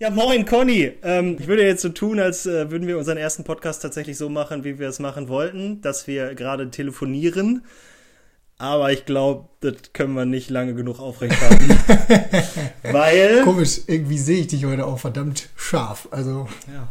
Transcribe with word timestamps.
Ja, 0.00 0.10
moin 0.10 0.46
Conny. 0.46 0.92
Ähm, 1.02 1.38
ich 1.40 1.48
würde 1.48 1.66
jetzt 1.66 1.82
so 1.82 1.88
tun, 1.88 2.20
als 2.20 2.46
äh, 2.46 2.70
würden 2.70 2.86
wir 2.86 2.98
unseren 2.98 3.18
ersten 3.18 3.42
Podcast 3.42 3.82
tatsächlich 3.82 4.16
so 4.16 4.28
machen, 4.28 4.62
wie 4.62 4.78
wir 4.78 4.88
es 4.88 5.00
machen 5.00 5.26
wollten, 5.26 5.80
dass 5.80 6.06
wir 6.06 6.36
gerade 6.36 6.70
telefonieren. 6.70 7.64
Aber 8.58 8.92
ich 8.92 9.06
glaube, 9.06 9.48
das 9.58 9.92
können 9.94 10.14
wir 10.14 10.24
nicht 10.24 10.50
lange 10.50 10.74
genug 10.74 11.00
aufrechthalten. 11.00 11.76
Weil. 12.92 13.42
Komisch, 13.42 13.80
irgendwie 13.88 14.18
sehe 14.18 14.42
ich 14.42 14.46
dich 14.46 14.64
heute 14.66 14.86
auch 14.86 15.00
verdammt 15.00 15.48
scharf. 15.56 16.06
Also. 16.12 16.46
Ja. 16.72 16.88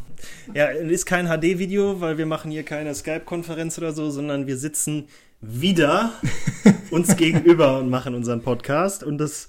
Ja, 0.54 0.72
es 0.72 0.92
ist 0.92 1.06
kein 1.06 1.28
HD-Video, 1.28 2.02
weil 2.02 2.18
wir 2.18 2.26
machen 2.26 2.52
hier 2.52 2.64
keine 2.64 2.94
Skype-Konferenz 2.94 3.78
oder 3.78 3.94
so, 3.94 4.10
sondern 4.10 4.48
wir 4.48 4.58
sitzen 4.58 5.08
wieder 5.40 6.12
uns 6.92 7.16
gegenüber 7.16 7.80
und 7.80 7.90
machen 7.90 8.16
unseren 8.16 8.42
Podcast. 8.42 9.02
Und 9.02 9.18
das, 9.18 9.48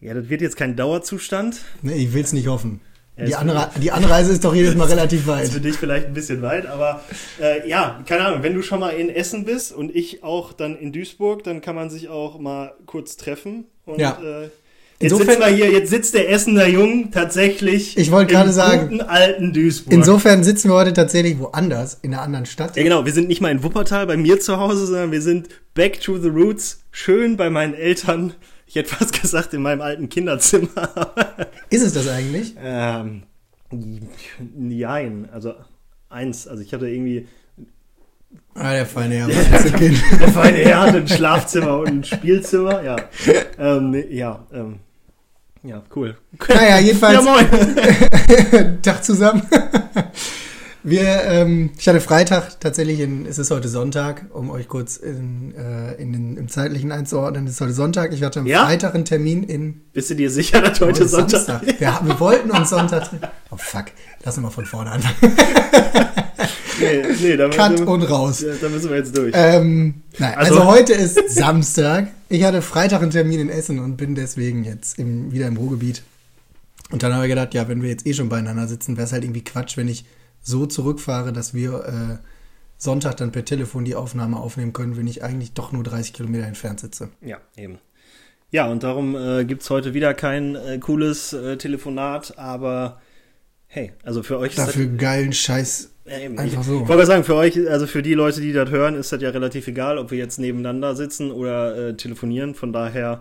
ja, 0.00 0.14
das 0.14 0.28
wird 0.28 0.40
jetzt 0.40 0.56
kein 0.56 0.76
Dauerzustand. 0.76 1.60
Nee, 1.82 1.94
ich 1.94 2.12
will 2.12 2.22
es 2.22 2.32
nicht 2.32 2.48
hoffen. 2.48 2.80
Ja, 3.18 3.24
die, 3.24 3.34
Anre 3.34 3.70
die, 3.80 3.90
Anreise 3.90 4.32
ist 4.32 4.44
doch 4.44 4.54
jedes 4.54 4.74
Mal 4.74 4.84
relativ 4.88 5.26
weit. 5.26 5.44
Ist 5.44 5.54
für 5.54 5.60
dich 5.60 5.76
vielleicht 5.76 6.06
ein 6.06 6.12
bisschen 6.12 6.42
weit, 6.42 6.66
aber 6.66 7.02
äh, 7.40 7.66
ja, 7.66 8.02
keine 8.06 8.26
Ahnung, 8.26 8.42
wenn 8.42 8.54
du 8.54 8.62
schon 8.62 8.78
mal 8.78 8.90
in 8.90 9.08
Essen 9.08 9.46
bist 9.46 9.72
und 9.72 9.94
ich 9.94 10.22
auch 10.22 10.52
dann 10.52 10.76
in 10.76 10.92
Duisburg, 10.92 11.42
dann 11.42 11.62
kann 11.62 11.74
man 11.74 11.88
sich 11.88 12.10
auch 12.10 12.38
mal 12.38 12.74
kurz 12.84 13.16
treffen. 13.16 13.64
Und, 13.86 14.00
ja. 14.00 14.18
Äh, 14.22 14.50
Jetzt 14.98 15.12
insofern, 15.12 15.28
sitzen 15.28 15.40
wir 15.40 15.54
hier, 15.54 15.70
jetzt 15.72 15.90
sitzt 15.90 16.14
der 16.14 16.30
Essener 16.30 16.66
Jung 16.66 17.10
tatsächlich 17.10 17.98
ich 17.98 18.10
wollte 18.10 18.32
gerade 18.32 18.50
sagen, 18.50 18.88
guten 18.88 19.02
alten 19.02 19.52
Duisburg. 19.52 19.92
Insofern 19.92 20.42
sitzen 20.42 20.70
wir 20.70 20.74
heute 20.74 20.94
tatsächlich 20.94 21.38
woanders, 21.38 21.98
in 22.00 22.14
einer 22.14 22.22
anderen 22.22 22.46
Stadt. 22.46 22.76
Ja 22.76 22.82
genau, 22.82 23.04
wir 23.04 23.12
sind 23.12 23.28
nicht 23.28 23.42
mal 23.42 23.50
in 23.50 23.62
Wuppertal 23.62 24.06
bei 24.06 24.16
mir 24.16 24.40
zu 24.40 24.56
Hause, 24.56 24.86
sondern 24.86 25.12
wir 25.12 25.20
sind 25.20 25.48
back 25.74 26.00
to 26.00 26.16
the 26.16 26.28
roots, 26.28 26.80
schön 26.92 27.36
bei 27.36 27.50
meinen 27.50 27.74
Eltern. 27.74 28.32
Ich 28.66 28.74
hätte 28.74 28.94
fast 28.94 29.20
gesagt, 29.22 29.54
in 29.54 29.62
meinem 29.62 29.80
alten 29.80 30.08
Kinderzimmer. 30.08 31.14
Ist 31.70 31.82
es 31.82 31.94
das 31.94 32.08
eigentlich? 32.08 32.54
Ähm, 32.62 33.22
nein, 34.54 35.28
also 35.32 35.54
eins, 36.08 36.46
also 36.46 36.62
ich 36.62 36.72
hatte 36.72 36.88
irgendwie 36.88 37.26
Ah, 38.54 38.72
der 38.72 38.86
feine 38.86 39.14
Herr. 39.16 39.26
der 40.18 40.28
feine 40.28 40.58
Herr 40.58 40.80
hatte 40.80 40.98
ein 40.98 41.08
Schlafzimmer 41.08 41.78
und 41.78 41.88
ein 41.88 42.04
Spielzimmer, 42.04 42.82
ja. 42.82 42.96
Ähm, 43.58 44.04
ja, 44.10 44.46
ähm, 44.52 44.80
ja, 45.62 45.82
cool. 45.94 46.16
Naja, 46.48 46.78
jedenfalls. 46.78 47.24
Ja, 47.24 47.32
moin. 47.32 48.78
Tag 48.82 49.04
zusammen. 49.04 49.42
Wir, 50.88 51.24
ähm, 51.24 51.70
ich 51.76 51.88
hatte 51.88 52.00
Freitag 52.00 52.60
tatsächlich, 52.60 53.00
in, 53.00 53.26
es 53.26 53.38
ist 53.38 53.50
heute 53.50 53.66
Sonntag, 53.68 54.26
um 54.32 54.50
euch 54.50 54.68
kurz 54.68 54.96
in, 54.96 55.52
äh, 55.56 55.94
in 55.94 56.12
den, 56.12 56.36
im 56.36 56.48
zeitlichen 56.48 56.92
einzuordnen, 56.92 57.44
es 57.48 57.54
ist 57.54 57.60
heute 57.60 57.72
Sonntag. 57.72 58.12
Ich 58.12 58.22
hatte 58.22 58.38
am 58.38 58.46
Ja? 58.46 58.64
Freitag 58.66 58.94
einen 58.94 59.04
Termin 59.04 59.42
in. 59.42 59.80
Bist 59.92 60.10
du 60.10 60.14
dir 60.14 60.30
sicher, 60.30 60.60
dass 60.60 60.80
heute 60.80 61.02
ist 61.02 61.10
Sonntag 61.10 61.40
Samstag. 61.40 61.80
Wir, 61.80 61.98
wir 62.04 62.20
wollten 62.20 62.52
uns 62.52 62.70
Sonntag. 62.70 63.10
Oh 63.50 63.56
fuck, 63.56 63.86
lass 64.24 64.36
uns 64.36 64.44
mal 64.44 64.50
von 64.50 64.64
vorne 64.64 64.92
anfangen. 64.92 65.36
Nee, 66.78 67.02
nee, 67.22 67.36
da, 67.38 67.48
Cut 67.48 67.80
und 67.80 68.02
raus. 68.02 68.42
ja, 68.42 68.52
da 68.60 68.68
müssen 68.68 68.90
wir 68.90 68.98
jetzt 68.98 69.16
durch. 69.16 69.32
Ähm, 69.34 70.02
nein, 70.18 70.34
also, 70.34 70.56
Also- 70.56 70.66
heute 70.66 70.92
ist 70.92 71.18
Samstag. 71.30 72.08
Ich 72.28 72.44
hatte 72.44 72.60
Freitag 72.60 73.00
einen 73.00 73.10
Termin 73.10 73.40
in 73.40 73.48
Essen 73.48 73.78
und 73.78 73.96
bin 73.96 74.14
deswegen 74.14 74.62
jetzt 74.62 74.98
im, 74.98 75.32
wieder 75.32 75.46
im 75.46 75.56
Ruhrgebiet. 75.56 76.02
Und 76.90 77.02
dann 77.02 77.14
habe 77.14 77.24
ich 77.24 77.30
gedacht, 77.30 77.54
ja, 77.54 77.66
wenn 77.68 77.80
wir 77.82 77.88
jetzt 77.88 78.06
eh 78.06 78.12
schon 78.12 78.28
beieinander 78.28 78.68
sitzen, 78.68 78.98
wäre 78.98 79.06
es 79.06 79.12
halt 79.12 79.24
irgendwie 79.24 79.42
Quatsch, 79.42 79.78
wenn 79.78 79.88
ich 79.88 80.04
so 80.46 80.64
zurückfahre, 80.66 81.32
dass 81.32 81.54
wir 81.54 82.20
äh, 82.20 82.26
Sonntag 82.78 83.16
dann 83.16 83.32
per 83.32 83.44
Telefon 83.44 83.84
die 83.84 83.96
Aufnahme 83.96 84.36
aufnehmen 84.36 84.72
können, 84.72 84.96
wenn 84.96 85.06
ich 85.06 85.24
eigentlich 85.24 85.52
doch 85.52 85.72
nur 85.72 85.82
30 85.82 86.12
Kilometer 86.12 86.46
entfernt 86.46 86.80
sitze. 86.80 87.10
Ja, 87.20 87.38
eben. 87.56 87.78
Ja, 88.50 88.66
und 88.68 88.84
darum 88.84 89.16
äh, 89.16 89.44
gibt's 89.44 89.68
heute 89.70 89.92
wieder 89.92 90.14
kein 90.14 90.54
äh, 90.54 90.78
cooles 90.78 91.32
äh, 91.32 91.56
Telefonat, 91.56 92.38
aber 92.38 93.00
hey, 93.66 93.92
also 94.04 94.22
für 94.22 94.38
euch 94.38 94.50
ist 94.50 94.58
Dafür 94.58 94.86
geilen 94.86 95.32
Scheiß. 95.32 95.90
das 96.04 96.14
ja, 96.14 96.24
eben, 96.24 96.38
einfach 96.38 96.60
ich, 96.60 96.66
so. 96.66 96.82
Ich 96.82 96.88
wollte 96.88 97.06
sagen, 97.06 97.24
für 97.24 97.34
euch, 97.34 97.68
also 97.68 97.88
für 97.88 98.02
die 98.02 98.14
Leute, 98.14 98.40
die 98.40 98.52
das 98.52 98.70
hören, 98.70 98.94
ist 98.94 99.10
das 99.10 99.20
ja 99.20 99.30
relativ 99.30 99.66
egal, 99.66 99.98
ob 99.98 100.12
wir 100.12 100.18
jetzt 100.18 100.38
nebeneinander 100.38 100.94
sitzen 100.94 101.32
oder 101.32 101.88
äh, 101.88 101.96
telefonieren. 101.96 102.54
Von 102.54 102.72
daher 102.72 103.20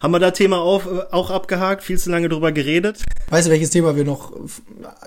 haben 0.00 0.12
wir 0.12 0.18
das 0.18 0.34
Thema 0.34 0.58
auf, 0.58 0.86
äh, 0.86 1.00
auch 1.10 1.30
abgehakt, 1.30 1.82
viel 1.82 1.98
zu 1.98 2.10
lange 2.10 2.28
drüber 2.28 2.52
geredet. 2.52 3.02
Weißt 3.28 3.48
du, 3.48 3.50
welches 3.50 3.70
Thema 3.70 3.96
wir 3.96 4.04
noch 4.04 4.32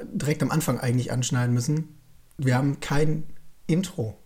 direkt 0.04 0.44
am 0.44 0.52
Anfang 0.52 0.80
eigentlich 0.80 1.12
anschneiden 1.12 1.54
müssen? 1.54 1.98
Wir 2.38 2.56
haben 2.56 2.80
kein 2.80 3.24
Intro. 3.68 4.18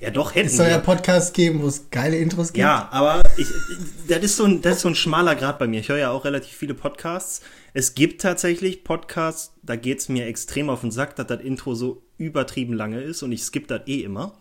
Ja, 0.00 0.10
doch, 0.10 0.34
hätten 0.34 0.48
Es 0.48 0.56
soll 0.56 0.66
ja 0.66 0.76
wir. 0.76 0.82
Podcasts 0.82 1.32
geben, 1.32 1.62
wo 1.62 1.68
es 1.68 1.90
geile 1.90 2.16
Intros 2.16 2.48
gibt. 2.48 2.58
Ja, 2.58 2.88
aber 2.90 3.22
ich, 3.36 3.46
das, 4.08 4.18
ist 4.18 4.36
so 4.36 4.44
ein, 4.44 4.60
das 4.62 4.76
ist 4.76 4.82
so 4.82 4.88
ein 4.88 4.94
schmaler 4.94 5.34
Grad 5.34 5.58
bei 5.58 5.66
mir. 5.66 5.80
Ich 5.80 5.88
höre 5.88 5.98
ja 5.98 6.10
auch 6.10 6.24
relativ 6.24 6.52
viele 6.52 6.74
Podcasts. 6.74 7.40
Es 7.72 7.94
gibt 7.94 8.20
tatsächlich 8.20 8.84
Podcasts, 8.84 9.52
da 9.62 9.76
geht's 9.76 10.08
mir 10.08 10.26
extrem 10.26 10.70
auf 10.70 10.80
den 10.80 10.90
Sack, 10.90 11.16
dass 11.16 11.26
das 11.26 11.40
Intro 11.40 11.74
so 11.74 12.02
übertrieben 12.18 12.72
lange 12.72 13.00
ist 13.00 13.22
und 13.22 13.32
ich 13.32 13.42
skippe 13.42 13.66
das 13.66 13.86
eh 13.86 14.00
immer. 14.00 14.38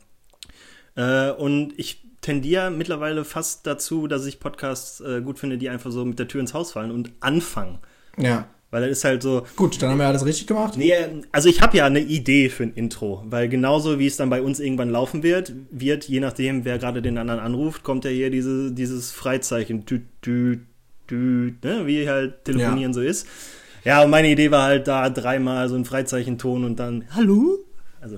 Äh, 0.95 1.31
und 1.31 1.73
ich 1.77 2.04
tendiere 2.25 2.71
mittlerweile 2.71 3.23
fast 3.23 3.67
dazu, 3.67 4.07
dass 4.07 4.25
ich 4.25 4.39
Podcasts 4.39 4.99
äh, 4.99 5.21
gut 5.21 5.37
finde, 5.37 5.57
die 5.57 5.69
einfach 5.69 5.91
so 5.91 6.03
mit 6.03 6.17
der 6.17 6.27
Tür 6.27 6.41
ins 6.41 6.53
Haus 6.53 6.71
fallen 6.71 6.91
und 6.91 7.11
anfangen. 7.19 7.79
ja. 8.17 8.47
Weil 8.71 8.89
das 8.89 8.97
ist 8.97 9.03
halt 9.05 9.21
so, 9.21 9.45
Gut, 9.55 9.81
dann 9.81 9.91
haben 9.91 9.99
wir 9.99 10.07
alles 10.07 10.25
richtig 10.25 10.47
gemacht. 10.47 10.75
Nee, 10.75 10.93
also 11.31 11.47
ich 11.47 11.61
habe 11.61 11.77
ja 11.77 11.85
eine 11.85 12.01
Idee 12.01 12.49
für 12.49 12.63
ein 12.63 12.73
Intro, 12.73 13.23
weil 13.27 13.47
genauso 13.47 13.99
wie 13.99 14.07
es 14.07 14.17
dann 14.17 14.29
bei 14.29 14.41
uns 14.41 14.59
irgendwann 14.59 14.89
laufen 14.89 15.23
wird, 15.23 15.53
wird, 15.71 16.09
je 16.09 16.19
nachdem, 16.19 16.65
wer 16.65 16.77
gerade 16.77 17.01
den 17.01 17.17
anderen 17.17 17.39
anruft, 17.39 17.83
kommt 17.83 18.03
ja 18.03 18.11
hier 18.11 18.31
diese, 18.31 18.73
dieses 18.73 19.13
Freizeichen, 19.13 19.85
tü, 19.85 20.01
tü, 20.21 20.59
tü, 21.07 21.53
ne, 21.63 21.85
wie 21.85 22.09
halt 22.09 22.43
telefonieren 22.43 22.93
so 22.93 22.99
ist. 22.99 23.27
Ja, 23.85 24.03
und 24.03 24.09
meine 24.09 24.29
Idee 24.29 24.51
war 24.51 24.63
halt 24.63 24.89
da 24.89 25.09
dreimal 25.09 25.69
so 25.69 25.75
ein 25.75 25.85
Freizeichenton 25.85 26.65
und 26.65 26.77
dann 26.77 27.05
Hallo? 27.11 27.59
Also, 28.01 28.17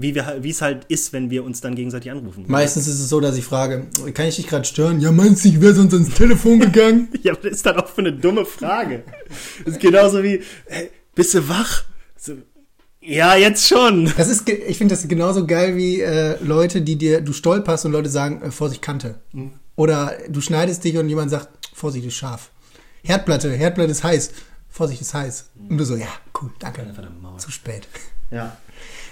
wie 0.00 0.50
es 0.50 0.62
halt 0.62 0.84
ist, 0.88 1.12
wenn 1.12 1.30
wir 1.30 1.44
uns 1.44 1.60
dann 1.60 1.74
gegenseitig 1.74 2.10
anrufen. 2.10 2.44
Meistens 2.46 2.86
ist 2.86 3.00
es 3.00 3.08
so, 3.08 3.20
dass 3.20 3.36
ich 3.36 3.44
frage, 3.44 3.86
kann 4.14 4.26
ich 4.26 4.36
dich 4.36 4.46
gerade 4.46 4.64
stören? 4.64 5.00
Ja, 5.00 5.12
meinst 5.12 5.44
du, 5.44 5.48
ich 5.48 5.60
wäre 5.60 5.74
sonst 5.74 5.94
ans 5.94 6.10
Telefon 6.10 6.60
gegangen? 6.60 7.08
Ja, 7.22 7.32
aber 7.32 7.42
das 7.42 7.52
ist 7.58 7.66
dann 7.66 7.76
auch 7.76 7.88
für 7.88 8.00
eine 8.00 8.12
dumme 8.12 8.46
Frage. 8.46 9.02
Das 9.64 9.74
ist 9.74 9.80
genauso 9.80 10.22
wie, 10.22 10.42
hey, 10.66 10.90
bist 11.14 11.34
du 11.34 11.48
wach? 11.48 11.84
So, 12.16 12.34
ja, 13.00 13.36
jetzt 13.36 13.66
schon. 13.66 14.12
Das 14.16 14.28
ist, 14.28 14.48
ich 14.48 14.78
finde 14.78 14.94
das 14.94 15.06
genauso 15.08 15.46
geil 15.46 15.76
wie 15.76 16.00
äh, 16.00 16.36
Leute, 16.42 16.82
die 16.82 16.96
dir, 16.96 17.20
du 17.20 17.32
stolperst 17.32 17.86
und 17.86 17.92
Leute 17.92 18.08
sagen, 18.08 18.42
äh, 18.42 18.50
Vorsicht, 18.50 18.82
Kante. 18.82 19.16
Oder 19.76 20.14
du 20.28 20.40
schneidest 20.40 20.84
dich 20.84 20.96
und 20.96 21.08
jemand 21.08 21.30
sagt, 21.30 21.48
Vorsicht, 21.74 22.06
ist 22.06 22.14
scharf. 22.14 22.50
Herdplatte, 23.02 23.50
Herdplatte 23.50 23.92
ist 23.92 24.04
heiß. 24.04 24.30
Vorsicht, 24.68 25.00
ist 25.00 25.14
heiß. 25.14 25.50
Und 25.68 25.78
du 25.78 25.84
so, 25.84 25.96
ja, 25.96 26.08
cool, 26.40 26.50
danke. 26.58 26.86
Zu 27.38 27.50
spät. 27.50 27.88
Ja. 28.30 28.56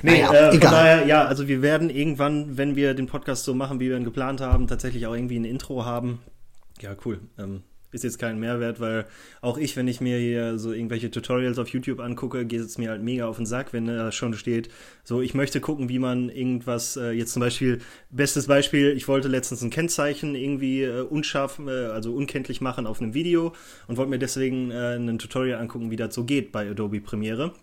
Nee, 0.07 0.23
Naja, 0.23 0.33
äh, 0.33 0.49
von 0.51 0.57
egal. 0.59 0.71
daher, 0.71 1.07
ja, 1.07 1.25
also 1.25 1.49
wir 1.49 1.63
werden 1.63 1.91
irgendwann, 1.91 2.57
wenn 2.57 2.77
wir 2.77 2.95
den 2.95 3.09
Podcast 3.09 3.43
so 3.45 3.55
machen, 3.55 3.81
wie 3.81 3.89
wir 3.91 3.97
ihn 3.97 4.05
geplant 4.05 4.41
haben, 4.41 4.69
tatsächlich 4.69 5.05
auch 5.07 5.15
irgendwie 5.15 5.37
ein 5.37 5.45
Intro 5.45 5.85
haben. 5.85 6.21
Ja, 6.81 6.95
cool. 7.05 7.19
Ähm, 7.39 7.63
ist 7.91 8.05
jetzt 8.05 8.19
kein 8.21 8.39
Mehrwert, 8.39 8.79
weil 8.79 9.07
auch 9.41 9.59
ich, 9.59 9.75
wenn 9.75 9.89
ich 9.89 10.01
mir 10.01 10.19
hier 10.19 10.59
so 10.59 10.73
irgendwelche 10.73 11.11
Tutorials 11.11 11.59
auf 11.59 11.71
YouTube 11.71 11.99
angucke, 11.99 12.45
geht 12.47 12.61
es 12.61 12.79
mir 12.79 12.91
halt 12.91 13.03
mega 13.03 13.27
auf 13.27 13.37
den 13.37 13.47
Sack, 13.47 13.73
wenn 13.73 13.87
da 13.87 14.13
schon 14.13 14.35
steht, 14.35 14.69
so 15.03 15.23
ich 15.23 15.35
möchte 15.35 15.61
gucken, 15.61 15.89
wie 15.89 15.99
man 15.99 16.29
irgendwas, 16.29 16.97
äh, 16.97 17.11
jetzt 17.11 17.33
zum 17.33 17.41
Beispiel, 17.41 17.81
bestes 18.11 18.47
Beispiel, 18.47 18.93
ich 18.97 19.09
wollte 19.09 19.27
letztens 19.27 19.63
ein 19.63 19.71
Kennzeichen 19.71 20.37
irgendwie 20.37 20.83
äh, 20.83 21.01
unscharf, 21.01 21.59
äh, 21.59 21.87
also 21.87 22.15
unkenntlich 22.15 22.61
machen 22.61 22.87
auf 22.87 23.01
einem 23.01 23.13
Video 23.15 23.55
und 23.89 23.97
wollte 23.97 24.11
mir 24.11 24.19
deswegen 24.21 24.71
äh, 24.71 24.95
ein 24.95 25.19
Tutorial 25.19 25.59
angucken, 25.61 25.91
wie 25.91 25.97
das 25.97 26.15
so 26.15 26.23
geht 26.23 26.53
bei 26.53 26.71
Adobe 26.71 27.01
Premiere. 27.01 27.55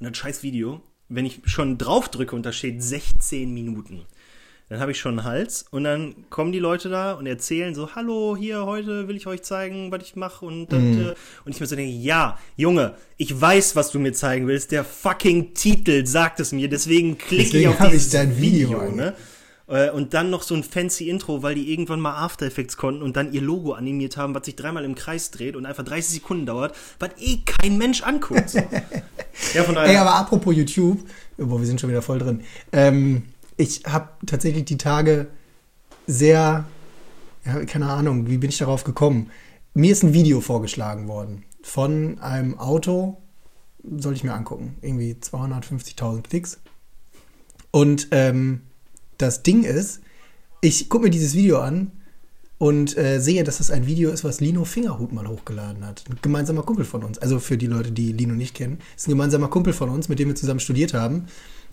Und 0.00 0.08
das 0.10 0.18
scheiß 0.18 0.42
Video, 0.42 0.82
wenn 1.14 1.26
ich 1.26 1.40
schon 1.44 1.78
drauf 1.78 2.08
drücke 2.08 2.34
und 2.34 2.44
da 2.44 2.52
steht 2.52 2.82
16 2.82 3.52
Minuten, 3.52 4.02
dann 4.68 4.80
habe 4.80 4.92
ich 4.92 4.98
schon 4.98 5.18
einen 5.18 5.26
Hals 5.28 5.66
und 5.70 5.84
dann 5.84 6.14
kommen 6.30 6.50
die 6.50 6.58
Leute 6.58 6.88
da 6.88 7.12
und 7.12 7.26
erzählen 7.26 7.74
so, 7.74 7.94
hallo, 7.94 8.36
hier, 8.38 8.64
heute 8.64 9.06
will 9.06 9.16
ich 9.16 9.26
euch 9.26 9.42
zeigen, 9.42 9.92
was 9.92 10.02
ich 10.02 10.16
mache 10.16 10.46
und 10.46 10.68
das, 10.72 10.80
äh, 10.80 11.14
und 11.44 11.54
ich 11.54 11.60
mir 11.60 11.66
so 11.66 11.76
denke, 11.76 11.92
ja, 11.92 12.38
Junge, 12.56 12.94
ich 13.18 13.38
weiß, 13.38 13.76
was 13.76 13.90
du 13.90 13.98
mir 13.98 14.12
zeigen 14.12 14.46
willst, 14.46 14.72
der 14.72 14.84
fucking 14.84 15.52
Titel 15.52 16.06
sagt 16.06 16.40
es 16.40 16.52
mir, 16.52 16.68
deswegen 16.70 17.18
klicke 17.18 17.42
ich 17.42 17.50
Deswegen 17.50 17.68
auf 17.68 17.80
hab 17.80 17.86
ich 17.88 17.92
dieses 17.92 18.12
dein 18.12 18.40
Video 18.40 18.78
an. 18.78 18.96
ne? 18.96 19.14
Äh, 19.72 19.90
Und 19.90 20.12
dann 20.12 20.28
noch 20.28 20.42
so 20.42 20.54
ein 20.54 20.62
fancy 20.62 21.08
Intro, 21.08 21.42
weil 21.42 21.54
die 21.54 21.72
irgendwann 21.72 21.98
mal 21.98 22.14
After 22.14 22.44
Effects 22.44 22.76
konnten 22.76 23.02
und 23.02 23.16
dann 23.16 23.32
ihr 23.32 23.40
Logo 23.40 23.72
animiert 23.72 24.18
haben, 24.18 24.34
was 24.34 24.44
sich 24.44 24.54
dreimal 24.54 24.84
im 24.84 24.94
Kreis 24.94 25.30
dreht 25.30 25.56
und 25.56 25.64
einfach 25.64 25.82
30 25.82 26.20
Sekunden 26.20 26.44
dauert, 26.44 26.76
was 26.98 27.10
eh 27.18 27.38
kein 27.38 27.78
Mensch 27.78 28.02
anguckt. 28.02 28.50
So. 28.50 28.58
ja, 29.54 29.64
von 29.64 29.74
daher. 29.74 29.90
Ey, 29.90 29.96
aber 29.96 30.14
apropos 30.14 30.54
YouTube, 30.54 31.00
boah, 31.38 31.58
wir 31.58 31.66
sind 31.66 31.80
schon 31.80 31.88
wieder 31.88 32.02
voll 32.02 32.18
drin. 32.18 32.42
Ähm, 32.72 33.22
ich 33.56 33.84
habe 33.86 34.10
tatsächlich 34.26 34.66
die 34.66 34.76
Tage 34.76 35.28
sehr, 36.06 36.64
ja, 37.46 37.64
keine 37.64 37.86
Ahnung, 37.86 38.28
wie 38.28 38.36
bin 38.36 38.50
ich 38.50 38.58
darauf 38.58 38.84
gekommen? 38.84 39.30
Mir 39.72 39.92
ist 39.92 40.02
ein 40.02 40.12
Video 40.12 40.42
vorgeschlagen 40.42 41.08
worden 41.08 41.44
von 41.62 42.18
einem 42.18 42.58
Auto, 42.58 43.22
soll 43.96 44.12
ich 44.12 44.22
mir 44.22 44.34
angucken, 44.34 44.76
irgendwie 44.82 45.16
250.000 45.18 46.22
Klicks. 46.22 46.60
Und 47.70 48.08
ähm, 48.10 48.60
das 49.22 49.42
Ding 49.42 49.64
ist, 49.64 50.00
ich 50.60 50.88
gucke 50.88 51.04
mir 51.04 51.10
dieses 51.10 51.34
Video 51.34 51.60
an 51.60 51.92
und 52.58 52.96
äh, 52.96 53.18
sehe, 53.18 53.42
dass 53.42 53.58
das 53.58 53.72
ein 53.72 53.86
Video 53.86 54.10
ist, 54.10 54.22
was 54.22 54.40
Lino 54.40 54.64
Fingerhut 54.64 55.12
mal 55.12 55.26
hochgeladen 55.26 55.84
hat. 55.84 56.04
Ein 56.08 56.18
gemeinsamer 56.22 56.62
Kumpel 56.62 56.84
von 56.84 57.02
uns. 57.02 57.18
Also 57.18 57.40
für 57.40 57.58
die 57.58 57.66
Leute, 57.66 57.90
die 57.90 58.12
Lino 58.12 58.34
nicht 58.34 58.54
kennen. 58.54 58.78
Ist 58.96 59.08
ein 59.08 59.10
gemeinsamer 59.10 59.48
Kumpel 59.48 59.72
von 59.72 59.88
uns, 59.88 60.08
mit 60.08 60.20
dem 60.20 60.28
wir 60.28 60.36
zusammen 60.36 60.60
studiert 60.60 60.94
haben. 60.94 61.26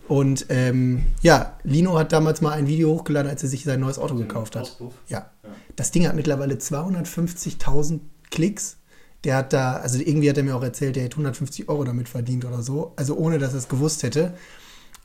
Und 0.08 0.48
ähm, 0.50 1.04
ja, 1.22 1.60
Lino 1.64 2.00
hat 2.00 2.12
damals 2.12 2.42
mal 2.42 2.54
ein 2.54 2.66
Video 2.66 2.90
hochgeladen, 2.90 3.30
als 3.30 3.44
er 3.44 3.50
sich 3.50 3.64
sein 3.64 3.80
neues 3.80 4.00
Auto 4.00 4.16
gekauft 4.16 4.56
hat. 4.56 4.64
Auspuff. 4.64 4.94
Ja. 5.08 5.30
Das 5.76 5.92
Ding 5.92 6.08
hat 6.08 6.16
mittlerweile 6.16 6.56
250.000 6.56 8.00
Klicks. 8.32 8.78
Der 9.24 9.36
hat 9.36 9.54
da, 9.54 9.74
also 9.74 10.00
irgendwie 10.00 10.28
hat 10.28 10.38
er 10.38 10.44
mir 10.44 10.56
auch 10.56 10.64
erzählt, 10.64 10.96
der 10.96 11.04
hätte 11.04 11.18
150 11.18 11.70
Euro 11.70 11.84
damit 11.84 12.10
verdient 12.10 12.46
oder 12.46 12.64
so. 12.64 12.94
Also 12.96 13.16
ohne, 13.16 13.38
dass 13.38 13.54
er 13.54 13.60
es 13.60 13.68
gewusst 13.68 14.02
hätte. 14.02 14.34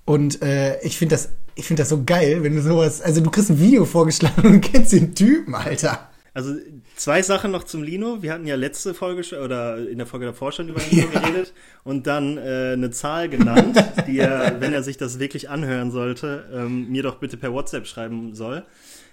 Und 0.06 0.41
äh, 0.41 0.81
ich 0.81 0.96
finde 0.96 1.17
das, 1.17 1.29
ich 1.55 1.65
finde 1.65 1.83
das 1.83 1.89
so 1.89 2.03
geil, 2.05 2.43
wenn 2.43 2.56
du 2.56 2.62
sowas, 2.62 3.01
also 3.01 3.21
du 3.21 3.31
kriegst 3.31 3.51
ein 3.51 3.61
Video 3.61 3.85
vorgeschlagen 3.85 4.47
und 4.47 4.61
kennst 4.61 4.93
den 4.93 5.15
Typen, 5.15 5.55
Alter. 5.55 6.11
Also 6.35 6.56
zwei 6.97 7.23
Sachen 7.23 7.53
noch 7.53 7.62
zum 7.62 7.85
Lino. 7.85 8.23
Wir 8.23 8.33
hatten 8.33 8.47
ja 8.47 8.56
letzte 8.56 8.93
Folge 8.93 9.41
oder 9.41 9.79
in 9.89 9.99
der 9.99 10.06
Folge 10.06 10.27
davor 10.27 10.51
schon 10.51 10.69
über 10.69 10.81
Lino 10.91 11.06
geredet 11.12 11.53
und 11.85 12.09
dann 12.09 12.39
äh, 12.39 12.73
eine 12.73 12.91
Zahl 12.91 13.29
genannt, 13.29 13.77
die 14.09 14.19
er, 14.19 14.56
wenn 14.61 14.73
er 14.73 14.83
sich 14.83 14.97
das 14.97 15.21
wirklich 15.21 15.49
anhören 15.49 15.93
sollte, 15.93 16.45
ähm, 16.53 16.91
mir 16.91 17.05
doch 17.05 17.17
bitte 17.17 17.37
per 17.37 17.53
WhatsApp 17.53 17.87
schreiben 17.87 18.35
soll. 18.35 18.65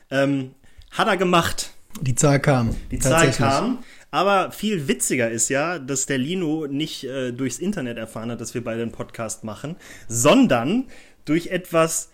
Ähm, 0.10 0.52
hat 0.90 1.08
er 1.08 1.18
gemacht. 1.18 1.72
Die 2.02 2.16
Zahl 2.16 2.40
kam. 2.40 2.76
Die 2.90 2.98
Zahl 2.98 3.32
kam. 3.32 3.80
Aber 4.10 4.52
viel 4.52 4.88
witziger 4.88 5.30
ist 5.30 5.50
ja, 5.50 5.78
dass 5.78 6.06
der 6.06 6.18
Lino 6.18 6.68
nicht 6.68 7.04
äh, 7.04 7.32
durchs 7.32 7.60
Internet 7.60 7.98
erfahren 7.98 8.32
hat, 8.32 8.42
dass 8.42 8.54
wir 8.54 8.64
beide 8.64 8.82
einen 8.82 8.92
Podcast 8.92 9.44
machen, 9.44 9.76
sondern 10.08 10.88
durch 11.26 11.48
etwas, 11.48 12.10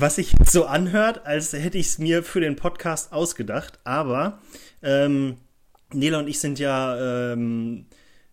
was 0.00 0.16
sich 0.16 0.34
so 0.44 0.64
anhört, 0.64 1.26
als 1.26 1.52
hätte 1.52 1.78
ich 1.78 1.86
es 1.86 1.98
mir 1.98 2.22
für 2.22 2.40
den 2.40 2.56
Podcast 2.56 3.12
ausgedacht. 3.12 3.78
Aber 3.84 4.38
ähm, 4.82 5.36
Nela 5.92 6.18
und 6.18 6.28
ich 6.28 6.40
sind 6.40 6.58
ja 6.58 7.32
ähm, 7.32 7.86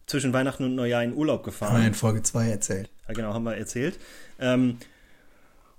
zwischen 0.06 0.34
Weihnachten 0.34 0.64
und 0.64 0.76
Neujahr 0.76 1.04
in 1.04 1.14
Urlaub 1.14 1.44
gefahren. 1.44 1.74
Haben 1.74 1.82
wir 1.82 1.88
in 1.88 1.94
Folge 1.94 2.24
2 2.24 2.50
erzählt. 2.50 2.90
Ja, 3.08 3.14
genau, 3.14 3.34
haben 3.34 3.44
wir 3.44 3.56
erzählt. 3.56 4.00
Ähm, 4.40 4.78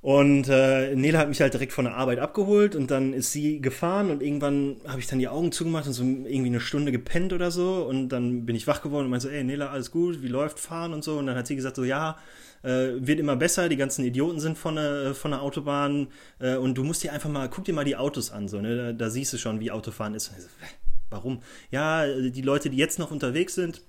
und 0.00 0.48
äh, 0.48 0.94
Nela 0.94 1.18
hat 1.18 1.28
mich 1.28 1.40
halt 1.40 1.54
direkt 1.54 1.72
von 1.72 1.84
der 1.84 1.96
Arbeit 1.96 2.20
abgeholt 2.20 2.76
und 2.76 2.90
dann 2.90 3.12
ist 3.12 3.32
sie 3.32 3.60
gefahren 3.60 4.10
und 4.10 4.22
irgendwann 4.22 4.76
habe 4.86 5.00
ich 5.00 5.08
dann 5.08 5.18
die 5.18 5.26
Augen 5.26 5.50
zugemacht 5.50 5.88
und 5.88 5.92
so 5.92 6.04
irgendwie 6.04 6.46
eine 6.46 6.60
Stunde 6.60 6.92
gepennt 6.92 7.32
oder 7.32 7.50
so 7.50 7.84
und 7.84 8.10
dann 8.10 8.46
bin 8.46 8.54
ich 8.54 8.68
wach 8.68 8.80
geworden 8.80 9.06
und 9.06 9.10
meinte 9.10 9.26
so, 9.26 9.32
ey 9.32 9.42
Nela, 9.42 9.70
alles 9.70 9.90
gut, 9.90 10.22
wie 10.22 10.28
läuft 10.28 10.60
fahren 10.60 10.94
und 10.94 11.02
so 11.02 11.18
und 11.18 11.26
dann 11.26 11.36
hat 11.36 11.48
sie 11.48 11.56
gesagt 11.56 11.74
so, 11.74 11.82
ja, 11.82 12.16
äh, 12.62 12.90
wird 12.98 13.20
immer 13.20 13.36
besser, 13.36 13.68
die 13.68 13.76
ganzen 13.76 14.04
Idioten 14.04 14.40
sind 14.40 14.58
von 14.58 14.76
der, 14.76 15.14
von 15.14 15.30
der 15.30 15.42
Autobahn 15.42 16.08
äh, 16.38 16.56
und 16.56 16.76
du 16.76 16.84
musst 16.84 17.02
dir 17.02 17.12
einfach 17.12 17.30
mal, 17.30 17.48
guck 17.48 17.64
dir 17.64 17.74
mal 17.74 17.84
die 17.84 17.96
Autos 17.96 18.30
an, 18.30 18.48
so, 18.48 18.60
ne, 18.60 18.76
da, 18.76 18.92
da 18.92 19.10
siehst 19.10 19.32
du 19.32 19.38
schon, 19.38 19.60
wie 19.60 19.70
Autofahren 19.70 20.14
ist. 20.14 20.26
So, 20.26 20.32
"Hä, 20.32 20.66
Warum? 21.10 21.40
Ja, 21.70 22.06
die 22.06 22.42
Leute, 22.42 22.70
die 22.70 22.76
jetzt 22.76 22.98
noch 22.98 23.10
unterwegs 23.10 23.54
sind, 23.54 23.82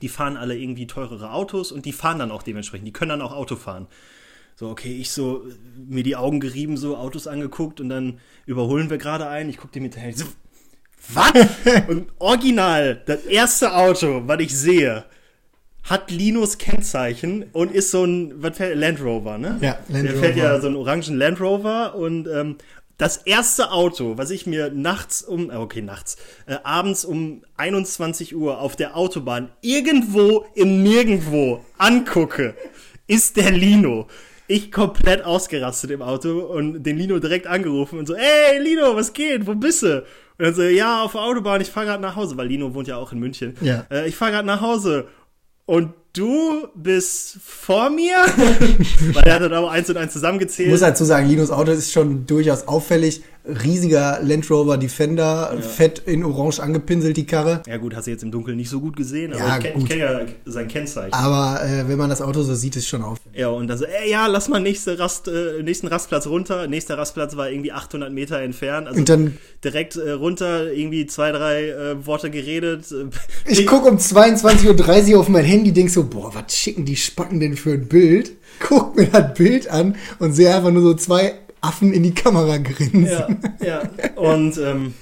die 0.00 0.08
fahren 0.08 0.36
alle 0.36 0.56
irgendwie 0.56 0.86
teurere 0.86 1.32
Autos 1.32 1.70
und 1.70 1.84
die 1.84 1.92
fahren 1.92 2.18
dann 2.18 2.30
auch 2.30 2.42
dementsprechend. 2.42 2.88
Die 2.88 2.92
können 2.92 3.10
dann 3.10 3.22
auch 3.22 3.32
Auto 3.32 3.56
fahren. 3.56 3.86
So, 4.56 4.68
okay, 4.70 4.96
ich 4.96 5.10
so, 5.10 5.46
äh, 5.46 5.54
mir 5.76 6.02
die 6.02 6.16
Augen 6.16 6.40
gerieben, 6.40 6.76
so 6.76 6.96
Autos 6.96 7.26
angeguckt 7.26 7.80
und 7.80 7.88
dann 7.88 8.20
überholen 8.46 8.90
wir 8.90 8.98
gerade 8.98 9.28
einen. 9.28 9.50
Ich 9.50 9.58
guck 9.58 9.72
dem 9.72 9.82
hinterher, 9.82 10.10
ich 10.10 10.16
so, 10.16 10.26
was? 11.08 11.32
und 11.88 12.10
original, 12.18 13.02
das 13.06 13.24
erste 13.24 13.74
Auto, 13.74 14.22
was 14.26 14.40
ich 14.40 14.56
sehe, 14.56 15.04
hat 15.84 16.10
Linus 16.10 16.58
Kennzeichen 16.58 17.46
und 17.52 17.72
ist 17.72 17.90
so 17.90 18.04
ein, 18.04 18.34
was 18.42 18.56
fährt, 18.56 18.76
Land 18.76 19.02
Rover, 19.02 19.38
ne? 19.38 19.58
Ja, 19.60 19.78
Land 19.88 20.04
Der 20.08 20.14
fährt 20.16 20.36
Rover. 20.36 20.44
ja 20.44 20.60
so 20.60 20.66
einen 20.68 20.76
orangen 20.76 21.16
Land 21.16 21.40
Rover 21.40 21.94
und 21.96 22.28
ähm, 22.28 22.56
das 22.98 23.16
erste 23.16 23.72
Auto, 23.72 24.16
was 24.16 24.30
ich 24.30 24.46
mir 24.46 24.70
nachts 24.70 25.22
um, 25.22 25.50
äh, 25.50 25.54
okay, 25.54 25.82
nachts, 25.82 26.16
äh, 26.46 26.56
abends 26.62 27.04
um 27.04 27.42
21 27.56 28.36
Uhr 28.36 28.60
auf 28.60 28.76
der 28.76 28.96
Autobahn 28.96 29.50
irgendwo 29.60 30.44
im 30.54 30.82
Nirgendwo 30.84 31.64
angucke, 31.78 32.54
ist 33.08 33.36
der 33.36 33.50
Lino. 33.50 34.06
Ich 34.46 34.70
komplett 34.70 35.24
ausgerastet 35.24 35.90
im 35.90 36.02
Auto 36.02 36.40
und 36.40 36.82
den 36.84 36.96
Lino 36.98 37.18
direkt 37.18 37.46
angerufen 37.46 37.98
und 37.98 38.06
so, 38.06 38.14
ey 38.14 38.58
Lino, 38.62 38.94
was 38.94 39.12
geht? 39.12 39.46
Wo 39.46 39.54
bist 39.54 39.82
du? 39.82 39.98
Und 40.38 40.46
dann 40.46 40.54
so, 40.54 40.62
ja, 40.62 41.02
auf 41.02 41.12
der 41.12 41.22
Autobahn, 41.22 41.60
ich 41.60 41.68
fahre 41.70 41.86
gerade 41.86 42.02
nach 42.02 42.16
Hause, 42.16 42.36
weil 42.36 42.46
Lino 42.48 42.72
wohnt 42.74 42.86
ja 42.88 42.96
auch 42.96 43.12
in 43.12 43.18
München. 43.18 43.54
Ja. 43.60 43.86
Äh, 43.90 44.08
ich 44.08 44.14
fahre 44.16 44.32
gerade 44.32 44.46
nach 44.46 44.60
Hause. 44.60 45.08
Und 45.66 45.94
du 46.12 46.68
bist 46.74 47.36
vor 47.44 47.90
mir? 47.90 48.16
weil 49.14 49.24
er 49.24 49.34
hat 49.36 49.42
dann 49.42 49.54
auch 49.54 49.70
eins 49.70 49.88
und 49.90 49.96
eins 49.96 50.08
Ich 50.08 50.12
zusammengezählt. 50.14 50.70
muss 50.70 50.80
dazu 50.80 51.04
sagen, 51.04 51.28
Linus 51.28 51.50
Auto 51.50 51.72
ist 51.72 51.92
schon 51.92 52.26
durchaus 52.26 52.66
auffällig. 52.68 53.22
Riesiger 53.44 54.20
Land 54.22 54.48
Rover 54.50 54.76
Defender, 54.78 55.52
fett 55.60 55.98
in 56.06 56.22
orange 56.24 56.60
angepinselt 56.60 57.16
die 57.16 57.26
Karre. 57.26 57.60
Ja 57.66 57.76
gut, 57.76 57.96
hast 57.96 58.06
du 58.06 58.12
jetzt 58.12 58.22
im 58.22 58.30
Dunkeln 58.30 58.56
nicht 58.56 58.70
so 58.70 58.78
gut 58.78 58.94
gesehen, 58.94 59.32
aber 59.32 59.40
Ja, 59.44 59.56
ich 59.58 59.64
kenne 59.64 59.84
kenn 59.84 59.98
ja 59.98 60.20
sein 60.44 60.68
Kennzeichen. 60.68 61.12
Aber 61.12 61.60
äh, 61.64 61.88
wenn 61.88 61.98
man 61.98 62.08
das 62.08 62.22
Auto 62.22 62.42
so 62.42 62.54
sieht, 62.54 62.76
ist 62.76 62.86
schon 62.86 63.02
auffällig. 63.02 63.36
Ja, 63.36 63.48
und 63.48 63.66
dann 63.66 63.78
so, 63.78 63.84
ey, 63.84 64.12
ja, 64.12 64.28
lass 64.28 64.48
mal 64.48 64.60
nächste 64.60 64.96
Rast, 65.00 65.26
äh, 65.26 65.60
nächsten 65.64 65.88
Rastplatz 65.88 66.28
runter. 66.28 66.68
Nächster 66.68 66.96
Rastplatz 66.96 67.34
war 67.36 67.50
irgendwie 67.50 67.72
800 67.72 68.12
Meter 68.12 68.38
entfernt. 68.38 68.86
Also 68.86 69.00
Und 69.00 69.08
dann- 69.08 69.36
direkt 69.64 69.96
äh, 69.96 70.12
runter, 70.12 70.72
irgendwie 70.72 71.06
zwei, 71.06 71.32
drei 71.32 71.68
äh, 71.70 72.06
Worte 72.06 72.30
geredet. 72.30 72.92
Äh, 72.92 73.50
Ich 73.52 73.66
guck 73.66 73.84
um 73.90 73.96
22.30 73.96 75.14
Uhr 75.14 75.20
auf 75.20 75.28
mein 75.28 75.44
Handy, 75.44 75.72
denk 75.72 75.90
so, 75.90 76.01
boah, 76.04 76.34
was 76.34 76.56
schicken 76.56 76.84
die 76.84 76.96
Spacken 76.96 77.40
denn 77.40 77.56
für 77.56 77.72
ein 77.72 77.88
Bild? 77.88 78.32
Guck 78.60 78.96
mir 78.96 79.06
das 79.06 79.34
Bild 79.34 79.68
an 79.68 79.96
und 80.18 80.32
sehe 80.32 80.54
einfach 80.54 80.70
nur 80.70 80.82
so 80.82 80.94
zwei 80.94 81.38
Affen 81.60 81.92
in 81.92 82.02
die 82.02 82.14
Kamera 82.14 82.58
grinsen. 82.58 83.06
Ja, 83.60 83.82
ja. 84.00 84.16
Und 84.16 84.58
ähm, 84.58 84.94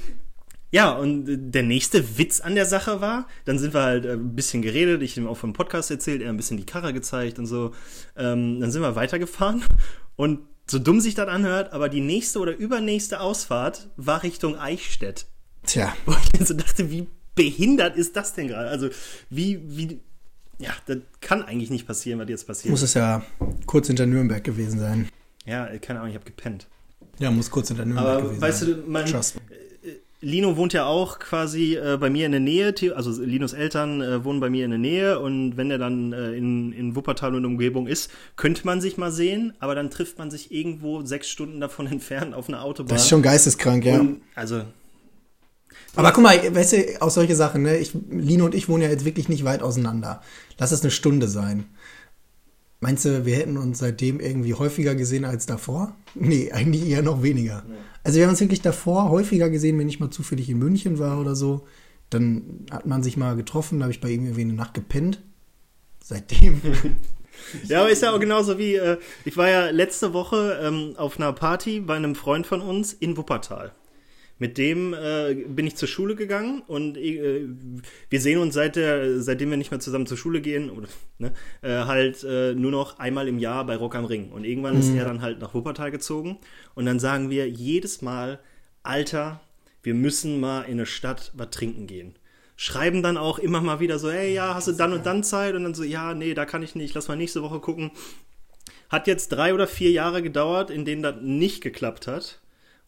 ja, 0.72 0.92
und 0.92 1.24
der 1.26 1.62
nächste 1.64 2.18
Witz 2.18 2.40
an 2.40 2.54
der 2.54 2.66
Sache 2.66 3.00
war, 3.00 3.26
dann 3.44 3.58
sind 3.58 3.74
wir 3.74 3.82
halt 3.82 4.04
äh, 4.04 4.12
ein 4.12 4.36
bisschen 4.36 4.62
geredet, 4.62 5.02
ich 5.02 5.12
habe 5.12 5.22
ihm 5.22 5.28
auch 5.28 5.36
vom 5.36 5.52
Podcast 5.52 5.90
erzählt, 5.90 6.22
er 6.22 6.30
ein 6.30 6.36
bisschen 6.36 6.58
die 6.58 6.66
Karre 6.66 6.92
gezeigt 6.92 7.38
und 7.38 7.46
so. 7.46 7.72
Ähm, 8.16 8.60
dann 8.60 8.70
sind 8.70 8.82
wir 8.82 8.94
weitergefahren 8.94 9.64
und 10.16 10.40
so 10.70 10.78
dumm 10.78 11.00
sich 11.00 11.16
das 11.16 11.28
anhört, 11.28 11.72
aber 11.72 11.88
die 11.88 12.00
nächste 12.00 12.38
oder 12.38 12.56
übernächste 12.56 13.20
Ausfahrt 13.20 13.88
war 13.96 14.22
Richtung 14.22 14.56
Eichstätt. 14.56 15.26
Tja, 15.66 15.92
Wo 16.06 16.12
ich 16.12 16.28
dann 16.30 16.46
so 16.46 16.54
dachte, 16.54 16.90
wie 16.90 17.08
behindert 17.34 17.96
ist 17.96 18.14
das 18.14 18.34
denn 18.34 18.48
gerade? 18.48 18.68
Also, 18.68 18.88
wie, 19.28 19.60
wie, 19.64 20.00
ja, 20.60 20.70
das 20.86 20.98
kann 21.20 21.42
eigentlich 21.42 21.70
nicht 21.70 21.86
passieren, 21.86 22.20
was 22.20 22.28
jetzt 22.28 22.46
passiert. 22.46 22.70
muss 22.70 22.82
es 22.82 22.94
ja 22.94 23.22
kurz 23.66 23.88
hinter 23.88 24.06
Nürnberg 24.06 24.44
gewesen 24.44 24.78
sein. 24.78 25.08
ja, 25.46 25.66
keine 25.78 26.00
Ahnung, 26.00 26.10
ich 26.10 26.16
habe 26.16 26.26
gepennt. 26.26 26.68
Ja, 27.18 27.30
muss 27.30 27.50
kurz 27.50 27.68
hinter 27.68 27.84
Nürnberg 27.84 28.06
Aber 28.06 28.22
gewesen 28.22 28.40
weißt 28.40 28.60
sein. 28.60 28.68
du, 28.68 28.90
mein, 28.90 29.06
Trust 29.06 29.36
me. 29.36 29.40
Lino 30.22 30.58
wohnt 30.58 30.74
ja 30.74 30.84
auch 30.84 31.18
quasi 31.18 31.76
äh, 31.76 31.96
bei 31.98 32.10
mir 32.10 32.26
in 32.26 32.32
der 32.32 32.42
Nähe, 32.42 32.74
also 32.94 33.22
Linos 33.22 33.54
Eltern 33.54 34.02
äh, 34.02 34.22
wohnen 34.22 34.38
bei 34.38 34.50
mir 34.50 34.66
in 34.66 34.70
der 34.70 34.78
Nähe 34.78 35.18
und 35.18 35.56
wenn 35.56 35.70
er 35.70 35.78
dann 35.78 36.12
äh, 36.12 36.32
in, 36.32 36.72
in 36.72 36.94
Wuppertal 36.94 37.34
und 37.34 37.46
Umgebung 37.46 37.86
ist, 37.86 38.10
könnte 38.36 38.66
man 38.66 38.82
sich 38.82 38.98
mal 38.98 39.10
sehen, 39.10 39.54
aber 39.60 39.74
dann 39.74 39.88
trifft 39.88 40.18
man 40.18 40.30
sich 40.30 40.52
irgendwo 40.52 41.02
sechs 41.02 41.30
Stunden 41.30 41.58
davon 41.58 41.86
entfernt 41.90 42.34
auf 42.34 42.48
einer 42.48 42.62
Autobahn. 42.62 42.96
Das 42.96 43.04
ist 43.04 43.08
schon 43.08 43.22
geisteskrank, 43.22 43.84
ja. 43.86 43.98
und, 43.98 44.20
also, 44.34 44.64
Aber 45.96 46.12
guck 46.12 46.22
mal, 46.22 46.54
weißt 46.54 46.72
du, 46.72 47.02
auch 47.02 47.10
solche 47.10 47.34
Sachen, 47.36 47.62
ne? 47.62 47.78
Ich, 47.78 47.92
Lino 48.10 48.44
und 48.44 48.54
ich 48.54 48.68
wohnen 48.68 48.82
ja 48.82 48.88
jetzt 48.88 49.04
wirklich 49.04 49.28
nicht 49.28 49.44
weit 49.44 49.62
auseinander. 49.62 50.22
Lass 50.58 50.72
es 50.72 50.82
eine 50.82 50.90
Stunde 50.90 51.28
sein. 51.28 51.64
Meinst 52.80 53.04
du, 53.04 53.26
wir 53.26 53.36
hätten 53.36 53.58
uns 53.58 53.78
seitdem 53.78 54.20
irgendwie 54.20 54.54
häufiger 54.54 54.94
gesehen 54.94 55.24
als 55.24 55.46
davor? 55.46 55.96
Nee, 56.14 56.50
eigentlich 56.50 56.88
eher 56.88 57.02
noch 57.02 57.22
weniger. 57.22 57.62
Also 58.02 58.16
wir 58.16 58.24
haben 58.24 58.30
uns 58.30 58.40
wirklich 58.40 58.62
davor 58.62 59.10
häufiger 59.10 59.48
gesehen, 59.48 59.78
wenn 59.78 59.88
ich 59.88 60.00
mal 60.00 60.10
zufällig 60.10 60.50
in 60.50 60.58
München 60.58 60.98
war 60.98 61.20
oder 61.20 61.36
so. 61.36 61.66
Dann 62.08 62.66
hat 62.68 62.84
man 62.84 63.04
sich 63.04 63.16
mal 63.16 63.36
getroffen, 63.36 63.78
da 63.78 63.84
habe 63.84 63.92
ich 63.92 64.00
bei 64.00 64.10
ihm 64.10 64.24
irgendwie 64.24 64.40
eine 64.42 64.54
Nacht 64.54 64.74
gepennt. 64.74 65.20
Seitdem. 66.02 66.60
Ja, 67.68 67.80
aber 67.80 67.90
ist 67.90 68.02
ja 68.02 68.12
auch 68.12 68.20
genauso 68.20 68.58
wie, 68.58 68.74
äh, 68.74 68.98
ich 69.24 69.36
war 69.36 69.48
ja 69.48 69.70
letzte 69.70 70.12
Woche 70.12 70.60
ähm, 70.62 70.94
auf 70.96 71.18
einer 71.18 71.32
Party 71.32 71.80
bei 71.80 71.96
einem 71.96 72.14
Freund 72.14 72.46
von 72.46 72.60
uns 72.60 72.92
in 72.92 73.16
Wuppertal. 73.16 73.72
Mit 74.40 74.56
dem 74.56 74.94
äh, 74.94 75.34
bin 75.34 75.66
ich 75.66 75.76
zur 75.76 75.86
Schule 75.86 76.16
gegangen 76.16 76.62
und 76.66 76.96
äh, 76.96 77.46
wir 78.08 78.20
sehen 78.22 78.38
uns 78.38 78.54
seit 78.54 78.74
der, 78.74 79.20
seitdem 79.20 79.50
wir 79.50 79.58
nicht 79.58 79.70
mehr 79.70 79.80
zusammen 79.80 80.06
zur 80.06 80.16
Schule 80.16 80.40
gehen, 80.40 80.70
oder, 80.70 80.88
ne, 81.18 81.32
äh, 81.60 81.84
halt 81.84 82.24
äh, 82.24 82.54
nur 82.54 82.70
noch 82.70 82.98
einmal 82.98 83.28
im 83.28 83.38
Jahr 83.38 83.66
bei 83.66 83.76
Rock 83.76 83.94
am 83.94 84.06
Ring. 84.06 84.32
Und 84.32 84.44
irgendwann 84.44 84.78
ist 84.78 84.94
er 84.94 85.04
dann 85.04 85.20
halt 85.20 85.40
nach 85.40 85.52
Wuppertal 85.52 85.90
gezogen 85.90 86.38
und 86.74 86.86
dann 86.86 86.98
sagen 86.98 87.28
wir 87.28 87.50
jedes 87.50 88.00
Mal, 88.00 88.40
Alter, 88.82 89.42
wir 89.82 89.92
müssen 89.92 90.40
mal 90.40 90.62
in 90.62 90.72
eine 90.72 90.86
Stadt 90.86 91.32
was 91.34 91.50
trinken 91.50 91.86
gehen. 91.86 92.14
Schreiben 92.56 93.02
dann 93.02 93.18
auch 93.18 93.38
immer 93.38 93.60
mal 93.60 93.80
wieder 93.80 93.98
so, 93.98 94.10
hey, 94.10 94.32
ja, 94.32 94.54
hast 94.54 94.68
du 94.68 94.72
dann 94.72 94.94
und 94.94 95.04
dann 95.04 95.22
Zeit? 95.22 95.54
Und 95.54 95.64
dann 95.64 95.74
so, 95.74 95.82
ja, 95.82 96.14
nee, 96.14 96.32
da 96.32 96.46
kann 96.46 96.62
ich 96.62 96.74
nicht, 96.74 96.94
lass 96.94 97.08
mal 97.08 97.16
nächste 97.16 97.42
Woche 97.42 97.60
gucken. 97.60 97.90
Hat 98.88 99.06
jetzt 99.06 99.28
drei 99.28 99.52
oder 99.52 99.66
vier 99.66 99.90
Jahre 99.90 100.22
gedauert, 100.22 100.70
in 100.70 100.86
denen 100.86 101.02
das 101.02 101.16
nicht 101.20 101.62
geklappt 101.62 102.06
hat. 102.06 102.40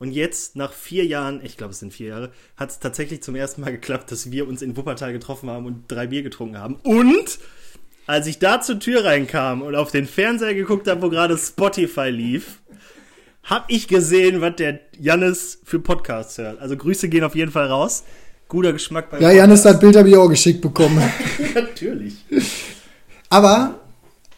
Und 0.02 0.10
jetzt, 0.10 0.56
nach 0.56 0.72
vier 0.72 1.06
Jahren, 1.06 1.40
ich 1.44 1.56
glaube, 1.56 1.70
es 1.70 1.78
sind 1.78 1.92
vier 1.92 2.08
Jahre, 2.08 2.32
hat 2.56 2.70
es 2.70 2.80
tatsächlich 2.80 3.22
zum 3.22 3.36
ersten 3.36 3.60
Mal 3.60 3.70
geklappt, 3.70 4.10
dass 4.10 4.32
wir 4.32 4.48
uns 4.48 4.60
in 4.60 4.76
Wuppertal 4.76 5.12
getroffen 5.12 5.48
haben 5.48 5.64
und 5.64 5.84
drei 5.86 6.08
Bier 6.08 6.24
getrunken 6.24 6.58
haben. 6.58 6.74
Und 6.82 7.38
als 8.08 8.26
ich 8.26 8.40
da 8.40 8.60
zur 8.60 8.80
Tür 8.80 9.04
reinkam 9.04 9.62
und 9.62 9.76
auf 9.76 9.92
den 9.92 10.06
Fernseher 10.06 10.54
geguckt 10.54 10.88
habe, 10.88 11.02
wo 11.02 11.08
gerade 11.08 11.38
Spotify 11.38 12.08
lief, 12.08 12.58
hab 13.44 13.70
ich 13.70 13.86
gesehen, 13.86 14.40
was 14.40 14.56
der 14.56 14.80
Jannis 14.98 15.60
für 15.62 15.78
Podcasts 15.78 16.36
hört. 16.36 16.60
Also 16.60 16.76
Grüße 16.76 17.08
gehen 17.08 17.22
auf 17.22 17.36
jeden 17.36 17.52
Fall 17.52 17.68
raus. 17.68 18.02
Guter 18.48 18.72
Geschmack 18.72 19.08
bei 19.08 19.20
Ja, 19.20 19.30
Jannis, 19.30 19.62
das 19.62 19.78
Bild 19.78 19.94
habe 19.94 20.08
ich 20.08 20.16
auch 20.16 20.28
geschickt 20.28 20.62
bekommen. 20.62 21.00
Natürlich. 21.54 22.24
Aber 23.28 23.78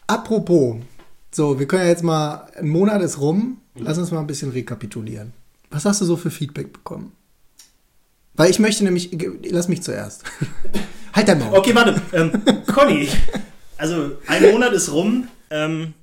apropos, 0.06 0.76
so, 1.30 1.58
wir 1.58 1.66
können 1.66 1.84
ja 1.84 1.88
jetzt 1.88 2.02
mal, 2.02 2.48
ein 2.54 2.68
Monat 2.68 3.00
ist 3.00 3.18
rum, 3.18 3.62
lass 3.76 3.96
uns 3.96 4.10
mal 4.10 4.20
ein 4.20 4.26
bisschen 4.26 4.50
rekapitulieren. 4.50 5.32
Was 5.74 5.84
hast 5.84 6.00
du 6.00 6.04
so 6.04 6.16
für 6.16 6.30
Feedback 6.30 6.72
bekommen? 6.72 7.10
Weil 8.34 8.48
ich 8.48 8.60
möchte 8.60 8.84
nämlich, 8.84 9.10
lass 9.50 9.66
mich 9.66 9.82
zuerst. 9.82 10.22
halt 11.12 11.26
dein 11.26 11.40
Maul. 11.40 11.58
Okay, 11.58 11.74
warte. 11.74 12.00
Ähm, 12.12 12.30
Conny, 12.72 13.08
also 13.76 14.12
ein 14.28 14.52
Monat 14.52 14.72
ist 14.72 14.92
rum. 14.92 15.26
Ähm, 15.50 15.94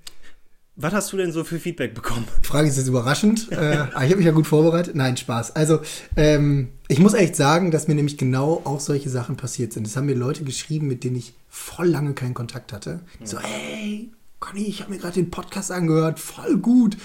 was 0.75 0.93
hast 0.93 1.13
du 1.13 1.17
denn 1.17 1.31
so 1.31 1.45
für 1.45 1.57
Feedback 1.57 1.93
bekommen? 1.93 2.27
Die 2.43 2.47
Frage 2.47 2.67
ist 2.67 2.75
jetzt 2.75 2.87
überraschend. 2.87 3.49
äh, 3.53 3.85
ich 3.85 3.93
habe 3.93 4.17
mich 4.17 4.25
ja 4.25 4.33
gut 4.33 4.45
vorbereitet. 4.45 4.93
Nein, 4.93 5.15
Spaß. 5.15 5.55
Also, 5.55 5.79
ähm, 6.17 6.69
ich 6.89 6.99
muss 6.99 7.13
echt 7.13 7.37
sagen, 7.37 7.71
dass 7.71 7.87
mir 7.87 7.95
nämlich 7.95 8.17
genau 8.17 8.61
auch 8.65 8.81
solche 8.81 9.09
Sachen 9.09 9.37
passiert 9.37 9.71
sind. 9.71 9.87
Es 9.87 9.95
haben 9.95 10.05
mir 10.05 10.15
Leute 10.15 10.43
geschrieben, 10.43 10.87
mit 10.87 11.05
denen 11.05 11.15
ich 11.15 11.33
voll 11.47 11.87
lange 11.87 12.13
keinen 12.13 12.33
Kontakt 12.33 12.73
hatte. 12.73 12.99
So, 13.23 13.39
hey, 13.39 14.11
Conny, 14.41 14.65
ich 14.65 14.81
habe 14.81 14.91
mir 14.91 14.97
gerade 14.97 15.13
den 15.13 15.31
Podcast 15.31 15.71
angehört, 15.71 16.19
voll 16.19 16.57
gut. 16.57 16.97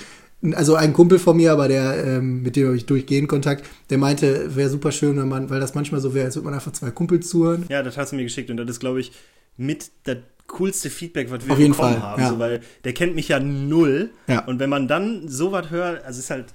Also 0.53 0.75
ein 0.75 0.93
Kumpel 0.93 1.19
von 1.19 1.37
mir, 1.37 1.53
aber 1.53 1.67
der, 1.67 2.05
ähm, 2.05 2.43
mit 2.43 2.57
dem 2.57 2.67
habe 2.67 2.77
ich 2.77 2.87
durchgehend 2.87 3.29
Kontakt, 3.29 3.65
der 3.91 3.99
meinte, 3.99 4.55
wäre 4.55 4.69
super 4.69 4.93
schön, 4.93 5.17
wenn 5.17 5.29
man, 5.29 5.49
weil 5.51 5.61
das 5.61 5.75
manchmal 5.75 6.01
so 6.01 6.15
wäre, 6.15 6.27
als 6.27 6.37
würde 6.37 6.45
man 6.45 6.55
einfach 6.55 6.73
zwei 6.73 6.91
Kumpels 6.91 7.29
zuhören. 7.29 7.65
Ja, 7.69 7.83
das 7.83 7.97
hast 7.97 8.13
du 8.13 8.17
mir 8.17 8.23
geschickt 8.23 8.51
und 8.51 8.59
das 8.59 8.69
ist, 8.69 8.81
glaube 8.81 9.01
ich, 9.01 9.13
mit 9.57 9.91
der 10.05 10.19
coolste 10.47 10.91
Feedback, 10.91 11.31
was 11.31 11.47
wir 11.47 11.53
Auf 11.53 11.59
jeden 11.59 11.73
bekommen 11.73 11.95
Fall, 11.95 12.03
haben. 12.03 12.23
Ja. 12.23 12.29
So, 12.29 12.39
weil 12.39 12.61
der 12.85 12.93
kennt 12.93 13.15
mich 13.15 13.29
ja 13.29 13.41
null. 13.41 14.11
Ja. 14.29 14.45
Und 14.45 14.59
wenn 14.59 14.71
man 14.71 14.89
dann 14.89 15.29
sowas 15.29 15.71
hört, 15.71 16.05
also 16.05 16.19
ist 16.21 16.31
halt. 16.31 16.47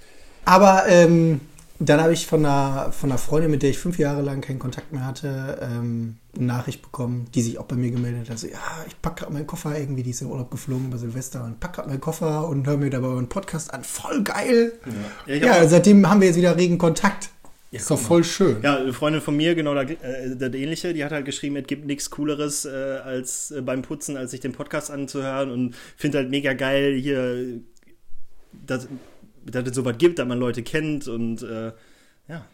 Aber 0.44 0.84
ähm, 0.88 1.40
dann 1.88 2.00
habe 2.00 2.12
ich 2.12 2.26
von 2.26 2.44
einer, 2.44 2.92
von 2.92 3.10
einer 3.10 3.18
Freundin, 3.18 3.50
mit 3.50 3.62
der 3.62 3.70
ich 3.70 3.78
fünf 3.78 3.98
Jahre 3.98 4.22
lang 4.22 4.40
keinen 4.40 4.58
Kontakt 4.58 4.92
mehr 4.92 5.04
hatte, 5.04 5.58
ähm, 5.60 6.16
eine 6.36 6.46
Nachricht 6.46 6.82
bekommen, 6.82 7.26
die 7.34 7.42
sich 7.42 7.58
auch 7.58 7.64
bei 7.64 7.76
mir 7.76 7.90
gemeldet 7.90 8.22
hat. 8.22 8.30
Also, 8.30 8.46
ja, 8.46 8.60
ich 8.86 9.00
packe 9.00 9.22
gerade 9.22 9.32
meinen 9.32 9.46
Koffer 9.46 9.78
irgendwie, 9.78 10.02
die 10.02 10.10
ist 10.10 10.22
in 10.22 10.28
Urlaub 10.28 10.50
geflogen 10.50 10.86
über 10.86 10.98
Silvester 10.98 11.44
und 11.44 11.60
packe 11.60 11.76
gerade 11.76 11.88
meinen 11.88 12.00
Koffer 12.00 12.48
und 12.48 12.66
höre 12.66 12.76
mir 12.76 12.90
dabei 12.90 13.08
einen 13.08 13.28
Podcast 13.28 13.72
an. 13.72 13.84
Voll 13.84 14.22
geil! 14.22 14.72
Ja, 15.26 15.34
ja 15.34 15.68
seitdem 15.68 16.08
haben 16.08 16.20
wir 16.20 16.28
jetzt 16.28 16.36
wieder 16.36 16.56
regen 16.56 16.78
Kontakt. 16.78 17.30
Ja, 17.72 17.78
ist 17.80 17.90
doch 17.90 17.98
voll 17.98 18.22
schön. 18.22 18.58
Ja, 18.62 18.76
eine 18.76 18.92
Freundin 18.92 19.22
von 19.22 19.34
mir, 19.34 19.54
genau 19.54 19.74
das, 19.74 19.90
äh, 19.90 20.36
das 20.36 20.52
ähnliche, 20.52 20.92
die 20.92 21.02
hat 21.04 21.10
halt 21.10 21.24
geschrieben, 21.24 21.56
es 21.56 21.66
gibt 21.66 21.86
nichts 21.86 22.10
Cooleres 22.10 22.66
äh, 22.66 22.68
als 22.68 23.50
äh, 23.50 23.62
beim 23.62 23.80
Putzen, 23.80 24.18
als 24.18 24.32
sich 24.32 24.40
den 24.40 24.52
Podcast 24.52 24.90
anzuhören 24.90 25.50
und 25.50 25.74
finde 25.96 26.18
halt 26.18 26.28
mega 26.28 26.52
geil 26.52 26.94
hier, 26.94 27.60
dass, 28.66 28.88
dass 29.44 29.68
es 29.68 29.74
sowas 29.74 29.96
gibt, 29.98 30.18
dass 30.18 30.26
man 30.26 30.38
Leute 30.38 30.62
kennt 30.62 31.08
und 31.08 31.42
äh, 31.42 31.72
ja. 32.28 32.46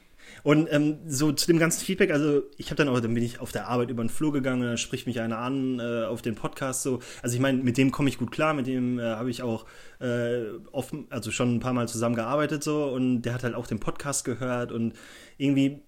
Und 0.43 0.69
ähm, 0.71 0.99
so 1.07 1.33
zu 1.33 1.47
dem 1.47 1.59
ganzen 1.59 1.85
Feedback, 1.85 2.11
also 2.11 2.43
ich 2.57 2.67
habe 2.67 2.77
dann 2.77 2.89
auch, 2.89 3.01
dann 3.01 3.15
bin 3.15 3.23
ich 3.23 3.41
auf 3.41 3.53
der 3.53 3.69
Arbeit 3.69 3.91
über 3.91 4.05
den 4.05 4.11
Flur 4.11 4.33
gegangen 4.33 4.63
dann 4.63 4.79
spricht 4.79 5.07
mich 5.07 5.21
einer 5.21 5.39
an 5.39 5.81
äh, 5.81 6.05
auf 6.05 6.23
den 6.23 6.35
Podcast 6.35 6.83
so. 6.83 7.01
Also 7.23 7.35
ich 7.35 7.41
meine, 7.41 7.63
mit 7.63 7.77
dem 7.77 7.91
komme 7.91 8.09
ich 8.09 8.19
gut 8.19 8.31
klar, 8.31 8.55
mit 8.55 8.67
dem 8.67 8.99
äh, 8.99 9.03
habe 9.03 9.31
ich 9.31 9.43
auch 9.43 9.67
äh, 10.01 10.45
oft, 10.73 10.95
also 11.11 11.31
schon 11.31 11.57
ein 11.57 11.61
paar 11.61 11.73
Mal 11.73 11.89
zusammengearbeitet 11.89 12.63
so 12.63 12.87
und 12.87 13.23
der 13.23 13.35
hat 13.35 13.43
halt 13.43 13.55
auch 13.55 13.67
den 13.67 13.81
Podcast 13.81 14.25
gehört 14.25 14.73
und 14.73 14.95
irgendwie 15.39 15.83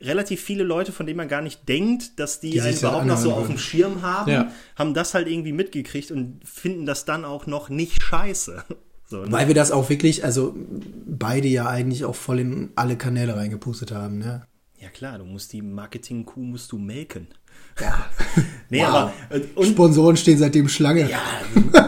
relativ 0.00 0.42
viele 0.42 0.62
Leute, 0.62 0.92
von 0.92 1.06
denen 1.06 1.16
man 1.16 1.28
gar 1.28 1.40
nicht 1.40 1.68
denkt, 1.68 2.18
dass 2.18 2.40
die, 2.40 2.50
die 2.50 2.60
einen 2.60 2.76
überhaupt 2.76 3.06
noch 3.06 3.16
so 3.16 3.32
auf 3.32 3.46
dem 3.46 3.58
Schirm 3.58 4.02
haben, 4.02 4.30
ja. 4.30 4.52
haben 4.76 4.92
das 4.92 5.14
halt 5.14 5.26
irgendwie 5.26 5.52
mitgekriegt 5.52 6.10
und 6.10 6.46
finden 6.46 6.84
das 6.84 7.04
dann 7.06 7.24
auch 7.24 7.46
noch 7.46 7.68
nicht 7.68 8.02
scheiße. 8.02 8.64
So, 9.06 9.24
ne? 9.24 9.32
Weil 9.32 9.48
wir 9.48 9.54
das 9.54 9.70
auch 9.70 9.88
wirklich, 9.88 10.24
also 10.24 10.54
beide 11.06 11.48
ja 11.48 11.68
eigentlich 11.68 12.04
auch 12.04 12.16
voll 12.16 12.40
in 12.40 12.70
alle 12.74 12.96
Kanäle 12.96 13.36
reingepustet 13.36 13.92
haben, 13.92 14.18
ne? 14.18 14.46
Ja 14.78 14.88
klar, 14.88 15.18
du 15.18 15.24
musst 15.24 15.52
die 15.52 15.62
Marketing-Kuh 15.62 16.40
musst 16.40 16.72
du 16.72 16.78
melken. 16.78 17.28
Ja. 17.80 18.06
nee, 18.68 18.80
wow. 18.80 18.88
aber 18.88 19.12
äh, 19.30 19.40
und, 19.54 19.68
Sponsoren 19.68 20.16
stehen 20.16 20.38
seitdem 20.38 20.68
Schlange. 20.68 21.08
Ja, 21.10 21.20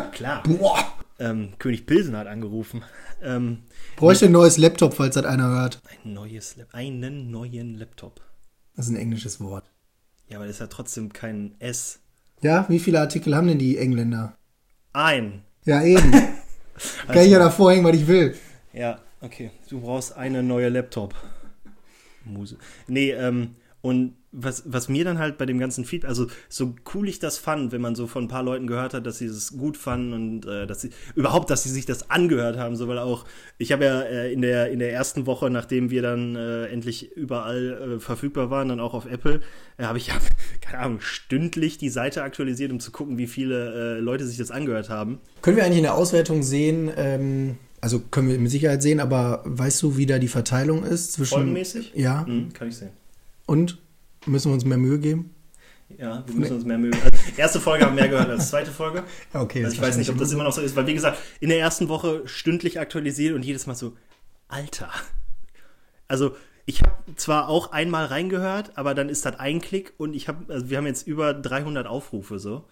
klar. 0.12 0.42
Boah. 0.44 0.78
Ähm, 1.20 1.50
König 1.58 1.84
Pilsen 1.87 2.16
hat 2.16 2.28
angerufen. 2.28 2.84
Ähm, 3.20 3.64
Bräuchte 3.96 4.26
ein 4.26 4.32
neues 4.32 4.56
Laptop, 4.56 4.94
falls 4.94 5.16
das 5.16 5.25
einer 5.25 5.48
hört. 5.48 5.82
Ein 6.04 6.12
neues 6.12 6.56
einen 6.72 7.32
neuen 7.32 7.75
Laptop. 7.75 8.20
Das 8.76 8.87
ist 8.87 8.92
ein 8.92 8.96
englisches 8.96 9.40
Wort. 9.40 9.64
Ja, 10.28 10.37
aber 10.37 10.46
das 10.46 10.56
ist 10.56 10.60
ja 10.60 10.68
trotzdem 10.68 11.12
kein 11.12 11.56
S. 11.58 11.98
Ja, 12.40 12.66
wie 12.68 12.78
viele 12.78 13.00
Artikel 13.00 13.34
haben 13.34 13.48
denn 13.48 13.58
die 13.58 13.76
Engländer? 13.76 14.37
Ein. 14.92 15.42
Ja, 15.64 15.82
eben. 15.82 16.12
Kann 17.06 17.16
also, 17.16 17.20
ich 17.26 17.32
ja 17.32 17.38
davor 17.38 17.73
hängen, 17.73 17.85
was 17.85 17.97
ich 17.97 18.06
will. 18.06 18.37
Ja, 18.73 18.99
okay. 19.20 19.50
Du 19.68 19.80
brauchst 19.80 20.16
eine 20.16 20.42
neue 20.42 20.68
Laptop. 20.68 21.14
Muse. 22.25 22.58
Nee, 22.87 23.11
ähm, 23.11 23.56
und 23.80 24.14
was, 24.30 24.62
was 24.66 24.88
mir 24.88 25.04
dann 25.04 25.18
halt 25.18 25.38
bei 25.38 25.47
dem 25.47 25.58
ganzen 25.58 25.85
Feedback, 25.85 26.08
also 26.08 26.26
so 26.49 26.75
cool 26.94 27.08
ich 27.08 27.18
das 27.18 27.38
fand, 27.38 27.73
wenn 27.73 27.80
man 27.80 27.94
so 27.94 28.06
von 28.06 28.25
ein 28.25 28.28
paar 28.28 28.42
Leuten 28.42 28.66
gehört 28.66 28.92
hat, 28.92 29.06
dass 29.06 29.18
sie 29.18 29.26
es 29.26 29.56
gut 29.56 29.76
fanden 29.76 30.12
und 30.12 30.47
äh, 30.47 30.66
dass 30.66 30.82
sie 30.82 30.90
überhaupt, 31.14 31.49
dass 31.50 31.62
sie 31.62 31.70
sich 31.70 31.87
das 31.87 32.11
angehört 32.11 32.58
haben, 32.58 32.76
so 32.76 32.88
weil 32.88 32.99
auch 32.99 33.25
ich 33.56 33.73
habe 33.73 33.85
ja 33.85 34.02
äh, 34.02 34.32
in 34.32 34.42
der 34.42 34.70
in 34.70 34.80
der 34.80 34.92
ersten 34.92 35.26
Woche, 35.26 35.49
nachdem 35.49 35.90
wir 35.90 36.02
dann 36.02 36.37
äh, 36.37 36.66
endlich 36.66 37.16
überall 37.16 37.97
äh, 37.97 38.00
verfügbar 38.00 38.50
waren, 38.50 38.68
dann 38.68 38.80
auch 38.80 38.92
auf 38.92 39.06
Apple, 39.06 39.40
äh, 39.78 39.85
habe 39.85 39.99
ich 39.99 40.08
ja 40.08 40.14
keine 40.61 40.82
Ahnung 40.82 41.00
stündlich 41.00 41.78
die 41.78 41.88
Seite 41.88 42.23
aktualisiert, 42.23 42.70
um 42.70 42.80
zu 42.80 42.90
gucken, 42.90 43.16
wie 43.16 43.26
viele 43.26 43.97
äh, 43.97 44.00
Leute 44.00 44.26
sich 44.26 44.37
das 44.37 44.50
angehört 44.50 44.90
haben. 44.90 45.20
Können 45.40 45.56
wir 45.56 45.64
eigentlich 45.64 45.78
in 45.78 45.85
der 45.85 45.94
Auswertung 45.94 46.42
sehen? 46.42 46.90
Ähm 46.97 47.56
also 47.80 48.00
können 48.00 48.28
wir 48.28 48.38
mit 48.40 48.50
Sicherheit 48.50 48.82
sehen, 48.82 48.99
aber 48.99 49.42
weißt 49.44 49.82
du, 49.85 49.97
wie 49.97 50.04
da 50.04 50.18
die 50.18 50.26
Verteilung 50.26 50.82
ist 50.82 51.12
zwischen. 51.12 51.35
Folgenmäßig? 51.35 51.92
Ja. 51.94 52.25
Mhm, 52.26 52.52
kann 52.52 52.66
ich 52.66 52.76
sehen. 52.76 52.90
Und 53.47 53.78
müssen 54.28 54.50
wir 54.50 54.54
uns 54.54 54.64
mehr 54.64 54.78
Mühe 54.78 54.99
geben? 54.99 55.35
Ja, 55.97 56.23
wir 56.26 56.35
müssen 56.35 56.56
uns 56.56 56.64
mehr 56.64 56.78
Mühe. 56.78 56.92
Also, 56.92 57.08
erste 57.37 57.61
Folge 57.61 57.87
haben 57.87 57.94
mehr 57.94 58.08
gehört 58.08 58.28
als 58.28 58.50
zweite 58.50 58.70
Folge. 58.70 59.04
Okay. 59.32 59.64
Also 59.64 59.76
ich 59.76 59.82
weiß 59.82 59.97
nicht, 59.97 60.11
ob 60.11 60.18
das 60.18 60.32
immer 60.32 60.44
noch 60.44 60.52
so 60.52 60.61
ist, 60.61 60.76
weil 60.76 60.87
wie 60.87 60.94
gesagt, 60.94 61.18
in 61.40 61.49
der 61.49 61.58
ersten 61.58 61.88
Woche 61.88 62.23
stündlich 62.26 62.78
aktualisiert 62.78 63.35
und 63.35 63.44
jedes 63.44 63.66
Mal 63.66 63.75
so, 63.75 63.97
Alter. 64.49 64.90
Also 66.08 66.35
ich 66.66 66.82
habe 66.82 66.92
zwar 67.16 67.49
auch 67.49 67.73
einmal 67.73 68.06
reingehört, 68.06 68.76
aber 68.76 68.94
dann 68.94 69.08
ist 69.08 69.25
das 69.25 69.38
ein 69.38 69.61
Klick 69.61 69.94
und 69.97 70.14
ich 70.14 70.28
habe, 70.28 70.52
also 70.52 70.68
wir 70.68 70.76
haben 70.76 70.87
jetzt 70.87 71.06
über 71.06 71.32
300 71.32 71.87
Aufrufe 71.87 72.38
so. 72.38 72.64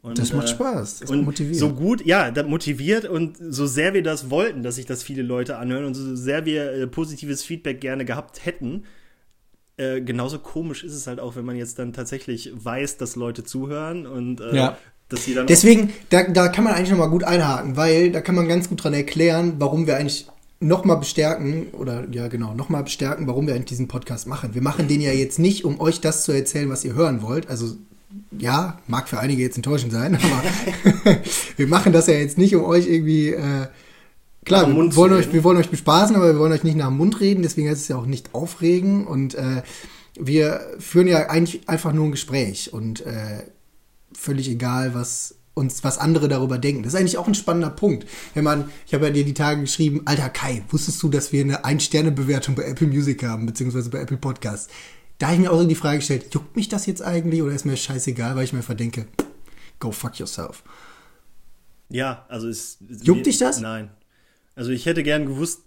Und, 0.00 0.18
das 0.18 0.32
macht 0.32 0.48
äh, 0.48 0.50
Spaß, 0.50 1.00
das 1.00 1.10
und 1.10 1.24
motiviert. 1.24 1.56
So 1.56 1.72
gut, 1.74 2.04
ja, 2.04 2.30
das 2.30 2.46
motiviert 2.46 3.04
und 3.04 3.36
so 3.38 3.66
sehr 3.66 3.94
wir 3.94 4.02
das 4.02 4.30
wollten, 4.30 4.62
dass 4.62 4.74
sich 4.74 4.86
das 4.86 5.02
viele 5.02 5.22
Leute 5.22 5.58
anhören 5.58 5.84
und 5.84 5.94
so 5.94 6.16
sehr 6.16 6.44
wir 6.44 6.72
äh, 6.72 6.86
positives 6.86 7.44
Feedback 7.44 7.80
gerne 7.80 8.04
gehabt 8.04 8.44
hätten, 8.44 8.84
äh, 9.82 10.00
genauso 10.00 10.38
komisch 10.38 10.84
ist 10.84 10.94
es 10.94 11.06
halt 11.06 11.20
auch, 11.20 11.36
wenn 11.36 11.44
man 11.44 11.56
jetzt 11.56 11.78
dann 11.78 11.92
tatsächlich 11.92 12.52
weiß, 12.54 12.96
dass 12.96 13.16
Leute 13.16 13.44
zuhören 13.44 14.06
und 14.06 14.40
äh, 14.40 14.54
ja. 14.54 14.78
dass 15.08 15.24
sie 15.24 15.34
dann. 15.34 15.46
Deswegen, 15.46 15.92
da, 16.10 16.24
da 16.24 16.48
kann 16.48 16.64
man 16.64 16.74
eigentlich 16.74 16.90
nochmal 16.90 17.10
gut 17.10 17.24
einhaken, 17.24 17.76
weil 17.76 18.12
da 18.12 18.20
kann 18.20 18.34
man 18.34 18.48
ganz 18.48 18.68
gut 18.68 18.82
dran 18.82 18.94
erklären, 18.94 19.54
warum 19.58 19.86
wir 19.86 19.96
eigentlich 19.96 20.26
nochmal 20.60 20.98
bestärken, 20.98 21.68
oder 21.72 22.06
ja 22.12 22.28
genau, 22.28 22.54
nochmal 22.54 22.84
bestärken, 22.84 23.26
warum 23.26 23.46
wir 23.46 23.54
eigentlich 23.54 23.66
diesen 23.66 23.88
Podcast 23.88 24.26
machen. 24.26 24.54
Wir 24.54 24.62
machen 24.62 24.88
den 24.88 25.00
ja 25.00 25.12
jetzt 25.12 25.38
nicht, 25.38 25.64
um 25.64 25.80
euch 25.80 26.00
das 26.00 26.24
zu 26.24 26.32
erzählen, 26.32 26.70
was 26.70 26.84
ihr 26.84 26.94
hören 26.94 27.22
wollt. 27.22 27.50
Also 27.50 27.74
ja, 28.38 28.78
mag 28.86 29.08
für 29.08 29.18
einige 29.18 29.42
jetzt 29.42 29.56
enttäuschend 29.56 29.92
sein, 29.92 30.14
aber 31.04 31.18
wir 31.56 31.66
machen 31.66 31.92
das 31.92 32.06
ja 32.06 32.14
jetzt 32.14 32.38
nicht, 32.38 32.54
um 32.54 32.64
euch 32.64 32.86
irgendwie 32.86 33.30
äh, 33.30 33.66
Klar, 34.44 34.66
wir 34.66 34.96
wollen, 34.96 35.12
euch, 35.12 35.32
wir 35.32 35.44
wollen 35.44 35.58
euch 35.58 35.70
bespaßen, 35.70 36.16
aber 36.16 36.32
wir 36.32 36.38
wollen 36.38 36.52
euch 36.52 36.64
nicht 36.64 36.76
nach 36.76 36.88
dem 36.88 36.96
Mund 36.96 37.20
reden, 37.20 37.42
deswegen 37.42 37.68
heißt 37.68 37.82
es 37.82 37.88
ja 37.88 37.96
auch 37.96 38.06
nicht 38.06 38.34
aufregen. 38.34 39.06
Und 39.06 39.34
äh, 39.34 39.62
wir 40.18 40.60
führen 40.78 41.06
ja 41.06 41.28
eigentlich 41.28 41.68
einfach 41.68 41.92
nur 41.92 42.06
ein 42.06 42.12
Gespräch 42.12 42.72
und 42.72 43.06
äh, 43.06 43.44
völlig 44.12 44.48
egal, 44.48 44.94
was 44.94 45.36
uns, 45.54 45.84
was 45.84 45.98
andere 45.98 46.28
darüber 46.28 46.58
denken. 46.58 46.82
Das 46.82 46.94
ist 46.94 46.98
eigentlich 46.98 47.18
auch 47.18 47.28
ein 47.28 47.34
spannender 47.34 47.70
Punkt. 47.70 48.06
Wenn 48.34 48.44
man, 48.44 48.70
ich 48.86 48.94
habe 48.94 49.06
ja 49.06 49.10
dir 49.12 49.24
die 49.24 49.34
Tage 49.34 49.60
geschrieben, 49.60 50.02
alter 50.06 50.30
Kai, 50.30 50.62
wusstest 50.70 51.02
du, 51.02 51.08
dass 51.08 51.32
wir 51.32 51.42
eine 51.42 51.64
Ein-Sterne-Bewertung 51.64 52.54
bei 52.54 52.64
Apple 52.64 52.86
Music 52.86 53.22
haben, 53.22 53.46
beziehungsweise 53.46 53.90
bei 53.90 54.00
Apple 54.00 54.16
Podcasts? 54.16 54.72
Da 55.18 55.26
habe 55.26 55.36
ich 55.36 55.42
mir 55.42 55.52
auch 55.52 55.60
so 55.60 55.66
die 55.66 55.74
Frage 55.74 55.98
gestellt, 55.98 56.32
juckt 56.32 56.56
mich 56.56 56.68
das 56.68 56.86
jetzt 56.86 57.02
eigentlich 57.02 57.42
oder 57.42 57.52
ist 57.52 57.66
mir 57.66 57.76
scheißegal, 57.76 58.34
weil 58.34 58.44
ich 58.44 58.52
mir 58.52 58.62
verdenke, 58.62 59.06
go 59.78 59.92
fuck 59.92 60.18
yourself. 60.18 60.64
Ja, 61.90 62.24
also 62.28 62.48
ist. 62.48 62.78
Juckt 63.02 63.26
dich 63.26 63.38
das? 63.38 63.60
Nein. 63.60 63.90
Also 64.54 64.70
ich 64.70 64.86
hätte 64.86 65.02
gern 65.02 65.26
gewusst, 65.26 65.62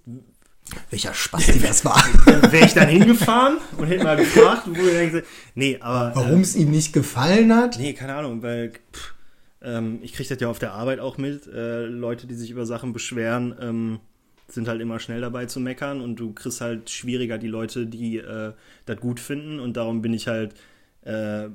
welcher 0.90 1.14
Spasti 1.14 1.60
das 1.60 1.86
war. 1.86 1.98
Wäre 2.52 2.66
ich 2.66 2.74
dann 2.74 2.88
hingefahren 2.88 3.58
und 3.78 3.88
hätte 3.88 4.04
mal 4.04 4.18
gefragt, 4.18 4.64
wo 4.68 4.86
er 4.86 5.06
gesagt 5.06 5.28
nee, 5.54 5.78
aber. 5.80 6.16
Warum 6.16 6.42
es 6.42 6.56
äh, 6.56 6.60
ihm 6.60 6.72
nicht 6.72 6.94
gefallen 6.94 7.54
hat? 7.54 7.78
Nee, 7.78 7.94
keine 7.94 8.16
Ahnung, 8.16 8.42
weil 8.42 8.74
pff, 8.92 9.14
ähm, 9.62 10.00
ich 10.02 10.14
kriege 10.14 10.30
das 10.30 10.40
ja 10.40 10.50
auf 10.50 10.60
der 10.60 10.74
Arbeit 10.74 11.00
auch 11.00 11.18
mit. 11.18 11.48
Äh, 11.48 11.86
Leute, 11.86 12.28
die 12.28 12.36
sich 12.36 12.52
über 12.52 12.66
Sachen 12.66 12.94
beschweren, 12.94 13.56
ähm, 13.60 14.00
sind 14.48 14.68
halt 14.68 14.82
immer 14.82 15.00
schnell 15.00 15.22
dabei 15.22 15.46
zu 15.46 15.60
meckern 15.60 16.02
und 16.02 16.18
du 16.20 16.34
kriegst 16.34 16.62
halt 16.62 16.90
schwieriger 16.90 17.38
die 17.38 17.48
Leute, 17.48 17.88
die 17.88 18.18
äh, 18.18 18.54
das 18.86 19.00
gut 19.00 19.20
finden 19.20 19.60
und 19.60 19.78
darum 19.78 20.02
bin 20.02 20.14
ich 20.14 20.28
halt 20.28 20.54
äh, 21.02 21.50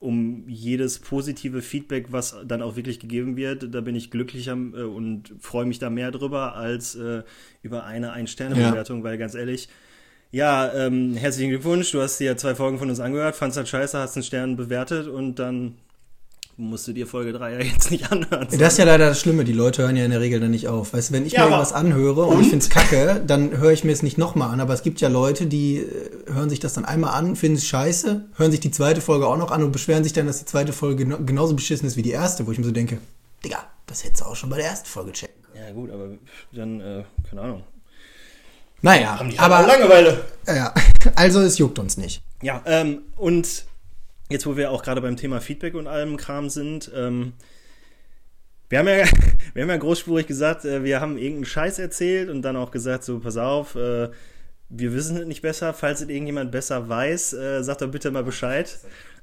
um 0.00 0.48
jedes 0.48 0.98
positive 0.98 1.60
Feedback, 1.60 2.06
was 2.10 2.34
dann 2.46 2.62
auch 2.62 2.74
wirklich 2.74 3.00
gegeben 3.00 3.36
wird, 3.36 3.72
da 3.74 3.82
bin 3.82 3.94
ich 3.94 4.10
glücklicher 4.10 4.52
äh, 4.52 4.82
und 4.82 5.34
freue 5.40 5.66
mich 5.66 5.78
da 5.78 5.90
mehr 5.90 6.10
drüber 6.10 6.56
als 6.56 6.94
äh, 6.96 7.22
über 7.62 7.84
eine 7.84 8.12
Ein-Sterne-Bewertung, 8.12 8.98
ja. 8.98 9.04
weil 9.04 9.18
ganz 9.18 9.34
ehrlich, 9.34 9.68
ja, 10.32 10.72
ähm, 10.72 11.14
herzlichen 11.14 11.50
Glückwunsch, 11.50 11.92
du 11.92 12.00
hast 12.00 12.18
dir 12.18 12.36
zwei 12.36 12.54
Folgen 12.54 12.78
von 12.78 12.88
uns 12.88 12.98
angehört, 12.98 13.36
fandst 13.36 13.58
das 13.58 13.68
scheiße, 13.68 13.98
hast 13.98 14.16
einen 14.16 14.22
Stern 14.22 14.56
bewertet 14.56 15.06
und 15.06 15.38
dann 15.38 15.74
musst 16.56 16.86
du 16.86 16.92
dir 16.92 17.06
Folge 17.06 17.32
3 17.32 17.52
ja 17.52 17.60
jetzt 17.60 17.90
nicht 17.90 18.10
anhören. 18.12 18.46
Das 18.50 18.72
ist 18.72 18.78
ja 18.78 18.84
leider 18.84 19.08
das 19.08 19.20
Schlimme, 19.20 19.44
die 19.44 19.52
Leute 19.52 19.82
hören 19.82 19.96
ja 19.96 20.04
in 20.04 20.10
der 20.10 20.20
Regel 20.20 20.40
dann 20.40 20.50
nicht 20.50 20.68
auf. 20.68 20.92
Weißt 20.92 21.10
du, 21.10 21.14
wenn 21.14 21.26
ich 21.26 21.32
ja, 21.32 21.40
mir 21.40 21.46
irgendwas 21.46 21.72
anhöre 21.72 22.24
und, 22.24 22.36
und 22.36 22.42
ich 22.42 22.48
finde 22.48 22.64
es 22.64 22.70
kacke, 22.70 23.22
dann 23.26 23.56
höre 23.58 23.72
ich 23.72 23.84
mir 23.84 23.92
es 23.92 24.02
nicht 24.02 24.18
nochmal 24.18 24.50
an. 24.50 24.60
Aber 24.60 24.74
es 24.74 24.82
gibt 24.82 25.00
ja 25.00 25.08
Leute, 25.08 25.46
die 25.46 25.78
äh, 25.78 26.10
hören 26.32 26.50
sich 26.50 26.60
das 26.60 26.74
dann 26.74 26.84
einmal 26.84 27.14
an, 27.14 27.36
finden 27.36 27.56
es 27.56 27.66
scheiße, 27.66 28.26
hören 28.36 28.50
sich 28.50 28.60
die 28.60 28.70
zweite 28.70 29.00
Folge 29.00 29.26
auch 29.26 29.36
noch 29.36 29.50
an 29.50 29.62
und 29.62 29.72
beschweren 29.72 30.04
sich 30.04 30.12
dann, 30.12 30.26
dass 30.26 30.38
die 30.38 30.46
zweite 30.46 30.72
Folge 30.72 31.06
genauso 31.06 31.54
beschissen 31.54 31.86
ist 31.86 31.96
wie 31.96 32.02
die 32.02 32.10
erste, 32.10 32.46
wo 32.46 32.52
ich 32.52 32.58
mir 32.58 32.64
so 32.64 32.72
denke, 32.72 32.98
Digga, 33.44 33.64
das 33.86 34.04
hättest 34.04 34.22
du 34.22 34.26
auch 34.26 34.36
schon 34.36 34.50
bei 34.50 34.56
der 34.56 34.66
ersten 34.66 34.86
Folge 34.86 35.12
checken 35.12 35.42
können. 35.42 35.66
Ja 35.66 35.72
gut, 35.72 35.90
aber 35.90 36.10
dann, 36.52 36.80
äh, 36.80 37.04
keine 37.28 37.42
Ahnung. 37.42 37.62
Naja, 38.82 39.20
aber 39.36 39.66
Langeweile. 39.66 40.24
Ja, 40.46 40.72
also 41.14 41.40
es 41.40 41.58
juckt 41.58 41.78
uns 41.78 41.96
nicht. 41.96 42.22
Ja, 42.42 42.62
ähm, 42.64 43.02
und 43.16 43.64
jetzt 44.30 44.46
wo 44.46 44.56
wir 44.56 44.70
auch 44.70 44.82
gerade 44.82 45.00
beim 45.00 45.16
Thema 45.16 45.40
Feedback 45.40 45.74
und 45.74 45.86
allem 45.86 46.16
Kram 46.16 46.48
sind, 46.48 46.90
ähm, 46.94 47.34
wir 48.70 48.78
haben, 48.78 48.88
ja, 48.88 49.04
wir 49.54 49.62
haben 49.62 49.68
ja 49.68 49.76
großspurig 49.76 50.26
gesagt, 50.26 50.64
äh, 50.64 50.82
wir 50.84 51.00
haben 51.00 51.18
irgendeinen 51.18 51.44
Scheiß 51.44 51.78
erzählt 51.78 52.30
und 52.30 52.42
dann 52.42 52.56
auch 52.56 52.70
gesagt, 52.70 53.04
so, 53.04 53.18
pass 53.18 53.36
auf, 53.36 53.74
äh, 53.74 54.08
wir 54.70 54.94
wissen 54.94 55.16
es 55.16 55.26
nicht 55.26 55.42
besser. 55.42 55.74
Falls 55.74 56.00
es 56.00 56.08
irgendjemand 56.08 56.52
besser 56.52 56.88
weiß, 56.88 57.32
äh, 57.34 57.62
sagt 57.62 57.82
doch 57.82 57.90
bitte 57.90 58.10
mal 58.10 58.22
Bescheid. 58.22 58.78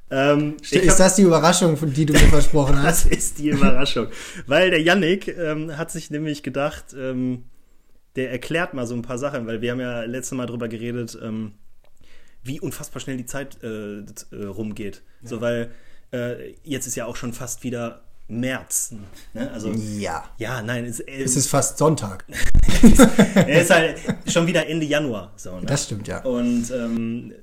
Ähm, 0.09 0.55
ist 0.61 0.99
das 0.99 1.15
die 1.15 1.23
Überraschung, 1.23 1.77
die 1.93 2.05
du 2.05 2.13
mir 2.13 2.19
versprochen 2.19 2.81
hast? 2.83 3.05
Das 3.05 3.11
ist 3.11 3.39
die 3.39 3.49
Überraschung. 3.49 4.07
weil 4.45 4.69
der 4.69 4.81
Yannick 4.81 5.27
ähm, 5.27 5.77
hat 5.77 5.91
sich 5.91 6.11
nämlich 6.11 6.43
gedacht, 6.43 6.93
ähm, 6.97 7.45
der 8.15 8.31
erklärt 8.31 8.73
mal 8.73 8.87
so 8.87 8.95
ein 8.95 9.01
paar 9.01 9.17
Sachen, 9.17 9.47
weil 9.47 9.61
wir 9.61 9.71
haben 9.71 9.79
ja 9.79 10.03
letztes 10.03 10.35
Mal 10.37 10.45
drüber 10.45 10.67
geredet, 10.67 11.17
ähm, 11.21 11.53
wie 12.47 12.59
unfassbar 12.59 13.01
schnell 13.01 13.17
die 13.17 13.25
Zeit 13.25 13.61
äh, 13.63 13.99
äh, 13.99 14.45
rumgeht. 14.45 15.03
Ja. 15.21 15.29
So, 15.29 15.41
weil 15.41 15.71
äh, 16.11 16.53
jetzt 16.63 16.87
ist 16.87 16.95
ja 16.95 17.05
auch 17.05 17.15
schon 17.15 17.33
fast 17.33 17.63
wieder 17.63 18.01
März. 18.27 18.93
Ne? 19.33 19.51
Also, 19.51 19.71
ja. 19.71 20.25
Ja, 20.37 20.61
nein. 20.61 20.85
Es, 20.85 20.99
äh, 20.99 21.23
es 21.23 21.35
ist 21.35 21.47
fast 21.47 21.77
Sonntag. 21.77 22.25
es 22.81 22.99
ist 23.63 23.69
halt 23.69 23.99
schon 24.27 24.47
wieder 24.47 24.67
Ende 24.67 24.85
Januar. 24.85 25.33
So, 25.37 25.59
ne? 25.59 25.65
Das 25.65 25.85
stimmt, 25.85 26.07
ja. 26.07 26.23
Und 26.23 26.71
ähm, 26.71 27.33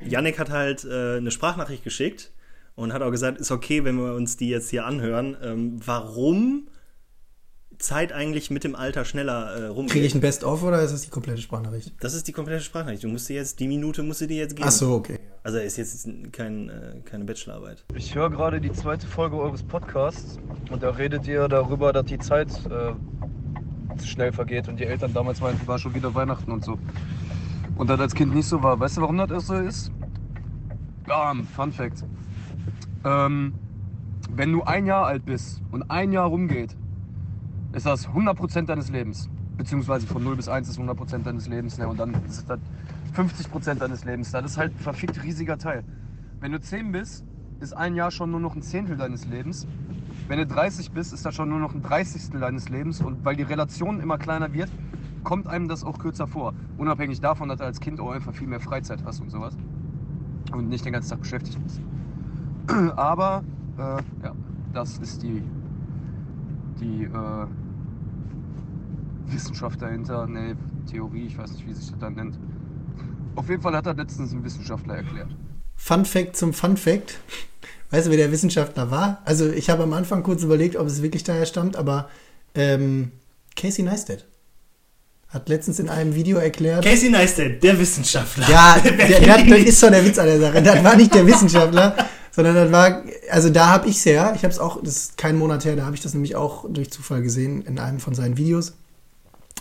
Yannick 0.00 0.38
hat 0.38 0.50
halt 0.50 0.84
äh, 0.84 1.16
eine 1.16 1.30
Sprachnachricht 1.30 1.84
geschickt 1.84 2.30
und 2.74 2.92
hat 2.92 3.02
auch 3.02 3.10
gesagt, 3.10 3.38
ist 3.38 3.50
okay, 3.50 3.84
wenn 3.84 3.96
wir 3.96 4.14
uns 4.14 4.36
die 4.36 4.48
jetzt 4.48 4.70
hier 4.70 4.86
anhören. 4.86 5.36
Ähm, 5.42 5.80
warum 5.84 6.68
Zeit 7.78 8.12
eigentlich 8.12 8.50
mit 8.50 8.64
dem 8.64 8.74
Alter 8.74 9.04
schneller 9.04 9.54
äh, 9.54 9.66
rumgeht. 9.66 9.92
Kriege 9.92 10.06
ich 10.06 10.14
ein 10.14 10.20
Best-of 10.20 10.62
oder 10.62 10.82
ist 10.82 10.92
das 10.92 11.02
die 11.02 11.10
komplette 11.10 11.40
Sprachnachricht? 11.40 11.92
Das 12.00 12.14
ist 12.14 12.26
die 12.26 12.32
komplette 12.32 12.62
Sprachnachricht. 12.62 13.04
Du 13.04 13.08
musst 13.08 13.28
dir 13.28 13.36
jetzt, 13.36 13.60
die 13.60 13.68
Minute 13.68 14.02
musst 14.02 14.20
du 14.20 14.26
dir 14.26 14.38
jetzt 14.38 14.56
geben. 14.56 14.68
Ach 14.68 14.72
so, 14.72 14.94
okay. 14.94 15.18
Also 15.44 15.58
ist 15.58 15.76
jetzt 15.76 16.08
kein, 16.32 16.68
äh, 16.68 17.00
keine 17.04 17.24
Bachelorarbeit. 17.24 17.84
Ich 17.94 18.14
höre 18.14 18.30
gerade 18.30 18.60
die 18.60 18.72
zweite 18.72 19.06
Folge 19.06 19.36
eures 19.36 19.62
Podcasts 19.62 20.38
und 20.70 20.82
da 20.82 20.90
redet 20.90 21.26
ihr 21.26 21.46
darüber, 21.48 21.92
dass 21.92 22.06
die 22.06 22.18
Zeit 22.18 22.48
äh, 22.66 22.92
schnell 24.04 24.32
vergeht 24.32 24.68
und 24.68 24.78
die 24.78 24.84
Eltern 24.84 25.14
damals 25.14 25.40
meinten, 25.40 25.66
war 25.66 25.78
schon 25.78 25.94
wieder 25.94 26.14
Weihnachten 26.14 26.50
und 26.50 26.64
so. 26.64 26.78
Und 27.76 27.88
das 27.88 28.00
als 28.00 28.14
Kind 28.14 28.34
nicht 28.34 28.46
so 28.46 28.62
war. 28.62 28.78
Weißt 28.80 28.96
du, 28.96 29.02
warum 29.02 29.16
das 29.16 29.46
so 29.46 29.54
ist? 29.54 29.92
Bam, 31.06 31.46
Fun 31.46 31.72
Fact. 31.72 32.04
Ähm, 33.04 33.54
wenn 34.30 34.52
du 34.52 34.62
ein 34.64 34.84
Jahr 34.86 35.06
alt 35.06 35.24
bist 35.24 35.62
und 35.70 35.90
ein 35.90 36.12
Jahr 36.12 36.26
rumgeht, 36.26 36.76
ist 37.78 37.86
das 37.86 38.08
100% 38.08 38.66
deines 38.66 38.90
Lebens. 38.90 39.28
Beziehungsweise 39.56 40.06
von 40.06 40.22
0 40.22 40.36
bis 40.36 40.48
1 40.48 40.68
ist 40.68 40.78
100% 40.78 41.22
deines 41.22 41.48
Lebens. 41.48 41.78
Ne? 41.78 41.88
Und 41.88 41.98
dann 41.98 42.14
ist 42.26 42.48
das 42.48 42.58
50% 43.16 43.74
deines 43.74 44.04
Lebens. 44.04 44.30
Das 44.30 44.44
ist 44.44 44.58
halt 44.58 44.72
ein 44.72 44.78
verfickt 44.78 45.22
riesiger 45.22 45.58
Teil. 45.58 45.84
Wenn 46.40 46.52
du 46.52 46.60
10 46.60 46.92
bist, 46.92 47.24
ist 47.60 47.76
ein 47.76 47.94
Jahr 47.94 48.10
schon 48.10 48.30
nur 48.30 48.40
noch 48.40 48.54
ein 48.54 48.62
Zehntel 48.62 48.96
deines 48.96 49.26
Lebens. 49.26 49.66
Wenn 50.28 50.38
du 50.38 50.46
30 50.46 50.92
bist, 50.92 51.12
ist 51.12 51.24
das 51.24 51.34
schon 51.34 51.48
nur 51.48 51.58
noch 51.58 51.74
ein 51.74 51.82
Dreißigstel 51.82 52.40
deines 52.40 52.68
Lebens. 52.68 53.00
Und 53.00 53.24
weil 53.24 53.36
die 53.36 53.42
Relation 53.42 54.00
immer 54.00 54.18
kleiner 54.18 54.52
wird, 54.52 54.70
kommt 55.24 55.46
einem 55.46 55.68
das 55.68 55.84
auch 55.84 55.98
kürzer 55.98 56.26
vor. 56.26 56.54
Unabhängig 56.76 57.20
davon, 57.20 57.48
dass 57.48 57.58
du 57.58 57.64
als 57.64 57.80
Kind 57.80 58.00
auch 58.00 58.10
einfach 58.10 58.34
viel 58.34 58.46
mehr 58.48 58.60
Freizeit 58.60 59.04
hast 59.04 59.20
und 59.20 59.30
sowas. 59.30 59.56
Und 60.52 60.68
nicht 60.68 60.84
den 60.84 60.92
ganzen 60.92 61.10
Tag 61.10 61.20
beschäftigt 61.20 61.58
bist. 61.62 61.80
Aber, 62.96 63.42
äh, 63.76 64.02
ja, 64.24 64.32
das 64.72 64.98
ist 64.98 65.22
die 65.22 65.42
die 66.80 67.04
äh, 67.04 67.46
Wissenschaft 69.32 69.80
dahinter, 69.82 70.26
ne, 70.26 70.56
Theorie, 70.90 71.26
ich 71.26 71.38
weiß 71.38 71.52
nicht, 71.52 71.66
wie 71.66 71.72
sich 71.72 71.90
das 71.90 71.98
dann 71.98 72.14
nennt. 72.14 72.38
Auf 73.36 73.48
jeden 73.48 73.62
Fall 73.62 73.74
hat 73.74 73.86
er 73.86 73.94
letztens 73.94 74.32
ein 74.32 74.44
Wissenschaftler 74.44 74.96
erklärt. 74.96 75.28
Fun 75.76 76.04
Fact 76.04 76.36
zum 76.36 76.52
Fun 76.52 76.76
Fact. 76.76 77.18
Weißt 77.90 78.06
du, 78.06 78.10
wer 78.10 78.18
der 78.18 78.32
Wissenschaftler 78.32 78.90
war? 78.90 79.22
Also 79.24 79.48
ich 79.50 79.70
habe 79.70 79.84
am 79.84 79.92
Anfang 79.92 80.22
kurz 80.22 80.42
überlegt, 80.42 80.76
ob 80.76 80.86
es 80.86 81.02
wirklich 81.02 81.24
daher 81.24 81.46
stammt, 81.46 81.76
aber 81.76 82.08
ähm, 82.54 83.12
Casey 83.56 83.84
Neistat 83.84 84.26
hat 85.28 85.48
letztens 85.48 85.78
in 85.78 85.88
einem 85.88 86.14
Video 86.14 86.38
erklärt. 86.38 86.84
Casey 86.84 87.10
Neistat, 87.10 87.62
der 87.62 87.78
Wissenschaftler. 87.78 88.48
Ja, 88.48 88.78
der, 88.84 88.92
der, 88.92 89.44
das 89.44 89.58
ist 89.60 89.80
schon 89.80 89.92
der 89.92 90.04
Witz 90.04 90.18
an 90.18 90.26
der 90.26 90.40
Sache. 90.40 90.62
Das 90.62 90.82
war 90.82 90.96
nicht 90.96 91.14
der 91.14 91.26
Wissenschaftler, 91.26 91.96
sondern 92.30 92.54
das 92.54 92.72
war, 92.72 93.02
also 93.30 93.50
da 93.50 93.68
habe 93.68 93.88
ich 93.88 93.96
es 93.96 94.06
her, 94.06 94.32
ich 94.34 94.42
habe 94.42 94.52
es 94.52 94.58
auch, 94.58 94.82
das 94.82 94.96
ist 94.96 95.18
kein 95.18 95.36
Monat 95.36 95.64
her, 95.64 95.76
da 95.76 95.84
habe 95.84 95.94
ich 95.94 96.02
das 96.02 96.14
nämlich 96.14 96.34
auch 96.34 96.64
durch 96.68 96.90
Zufall 96.90 97.22
gesehen 97.22 97.62
in 97.62 97.78
einem 97.78 98.00
von 98.00 98.14
seinen 98.14 98.36
Videos. 98.36 98.74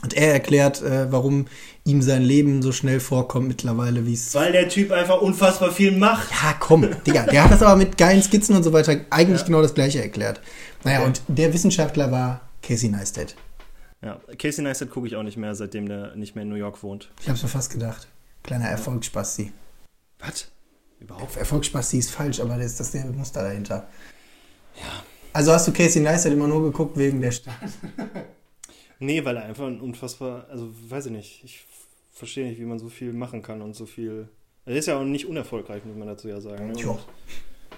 Und 0.04 0.14
er 0.14 0.34
erklärt, 0.34 0.82
äh, 0.82 1.12
warum 1.12 1.48
ihm 1.84 2.02
sein 2.02 2.22
Leben 2.22 2.62
so 2.62 2.72
schnell 2.72 3.00
vorkommt 3.00 3.48
mittlerweile, 3.48 4.06
wie 4.06 4.14
es. 4.14 4.34
Weil 4.36 4.52
der 4.52 4.70
Typ 4.70 4.92
einfach 4.92 5.22
unfassbar 5.22 5.72
viel 5.72 5.92
macht. 5.92 6.30
Ja, 6.32 6.54
komm, 6.60 6.88
Digga. 7.06 7.24
Der 7.24 7.44
hat 7.44 7.52
das 7.52 7.64
aber 7.64 7.76
mit 7.76 7.98
geilen 7.98 8.22
Skizzen 8.22 8.56
und 8.56 8.64
so 8.64 8.74
weiter 8.74 8.96
eigentlich 9.10 9.42
ja. 9.42 9.48
genau 9.48 9.62
das 9.62 9.74
gleiche 9.74 10.02
erklärt. 10.02 10.42
Naja, 10.84 11.00
okay. 11.00 11.08
und 11.08 11.22
der 11.28 11.54
Wissenschaftler 11.54 12.12
war 12.12 12.42
Casey 12.62 12.90
Neistat. 12.90 13.36
Ja, 14.04 14.20
Casey 14.38 14.64
Neistat 14.64 14.92
gucke 14.92 15.08
ich 15.08 15.16
auch 15.16 15.24
nicht 15.24 15.38
mehr, 15.38 15.56
seitdem 15.56 15.88
der 15.88 16.16
nicht 16.16 16.36
mehr 16.36 16.44
in 16.44 16.50
New 16.50 16.56
York 16.56 16.84
wohnt. 16.84 17.10
Ich 17.22 17.30
hab's 17.30 17.42
mir 17.42 17.50
fast 17.50 17.72
gedacht. 17.72 18.08
Kleiner 18.44 18.66
Erfolgsspasti. 18.66 19.52
Was? 20.20 20.48
Überhaupt? 21.00 21.36
Erfolgsspasti 21.38 21.98
ist 21.98 22.12
falsch, 22.12 22.40
aber 22.40 22.58
das 22.58 22.68
ist 22.68 22.80
das 22.80 22.92
der 22.92 23.06
Muster 23.06 23.42
dahinter. 23.42 23.88
Ja. 24.76 25.04
Also 25.34 25.52
hast 25.52 25.68
du 25.68 25.74
Casey 25.74 26.02
Neistat 26.02 26.34
immer 26.34 26.48
nur 26.48 26.64
geguckt 26.64 26.98
wegen 26.98 27.22
der 27.22 27.32
Stadt? 27.32 27.56
nee, 29.00 29.24
weil 29.26 29.38
er 29.38 29.44
einfach 29.44 29.68
ein 29.68 29.80
unfassbar, 29.80 30.46
also 30.50 30.70
weiß 30.90 31.08
ich 31.08 31.12
nicht, 31.12 31.42
ich 31.44 31.66
verstehe 32.14 32.48
nicht, 32.48 32.60
wie 32.60 32.66
man 32.66 32.80
so 32.80 32.90
viel 32.90 33.14
machen 33.14 33.42
kann 33.42 33.62
und 33.62 33.76
so 33.76 33.86
viel. 33.86 34.28
Er 34.66 34.76
ist 34.76 34.88
ja 34.88 35.00
auch 35.00 35.04
nicht 35.04 35.28
unerfolgreich, 35.28 35.86
muss 35.86 35.96
man 35.96 36.08
dazu 36.08 36.28
ja 36.28 36.42
sagen. 36.42 36.72
Ne? 36.72 36.80
Ja. 36.80 36.98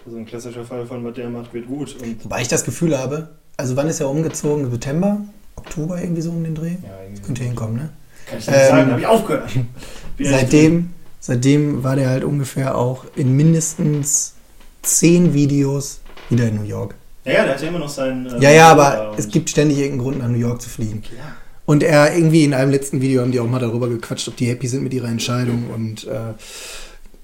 Also 0.06 0.18
ein 0.18 0.26
klassischer 0.26 0.64
Fall 0.64 0.86
von, 0.86 1.04
was 1.04 1.14
der 1.14 1.30
macht, 1.30 1.54
wird 1.54 1.68
gut. 1.68 1.96
Und 2.02 2.24
Wobei 2.24 2.42
ich 2.42 2.48
das 2.48 2.64
Gefühl 2.64 2.98
habe, 2.98 3.30
also 3.58 3.76
wann 3.76 3.88
ist 3.88 4.00
er 4.00 4.10
umgezogen? 4.10 4.70
September? 4.72 5.22
Oktober 5.56 6.02
irgendwie 6.02 6.22
so 6.22 6.32
um 6.32 6.44
den 6.44 6.56
Dreh? 6.56 6.78
Ja, 6.82 7.04
irgendwie. 7.04 7.22
Könnte 7.22 7.44
hinkommen, 7.44 7.76
ne? 7.76 7.90
Kann 8.26 8.40
ich 8.40 8.48
nicht 8.48 8.56
ähm, 8.58 8.68
sagen, 8.70 8.92
habe 8.92 9.02
ich 9.02 9.08
aufgehört. 9.08 9.52
seitdem, 10.20 10.94
seitdem 11.20 11.84
war 11.84 11.96
der 11.96 12.10
halt 12.10 12.24
ungefähr 12.24 12.78
auch 12.78 13.06
in 13.16 13.36
mindestens 13.36 14.36
zehn 14.82 15.34
Videos 15.34 16.02
wieder 16.30 16.48
in 16.48 16.56
New 16.56 16.64
York. 16.64 16.96
Ja, 17.30 17.38
ja 17.38 17.44
der 17.46 17.54
hat 17.54 17.62
ja 17.62 17.68
immer 17.68 17.80
noch 17.80 17.90
seinen. 17.90 18.26
Äh, 18.26 18.40
ja, 18.40 18.52
ja, 18.52 18.72
aber 18.72 19.16
es 19.18 19.30
gibt 19.30 19.50
ständig 19.50 19.78
irgendeinen 19.78 20.02
Grund, 20.02 20.20
nach 20.20 20.28
New 20.28 20.38
York 20.38 20.62
zu 20.62 20.70
fliegen. 20.70 21.02
Klar. 21.02 21.36
Und 21.66 21.84
er 21.84 22.16
irgendwie 22.16 22.44
in 22.44 22.56
einem 22.56 22.72
letzten 22.72 23.00
Video 23.00 23.22
haben 23.22 23.32
die 23.32 23.40
auch 23.40 23.48
mal 23.48 23.60
darüber 23.60 23.88
gequatscht, 23.88 24.28
ob 24.28 24.36
die 24.38 24.48
happy 24.48 24.68
sind 24.68 24.84
mit 24.84 24.94
ihrer 24.94 25.08
Entscheidung 25.08 25.70
und 25.70 26.08
äh, 26.08 26.34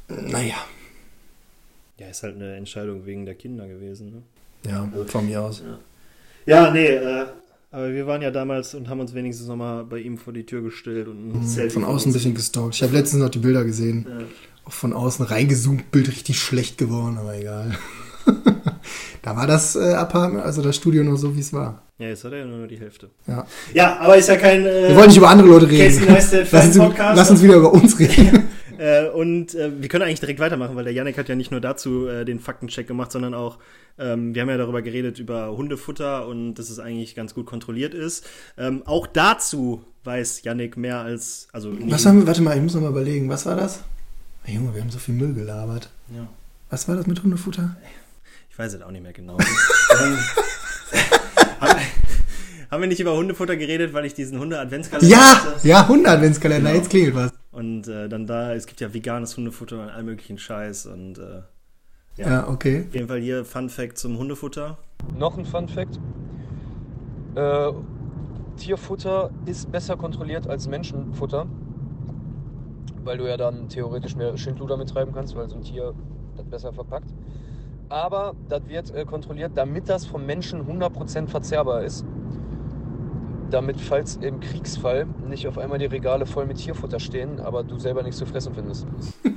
naja. 0.07 0.55
Ja, 1.97 2.07
ist 2.07 2.21
halt 2.21 2.35
eine 2.35 2.55
Entscheidung 2.55 3.05
wegen 3.05 3.25
der 3.25 3.35
Kinder 3.35 3.67
gewesen, 3.67 4.11
ne? 4.11 4.69
Ja, 4.69 4.87
von 5.07 5.25
mir 5.25 5.41
aus. 5.41 5.63
Ja, 6.45 6.65
ja 6.65 6.71
nee, 6.71 6.87
äh, 6.87 7.25
aber 7.71 7.91
wir 7.91 8.05
waren 8.07 8.21
ja 8.21 8.31
damals 8.31 8.75
und 8.75 8.87
haben 8.87 8.99
uns 8.99 9.13
wenigstens 9.13 9.47
nochmal 9.47 9.83
bei 9.83 9.99
ihm 9.99 10.17
vor 10.17 10.31
die 10.31 10.45
Tür 10.45 10.61
gestellt 10.61 11.07
und 11.07 11.33
ein 11.33 11.41
mhm, 11.41 11.69
Von 11.71 11.83
außen 11.83 12.11
ein 12.11 12.13
bisschen 12.13 12.35
gestalkt. 12.35 12.75
Ich 12.75 12.83
habe 12.83 12.93
letztens 12.93 13.21
noch 13.21 13.29
die 13.29 13.39
Bilder 13.39 13.65
gesehen. 13.65 14.05
Ja. 14.07 14.25
Auch 14.65 14.73
von 14.73 14.93
außen 14.93 15.25
reingezoomt, 15.25 15.91
Bild 15.91 16.07
richtig 16.07 16.39
schlecht 16.39 16.77
geworden, 16.77 17.17
aber 17.17 17.35
egal. 17.35 17.77
da 19.21 19.35
war 19.35 19.47
das 19.47 19.75
äh, 19.75 19.93
Apartment, 19.93 20.43
also 20.43 20.61
das 20.61 20.75
Studio 20.75 21.03
noch 21.03 21.17
so, 21.17 21.35
wie 21.35 21.39
es 21.39 21.53
war. 21.53 21.83
Ja, 21.97 22.07
jetzt 22.07 22.23
hat 22.25 22.33
er 22.33 22.39
ja 22.39 22.45
nur 22.45 22.67
die 22.67 22.79
Hälfte. 22.79 23.09
Ja, 23.25 23.45
ja 23.73 23.97
aber 23.99 24.17
ist 24.17 24.27
ja 24.27 24.35
kein. 24.35 24.65
Äh, 24.65 24.89
wir 24.89 24.95
wollen 24.95 25.07
nicht 25.07 25.17
über 25.17 25.29
andere 25.29 25.47
Leute 25.47 25.69
reden. 25.69 26.03
lass, 26.07 26.33
uns, 26.33 26.95
lass 26.97 27.29
uns 27.29 27.41
wieder 27.41 27.55
über 27.55 27.73
uns 27.73 27.99
reden. 27.99 28.49
Äh, 28.77 29.07
und 29.07 29.55
äh, 29.55 29.71
wir 29.81 29.87
können 29.87 30.03
eigentlich 30.03 30.19
direkt 30.19 30.39
weitermachen, 30.41 30.75
weil 30.75 30.83
der 30.83 30.93
Janik 30.93 31.17
hat 31.17 31.29
ja 31.29 31.35
nicht 31.35 31.49
nur 31.49 31.61
dazu 31.61 32.07
äh, 32.07 32.25
den 32.25 32.41
Faktencheck 32.41 32.87
gemacht, 32.87 33.11
sondern 33.11 33.33
auch, 33.33 33.57
ähm, 33.97 34.35
wir 34.35 34.41
haben 34.41 34.49
ja 34.49 34.57
darüber 34.57 34.81
geredet, 34.81 35.17
über 35.17 35.55
Hundefutter 35.55 36.27
und 36.27 36.55
dass 36.55 36.69
es 36.69 36.79
eigentlich 36.79 37.15
ganz 37.15 37.33
gut 37.33 37.45
kontrolliert 37.45 37.93
ist. 37.93 38.25
Ähm, 38.57 38.83
auch 38.85 39.07
dazu 39.07 39.85
weiß 40.03 40.43
Janik 40.43 40.77
mehr 40.77 40.99
als. 40.99 41.47
Also 41.51 41.71
was 41.79 42.05
haben 42.05 42.19
wir, 42.19 42.27
warte 42.27 42.41
mal, 42.41 42.55
ich 42.55 42.61
muss 42.61 42.75
noch 42.75 42.81
mal 42.81 42.89
überlegen, 42.89 43.29
was 43.29 43.45
war 43.45 43.55
das? 43.55 43.79
Hey, 44.43 44.55
Junge, 44.55 44.75
wir 44.75 44.81
haben 44.81 44.91
so 44.91 44.99
viel 44.99 45.15
Müll 45.15 45.33
gelabert. 45.33 45.89
Ja. 46.13 46.27
Was 46.69 46.87
war 46.87 46.95
das 46.95 47.07
mit 47.07 47.23
Hundefutter? 47.23 47.75
Ich 48.55 48.59
weiß 48.59 48.73
es 48.75 48.81
auch 48.81 48.89
nicht 48.91 49.03
mehr 49.03 49.11
genau. 49.11 49.33
ähm, 49.37 50.17
haben, 51.59 51.79
haben 52.71 52.81
wir 52.81 52.87
nicht 52.87 53.01
über 53.01 53.13
Hundefutter 53.13 53.57
geredet, 53.57 53.91
weil 53.93 54.05
ich 54.05 54.13
diesen 54.13 54.39
Hunde-Adventskalender 54.39 55.09
Ja, 55.13 55.43
hatte? 55.45 55.67
ja, 55.67 55.85
Hunde-Adventskalender, 55.85 56.69
Genau. 56.69 56.79
jetzt 56.81 56.89
klingelt 56.89 57.15
was. 57.15 57.33
Und 57.51 57.89
äh, 57.89 58.07
dann 58.07 58.25
da, 58.25 58.53
es 58.53 58.65
gibt 58.65 58.79
ja 58.79 58.93
veganes 58.93 59.35
Hundefutter 59.35 59.81
und 59.83 59.89
all 59.89 60.03
möglichen 60.03 60.37
Scheiß. 60.37 60.85
Und 60.85 61.17
äh, 61.17 61.41
Ja. 62.15 62.29
Ja, 62.29 62.47
okay. 62.47 62.85
auf 62.87 62.93
jeden 62.95 63.09
Fall 63.09 63.19
hier 63.19 63.43
Fun 63.43 63.69
Fact 63.69 63.97
zum 63.97 64.17
Hundefutter. 64.17 64.77
Noch 65.17 65.37
ein 65.37 65.45
Fun 65.45 65.67
Fact. 65.67 65.99
Äh, 67.35 67.71
Tierfutter 68.55 69.31
ist 69.45 69.69
besser 69.69 69.97
kontrolliert 69.97 70.47
als 70.47 70.69
Menschenfutter, 70.69 71.45
weil 73.03 73.17
du 73.17 73.27
ja 73.27 73.35
dann 73.35 73.67
theoretisch 73.67 74.15
mehr 74.15 74.37
Schindluder 74.37 74.77
mittreiben 74.77 75.13
kannst, 75.13 75.35
weil 75.35 75.49
so 75.49 75.57
ein 75.57 75.63
Tier 75.63 75.93
das 76.37 76.45
besser 76.45 76.71
verpackt. 76.71 77.09
Aber 77.89 78.35
das 78.49 78.61
wird 78.67 78.93
äh, 78.95 79.05
kontrolliert, 79.05 79.51
damit 79.55 79.87
das 79.89 80.05
vom 80.05 80.25
Menschen 80.25 80.61
100% 80.63 81.27
verzehrbar 81.27 81.83
ist. 81.83 82.03
Damit, 83.51 83.79
falls 83.79 84.17
im 84.17 84.39
Kriegsfall 84.39 85.05
nicht 85.29 85.47
auf 85.47 85.57
einmal 85.57 85.77
die 85.77 85.85
Regale 85.85 86.25
voll 86.25 86.45
mit 86.47 86.57
Tierfutter 86.57 86.99
stehen, 86.99 87.39
aber 87.39 87.63
du 87.63 87.77
selber 87.79 88.01
nichts 88.03 88.17
zu 88.17 88.25
fressen 88.25 88.53
findest. 88.55 88.85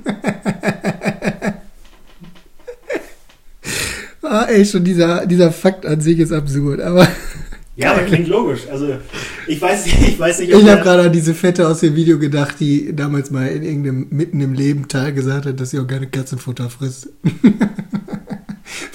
Ah, 4.21 4.45
ey, 4.47 4.63
schon 4.65 4.83
dieser, 4.83 5.25
dieser 5.25 5.51
Fakt 5.51 5.85
an 5.87 6.01
sich 6.01 6.19
ist 6.19 6.31
absurd, 6.31 6.81
aber 6.81 7.07
Ja, 7.75 7.93
aber 7.93 8.01
klingt 8.01 8.27
logisch. 8.27 8.67
Also 8.69 8.97
ich 9.47 9.59
weiß, 9.61 9.87
ich 9.87 10.19
weiß 10.19 10.39
nicht, 10.39 10.51
ich 10.51 10.63
der- 10.63 10.73
habe 10.73 10.81
gerade 10.83 11.03
an 11.03 11.11
diese 11.13 11.33
Fette 11.33 11.65
aus 11.67 11.79
dem 11.79 11.95
Video 11.95 12.19
gedacht, 12.19 12.59
die 12.59 12.93
damals 12.95 13.31
mal 13.31 13.47
in 13.47 13.63
irgendeinem 13.63 14.07
mitten 14.11 14.41
im 14.41 14.53
Leben 14.53 14.87
Teil 14.89 15.13
gesagt 15.13 15.45
hat, 15.45 15.59
dass 15.59 15.69
sie 15.71 15.79
auch 15.79 15.87
gerne 15.87 16.05
Katzenfutter 16.07 16.69
frisst. 16.69 17.09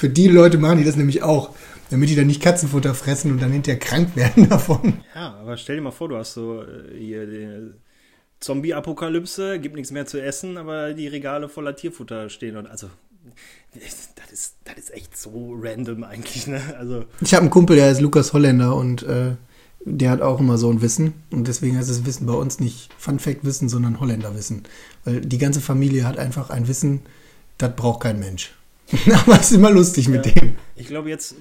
Für 0.05 0.11
die 0.11 0.29
Leute 0.29 0.59
machen 0.59 0.77
die 0.77 0.85
das 0.85 0.97
nämlich 0.97 1.23
auch, 1.23 1.55
damit 1.89 2.11
die 2.11 2.15
dann 2.15 2.27
nicht 2.27 2.43
Katzenfutter 2.43 2.95
fressen 2.95 3.31
und 3.31 3.41
dann 3.41 3.53
hinterher 3.53 3.81
krank 3.81 4.15
werden 4.17 4.47
davon. 4.51 5.01
Ja, 5.15 5.33
aber 5.41 5.57
stell 5.57 5.77
dir 5.77 5.81
mal 5.81 5.93
vor, 5.93 6.11
du 6.11 6.19
hast 6.19 6.35
so 6.35 6.61
äh, 6.61 6.95
hier 6.95 7.27
die 7.27 7.71
Zombie-Apokalypse, 8.39 9.59
gibt 9.61 9.77
nichts 9.77 9.93
mehr 9.93 10.05
zu 10.05 10.23
essen, 10.23 10.59
aber 10.59 10.93
die 10.93 11.09
Regale 11.09 11.49
voller 11.49 11.75
Tierfutter 11.75 12.29
stehen 12.29 12.59
und 12.59 12.67
also 12.67 12.91
das 13.75 14.31
ist, 14.31 14.57
das 14.65 14.77
ist 14.77 14.93
echt 14.93 15.17
so 15.17 15.55
random 15.59 16.05
eigentlich, 16.05 16.49
ne? 16.49 16.61
Also 16.79 17.07
Ich 17.23 17.33
habe 17.33 17.41
einen 17.41 17.51
Kumpel, 17.51 17.77
der 17.77 17.91
ist 17.91 18.03
Lukas 18.03 18.35
Holländer 18.35 18.77
und 18.77 19.05
äh, 19.05 19.37
der 19.87 20.11
hat 20.11 20.21
auch 20.21 20.39
immer 20.39 20.59
so 20.59 20.71
ein 20.71 20.83
Wissen. 20.83 21.15
Und 21.31 21.49
deswegen 21.49 21.79
heißt 21.79 21.89
das 21.89 22.05
Wissen 22.05 22.27
bei 22.27 22.35
uns 22.35 22.61
nicht 22.61 22.93
Fun 22.99 23.19
Fact 23.19 23.47
Wissen, 23.47 23.71
sondern 23.71 24.01
Holländer 24.01 24.35
Wissen. 24.35 24.65
Weil 25.07 25.23
die 25.23 25.39
ganze 25.39 25.63
Familie 25.63 26.07
hat 26.07 26.19
einfach 26.19 26.51
ein 26.51 26.69
Wissen, 26.69 27.01
das 27.57 27.75
braucht 27.75 28.03
kein 28.03 28.19
Mensch. 28.19 28.53
Aber 29.27 29.35
es 29.41 29.51
ist 29.51 29.57
immer 29.57 29.71
lustig 29.71 30.09
mit 30.09 30.27
Ja. 30.27 30.33
dem. 30.33 30.57
ich 30.77 30.87
glaube 30.87 31.09
jetzt 31.09 31.35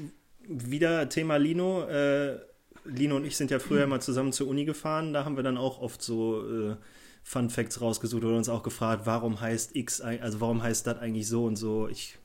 wieder 0.47 1.09
Thema 1.09 1.37
Lino. 1.37 1.83
Äh, 1.83 2.37
Lino 2.85 3.15
und 3.15 3.25
ich 3.25 3.37
sind 3.37 3.49
ja 3.51 3.59
früher 3.59 3.87
mal 3.87 4.01
zusammen 4.01 4.33
zur 4.33 4.47
Uni 4.47 4.65
gefahren, 4.65 5.13
da 5.13 5.23
haben 5.23 5.37
wir 5.37 5.43
dann 5.43 5.57
auch 5.57 5.79
oft 5.81 6.01
so 6.01 6.41
äh, 6.71 6.75
Fun 7.23 7.49
Facts 7.49 7.79
rausgesucht 7.79 8.23
oder 8.25 8.35
uns 8.35 8.49
auch 8.49 8.63
gefragt, 8.63 9.03
warum 9.05 9.39
heißt 9.39 9.75
X, 9.75 10.01
also 10.01 10.41
warum 10.41 10.61
heißt 10.61 10.85
das 10.87 10.97
eigentlich 10.99 11.27
so 11.27 11.45
und 11.45 11.55
so. 11.55 11.87
Ich 11.87 12.17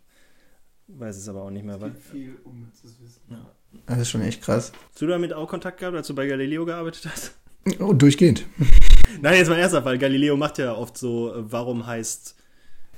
weiß 0.89 1.17
es 1.17 1.29
aber 1.29 1.43
auch 1.43 1.51
nicht 1.51 1.65
mehr. 1.65 1.81
Weil, 1.81 1.93
Viel 2.11 2.37
unnützes 2.45 2.97
Wissen. 3.01 3.21
Ja. 3.31 3.47
Das 3.87 3.99
ist 4.01 4.11
schon 4.11 4.23
echt 4.23 4.43
krass. 4.43 4.73
Hast 4.91 5.01
du 5.03 5.07
damit 5.07 5.33
auch 5.33 5.47
Kontakt 5.49 5.79
gehabt, 5.79 5.97
als 5.97 6.07
du 6.09 6.15
bei 6.15 6.27
Galileo 6.27 6.65
gearbeitet 6.65 7.07
hast? 7.09 7.35
Oh, 7.79 7.93
durchgehend. 7.93 8.47
Nein, 9.21 9.35
jetzt 9.37 9.49
mal 9.49 9.59
ernsthaft, 9.59 9.85
weil 9.85 9.99
Galileo 9.99 10.37
macht 10.37 10.59
ja 10.59 10.75
oft 10.75 10.97
so, 10.99 11.33
äh, 11.35 11.53
warum 11.53 11.87
heißt. 11.87 12.35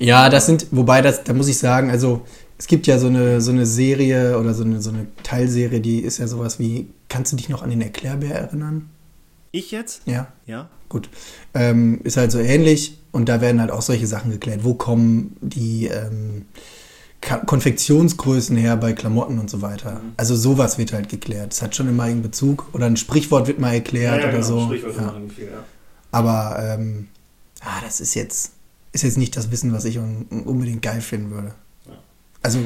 Ja, 0.00 0.28
das 0.30 0.46
sind, 0.46 0.66
wobei 0.70 1.02
das, 1.02 1.24
da 1.24 1.34
muss 1.34 1.46
ich 1.46 1.58
sagen, 1.58 1.90
also 1.90 2.22
es 2.58 2.66
gibt 2.66 2.86
ja 2.86 2.98
so 2.98 3.06
eine, 3.06 3.40
so 3.40 3.52
eine 3.52 3.66
Serie 3.66 4.38
oder 4.38 4.54
so 4.54 4.64
eine, 4.64 4.80
so 4.80 4.90
eine 4.90 5.06
Teilserie, 5.22 5.80
die 5.80 6.00
ist 6.00 6.18
ja 6.18 6.26
sowas 6.26 6.58
wie, 6.58 6.88
kannst 7.08 7.32
du 7.32 7.36
dich 7.36 7.48
noch 7.48 7.62
an 7.62 7.70
den 7.70 7.82
Erklärbär 7.82 8.34
erinnern? 8.34 8.88
Ich 9.52 9.70
jetzt? 9.70 10.02
Ja. 10.06 10.28
Ja. 10.46 10.68
Gut. 10.88 11.08
Ähm, 11.54 12.00
ist 12.02 12.16
halt 12.16 12.32
so 12.32 12.38
ähnlich 12.38 12.98
und 13.12 13.28
da 13.28 13.40
werden 13.40 13.60
halt 13.60 13.70
auch 13.70 13.82
solche 13.82 14.06
Sachen 14.06 14.30
geklärt. 14.30 14.64
Wo 14.64 14.74
kommen 14.74 15.36
die 15.40 15.86
ähm, 15.86 16.46
Konfektionsgrößen 17.46 18.56
her 18.56 18.76
bei 18.76 18.92
Klamotten 18.92 19.38
und 19.38 19.50
so 19.50 19.60
weiter? 19.62 19.94
Mhm. 19.94 20.12
Also 20.16 20.34
sowas 20.36 20.78
wird 20.78 20.92
halt 20.92 21.08
geklärt. 21.08 21.52
Es 21.52 21.62
hat 21.62 21.76
schon 21.76 21.88
immer 21.88 22.04
einen 22.04 22.22
Bezug 22.22 22.68
oder 22.72 22.86
ein 22.86 22.96
Sprichwort 22.96 23.46
wird 23.48 23.58
mal 23.58 23.74
erklärt 23.74 24.24
oder 24.26 24.42
so. 24.42 24.66
Sprichwörter 24.66 25.00
Ja. 25.00 25.34
viel, 25.34 25.44
ja. 25.46 25.64
Aber 26.12 26.58
ähm, 26.62 27.08
ah, 27.60 27.80
das 27.84 28.00
ist 28.00 28.14
jetzt, 28.14 28.52
ist 28.92 29.02
jetzt 29.02 29.18
nicht 29.18 29.36
das 29.36 29.50
Wissen, 29.50 29.72
was 29.72 29.84
ich 29.84 29.98
un 29.98 30.26
unbedingt 30.44 30.82
geil 30.82 31.00
finden 31.00 31.30
würde. 31.30 31.54
Ja. 31.86 31.98
Also, 32.42 32.58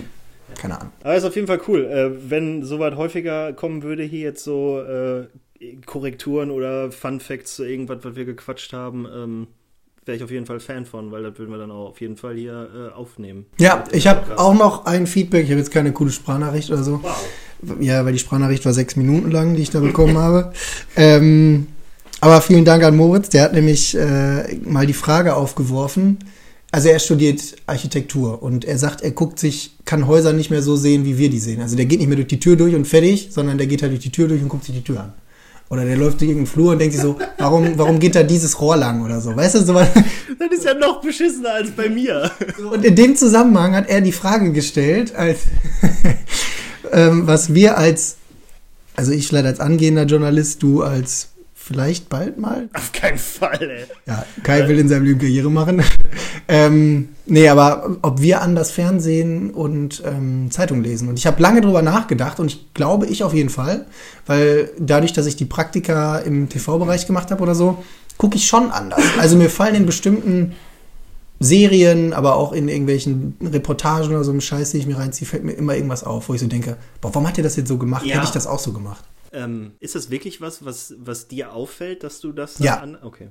keine 0.57 0.81
Ahnung. 0.81 0.93
Aber 1.03 1.15
ist 1.15 1.25
auf 1.25 1.35
jeden 1.35 1.47
Fall 1.47 1.61
cool. 1.69 1.85
Äh, 1.85 2.31
wenn 2.31 2.65
sowas 2.65 2.97
häufiger 2.97 3.53
kommen 3.53 3.83
würde, 3.83 4.03
hier 4.03 4.21
jetzt 4.21 4.45
so 4.45 4.81
äh, 4.81 5.27
Korrekturen 5.87 6.51
oder 6.51 6.91
Fun 6.93 7.21
Facts 7.21 7.57
zu 7.57 7.65
irgendwas, 7.65 7.99
was 8.03 8.17
wir 8.17 8.25
gequatscht 8.25 8.73
haben, 8.73 9.07
ähm, 9.13 9.47
wäre 10.05 10.17
ich 10.17 10.25
auf 10.25 10.31
jeden 10.31 10.47
Fall 10.47 10.61
Fan 10.61 10.85
von, 10.85 11.11
weil 11.13 11.23
das 11.23 11.39
würden 11.39 11.51
wir 11.51 11.59
dann 11.59 11.71
auch 11.71 11.91
auf 11.91 12.01
jeden 12.01 12.17
Fall 12.17 12.35
hier 12.35 12.69
äh, 12.75 12.95
aufnehmen. 12.95 13.47
Ja, 13.59 13.85
ich 13.93 14.07
habe 14.07 14.39
auch 14.39 14.55
noch 14.55 14.87
ein 14.87 15.07
Feedback. 15.07 15.45
Ich 15.45 15.51
habe 15.51 15.61
jetzt 15.61 15.71
keine 15.71 15.93
coole 15.93 16.11
Sprachnachricht 16.11 16.71
oder 16.71 16.83
so. 16.83 17.03
Wow. 17.03 17.81
Ja, 17.81 18.05
weil 18.05 18.13
die 18.13 18.19
Sprachnachricht 18.19 18.65
war 18.67 18.75
sechs 18.75 18.97
Minuten 18.97 19.31
lang, 19.31 19.55
die 19.55 19.63
ich 19.63 19.71
da 19.71 19.81
bekommen 19.81 20.19
habe. 20.19 20.53
Ähm, 20.97 21.69
aber 22.25 22.41
vielen 22.41 22.65
Dank 22.65 22.83
an 22.85 22.97
Moritz, 22.97 23.29
der 23.29 23.43
hat 23.43 23.53
nämlich 23.53 23.95
äh, 23.95 24.55
mal 24.65 24.87
die 24.87 24.95
Frage 24.95 25.37
aufgeworfen. 25.37 26.21
Also 26.71 26.89
er 26.89 26.99
studiert 26.99 27.55
Architektur 27.67 28.43
und 28.43 28.65
er 28.65 28.79
sagt, 28.79 29.03
er 29.03 29.11
guckt 29.11 29.39
sich, 29.39 29.77
kann 29.85 30.07
Häuser 30.07 30.33
nicht 30.33 30.49
mehr 30.49 30.63
so 30.63 30.75
sehen, 30.75 31.05
wie 31.05 31.19
wir 31.19 31.29
die 31.29 31.39
sehen. 31.39 31.61
Also 31.61 31.77
der 31.77 31.85
geht 31.85 31.99
nicht 31.99 32.09
mehr 32.09 32.17
durch 32.17 32.29
die 32.29 32.41
Tür 32.41 32.57
durch 32.57 32.75
und 32.75 32.87
fertig, 32.87 33.29
sondern 33.31 33.59
der 33.59 33.67
geht 33.67 33.83
halt 33.83 33.93
durch 33.93 34.03
die 34.03 34.11
Tür 34.11 34.27
durch 34.27 34.41
und 34.41 34.49
guckt 34.49 34.65
sich 34.65 34.75
die 34.75 34.83
Tür 34.83 35.01
an. 35.01 35.13
Oder 35.69 35.85
der 35.85 35.99
läuft 35.99 36.19
durch 36.23 36.31
irgendeinen 36.31 36.47
Flur 36.47 36.73
und 36.73 36.79
denkt 36.79 36.95
sich 36.95 37.03
so, 37.03 37.19
warum, 37.37 37.77
warum 37.77 38.01
geht 38.01 38.15
da 38.15 38.23
dieses 38.23 38.59
Rohr 38.59 38.79
lang 38.79 39.05
oder 39.05 39.21
so. 39.21 39.37
Weißt 39.37 39.57
du, 39.57 39.63
so 39.63 39.75
was. 39.75 39.89
Das 40.39 40.51
ist 40.51 40.65
ja 40.65 40.73
noch 40.73 41.03
beschissener 41.03 41.53
als 41.53 41.73
bei 41.73 41.91
mir. 41.91 42.31
Und 42.73 42.87
in 42.87 42.97
dem 42.97 43.17
Zusammenhang 43.17 43.75
hat 43.75 43.91
er 43.91 44.01
die 44.01 44.13
Frage 44.13 44.51
gestellt, 44.51 45.15
als 45.15 45.41
ähm, 46.91 47.27
was 47.27 47.53
wir 47.53 47.77
als, 47.77 48.17
also 48.97 49.13
ich 49.13 49.29
vielleicht 49.29 49.45
als 49.45 49.61
angehender 49.61 50.05
Journalist, 50.05 50.63
du 50.63 50.83
als 50.83 51.34
vielleicht 51.65 52.11
bald 52.11 52.39
mal. 52.39 52.69
Auf 52.75 52.93
keinen 52.93 53.17
Fall, 53.17 53.59
ey. 53.63 53.87
Ja, 54.07 54.27
Kai 54.43 54.69
will 54.69 54.79
in 54.79 54.89
seinem 54.89 55.05
Leben 55.05 55.19
Karriere 55.19 55.51
machen. 55.51 55.83
ähm, 56.49 57.09
nee, 57.25 57.49
aber 57.49 57.97
ob 58.03 58.21
wir 58.21 58.43
anders 58.43 58.71
Fernsehen 58.71 59.51
und 59.51 60.03
ähm, 60.05 60.51
Zeitung 60.51 60.83
lesen. 60.83 61.09
Und 61.09 61.19
ich 61.19 61.27
habe 61.27 61.41
lange 61.41 61.63
drüber 61.63 61.81
nachgedacht 61.81 62.39
und 62.39 62.47
ich 62.47 62.75
glaube, 62.75 63.07
ich 63.07 63.25
auf 63.25 63.33
jeden 63.33 63.49
Fall, 63.49 63.87
weil 64.27 64.71
dadurch, 64.79 65.15
dass 65.15 65.25
ich 65.25 65.37
die 65.37 65.47
Praktika 65.47 66.19
im 66.19 66.51
TV-Bereich 66.51 67.07
gemacht 67.07 67.31
habe 67.31 67.43
oder 67.43 67.55
so, 67.55 67.83
gucke 68.19 68.37
ich 68.37 68.47
schon 68.47 68.71
anders. 68.71 69.03
Also 69.19 69.37
mir 69.37 69.49
fallen 69.49 69.75
in 69.75 69.87
bestimmten 69.87 70.53
Serien, 71.41 72.13
aber 72.13 72.37
auch 72.37 72.53
in 72.53 72.69
irgendwelchen 72.69 73.37
Reportagen 73.43 74.09
oder 74.09 74.23
so 74.23 74.33
einem 74.33 74.43
Scheiß, 74.43 74.73
den 74.73 74.81
ich 74.81 74.87
mir 74.87 74.99
reinziehe, 74.99 75.27
fällt 75.27 75.45
mir 75.45 75.53
immer 75.53 75.75
irgendwas 75.75 76.05
auf, 76.05 76.29
wo 76.29 76.35
ich 76.35 76.41
so 76.41 76.47
denke, 76.47 76.77
boah, 77.01 77.15
warum 77.15 77.27
hat 77.27 77.39
ihr 77.39 77.45
das 77.45 77.57
jetzt 77.57 77.69
so 77.69 77.79
gemacht? 77.79 78.05
Ja. 78.05 78.17
Hätte 78.17 78.27
ich 78.27 78.33
das 78.33 78.47
auch 78.47 78.59
so 78.59 78.73
gemacht? 78.73 79.05
Ähm, 79.35 79.73
ist 79.81 79.95
das 79.95 80.11
wirklich 80.11 80.41
was, 80.41 80.65
was, 80.65 80.95
was 80.99 81.29
dir 81.29 81.53
auffällt, 81.53 82.03
dass 82.03 82.21
du 82.21 82.33
das 82.33 82.59
Ja. 82.61 82.81
an. 82.81 82.97
Okay. 83.03 83.31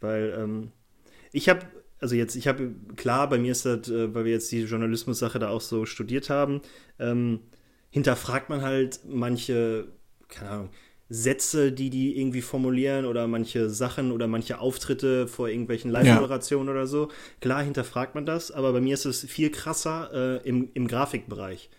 Weil 0.00 0.34
ähm, 0.38 0.72
ich 1.32 1.48
habe, 1.48 1.60
also 2.00 2.14
jetzt, 2.14 2.36
ich 2.36 2.46
habe, 2.46 2.72
klar, 2.96 3.28
bei 3.28 3.38
mir 3.38 3.52
ist 3.52 3.64
das, 3.64 3.88
äh, 3.88 4.14
weil 4.14 4.24
wir 4.24 4.32
jetzt 4.32 4.52
die 4.52 4.62
Journalismus-Sache 4.62 5.38
da 5.38 5.48
auch 5.48 5.60
so 5.60 5.86
studiert 5.86 6.30
haben, 6.30 6.60
ähm, 6.98 7.40
hinterfragt 7.90 8.50
man 8.50 8.62
halt 8.62 9.00
manche, 9.08 9.88
keine 10.28 10.50
Ahnung, 10.50 10.70
Sätze, 11.10 11.72
die 11.72 11.88
die 11.88 12.18
irgendwie 12.20 12.42
formulieren 12.42 13.06
oder 13.06 13.26
manche 13.26 13.70
Sachen 13.70 14.12
oder 14.12 14.26
manche 14.26 14.58
Auftritte 14.60 15.26
vor 15.26 15.48
irgendwelchen 15.48 15.90
Live-Moderationen 15.90 16.68
oder 16.68 16.86
so. 16.86 17.08
Klar 17.40 17.62
hinterfragt 17.62 18.14
man 18.14 18.26
das, 18.26 18.50
aber 18.50 18.74
bei 18.74 18.82
mir 18.82 18.92
ist 18.92 19.06
es 19.06 19.24
viel 19.24 19.50
krasser 19.50 20.10
äh, 20.12 20.46
im, 20.46 20.68
im 20.74 20.86
Grafikbereich. 20.86 21.70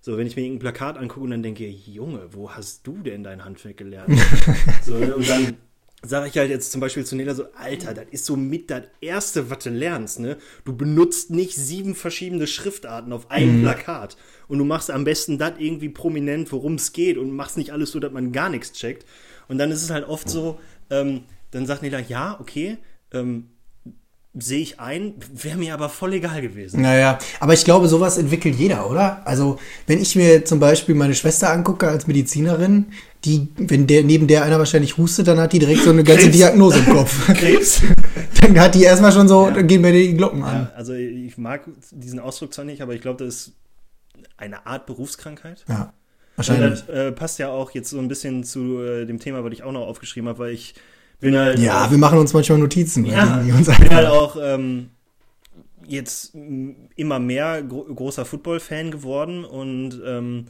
So, 0.00 0.16
wenn 0.16 0.26
ich 0.26 0.36
mir 0.36 0.42
irgendein 0.42 0.60
Plakat 0.60 0.96
angucke 0.96 1.24
und 1.24 1.30
dann 1.30 1.42
denke, 1.42 1.66
Junge, 1.66 2.28
wo 2.32 2.50
hast 2.50 2.86
du 2.86 2.98
denn 3.02 3.24
dein 3.24 3.44
Handwerk 3.44 3.76
gelernt? 3.76 4.16
so, 4.84 4.96
ne, 4.96 5.14
und 5.14 5.28
dann 5.28 5.56
sage 6.02 6.28
ich 6.28 6.38
halt 6.38 6.50
jetzt 6.50 6.70
zum 6.70 6.80
Beispiel 6.80 7.04
zu 7.04 7.16
Nela 7.16 7.34
so, 7.34 7.46
Alter, 7.54 7.94
das 7.94 8.06
ist 8.12 8.24
so 8.24 8.36
mit 8.36 8.70
das 8.70 8.84
Erste, 9.00 9.50
was 9.50 9.64
du 9.64 9.70
lernst, 9.70 10.20
ne? 10.20 10.38
Du 10.64 10.76
benutzt 10.76 11.30
nicht 11.30 11.56
sieben 11.56 11.96
verschiedene 11.96 12.46
Schriftarten 12.46 13.12
auf 13.12 13.30
einem 13.30 13.62
Plakat 13.62 14.16
und 14.46 14.58
du 14.58 14.64
machst 14.64 14.90
am 14.90 15.02
besten 15.02 15.38
das 15.38 15.54
irgendwie 15.58 15.88
prominent, 15.88 16.52
worum 16.52 16.74
es 16.74 16.92
geht 16.92 17.18
und 17.18 17.32
machst 17.34 17.56
nicht 17.56 17.72
alles 17.72 17.90
so, 17.90 17.98
dass 17.98 18.12
man 18.12 18.30
gar 18.30 18.48
nichts 18.48 18.72
checkt. 18.72 19.04
Und 19.48 19.58
dann 19.58 19.72
ist 19.72 19.82
es 19.82 19.90
halt 19.90 20.06
oft 20.06 20.30
so, 20.30 20.60
ähm, 20.90 21.24
dann 21.50 21.66
sagt 21.66 21.82
Nela, 21.82 21.98
ja, 21.98 22.38
okay, 22.38 22.78
ähm, 23.12 23.48
sehe 24.40 24.60
ich 24.60 24.80
ein, 24.80 25.14
wäre 25.32 25.56
mir 25.56 25.74
aber 25.74 25.88
voll 25.88 26.14
egal 26.14 26.40
gewesen. 26.42 26.82
Naja, 26.82 27.18
aber 27.40 27.54
ich 27.54 27.64
glaube, 27.64 27.88
sowas 27.88 28.18
entwickelt 28.18 28.56
jeder, 28.56 28.90
oder? 28.90 29.26
Also, 29.26 29.58
wenn 29.86 30.00
ich 30.00 30.16
mir 30.16 30.44
zum 30.44 30.60
Beispiel 30.60 30.94
meine 30.94 31.14
Schwester 31.14 31.50
angucke 31.50 31.88
als 31.88 32.06
Medizinerin, 32.06 32.86
die, 33.24 33.48
wenn 33.56 33.86
der 33.86 34.04
neben 34.04 34.26
der 34.26 34.44
einer 34.44 34.58
wahrscheinlich 34.58 34.96
hustet, 34.96 35.26
dann 35.26 35.38
hat 35.38 35.52
die 35.52 35.58
direkt 35.58 35.82
so 35.82 35.90
eine 35.90 36.04
ganze 36.04 36.24
Krebs. 36.24 36.36
Diagnose 36.36 36.78
im 36.78 36.86
Kopf. 36.86 37.26
Krebs? 37.34 37.82
dann 38.40 38.58
hat 38.60 38.74
die 38.74 38.82
erstmal 38.82 39.12
schon 39.12 39.28
so, 39.28 39.50
dann 39.50 39.66
gehen 39.66 39.80
mir 39.80 39.92
die 39.92 40.14
Glocken 40.14 40.42
an. 40.42 40.68
Ja, 40.70 40.72
also 40.76 40.94
ich 40.94 41.36
mag 41.36 41.62
diesen 41.90 42.20
Ausdruck 42.20 42.54
zwar 42.54 42.64
nicht, 42.64 42.80
aber 42.82 42.94
ich 42.94 43.00
glaube, 43.00 43.24
das 43.24 43.34
ist 43.34 43.52
eine 44.36 44.66
Art 44.66 44.86
Berufskrankheit. 44.86 45.64
Ja, 45.68 45.92
wahrscheinlich. 46.36 46.84
Das 46.86 46.88
äh, 46.88 47.12
passt 47.12 47.38
ja 47.38 47.48
auch 47.48 47.72
jetzt 47.72 47.90
so 47.90 47.98
ein 47.98 48.08
bisschen 48.08 48.44
zu 48.44 48.80
äh, 48.82 49.04
dem 49.04 49.18
Thema, 49.18 49.42
was 49.44 49.52
ich 49.52 49.62
auch 49.62 49.72
noch 49.72 49.86
aufgeschrieben 49.86 50.28
habe, 50.28 50.38
weil 50.38 50.52
ich 50.52 50.74
bin 51.20 51.36
halt. 51.36 51.58
Ja, 51.58 51.90
wir 51.90 51.98
machen 51.98 52.18
uns 52.18 52.32
manchmal 52.32 52.58
Notizen. 52.58 53.04
Ja, 53.04 53.40
die 53.40 53.52
uns 53.52 53.68
ich 53.68 53.78
bin 53.78 53.90
halt 53.90 54.06
auch 54.06 54.36
ähm, 54.40 54.90
jetzt 55.86 56.34
immer 56.34 57.18
mehr 57.18 57.62
gro 57.62 57.84
großer 57.84 58.24
Football-Fan 58.24 58.90
geworden 58.90 59.44
und 59.44 60.00
ähm, 60.04 60.46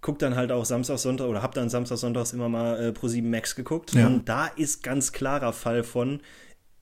guck 0.00 0.18
dann 0.18 0.34
halt 0.34 0.50
auch 0.52 0.64
Samstag, 0.64 0.98
Sonntag 0.98 1.26
oder 1.26 1.42
hab 1.42 1.54
dann 1.54 1.68
Samstag, 1.68 1.98
Sonntags 1.98 2.32
immer 2.32 2.48
mal 2.48 2.82
äh, 2.82 2.88
Pro7 2.88 3.22
Max 3.22 3.54
geguckt. 3.54 3.92
Ja. 3.92 4.06
Und 4.06 4.28
da 4.28 4.46
ist 4.46 4.82
ganz 4.82 5.12
klarer 5.12 5.52
Fall 5.52 5.84
von, 5.84 6.20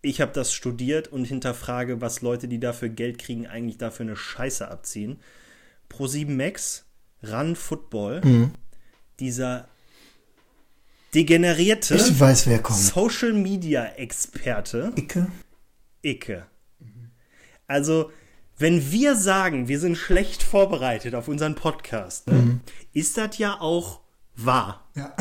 ich 0.02 0.20
habe 0.20 0.32
das 0.32 0.52
studiert 0.52 1.08
und 1.08 1.24
hinterfrage, 1.24 2.00
was 2.00 2.22
Leute, 2.22 2.46
die 2.46 2.60
dafür 2.60 2.88
Geld 2.88 3.18
kriegen, 3.18 3.46
eigentlich 3.46 3.78
dafür 3.78 4.06
eine 4.06 4.16
Scheiße 4.16 4.68
abziehen. 4.70 5.18
Pro7 5.92 6.30
Max, 6.30 6.84
Run 7.22 7.56
Football, 7.56 8.20
Mhm. 8.24 8.50
dieser 9.18 9.68
degenerierte 11.14 11.94
ich 11.96 12.18
weiß, 12.20 12.46
wer 12.46 12.58
kommt. 12.60 12.78
Social 12.78 13.32
Media 13.32 13.84
Experte 13.96 14.92
Icke? 14.96 15.26
Icke. 16.02 16.46
Also, 17.66 18.10
wenn 18.58 18.90
wir 18.90 19.14
sagen, 19.14 19.68
wir 19.68 19.78
sind 19.78 19.96
schlecht 19.96 20.42
vorbereitet 20.42 21.14
auf 21.14 21.28
unseren 21.28 21.54
Podcast, 21.54 22.26
ne, 22.26 22.34
Mhm. 22.34 22.60
ist 22.92 23.16
das 23.18 23.38
ja 23.38 23.60
auch 23.60 24.00
wahr. 24.36 24.88
Ja. 24.96 25.14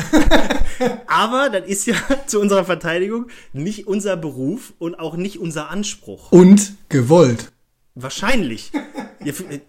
Aber 1.06 1.50
das 1.50 1.68
ist 1.68 1.86
ja 1.86 1.94
zu 2.26 2.40
unserer 2.40 2.64
Verteidigung 2.64 3.26
nicht 3.52 3.86
unser 3.86 4.16
Beruf 4.16 4.72
und 4.78 4.98
auch 4.98 5.16
nicht 5.16 5.38
unser 5.38 5.70
Anspruch. 5.70 6.32
Und 6.32 6.74
gewollt. 6.88 7.52
Wahrscheinlich. 8.02 8.70
Ja, 9.24 9.32
äh, 9.50 9.60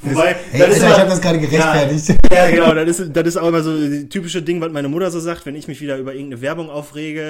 wobei, 0.00 0.34
Hey, 0.50 0.60
das 0.60 0.78
ist 0.78 0.82
Alter, 0.82 0.94
ich 0.94 1.00
habe 1.00 1.10
das 1.10 1.20
gerade 1.20 1.38
gerechtfertigt. 1.38 2.18
ja, 2.32 2.50
genau, 2.50 2.74
das 2.74 2.98
ist, 2.98 3.14
das 3.14 3.26
ist 3.28 3.36
auch 3.36 3.48
immer 3.48 3.62
so 3.62 3.78
das 3.78 4.08
typische 4.08 4.40
Ding, 4.40 4.62
was 4.62 4.72
meine 4.72 4.88
Mutter 4.88 5.10
so 5.10 5.20
sagt, 5.20 5.44
wenn 5.44 5.54
ich 5.54 5.68
mich 5.68 5.78
wieder 5.82 5.98
über 5.98 6.14
irgendeine 6.14 6.40
Werbung 6.40 6.70
aufrege, 6.70 7.20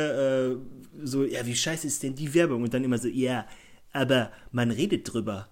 äh, 1.02 1.04
so, 1.04 1.24
ja, 1.24 1.44
wie 1.44 1.54
scheiße 1.56 1.84
ist 1.88 2.00
denn 2.04 2.14
die 2.14 2.32
Werbung? 2.32 2.62
Und 2.62 2.72
dann 2.72 2.84
immer 2.84 2.96
so, 2.98 3.08
ja, 3.08 3.44
aber 3.92 4.30
man 4.52 4.70
redet 4.70 5.12
drüber. 5.12 5.48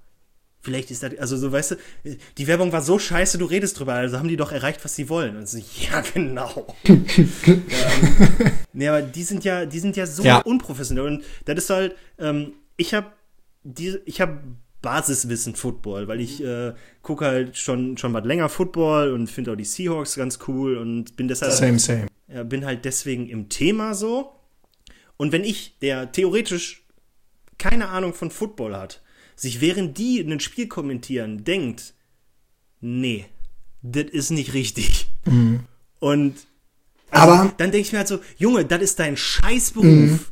Vielleicht 0.61 0.93
ist 0.93 1.03
das, 1.03 1.19
also 1.19 1.37
so, 1.37 1.51
weißt 1.51 1.73
du, 1.73 1.77
die 2.38 2.47
Werbung 2.47 2.71
war 2.71 2.83
so 2.83 3.01
scheiße, 3.01 3.37
du 3.37 3.47
redest 3.47 3.81
drüber, 3.81 3.95
also 3.95 4.17
haben 4.17 4.29
die 4.29 4.37
doch 4.37 4.53
erreicht, 4.53 4.85
was 4.85 4.95
sie 4.95 5.09
wollen. 5.09 5.37
Und 5.37 5.49
so, 5.49 5.59
ja, 5.59 6.03
genau. 6.15 6.69
ja, 6.87 6.95
ähm, 7.49 8.53
nee, 8.73 8.87
aber 8.88 9.03
die 9.03 9.25
sind 9.25 9.43
ja, 9.43 9.67
die 9.67 9.81
sind 9.81 9.97
ja 9.97 10.07
so 10.07 10.23
Ja. 10.23 10.38
unprofessionell. 10.38 11.05
Und 11.07 11.25
das 11.47 11.57
ist 11.59 11.71
halt, 11.71 11.97
ähm, 12.21 12.53
ich 12.77 12.95
habe 12.95 13.09
die, 13.65 13.99
ich 14.07 14.21
habe 14.21 14.38
Basiswissen 14.83 15.55
Football, 15.55 16.09
weil 16.09 16.21
ich 16.21 16.42
äh, 16.42 16.75
gucke 17.03 17.25
halt 17.25 17.57
schon, 17.57 17.97
schon 17.97 18.12
was 18.12 18.25
länger 18.25 18.49
Football 18.49 19.12
und 19.12 19.29
finde 19.29 19.53
auch 19.53 19.57
die 19.57 19.64
Seahawks 19.64 20.16
ganz 20.16 20.38
cool 20.49 20.77
und 20.77 21.16
bin 21.16 21.29
deshalb 21.29 21.53
Same, 21.53 21.79
same. 21.79 22.07
ja, 22.29 22.42
bin 22.42 22.64
halt 22.64 22.85
deswegen 22.85 23.29
im 23.29 23.49
Thema 23.49 23.95
so. 23.95 24.33
Und 25.16 25.31
wenn 25.33 25.45
ich, 25.45 25.79
der 25.81 26.11
theoretisch 26.12 26.85
keine 27.59 27.88
Ahnung 27.88 28.12
von 28.12 28.31
Football 28.31 28.77
hat, 28.77 29.03
sich 29.37 29.61
während 29.61 29.97
die 29.99 30.21
ein 30.21 30.40
Spiel 30.40 30.66
kommentieren, 30.66 31.45
denkt, 31.45 31.95
nee, 32.81 33.27
das 33.83 34.05
ist 34.11 34.31
nicht 34.31 34.53
richtig. 34.55 35.07
Und 36.01 36.35
also, 37.11 37.35
Mhm. 37.35 37.40
Aber- 37.40 37.53
dann 37.57 37.71
denke 37.71 37.87
ich 37.87 37.92
mir 37.92 37.99
halt 37.99 38.09
so, 38.09 38.18
Junge, 38.37 38.64
das 38.64 38.83
ist 38.83 38.99
dein 38.99 39.16
Scheißberuf. 39.16 40.32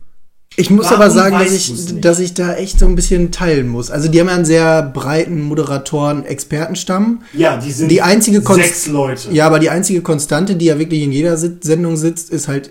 Ich 0.57 0.69
muss 0.69 0.87
Warum 0.87 1.01
aber 1.03 1.11
sagen, 1.11 1.39
dass 1.39 1.53
ich, 1.53 2.01
dass 2.01 2.19
ich 2.19 2.35
da 2.35 2.55
echt 2.55 2.79
so 2.81 2.87
ein 2.87 2.97
bisschen 2.97 3.31
teilen 3.31 3.69
muss. 3.69 3.91
Also 3.91 4.09
die 4.09 4.19
haben 4.21 4.27
ja 4.27 4.35
einen 4.35 4.45
sehr 4.45 4.83
breiten 4.83 5.41
Moderatoren-Expertenstamm. 5.43 7.23
Ja, 7.33 7.57
die 7.57 7.71
sind 7.73 7.89
Die 7.89 8.03
einzige 8.03 8.41
Konst- 8.43 8.65
sechs 8.65 8.87
Leute. 8.89 9.31
Ja, 9.33 9.47
aber 9.47 9.59
die 9.61 9.71
einzige 9.71 10.03
Konstante, 10.03 10.57
die 10.57 10.67
ja 10.67 10.79
wirklich 10.79 11.03
in 11.03 11.13
jeder 11.13 11.37
Sit 11.37 11.65
Sendung 11.65 11.97
sitzt, 11.97 12.31
ist 12.31 12.49
halt 12.49 12.71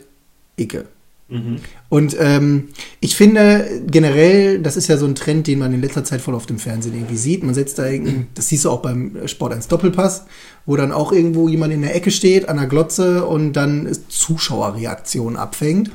Icke. 0.57 0.85
Mhm. 1.29 1.57
Und 1.89 2.15
ähm, 2.19 2.69
ich 2.99 3.15
finde 3.15 3.81
generell, 3.87 4.59
das 4.59 4.77
ist 4.77 4.87
ja 4.87 4.97
so 4.97 5.05
ein 5.05 5.15
Trend, 5.15 5.47
den 5.47 5.59
man 5.59 5.73
in 5.73 5.81
letzter 5.81 6.03
Zeit 6.03 6.21
voll 6.21 6.35
auf 6.35 6.45
dem 6.47 6.59
Fernsehen 6.59 6.93
irgendwie 6.95 7.17
sieht. 7.17 7.43
Man 7.43 7.53
setzt 7.55 7.79
da 7.79 7.87
irgendein, 7.87 8.27
das 8.35 8.49
siehst 8.49 8.65
du 8.65 8.71
auch 8.71 8.81
beim 8.81 9.15
Sport 9.27 9.53
1 9.53 9.67
Doppelpass, 9.69 10.25
wo 10.65 10.75
dann 10.75 10.91
auch 10.91 11.11
irgendwo 11.11 11.47
jemand 11.47 11.71
in 11.73 11.81
der 11.81 11.95
Ecke 11.95 12.11
steht, 12.11 12.49
an 12.49 12.57
der 12.57 12.67
Glotze 12.67 13.25
und 13.25 13.53
dann 13.53 13.87
Zuschauerreaktion 14.09 15.37
abfängt. 15.37 15.91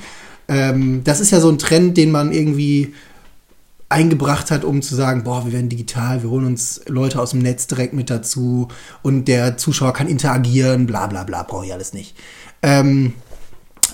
Ähm, 0.48 1.02
das 1.04 1.20
ist 1.20 1.30
ja 1.30 1.40
so 1.40 1.48
ein 1.48 1.58
Trend, 1.58 1.96
den 1.96 2.10
man 2.10 2.32
irgendwie 2.32 2.94
eingebracht 3.88 4.50
hat, 4.50 4.64
um 4.64 4.82
zu 4.82 4.94
sagen, 4.94 5.24
boah, 5.24 5.44
wir 5.44 5.52
werden 5.52 5.68
digital, 5.68 6.22
wir 6.22 6.30
holen 6.30 6.46
uns 6.46 6.80
Leute 6.86 7.20
aus 7.20 7.30
dem 7.30 7.40
Netz 7.40 7.66
direkt 7.66 7.92
mit 7.92 8.10
dazu 8.10 8.68
und 9.02 9.26
der 9.26 9.56
Zuschauer 9.56 9.92
kann 9.92 10.08
interagieren, 10.08 10.86
bla 10.86 11.06
bla 11.06 11.22
bla, 11.24 11.42
brauche 11.42 11.66
ich 11.66 11.72
alles 11.72 11.92
nicht. 11.92 12.16
Ähm, 12.62 13.14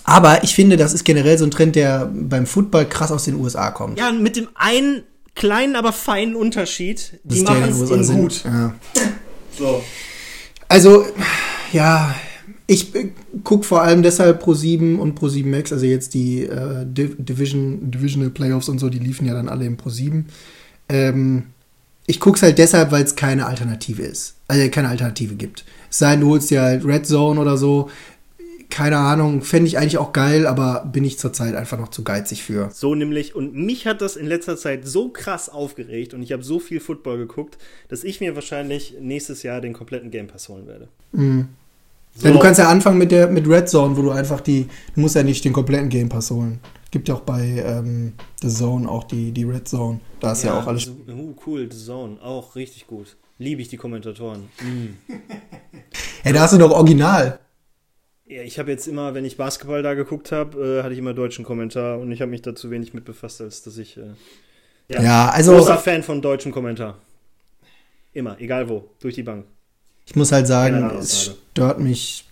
aber 0.04 0.42
ich 0.42 0.54
finde, 0.54 0.76
das 0.76 0.94
ist 0.94 1.04
generell 1.04 1.36
so 1.38 1.44
ein 1.44 1.50
Trend, 1.50 1.76
der 1.76 2.10
beim 2.12 2.46
Football 2.46 2.86
krass 2.86 3.12
aus 3.12 3.24
den 3.24 3.34
USA 3.34 3.70
kommt. 3.70 3.98
Ja, 3.98 4.10
mit 4.12 4.36
dem 4.36 4.48
einen 4.54 5.02
kleinen, 5.34 5.76
aber 5.76 5.92
feinen 5.92 6.34
Unterschied, 6.34 7.20
die 7.24 7.42
machen 7.42 7.64
es 7.64 8.10
gut. 8.10 8.44
Ja. 8.44 8.74
So. 9.58 9.82
Also, 10.68 11.04
ja, 11.72 12.14
ich 12.70 12.94
äh, 12.94 13.08
gucke 13.42 13.64
vor 13.64 13.82
allem 13.82 14.02
deshalb 14.02 14.40
Pro 14.40 14.54
7 14.54 15.00
und 15.00 15.16
Pro 15.16 15.28
7 15.28 15.50
Max, 15.50 15.72
also 15.72 15.84
jetzt 15.86 16.14
die 16.14 16.44
äh, 16.44 16.86
Div 16.86 17.16
Division, 17.18 17.90
Divisional 17.90 18.30
Playoffs 18.30 18.68
und 18.68 18.78
so, 18.78 18.88
die 18.88 19.00
liefen 19.00 19.26
ja 19.26 19.34
dann 19.34 19.48
alle 19.48 19.66
im 19.66 19.76
Pro 19.76 19.90
7. 19.90 20.26
Ähm, 20.88 21.46
ich 22.06 22.20
gucke 22.20 22.36
es 22.36 22.42
halt 22.42 22.58
deshalb, 22.58 22.92
weil 22.92 23.02
es 23.02 23.16
keine 23.16 23.46
Alternative 23.46 24.02
ist. 24.02 24.36
Also 24.46 24.68
keine 24.70 24.88
Alternative 24.88 25.34
gibt. 25.34 25.64
Es 25.90 25.98
sei 25.98 26.12
denn, 26.12 26.20
du 26.20 26.28
holst 26.28 26.50
dir 26.50 26.62
halt 26.62 26.84
Red 26.84 27.06
Zone 27.06 27.40
oder 27.40 27.56
so. 27.56 27.90
Keine 28.68 28.98
Ahnung, 28.98 29.42
fände 29.42 29.66
ich 29.66 29.76
eigentlich 29.76 29.98
auch 29.98 30.12
geil, 30.12 30.46
aber 30.46 30.88
bin 30.92 31.02
ich 31.02 31.18
zurzeit 31.18 31.56
einfach 31.56 31.76
noch 31.76 31.88
zu 31.88 32.04
geizig 32.04 32.44
für. 32.44 32.70
So 32.72 32.94
nämlich, 32.94 33.34
und 33.34 33.52
mich 33.52 33.88
hat 33.88 34.00
das 34.00 34.14
in 34.14 34.26
letzter 34.26 34.56
Zeit 34.56 34.86
so 34.86 35.08
krass 35.08 35.48
aufgeregt 35.48 36.14
und 36.14 36.22
ich 36.22 36.30
habe 36.30 36.44
so 36.44 36.60
viel 36.60 36.78
Football 36.78 37.18
geguckt, 37.18 37.58
dass 37.88 38.04
ich 38.04 38.20
mir 38.20 38.36
wahrscheinlich 38.36 38.94
nächstes 39.00 39.42
Jahr 39.42 39.60
den 39.60 39.72
kompletten 39.72 40.12
Game 40.12 40.28
Pass 40.28 40.48
holen 40.48 40.68
werde. 40.68 40.88
So. 42.14 42.26
Ja, 42.26 42.32
du 42.32 42.38
kannst 42.40 42.58
ja 42.58 42.68
anfangen 42.68 42.98
mit 42.98 43.12
der 43.12 43.28
mit 43.28 43.48
Red 43.48 43.68
Zone, 43.68 43.96
wo 43.96 44.02
du 44.02 44.10
einfach 44.10 44.40
die, 44.40 44.66
du 44.94 45.00
musst 45.00 45.14
ja 45.14 45.22
nicht 45.22 45.44
den 45.44 45.52
kompletten 45.52 45.88
Game 45.88 46.08
Pass 46.08 46.30
holen. 46.30 46.60
Gibt 46.90 47.08
ja 47.08 47.14
auch 47.14 47.20
bei 47.20 47.62
ähm, 47.64 48.14
The 48.42 48.48
Zone 48.48 48.88
auch 48.88 49.04
die, 49.04 49.30
die 49.30 49.44
Red 49.44 49.68
Zone. 49.68 50.00
Da 50.18 50.32
ist 50.32 50.42
ja, 50.42 50.58
auch 50.58 50.66
alles. 50.66 50.88
Uh, 50.88 51.34
cool, 51.46 51.70
The 51.70 51.78
Zone, 51.78 52.20
auch 52.20 52.56
richtig 52.56 52.88
gut. 52.88 53.16
Liebe 53.38 53.62
ich 53.62 53.68
die 53.68 53.76
Kommentatoren. 53.76 54.48
Ja, 56.22 56.32
da 56.34 56.40
hast 56.40 56.52
du 56.52 56.58
doch 56.58 56.70
Original. 56.70 57.38
Ja, 58.26 58.42
ich 58.42 58.58
habe 58.58 58.70
jetzt 58.70 58.86
immer, 58.86 59.14
wenn 59.14 59.24
ich 59.24 59.38
Basketball 59.38 59.82
da 59.82 59.94
geguckt 59.94 60.32
habe, 60.32 60.78
äh, 60.80 60.82
hatte 60.82 60.92
ich 60.92 60.98
immer 60.98 61.14
deutschen 61.14 61.44
Kommentar 61.46 61.98
und 61.98 62.12
ich 62.12 62.20
habe 62.20 62.30
mich 62.30 62.42
da 62.42 62.54
zu 62.54 62.70
wenig 62.70 62.92
mit 62.92 63.06
befasst, 63.06 63.40
als 63.40 63.62
dass 63.62 63.78
ich. 63.78 63.96
Äh, 63.96 64.12
Ja, 64.88 65.30
also 65.30 65.54
großer 65.56 65.78
Fan 65.78 66.02
von 66.02 66.20
deutschem 66.20 66.52
Kommentar. 66.52 66.98
Immer, 68.12 68.38
egal 68.40 68.68
wo, 68.68 68.90
durch 69.00 69.14
die 69.14 69.22
Bank. 69.22 69.46
Ich 70.10 70.16
muss 70.16 70.32
halt 70.32 70.48
sagen, 70.48 70.90
es 70.98 71.36
stört 71.52 71.78
mich. 71.78 72.24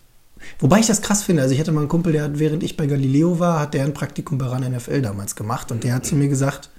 Wobei 0.58 0.80
ich 0.80 0.88
das 0.88 1.00
krass 1.00 1.22
finde. 1.22 1.42
Also 1.42 1.54
ich 1.54 1.60
hatte 1.60 1.70
mal 1.70 1.82
einen 1.82 1.88
Kumpel, 1.88 2.12
der 2.12 2.24
hat, 2.24 2.40
während 2.40 2.64
ich 2.64 2.76
bei 2.76 2.86
Galileo 2.86 3.38
war, 3.38 3.60
hat 3.60 3.72
der 3.72 3.84
ein 3.84 3.94
Praktikum 3.94 4.36
bei 4.36 4.46
RAN 4.46 4.68
NFL 4.68 5.00
damals 5.00 5.36
gemacht 5.36 5.70
und 5.70 5.84
der 5.84 5.94
hat 5.94 6.04
zu 6.04 6.16
mir 6.16 6.26
gesagt, 6.26 6.70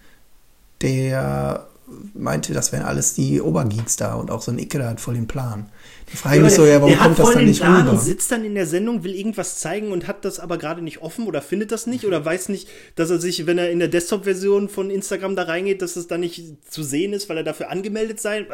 der 0.82 1.68
meinte, 2.14 2.54
das 2.54 2.74
wären 2.74 2.84
alles 2.84 3.14
die 3.14 3.40
Obergeeks 3.40 3.96
da 3.96 4.16
und 4.16 4.30
auch 4.30 4.42
so 4.42 4.52
ein 4.52 4.60
Icke, 4.60 4.78
der 4.78 4.90
hat 4.90 5.00
voll 5.00 5.14
den 5.14 5.28
Plan. 5.28 5.70
Da 6.12 6.18
frage 6.18 6.42
mich 6.42 6.54
so, 6.54 6.66
ja, 6.66 6.82
warum 6.82 6.98
kommt 6.98 7.18
das 7.18 7.32
dann 7.32 7.46
nicht 7.46 7.62
Plan 7.62 7.82
rüber? 7.82 7.92
und 7.92 8.02
sitzt 8.02 8.30
dann 8.32 8.44
in 8.44 8.56
der 8.56 8.68
Sendung, 8.68 9.06
will 9.06 9.16
irgendwas 9.16 9.58
zeigen 9.60 9.94
und 9.94 10.06
hat 10.06 10.26
das 10.26 10.42
aber 10.42 10.58
gerade 10.58 10.82
nicht 10.82 11.02
offen 11.02 11.28
oder 11.28 11.42
findet 11.42 11.72
das 11.72 11.88
nicht 11.88 12.06
oder 12.06 12.24
weiß 12.26 12.50
nicht, 12.50 12.68
dass 12.96 13.10
er 13.10 13.20
sich, 13.20 13.46
wenn 13.46 13.58
er 13.58 13.72
in 13.72 13.80
der 13.80 13.88
Desktop-Version 13.88 14.68
von 14.68 14.90
Instagram 14.90 15.38
da 15.38 15.44
reingeht, 15.44 15.82
dass 15.82 15.96
es 15.96 16.08
dann 16.08 16.20
nicht 16.20 16.44
zu 16.70 16.84
sehen 16.84 17.14
ist, 17.14 17.30
weil 17.30 17.38
er 17.38 17.44
dafür 17.44 17.70
angemeldet 17.70 18.20
sei. 18.20 18.46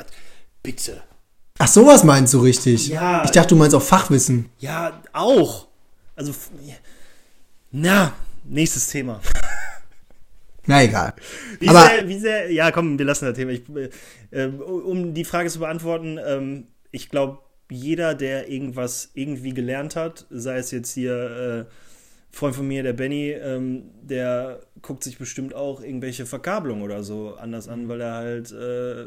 Bitte. 0.61 1.01
Ach, 1.57 1.67
sowas 1.67 2.03
meinst 2.03 2.33
du 2.33 2.39
richtig? 2.39 2.89
Ja. 2.89 3.23
Ich 3.23 3.31
dachte, 3.31 3.49
du 3.49 3.55
meinst 3.55 3.75
auch 3.75 3.81
Fachwissen. 3.81 4.49
Ja, 4.59 5.01
auch. 5.13 5.67
Also, 6.15 6.33
na, 7.71 8.13
nächstes 8.43 8.87
Thema. 8.87 9.21
Na 10.67 10.83
egal. 10.83 11.13
Wie 11.59 11.69
Aber 11.69 11.85
sehr, 11.85 12.07
wie 12.07 12.19
sehr, 12.19 12.51
ja, 12.51 12.71
komm, 12.71 12.97
wir 12.97 13.05
lassen 13.05 13.25
das 13.25 13.35
Thema. 13.35 13.51
Ich, 13.51 13.63
äh, 14.31 14.47
um 14.47 15.13
die 15.13 15.23
Frage 15.23 15.49
zu 15.49 15.59
beantworten, 15.59 16.19
ähm, 16.25 16.67
ich 16.91 17.09
glaube, 17.09 17.39
jeder, 17.69 18.15
der 18.15 18.49
irgendwas 18.49 19.11
irgendwie 19.13 19.53
gelernt 19.53 19.95
hat, 19.95 20.25
sei 20.29 20.57
es 20.57 20.71
jetzt 20.71 20.93
hier 20.93 21.67
äh, 21.69 21.73
Freund 22.31 22.55
von 22.55 22.67
mir, 22.67 22.83
der 22.83 22.93
Benny, 22.93 23.31
ähm, 23.31 23.91
der 24.01 24.61
guckt 24.81 25.03
sich 25.03 25.17
bestimmt 25.17 25.53
auch 25.53 25.81
irgendwelche 25.81 26.25
Verkabelungen 26.25 26.83
oder 26.83 27.03
so 27.03 27.35
anders 27.35 27.67
an, 27.67 27.87
weil 27.87 28.01
er 28.01 28.13
halt 28.13 28.51
äh, 28.51 29.05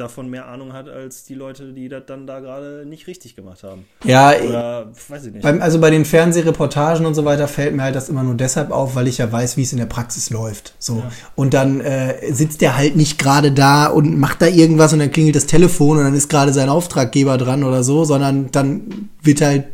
davon 0.00 0.28
mehr 0.28 0.46
Ahnung 0.46 0.72
hat 0.72 0.88
als 0.88 1.24
die 1.24 1.34
Leute, 1.34 1.72
die 1.72 1.88
das 1.88 2.02
dann 2.06 2.26
da 2.26 2.40
gerade 2.40 2.84
nicht 2.86 3.06
richtig 3.06 3.36
gemacht 3.36 3.62
haben. 3.62 3.84
Ja, 4.04 4.32
Oder 4.40 4.92
weiß 5.08 5.26
ich 5.26 5.32
nicht. 5.32 5.42
beim, 5.42 5.60
also 5.60 5.80
bei 5.80 5.90
den 5.90 6.04
Fernsehreportagen 6.04 7.06
und 7.06 7.14
so 7.14 7.24
weiter 7.24 7.48
fällt 7.48 7.74
mir 7.74 7.82
halt 7.82 7.94
das 7.94 8.08
immer 8.08 8.22
nur 8.22 8.34
deshalb 8.34 8.70
auf, 8.70 8.94
weil 8.94 9.08
ich 9.08 9.18
ja 9.18 9.30
weiß, 9.30 9.56
wie 9.56 9.62
es 9.62 9.72
in 9.72 9.78
der 9.78 9.86
Praxis 9.86 10.30
läuft. 10.30 10.74
So. 10.78 11.02
Und 11.34 11.54
dann 11.54 11.80
äh, 11.80 12.32
sitzt 12.32 12.60
der 12.60 12.76
halt 12.76 12.96
nicht 12.96 13.18
gerade 13.18 13.52
da 13.52 13.86
und 13.86 14.18
macht 14.18 14.42
da 14.42 14.46
irgendwas 14.46 14.92
und 14.92 14.98
dann 15.00 15.10
klingelt 15.10 15.36
das 15.36 15.46
Telefon 15.46 15.98
und 15.98 16.04
dann 16.04 16.14
ist 16.14 16.28
gerade 16.28 16.52
sein 16.52 16.68
Auftraggeber 16.68 17.38
dran 17.38 17.64
oder 17.64 17.82
so, 17.82 18.04
sondern 18.04 18.50
dann 18.50 19.10
wird 19.22 19.40
halt 19.40 19.64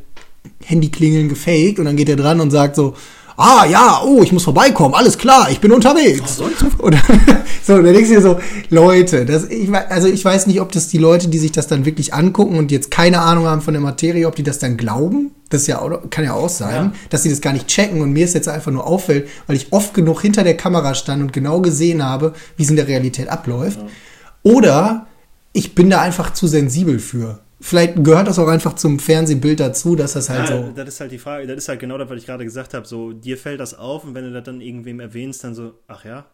Handyklingeln 0.64 1.28
gefaked 1.28 1.78
und 1.78 1.84
dann 1.84 1.96
geht 1.96 2.08
er 2.08 2.16
dran 2.16 2.40
und 2.40 2.50
sagt 2.50 2.76
so, 2.76 2.94
ah 3.36 3.64
ja, 3.66 4.02
oh, 4.04 4.22
ich 4.22 4.32
muss 4.32 4.44
vorbeikommen, 4.44 4.94
alles 4.94 5.18
klar, 5.18 5.48
ich 5.50 5.60
bin 5.60 5.72
unterwegs. 5.72 6.40
Oder 6.78 6.98
so, 7.66 7.74
dann 7.74 7.84
denkst 7.92 8.08
du 8.08 8.14
dir 8.16 8.22
so, 8.22 8.38
Leute, 8.70 9.24
das, 9.24 9.44
ich, 9.48 9.72
also 9.72 10.08
ich 10.08 10.24
weiß 10.24 10.46
nicht, 10.46 10.60
ob 10.60 10.72
das 10.72 10.88
die 10.88 10.98
Leute, 10.98 11.28
die 11.28 11.38
sich 11.38 11.52
das 11.52 11.66
dann 11.66 11.84
wirklich 11.84 12.14
angucken 12.14 12.56
und 12.58 12.70
jetzt 12.70 12.90
keine 12.90 13.20
Ahnung 13.20 13.46
haben 13.46 13.60
von 13.60 13.74
der 13.74 13.80
Materie, 13.82 14.26
ob 14.26 14.36
die 14.36 14.42
das 14.42 14.58
dann 14.58 14.76
glauben. 14.76 15.32
Das 15.50 15.66
ja 15.66 15.80
auch, 15.80 15.90
kann 16.10 16.24
ja 16.24 16.34
auch 16.34 16.48
sein, 16.48 16.74
Ja. 16.86 16.92
dass 17.10 17.22
sie 17.22 17.30
das 17.30 17.40
gar 17.40 17.52
nicht 17.52 17.68
checken 17.68 18.00
und 18.00 18.12
mir 18.12 18.24
es 18.24 18.32
jetzt 18.32 18.48
einfach 18.48 18.72
nur 18.72 18.86
auffällt, 18.86 19.28
weil 19.46 19.56
ich 19.56 19.72
oft 19.72 19.94
genug 19.94 20.20
hinter 20.22 20.42
der 20.42 20.56
Kamera 20.56 20.94
stand 20.94 21.22
und 21.22 21.32
genau 21.32 21.60
gesehen 21.60 22.02
habe, 22.04 22.32
wie 22.56 22.64
es 22.64 22.70
in 22.70 22.76
der 22.76 22.88
Realität 22.88 23.28
abläuft. 23.28 23.78
Oder 24.42 25.06
ich 25.52 25.74
bin 25.74 25.90
da 25.90 26.00
einfach 26.00 26.32
zu 26.32 26.46
sensibel 26.46 26.98
für. 26.98 27.40
Vielleicht 27.66 28.04
gehört 28.04 28.28
das 28.28 28.38
auch 28.38 28.48
einfach 28.48 28.74
zum 28.74 28.98
Fernsehbild 28.98 29.58
dazu, 29.58 29.96
dass 29.96 30.12
das 30.12 30.28
halt 30.28 30.50
ja, 30.50 30.66
so. 30.66 30.72
das 30.76 30.86
ist 30.86 31.00
halt 31.00 31.12
die 31.12 31.18
Frage, 31.18 31.46
das 31.46 31.56
ist 31.56 31.68
halt 31.70 31.80
genau 31.80 31.96
das, 31.96 32.10
was 32.10 32.18
ich 32.18 32.26
gerade 32.26 32.44
gesagt 32.44 32.74
habe. 32.74 32.86
So, 32.86 33.14
dir 33.14 33.38
fällt 33.38 33.58
das 33.58 33.72
auf 33.72 34.04
und 34.04 34.14
wenn 34.14 34.24
du 34.24 34.32
das 34.34 34.44
dann 34.44 34.60
irgendwem 34.60 35.00
erwähnst, 35.00 35.44
dann 35.44 35.54
so, 35.54 35.72
ach 35.88 36.04
ja? 36.04 36.26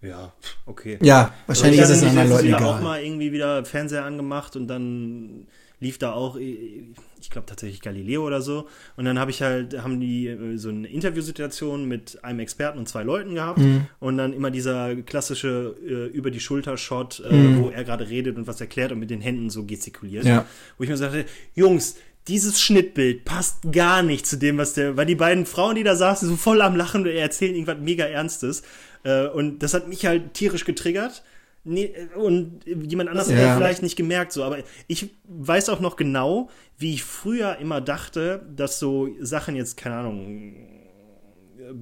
Ja, 0.00 0.32
okay. 0.66 0.96
Ja, 1.02 1.34
wahrscheinlich 1.48 1.80
ist 1.80 1.90
ich 1.90 1.96
es 1.96 2.02
anderen 2.04 2.28
Leuten 2.28 2.46
letztens 2.46 2.60
wieder 2.60 2.68
auch 2.68 2.78
egal. 2.78 2.82
mal 2.82 3.02
irgendwie 3.02 3.32
wieder 3.32 3.64
Fernseher 3.64 4.04
angemacht 4.04 4.54
und 4.54 4.68
dann 4.68 5.48
lief 5.80 5.98
da 5.98 6.12
auch, 6.12 6.36
äh, 6.38 6.84
ich 7.20 7.30
glaube 7.30 7.46
tatsächlich 7.46 7.80
Galileo 7.80 8.26
oder 8.26 8.40
so. 8.42 8.68
Und 8.96 9.04
dann 9.04 9.18
habe 9.18 9.30
ich 9.30 9.42
halt, 9.42 9.82
haben 9.82 10.00
die 10.00 10.26
äh, 10.28 10.56
so 10.56 10.68
eine 10.70 10.88
Interviewsituation 10.88 11.86
mit 11.86 12.22
einem 12.24 12.40
Experten 12.40 12.78
und 12.78 12.88
zwei 12.88 13.02
Leuten 13.02 13.34
gehabt. 13.34 13.58
Mhm. 13.58 13.86
Und 14.00 14.18
dann 14.18 14.32
immer 14.32 14.50
dieser 14.50 14.96
klassische 14.96 15.74
äh, 15.86 16.06
über 16.06 16.30
die 16.30 16.40
Schulter-Shot, 16.40 17.20
äh, 17.28 17.32
Mhm. 17.32 17.62
wo 17.62 17.68
er 17.70 17.84
gerade 17.84 18.08
redet 18.08 18.36
und 18.36 18.46
was 18.46 18.60
erklärt 18.60 18.92
und 18.92 18.98
mit 18.98 19.10
den 19.10 19.20
Händen 19.20 19.50
so 19.50 19.64
gestikuliert. 19.64 20.24
Ja. 20.24 20.46
Wo 20.76 20.84
ich 20.84 20.90
mir 20.90 20.96
sagte, 20.96 21.24
Jungs, 21.54 21.96
dieses 22.26 22.60
Schnittbild 22.60 23.24
passt 23.24 23.72
gar 23.72 24.02
nicht 24.02 24.26
zu 24.26 24.36
dem, 24.36 24.58
was 24.58 24.74
der, 24.74 24.96
weil 24.96 25.06
die 25.06 25.14
beiden 25.14 25.46
Frauen, 25.46 25.76
die 25.76 25.82
da 25.82 25.96
saßen, 25.96 26.28
so 26.28 26.36
voll 26.36 26.60
am 26.60 26.76
Lachen 26.76 27.02
und 27.02 27.06
erzählen 27.08 27.54
irgendwas 27.54 27.78
mega 27.80 28.04
Ernstes. 28.04 28.62
Äh, 29.04 29.28
und 29.28 29.60
das 29.60 29.72
hat 29.74 29.88
mich 29.88 30.04
halt 30.04 30.34
tierisch 30.34 30.64
getriggert. 30.64 31.22
Nee, 31.68 31.84
äh, 31.94 32.16
und 32.18 32.64
jemand 32.66 33.10
anders 33.10 33.28
hat 33.28 33.36
Ja. 33.36 33.46
das 33.48 33.56
vielleicht 33.56 33.82
nicht 33.82 33.96
gemerkt, 33.96 34.32
so. 34.32 34.42
Aber 34.42 34.58
ich 34.86 35.10
weiß 35.24 35.68
auch 35.68 35.80
noch 35.80 35.96
genau, 35.96 36.48
wie 36.78 36.94
ich 36.94 37.04
früher 37.04 37.58
immer 37.58 37.80
dachte, 37.80 38.46
dass 38.56 38.78
so 38.78 39.08
Sachen 39.20 39.54
jetzt, 39.56 39.76
keine 39.76 39.96
Ahnung, 39.96 40.54
äh, 41.58 41.74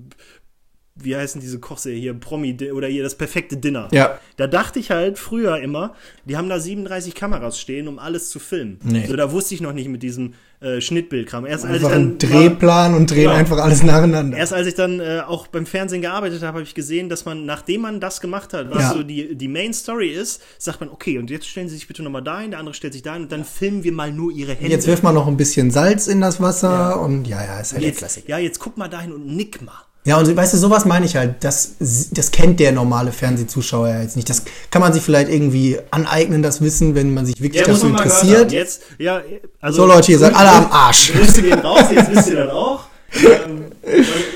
wie 0.99 1.15
heißen 1.15 1.41
diese 1.41 1.59
Kochserie 1.59 2.01
hier, 2.01 2.15
Promi 2.15 2.57
oder 2.73 2.89
hier 2.89 3.03
das 3.03 3.15
perfekte 3.15 3.57
Dinner. 3.59 3.89
Ja. 3.93 4.19
Da 4.37 4.47
dachte 4.47 4.79
ich 4.79 4.91
halt 4.91 5.19
früher 5.19 5.59
immer, 5.61 5.95
die 6.25 6.37
haben 6.37 6.49
da 6.49 6.59
37 6.59 7.15
Kameras 7.15 7.61
stehen, 7.61 7.87
um 7.87 7.99
alles 7.99 8.31
zu 8.31 8.39
filmen. 8.39 8.79
Nee. 8.83 9.07
So, 9.07 9.15
da 9.17 9.31
wusste 9.31 9.55
ich 9.55 9.61
noch 9.61 9.73
nicht 9.75 9.89
mit 9.89 10.03
diesem 10.03 10.33
äh, 10.61 10.81
Schnittbildkram. 10.81 11.45
Erst 11.45 11.67
als 11.67 11.77
ich 11.77 11.85
Einfach 11.85 11.91
dann 11.91 12.03
einen 12.03 12.19
Drehplan 12.19 12.95
und 12.95 13.11
drehen 13.11 13.25
Genau. 13.25 13.35
einfach 13.35 13.59
alles 13.59 13.83
nacheinander. 13.83 14.39
Erst 14.39 14.55
als 14.55 14.67
ich 14.67 14.75
dann 14.75 15.01
äh, 15.01 15.21
auch 15.27 15.49
beim 15.49 15.67
Fernsehen 15.67 16.01
gearbeitet 16.01 16.39
habe, 16.43 16.55
habe 16.55 16.63
ich 16.63 16.75
gesehen, 16.75 17.11
dass 17.11 17.27
man, 17.27 17.45
nachdem 17.45 17.83
man 17.83 18.01
das 18.01 18.23
gemacht 18.23 18.55
hat, 18.55 18.71
was 18.71 18.83
Ja. 18.85 18.93
so 18.95 19.03
die, 19.03 19.35
die 19.37 19.49
Main 19.49 19.75
Story 19.75 20.09
ist, 20.09 20.43
sagt 20.59 20.81
man, 20.81 20.89
okay, 20.89 21.19
und 21.19 21.29
jetzt 21.29 21.47
stellen 21.47 21.69
Sie 21.69 21.75
sich 21.75 21.87
bitte 21.87 22.03
nochmal 22.03 22.23
dahin, 22.25 22.53
der 22.53 22.61
andere 22.61 22.75
stellt 22.75 22.95
sich 22.95 23.03
dahin 23.03 23.25
und 23.25 23.33
dann 23.33 23.45
filmen 23.45 23.85
wir 23.85 23.93
mal 23.93 24.11
nur 24.13 24.33
Ihre 24.33 24.55
Hände. 24.55 24.71
Jetzt 24.71 24.87
wirft 24.87 25.03
man 25.03 25.15
noch 25.15 25.27
ein 25.27 25.37
bisschen 25.37 25.71
Salz 25.71 26.07
in 26.07 26.23
das 26.23 26.41
Wasser 26.41 27.01
und 27.03 27.27
ja, 27.29 27.45
ja, 27.45 27.61
ist 27.61 27.73
halt 27.73 27.83
der 27.83 27.91
jetzt, 27.91 27.99
Klassiker. 27.99 28.29
ja, 28.31 28.39
jetzt 28.39 28.59
guck 28.59 28.79
mal 28.79 28.89
dahin 28.89 29.13
und 29.13 29.27
nick 29.27 29.61
mal. 29.61 29.73
Ja, 30.07 30.19
und 30.19 30.37
weißt 30.37 30.55
du, 30.55 30.59
sowas 30.59 30.85
meine 30.85 31.05
ich 31.05 31.17
halt. 31.17 31.43
Das, 31.43 31.75
das 31.81 32.31
kennt 32.31 32.61
der 32.61 32.71
normale 32.71 33.11
Fernsehzuschauer 33.11 33.89
ja 33.89 34.03
jetzt 34.03 34.15
nicht. 34.15 34.31
Das 34.31 34.45
kann 34.71 34.81
man 34.81 34.93
sich 34.93 35.03
vielleicht 35.03 35.29
irgendwie 35.29 35.79
aneignen, 35.91 36.43
das 36.43 36.61
Wissen, 36.61 36.95
wenn 36.95 37.13
man 37.13 37.27
sich 37.27 37.41
wirklich 37.43 37.65
dafür 37.65 37.91
interessiert. 37.91 38.53
Jetzt, 38.53 38.83
ja, 38.99 39.21
also. 39.61 39.83
So 39.83 39.89
Leute, 39.89 40.13
ihr 40.13 40.19
seid 40.21 40.33
alle 40.33 40.51
am 40.51 40.71
Arsch. 40.71 41.13
Grüße 41.13 41.43
gehen 41.43 41.59
raus, 41.59 41.87
jetzt 41.91 42.09
wisst 42.15 42.29
ihr 42.31 42.37
das 42.37 42.53
auch. 42.53 42.85
Ähm, 43.15 43.65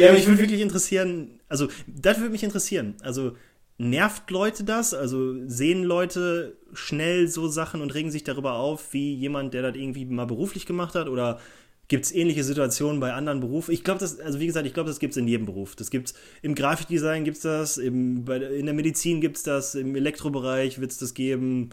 ja, 0.00 0.12
mich 0.12 0.26
würde 0.26 0.40
wirklich 0.40 0.60
interessieren, 0.60 1.38
also, 1.48 1.68
das 1.86 2.18
würde 2.18 2.30
mich 2.30 2.42
interessieren. 2.42 2.96
Also, 3.02 3.36
nervt 3.78 4.28
Leute 4.28 4.64
das? 4.64 4.92
Also, 4.92 5.34
sehen 5.46 5.84
Leute 5.84 6.56
schnell 6.72 7.28
so 7.28 7.46
Sachen 7.46 7.80
und 7.80 7.94
regen 7.94 8.10
sich 8.10 8.24
darüber 8.24 8.54
auf, 8.54 8.92
wie 8.92 9.14
jemand, 9.14 9.54
der 9.54 9.62
das 9.62 9.76
irgendwie 9.76 10.04
mal 10.04 10.26
beruflich 10.26 10.66
gemacht 10.66 10.96
hat? 10.96 11.08
Oder 11.08 11.38
gibt 11.90 12.06
es 12.06 12.14
ähnliche 12.14 12.44
Situationen 12.44 13.00
bei 13.00 13.12
anderen 13.12 13.40
Berufen? 13.40 13.72
Ich 13.72 13.82
glaube, 13.82 13.98
das, 13.98 14.20
also 14.20 14.38
wie 14.38 14.46
gesagt, 14.46 14.64
ich 14.64 14.72
glaube, 14.72 14.88
das 14.88 15.00
gibt 15.00 15.10
es 15.10 15.16
in 15.16 15.26
jedem 15.26 15.44
Beruf. 15.44 15.74
Das 15.74 15.90
gibt's 15.90 16.14
im 16.40 16.54
Grafikdesign 16.54 17.24
gibt 17.24 17.36
es 17.38 17.42
das, 17.42 17.78
im, 17.78 18.24
bei, 18.24 18.36
in 18.36 18.64
der 18.64 18.74
Medizin 18.74 19.20
gibt 19.20 19.36
es 19.36 19.42
das, 19.42 19.74
im 19.74 19.96
Elektrobereich 19.96 20.80
wird 20.80 20.92
es 20.92 20.98
das 20.98 21.14
geben. 21.14 21.70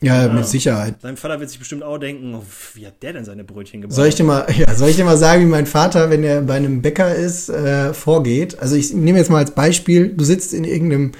Ja, 0.00 0.28
mit 0.28 0.46
Sicherheit. 0.46 1.00
Sein 1.02 1.16
Vater 1.16 1.40
wird 1.40 1.50
sich 1.50 1.58
bestimmt 1.58 1.82
auch 1.82 1.98
denken, 1.98 2.34
oh, 2.34 2.44
wie 2.74 2.86
hat 2.86 3.02
der 3.02 3.14
denn 3.14 3.24
seine 3.24 3.42
Brötchen 3.42 3.80
gebaut? 3.80 3.96
Soll 3.96 4.06
ich 4.06 4.14
dir 4.14 4.24
mal, 4.24 4.46
ja, 4.56 4.72
soll 4.74 4.88
ich 4.88 4.96
dir 4.96 5.04
mal 5.04 5.16
sagen, 5.16 5.42
wie 5.42 5.50
mein 5.50 5.66
Vater, 5.66 6.10
wenn 6.10 6.22
er 6.22 6.42
bei 6.42 6.54
einem 6.54 6.80
Bäcker 6.80 7.14
ist, 7.14 7.48
äh, 7.48 7.92
vorgeht? 7.92 8.60
Also 8.60 8.76
ich 8.76 8.94
nehme 8.94 9.18
jetzt 9.18 9.30
mal 9.30 9.38
als 9.38 9.50
Beispiel, 9.50 10.10
du 10.10 10.24
sitzt 10.24 10.54
in 10.54 10.62
irgendeinem 10.62 11.12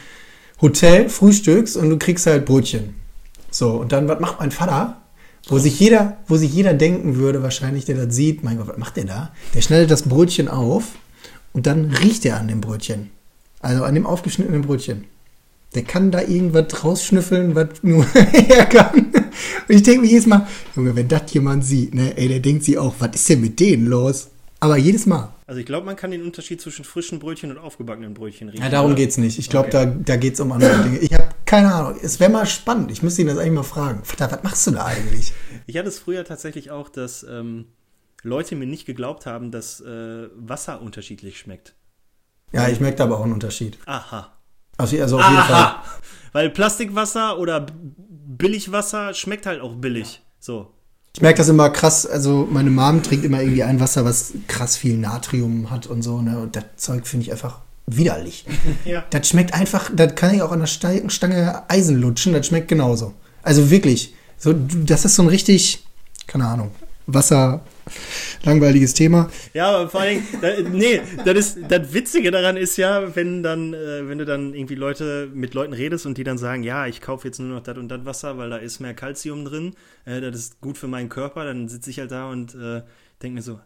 Hotel, 0.63 1.09
frühstückst 1.09 1.77
und 1.77 1.91
du 1.91 1.99
kriegst 1.99 2.27
halt 2.27 2.45
Brötchen. 2.45 2.95
So, 3.51 3.73
und 3.73 3.91
dann, 3.91 4.07
was 4.07 4.21
macht 4.21 4.39
mein 4.39 4.53
Vater? 4.53 5.03
Wo 5.49 5.59
sich 5.59 5.79
jeder, 5.79 6.17
wo 6.27 6.37
sich 6.37 6.53
jeder 6.53 6.75
denken 6.75 7.17
würde, 7.17 7.43
wahrscheinlich, 7.43 7.85
der 7.85 7.97
das 7.97 8.15
sieht, 8.15 8.43
mein 8.43 8.59
Gott, 8.59 8.69
was 8.69 8.79
macht 8.79 8.97
der 8.97 9.05
da? 9.05 9.33
Der 9.55 9.61
schneidet 9.61 9.91
das 9.91 10.03
Brötchen 10.03 10.49
auf 10.49 10.85
und 11.53 11.67
dann 11.67 11.93
riecht 11.93 12.25
er 12.25 12.39
an 12.39 12.49
dem 12.49 12.61
Brötchen. 12.61 13.11
Also 13.61 13.85
an 13.85 13.95
dem 13.95 14.07
aufgeschnittenen 14.07 14.63
Brötchen. 14.63 15.05
Der 15.75 15.83
kann 15.83 16.11
da 16.11 16.21
irgendwas 16.21 16.85
rausschnüffeln, 16.85 17.55
was 17.55 17.69
nur 17.83 18.05
er 18.15 18.67
kann. 18.67 19.13
Und 19.69 19.75
ich 19.75 19.83
denke 19.83 20.03
mir 20.03 20.09
jedes 20.09 20.27
Mal, 20.27 20.47
Junge, 20.75 20.97
wenn 20.97 21.09
das 21.09 21.33
jemand 21.33 21.65
sieht, 21.65 21.95
ne, 21.95 22.17
ey, 22.17 22.29
der 22.29 22.41
denkt 22.41 22.65
sich 22.65 22.79
auch, 22.79 22.95
was 22.99 23.15
ist 23.15 23.29
denn 23.29 23.41
mit 23.41 23.61
denen 23.61 23.87
los? 23.87 24.29
Aber 24.61 24.77
jedes 24.77 25.07
Mal. 25.07 25.33
Also 25.47 25.61
ich 25.61 25.67
glaube, 25.67 25.87
man 25.87 25.97
kann 25.97 26.11
den 26.11 26.23
Unterschied 26.23 26.61
zwischen 26.61 26.85
frischen 26.85 27.19
Brötchen 27.19 27.51
und 27.51 27.59
aufgebackenen 27.59 28.15
Brötchen 28.15 28.49
riechen. 28.49 28.63
Ja, 28.63 28.71
darum 28.71 28.93
oder? 28.93 28.97
geht's 28.97 29.19
nicht. 29.19 29.39
Ich 29.39 29.51
glaube, 29.51 29.69
da, 29.71 29.85
da 29.85 30.17
geht's 30.17 30.41
um 30.41 30.51
andere 30.53 30.83
Dinge. 30.83 30.99
Ich 30.99 31.13
habe 31.13 31.29
keine 31.45 31.73
Ahnung. 31.73 31.99
Es 32.03 32.19
wäre 32.21 32.31
mal 32.31 32.47
spannend. 32.47 32.91
Ich 32.91 33.03
müsste 33.03 33.23
ihn 33.23 33.29
das 33.29 33.39
eigentlich 33.39 33.53
mal 33.53 33.63
fragen. 33.63 34.03
Vater, 34.05 34.33
was 34.33 34.43
machst 34.43 34.67
du 34.67 34.71
da 34.73 34.87
eigentlich? 34.87 35.33
Ich 35.67 35.77
hatte 35.77 35.89
es 35.89 35.99
früher 35.99 36.25
tatsächlich 36.25 36.71
auch, 36.71 36.89
dass 36.89 37.25
ähm, 37.29 37.67
Leute 38.23 38.57
mir 38.57 38.67
nicht 38.67 38.87
geglaubt 38.87 39.27
haben, 39.27 39.51
dass 39.51 39.81
äh, 39.81 40.29
Wasser 40.35 40.81
unterschiedlich 40.81 41.39
schmeckt. 41.39 41.75
Ja, 42.53 42.69
ich 42.69 42.81
merke 42.81 42.97
da 42.97 43.05
aber 43.05 43.19
auch 43.19 43.25
einen 43.25 43.35
Unterschied. 43.35 43.79
Aha. 43.87 44.33
Also, 44.79 45.01
also 45.01 45.19
auf 45.19 45.25
jeden 45.25 45.43
Fall. 45.43 45.55
Aha. 45.55 45.85
Weil 46.33 46.51
Plastikwasser 46.51 47.39
oder 47.39 47.67
Billigwasser 47.77 49.15
schmeckt 49.15 49.47
halt 49.47 49.61
auch 49.61 49.75
billig. 49.77 50.23
So. 50.39 50.76
Ich 51.17 51.23
merke 51.23 51.39
das 51.39 51.49
immer 51.49 51.71
krass. 51.71 52.05
Also, 52.05 52.47
meine 52.51 52.69
Mom 52.69 53.03
trinkt 53.03 53.25
immer 53.25 53.41
irgendwie 53.41 53.63
ein 53.63 53.81
Wasser, 53.81 54.05
was 54.05 54.35
krass 54.49 54.77
viel 54.77 54.99
Natrium 54.99 55.71
hat 55.71 55.87
und 55.87 56.03
so. 56.03 56.21
Ne? 56.21 56.39
Und 56.39 56.57
das 56.57 56.65
Zeug 56.77 57.07
finde 57.07 57.25
ich 57.25 57.33
einfach 57.33 57.61
widerlich. 57.87 58.45
Ja. 58.85 59.03
Das 59.09 59.27
schmeckt 59.27 59.55
einfach, 59.55 59.91
das 59.97 60.15
kann 60.15 60.35
ich 60.35 60.43
auch 60.43 60.53
an 60.53 60.61
der 60.61 60.67
Stange 60.67 61.63
Eisen 61.69 61.99
lutschen, 61.99 62.35
das 62.35 62.47
schmeckt 62.47 62.69
genauso. 62.69 63.15
Also 63.43 63.71
wirklich, 63.71 64.15
so, 64.37 64.53
das 64.53 65.07
ist 65.07 65.15
so 65.15 65.23
ein 65.23 65.29
richtig, 65.29 65.87
keine 66.27 66.47
Ahnung, 66.47 66.71
Wasser, 67.07 67.63
langweiliges 68.45 68.95
Thema. 68.95 69.31
Ja, 69.55 69.71
aber 69.71 69.91
vor 69.91 70.03
da, 70.41 70.49
nee, 70.71 71.01
das, 71.25 71.37
ist, 71.37 71.59
das 71.69 71.93
Witzige 71.93 72.31
daran 72.31 72.57
ist 72.57 72.77
ja, 72.77 73.15
wenn 73.15 73.43
dann, 73.43 73.75
äh, 73.75 74.09
wenn 74.09 74.19
du 74.19 74.25
dann 74.25 74.55
irgendwie 74.55 74.75
Leute 74.75 75.29
mit 75.33 75.55
Leuten 75.55 75.73
redest 75.73 76.07
und 76.07 76.19
die 76.19 76.25
dann 76.25 76.39
sagen, 76.39 76.63
ja, 76.63 76.87
ich 76.87 77.01
kaufe 77.01 77.29
jetzt 77.29 77.39
nur 77.39 77.49
noch 77.49 77.63
das 77.63 77.77
und 77.77 77.89
das 77.89 78.05
Wasser, 78.05 78.39
weil 78.39 78.51
da 78.51 78.57
ist 78.57 78.81
mehr 78.81 78.95
Kalzium 78.95 79.45
drin, 79.45 79.75
äh, 80.05 80.21
das 80.21 80.37
ist 80.37 80.61
gut 80.61 80.79
für 80.79 80.89
meinen 80.89 81.09
Körper, 81.09 81.45
dann 81.45 81.69
sitze 81.69 81.91
ich 81.91 81.99
halt 81.99 82.11
da 82.11 82.31
und 82.31 82.55
äh, 82.55 82.83
denke 83.23 83.37
mir 83.37 83.43
so, 83.43 83.61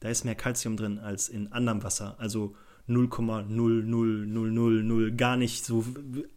da 0.00 0.08
ist 0.08 0.24
mehr 0.24 0.34
Kalzium 0.34 0.76
drin 0.76 0.98
als 0.98 1.28
in 1.28 1.52
anderem 1.52 1.82
Wasser. 1.82 2.16
Also 2.18 2.54
0,00000, 2.88 5.16
gar 5.16 5.36
nicht 5.36 5.64
so 5.64 5.84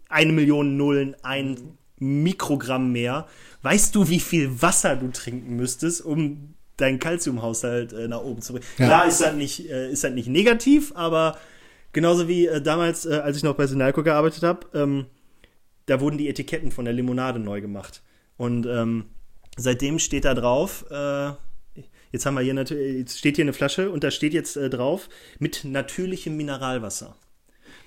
eine 0.10 0.32
Million 0.32 0.78
Nullen, 0.78 1.16
ein 1.24 1.58
Mikrogramm 1.98 2.92
mehr. 2.92 3.28
Weißt 3.62 3.96
du, 3.96 4.10
wie 4.10 4.20
viel 4.20 4.62
Wasser 4.62 4.96
du 4.96 5.10
trinken 5.10 5.56
müsstest, 5.56 6.02
um 6.02 6.53
deinen 6.78 7.00
Kalziumhaushalt 7.00 7.94
äh, 7.94 8.08
nach 8.08 8.22
oben 8.22 8.42
zu 8.42 8.54
bringen? 8.54 8.66
Ja. 8.78 8.86
Klar 8.86 9.08
ist 9.08 9.22
das 9.22 9.34
nicht, 9.36 9.70
äh, 9.70 9.92
ist 9.92 10.04
das 10.04 10.12
nicht 10.12 10.28
negativ, 10.28 10.92
aber 10.96 11.38
genauso 11.92 12.28
wie 12.28 12.48
äh, 12.48 12.62
damals, 12.62 13.06
äh, 13.06 13.16
als 13.16 13.38
ich 13.38 13.44
noch 13.44 13.56
bei 13.56 13.68
Sinalco 13.68 14.04
gearbeitet 14.04 14.44
habe, 14.44 14.68
ähm, 14.74 15.06
da 15.86 16.00
wurden 16.00 16.18
die 16.18 16.30
Etiketten 16.30 16.72
von 16.72 16.86
der 16.86 16.94
Limonade 16.94 17.40
neu 17.40 17.62
gemacht. 17.62 18.02
Und 18.38 18.66
ähm, 18.66 19.06
seitdem 19.58 20.00
steht 20.00 20.26
da 20.26 20.34
drauf, 20.34 20.86
äh, 20.90 21.32
jetzt 22.12 22.26
haben 22.26 22.36
wir 22.36 22.42
hier 22.42 22.54
natürlich, 22.54 22.98
jetzt 22.98 23.20
steht 23.20 23.36
hier 23.36 23.46
eine 23.46 23.54
Flasche 23.54 23.92
und 23.92 24.04
da 24.04 24.12
steht 24.12 24.34
jetzt 24.34 24.56
äh, 24.56 24.70
drauf, 24.70 25.10
mit 25.40 25.64
natürlichem 25.66 26.36
Mineralwasser. 26.38 27.16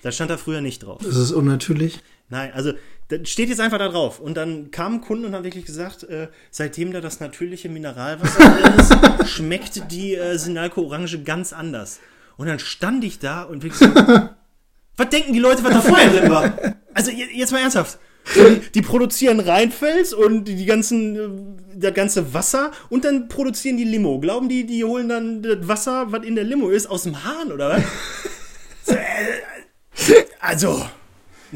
Da 0.03 0.11
stand 0.11 0.29
da 0.29 0.37
früher 0.37 0.61
nicht 0.61 0.79
drauf. 0.79 1.01
Das 1.03 1.17
ist 1.17 1.31
unnatürlich. 1.31 1.99
Nein, 2.29 2.51
also 2.53 2.73
Das 3.09 3.29
steht 3.29 3.47
jetzt 3.49 3.61
einfach 3.61 3.77
da 3.77 3.87
drauf. 3.87 4.19
Und 4.19 4.35
dann 4.35 4.69
kamen 4.71 4.99
Kunden 5.01 5.25
und 5.25 5.33
haben 5.33 5.43
wirklich 5.45 5.65
gesagt, 5.65 6.03
äh, 6.03 6.27
seitdem 6.51 6.91
da 6.91 6.99
das 6.99 7.19
natürliche 7.21 7.69
Mineralwasser 7.69 8.39
drin 8.59 8.73
ist, 8.79 9.29
schmeckt 9.29 9.91
die 9.91 10.15
äh, 10.15 10.37
Sinalco 10.37 10.81
Orange 10.81 11.23
ganz 11.23 11.53
anders. 11.53 11.99
Und 12.35 12.47
dann 12.47 12.59
stand 12.59 13.03
ich 13.05 13.19
da 13.19 13.43
und 13.43 13.63
wirklich 13.63 13.79
so, 13.79 13.87
was 14.97 15.09
denken 15.09 15.31
die 15.33 15.39
Leute, 15.39 15.63
was 15.63 15.71
da 15.73 15.81
vorher 15.81 16.09
drin 16.09 16.29
war? 16.29 16.53
Also 16.93 17.11
je- 17.11 17.29
jetzt 17.33 17.51
mal 17.51 17.59
ernsthaft. 17.61 17.97
Die, 18.35 18.59
die 18.73 18.81
produzieren 18.81 19.39
Rheinfels 19.39 20.11
und 20.13 20.43
die 20.43 20.65
ganzen, 20.65 21.15
äh, 21.15 21.79
das 21.79 21.93
ganze 21.93 22.33
Wasser 22.33 22.71
und 22.89 23.05
dann 23.05 23.29
produzieren 23.29 23.77
die 23.77 23.85
Limo. 23.85 24.19
Glauben 24.19 24.49
die, 24.49 24.65
die 24.65 24.83
holen 24.83 25.07
dann 25.07 25.41
das 25.41 25.65
Wasser, 25.65 26.11
was 26.11 26.25
in 26.25 26.35
der 26.35 26.43
Limo 26.43 26.67
ist, 26.69 26.87
aus 26.87 27.03
dem 27.03 27.23
Hahn 27.23 27.53
oder 27.53 27.69
was? 27.77 27.83
So, 29.95 30.13
also, 30.41 30.85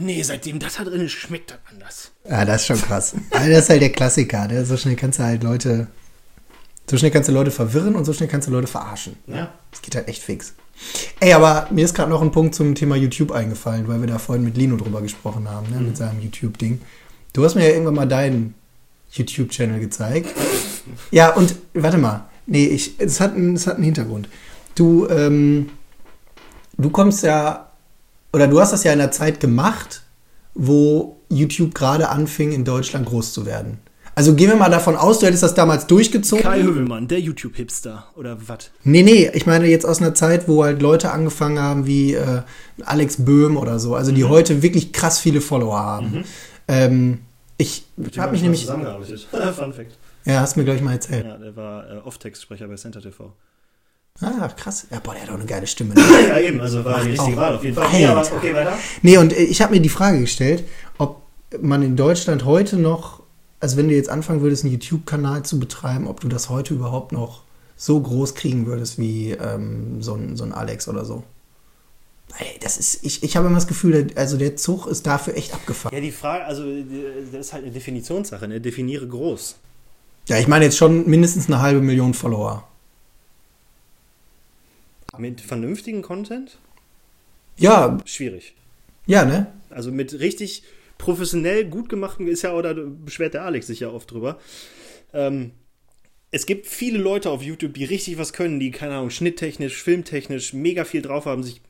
nee, 0.01 0.21
seitdem 0.23 0.59
das 0.59 0.75
da 0.75 0.83
drin 0.83 1.01
ist, 1.01 1.11
schmeckt 1.13 1.51
das 1.51 1.57
anders. 1.71 2.11
Ja, 2.29 2.45
das 2.45 2.61
ist 2.61 2.67
schon 2.67 2.81
krass. 2.81 3.13
Also 3.31 3.49
das 3.49 3.59
ist 3.63 3.69
halt 3.69 3.81
der 3.81 3.91
Klassiker. 3.91 4.47
Ne? 4.47 4.65
So 4.65 4.77
schnell 4.77 4.95
kannst 4.95 5.19
du 5.19 5.23
halt 5.23 5.43
Leute. 5.43 5.87
So 6.89 6.97
schnell 6.97 7.11
kannst 7.11 7.29
du 7.29 7.33
Leute 7.33 7.51
verwirren 7.51 7.95
und 7.95 8.05
so 8.05 8.11
schnell 8.13 8.27
kannst 8.27 8.47
du 8.47 8.51
Leute 8.51 8.67
verarschen. 8.67 9.15
Ja. 9.27 9.53
Das 9.71 9.81
geht 9.81 9.95
halt 9.95 10.07
echt 10.07 10.21
fix. 10.23 10.53
Ey, 11.19 11.33
aber 11.33 11.67
mir 11.71 11.85
ist 11.85 11.93
gerade 11.93 12.09
noch 12.09 12.21
ein 12.21 12.31
Punkt 12.31 12.55
zum 12.55 12.75
Thema 12.75 12.95
YouTube 12.95 13.31
eingefallen, 13.31 13.87
weil 13.87 14.01
wir 14.01 14.07
da 14.07 14.17
vorhin 14.17 14.43
mit 14.43 14.57
Lino 14.57 14.75
drüber 14.77 15.01
gesprochen 15.01 15.47
haben, 15.49 15.69
ne? 15.69 15.79
mit 15.79 15.95
seinem 15.95 16.19
YouTube-Ding. 16.21 16.81
Du 17.33 17.45
hast 17.45 17.55
mir 17.55 17.63
ja 17.67 17.69
irgendwann 17.73 17.93
mal 17.95 18.07
deinen 18.07 18.55
YouTube-Channel 19.13 19.79
gezeigt. 19.79 20.29
Ja, 21.11 21.29
und 21.33 21.55
warte 21.73 21.97
mal. 21.97 22.25
Nee, 22.47 22.65
ich, 22.65 22.99
es, 22.99 23.19
hat, 23.19 23.35
einen- 23.35 23.55
es 23.55 23.67
hat 23.67 23.75
einen 23.75 23.83
Hintergrund. 23.85 24.27
Du, 24.75 25.07
ähm, 25.07 25.69
du 26.77 26.89
kommst 26.89 27.23
ja, 27.23 27.70
oder 28.33 28.47
du 28.47 28.59
hast 28.59 28.73
das 28.73 28.83
ja 28.83 28.93
in 28.93 28.99
der 28.99 29.11
Zeit 29.11 29.39
gemacht, 29.39 30.01
wo 30.53 31.17
YouTube 31.29 31.73
gerade 31.73 32.09
anfing, 32.09 32.51
in 32.51 32.65
Deutschland 32.65 33.07
groß 33.07 33.33
zu 33.33 33.45
werden. 33.45 33.79
Also 34.13 34.35
gehen 34.35 34.49
wir 34.49 34.57
mal 34.57 34.69
davon 34.69 34.97
aus, 34.97 35.19
du 35.19 35.25
hättest 35.25 35.43
das 35.43 35.53
damals 35.53 35.87
durchgezogen. 35.87 36.43
Kai 36.43 36.61
Hövelmann, 36.61 37.07
der 37.07 37.21
YouTube-Hipster 37.21 38.07
oder 38.15 38.37
was? 38.45 38.71
Nee, 38.83 39.03
nee, 39.03 39.31
ich 39.33 39.45
meine 39.45 39.67
jetzt 39.67 39.85
aus 39.85 40.01
einer 40.01 40.13
Zeit, 40.13 40.49
wo 40.49 40.63
halt 40.63 40.81
Leute 40.81 41.11
angefangen 41.11 41.59
haben 41.59 41.85
wie 41.85 42.15
äh, 42.15 42.41
Alex 42.83 43.23
Böhm 43.23 43.55
oder 43.55 43.79
so, 43.79 43.95
also 43.95 44.11
die 44.11 44.25
heute 44.25 44.61
wirklich 44.61 44.91
krass 44.91 45.19
viele 45.19 45.39
Follower 45.39 45.79
haben. 45.79 46.25
Ähm, 46.67 47.19
ich 47.57 47.85
habe 48.17 48.33
mich 48.33 48.41
nämlich, 48.41 48.61
zusammengearbeitet. 48.61 49.27
Fun 49.55 49.71
Fact. 49.71 49.97
ja, 50.25 50.41
hast 50.41 50.57
mir 50.57 50.65
gleich 50.65 50.81
mal 50.81 50.93
erzählt. 50.93 51.25
Ja, 51.25 51.37
der 51.37 51.55
war 51.55 51.89
äh, 51.89 51.97
Off-Text-Sprecher 51.99 52.67
bei 52.67 52.75
Center 52.75 53.01
TV. 53.01 53.33
Ah, 54.19 54.47
krass. 54.49 54.87
Ja, 54.91 54.99
boah, 54.99 55.13
der 55.13 55.23
hat 55.23 55.29
auch 55.29 55.35
eine 55.35 55.45
geile 55.45 55.67
Stimme. 55.67 55.95
Ne? 55.95 56.01
Ja, 56.27 56.39
eben, 56.39 56.59
also 56.61 56.83
war 56.85 57.03
die 57.03 57.11
richtige. 57.11 57.37
Wahl 57.37 57.55
auf 57.55 57.63
jeden 57.63 57.75
Fall. 57.75 57.85
Alter. 57.87 58.09
Aber 58.11 58.35
okay, 58.35 58.53
weiter. 58.53 58.77
Nee, 59.01 59.17
und 59.17 59.33
äh, 59.33 59.43
ich 59.43 59.61
habe 59.61 59.73
mir 59.73 59.81
die 59.81 59.89
Frage 59.89 60.19
gestellt, 60.19 60.63
ob 60.97 61.21
man 61.59 61.81
in 61.81 61.95
Deutschland 61.95 62.45
heute 62.45 62.77
noch, 62.77 63.21
also 63.59 63.77
wenn 63.77 63.87
du 63.87 63.95
jetzt 63.95 64.09
anfangen 64.09 64.41
würdest, 64.41 64.63
einen 64.63 64.73
YouTube-Kanal 64.73 65.43
zu 65.43 65.59
betreiben, 65.59 66.07
ob 66.07 66.19
du 66.19 66.27
das 66.27 66.49
heute 66.49 66.73
überhaupt 66.73 67.11
noch 67.11 67.43
so 67.77 67.99
groß 67.99 68.35
kriegen 68.35 68.67
würdest 68.67 68.99
wie 68.99 69.31
ähm, 69.31 70.01
so, 70.01 70.13
ein, 70.13 70.35
so 70.35 70.43
ein 70.43 70.53
Alex 70.53 70.87
oder 70.87 71.03
so. 71.03 71.23
Ey, 72.37 72.59
das 72.61 72.77
ist, 72.77 73.03
ich, 73.03 73.23
ich 73.23 73.35
habe 73.35 73.47
immer 73.47 73.55
das 73.57 73.67
Gefühl, 73.67 74.07
also 74.15 74.37
der 74.37 74.55
Zug 74.55 74.87
ist 74.87 75.05
dafür 75.05 75.35
echt 75.35 75.53
abgefahren. 75.53 75.93
Ja, 75.95 76.01
die 76.01 76.11
Frage, 76.11 76.45
also 76.45 76.63
äh, 76.63 76.85
das 77.31 77.47
ist 77.47 77.53
halt 77.53 77.63
eine 77.63 77.73
Definitionssache, 77.73 78.47
ne? 78.47 78.61
Definiere 78.61 79.07
groß. 79.07 79.55
Ja, 80.27 80.37
ich 80.37 80.47
meine 80.47 80.65
jetzt 80.65 80.77
schon 80.77 81.09
mindestens 81.09 81.47
eine 81.47 81.61
halbe 81.61 81.81
Million 81.81 82.13
Follower. 82.13 82.67
Mit 85.17 85.41
vernünftigen 85.41 86.01
Content? 86.01 86.57
Ja, 87.57 87.97
Schwierig. 88.05 88.55
ja, 89.05 89.25
ne? 89.25 89.47
Also 89.69 89.91
mit 89.91 90.19
richtig 90.19 90.63
professionell 90.97 91.65
gut 91.65 91.89
gemachten 91.89 92.27
ist 92.27 92.43
ja, 92.43 92.53
oder 92.53 92.73
beschwert 92.73 93.33
der 93.33 93.43
Alex 93.43 93.67
sich 93.67 93.81
ja 93.81 93.89
oft 93.89 94.11
drüber. 94.11 94.39
Ähm, 95.13 95.51
es 96.31 96.45
gibt 96.45 96.65
viele 96.65 96.97
Leute 96.97 97.29
auf 97.29 97.41
YouTube, 97.41 97.73
die 97.73 97.83
richtig 97.83 98.17
was 98.17 98.31
können, 98.33 98.59
die, 98.59 98.71
keine 98.71 98.95
Ahnung, 98.95 99.09
schnitttechnisch, 99.09 99.83
filmtechnisch 99.83 100.53
mega 100.53 100.85
viel 100.85 101.01
drauf 101.01 101.25
haben, 101.25 101.43
sich 101.43 101.61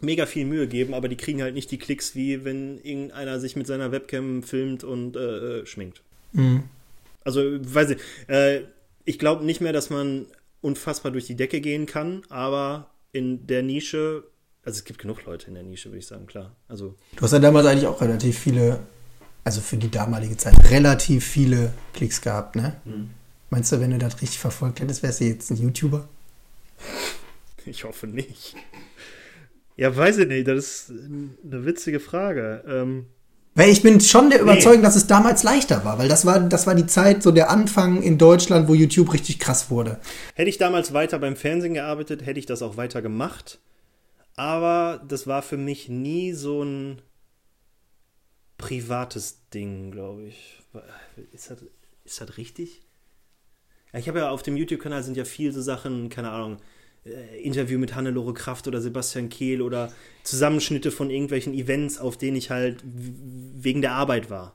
mega 0.00 0.26
viel 0.26 0.44
Mühe 0.44 0.66
geben, 0.66 0.92
aber 0.94 1.08
die 1.08 1.16
kriegen 1.16 1.42
halt 1.42 1.54
nicht 1.54 1.70
die 1.70 1.78
Klicks, 1.78 2.14
wie 2.14 2.44
wenn 2.44 2.78
irgendeiner 2.82 3.40
sich 3.40 3.56
mit 3.56 3.66
seiner 3.66 3.92
Webcam 3.92 4.42
filmt 4.42 4.84
und 4.84 5.16
äh, 5.16 5.60
äh, 5.60 5.66
schminkt. 5.66 6.02
Mhm. 6.32 6.64
Also, 7.24 7.42
weiß 7.42 7.90
ich, 7.90 7.98
äh, 8.28 8.62
ich 9.04 9.18
glaube 9.18 9.44
nicht 9.44 9.60
mehr, 9.60 9.72
dass 9.72 9.90
man 9.90 10.26
unfassbar 10.60 11.12
durch 11.12 11.26
die 11.26 11.36
Decke 11.36 11.60
gehen 11.60 11.86
kann, 11.86 12.22
aber 12.28 12.90
in 13.12 13.46
der 13.46 13.62
Nische, 13.62 14.24
also 14.64 14.78
es 14.78 14.84
gibt 14.84 14.98
genug 15.00 15.24
Leute 15.24 15.48
in 15.48 15.54
der 15.54 15.62
Nische, 15.62 15.88
würde 15.90 15.98
ich 15.98 16.06
sagen, 16.06 16.26
klar. 16.26 16.54
Also, 16.68 16.94
Du 17.16 17.22
hast 17.22 17.32
ja 17.32 17.38
damals 17.38 17.66
eigentlich 17.66 17.86
auch 17.86 18.00
relativ 18.00 18.38
viele, 18.38 18.80
also 19.44 19.60
für 19.60 19.76
die 19.76 19.90
damalige 19.90 20.36
Zeit, 20.36 20.54
relativ 20.70 21.24
viele 21.26 21.72
Klicks 21.94 22.20
gehabt, 22.20 22.56
ne? 22.56 22.76
Meinst 23.50 23.72
du, 23.72 23.80
wenn 23.80 23.90
du 23.90 23.98
das 23.98 24.20
richtig 24.20 24.38
verfolgt 24.38 24.80
hättest, 24.80 25.02
wärst 25.02 25.20
du 25.20 25.24
jetzt 25.24 25.50
ein 25.50 25.56
YouTuber? 25.56 26.08
Ich 27.66 27.84
hoffe 27.84 28.06
nicht. 28.06 28.56
Ja, 29.76 29.94
weiß 29.94 30.16
ich 30.16 30.28
nicht. 30.28 30.48
Das 30.48 30.56
ist 30.88 30.90
eine 30.90 31.66
witzige 31.66 32.00
Frage. 32.00 32.64
Ähm, 32.66 33.06
Weil 33.54 33.70
ich 33.70 33.82
bin 33.82 34.00
schon 34.00 34.30
der 34.30 34.38
Nee. 34.44 34.52
Überzeugung, 34.52 34.82
dass 34.82 34.94
es 34.96 35.06
damals 35.08 35.42
leichter 35.42 35.84
war, 35.84 35.98
weil 35.98 36.08
das 36.08 36.24
war, 36.24 36.38
das 36.40 36.66
war 36.66 36.74
die 36.74 36.86
Zeit, 36.86 37.22
so 37.22 37.32
der 37.32 37.50
Anfang 37.50 38.00
in 38.02 38.16
Deutschland, 38.16 38.68
wo 38.68 38.74
YouTube 38.74 39.12
richtig 39.12 39.38
krass 39.40 39.70
wurde. 39.70 39.98
hätte 40.34 40.48
ich 40.48 40.58
damals 40.58 40.92
weiter 40.92 41.18
beim 41.18 41.36
Fernsehen 41.36 41.74
gearbeitet, 41.74 42.24
hätte 42.24 42.38
ich 42.38 42.46
das 42.46 42.62
auch 42.62 42.76
weiter 42.76 43.02
gemacht. 43.02 43.58
Aber 44.36 45.02
das 45.06 45.26
war 45.26 45.42
für 45.42 45.56
mich 45.56 45.88
nie 45.88 46.32
so 46.32 46.62
ein 46.62 47.02
privates 48.56 49.48
Ding, 49.52 49.90
glaube 49.90 50.22
ich. 50.28 50.62
Ist 51.32 51.50
das, 51.50 51.58
ist 52.04 52.20
das 52.20 52.36
richtig? 52.36 52.82
Ich 53.92 54.06
habe 54.08 54.20
ja 54.20 54.30
auf 54.30 54.42
dem 54.42 54.56
YouTube-Kanal 54.56 55.02
sind 55.02 55.16
ja 55.16 55.24
viel 55.24 55.52
so 55.52 55.60
Sachen, 55.60 56.08
keine 56.08 56.30
Ahnung, 56.30 56.58
äh, 57.04 57.40
Interview 57.42 57.78
mit 57.78 57.94
Hannelore 57.94 58.34
Kraft 58.34 58.68
oder 58.68 58.80
Sebastian 58.80 59.28
Kehl 59.28 59.62
oder 59.62 59.92
Zusammenschnitte 60.22 60.90
von 60.90 61.10
irgendwelchen 61.10 61.54
Events, 61.54 61.98
auf 61.98 62.16
denen 62.16 62.36
ich 62.36 62.50
halt 62.50 62.82
wegen 62.84 63.80
der 63.80 63.92
Arbeit 63.92 64.30
war. 64.30 64.54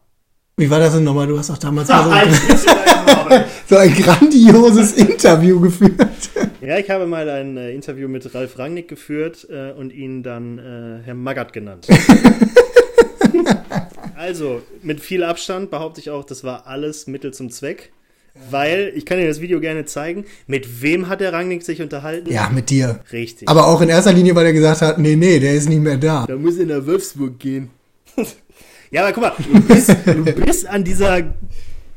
Wie 0.58 0.70
war 0.70 0.80
das 0.80 0.94
denn 0.94 1.04
nochmal? 1.04 1.28
Du 1.28 1.38
hast 1.38 1.50
doch 1.50 1.58
damals 1.58 1.88
mal 1.90 2.04
so 2.04 2.12
ein, 2.12 3.46
so 3.68 3.78
ein 3.78 3.94
grandioses 3.94 4.94
Interview 4.94 5.60
geführt. 5.60 6.30
Ja, 6.62 6.78
ich 6.78 6.90
habe 6.90 7.06
mal 7.06 7.30
ein 7.30 7.58
äh, 7.58 7.72
Interview 7.72 8.08
mit 8.08 8.34
Ralf 8.34 8.58
Rangnick 8.58 8.88
geführt 8.88 9.48
äh, 9.50 9.72
und 9.72 9.92
ihn 9.92 10.24
dann 10.24 10.58
äh, 10.58 11.04
Herr 11.04 11.14
Magath 11.14 11.52
genannt. 11.52 11.88
also, 14.16 14.62
mit 14.82 15.02
viel 15.02 15.24
Abstand 15.24 15.70
behaupte 15.70 16.00
ich 16.00 16.10
auch, 16.10 16.24
das 16.24 16.44
war 16.44 16.68
alles 16.68 17.06
Mittel 17.06 17.34
zum 17.34 17.50
Zweck. 17.50 17.92
Weil, 18.50 18.92
ich 18.96 19.06
kann 19.06 19.18
dir 19.18 19.28
das 19.28 19.40
Video 19.40 19.62
gerne 19.62 19.86
zeigen, 19.86 20.26
mit 20.46 20.82
wem 20.82 21.08
hat 21.08 21.22
der 21.22 21.32
Rangnick 21.32 21.64
sich 21.64 21.82
unterhalten? 21.82 22.30
Ja, 22.32 22.50
mit 22.50 22.70
dir. 22.70 23.00
Richtig. 23.12 23.48
Aber 23.48 23.68
auch 23.68 23.82
in 23.82 23.90
erster 23.90 24.12
Linie, 24.12 24.36
weil 24.36 24.46
er 24.46 24.54
gesagt 24.54 24.82
hat, 24.82 25.00
nee, 25.00 25.16
nee, 25.16 25.40
der 25.40 25.54
ist 25.54 25.70
nicht 25.70 25.82
mehr 25.82 25.98
da. 25.98 26.26
da 26.28 26.36
muss 26.36 26.58
in 26.58 26.68
der 26.68 26.86
Wolfsburg 26.86 27.40
gehen. 27.40 27.70
ja, 28.92 29.04
aber 29.04 29.14
guck 29.14 29.24
mal, 29.24 29.34
du 29.38 29.62
bist, 29.62 29.96
du 30.06 30.24
bist 30.24 30.68
an 30.68 30.84
dieser 30.84 31.34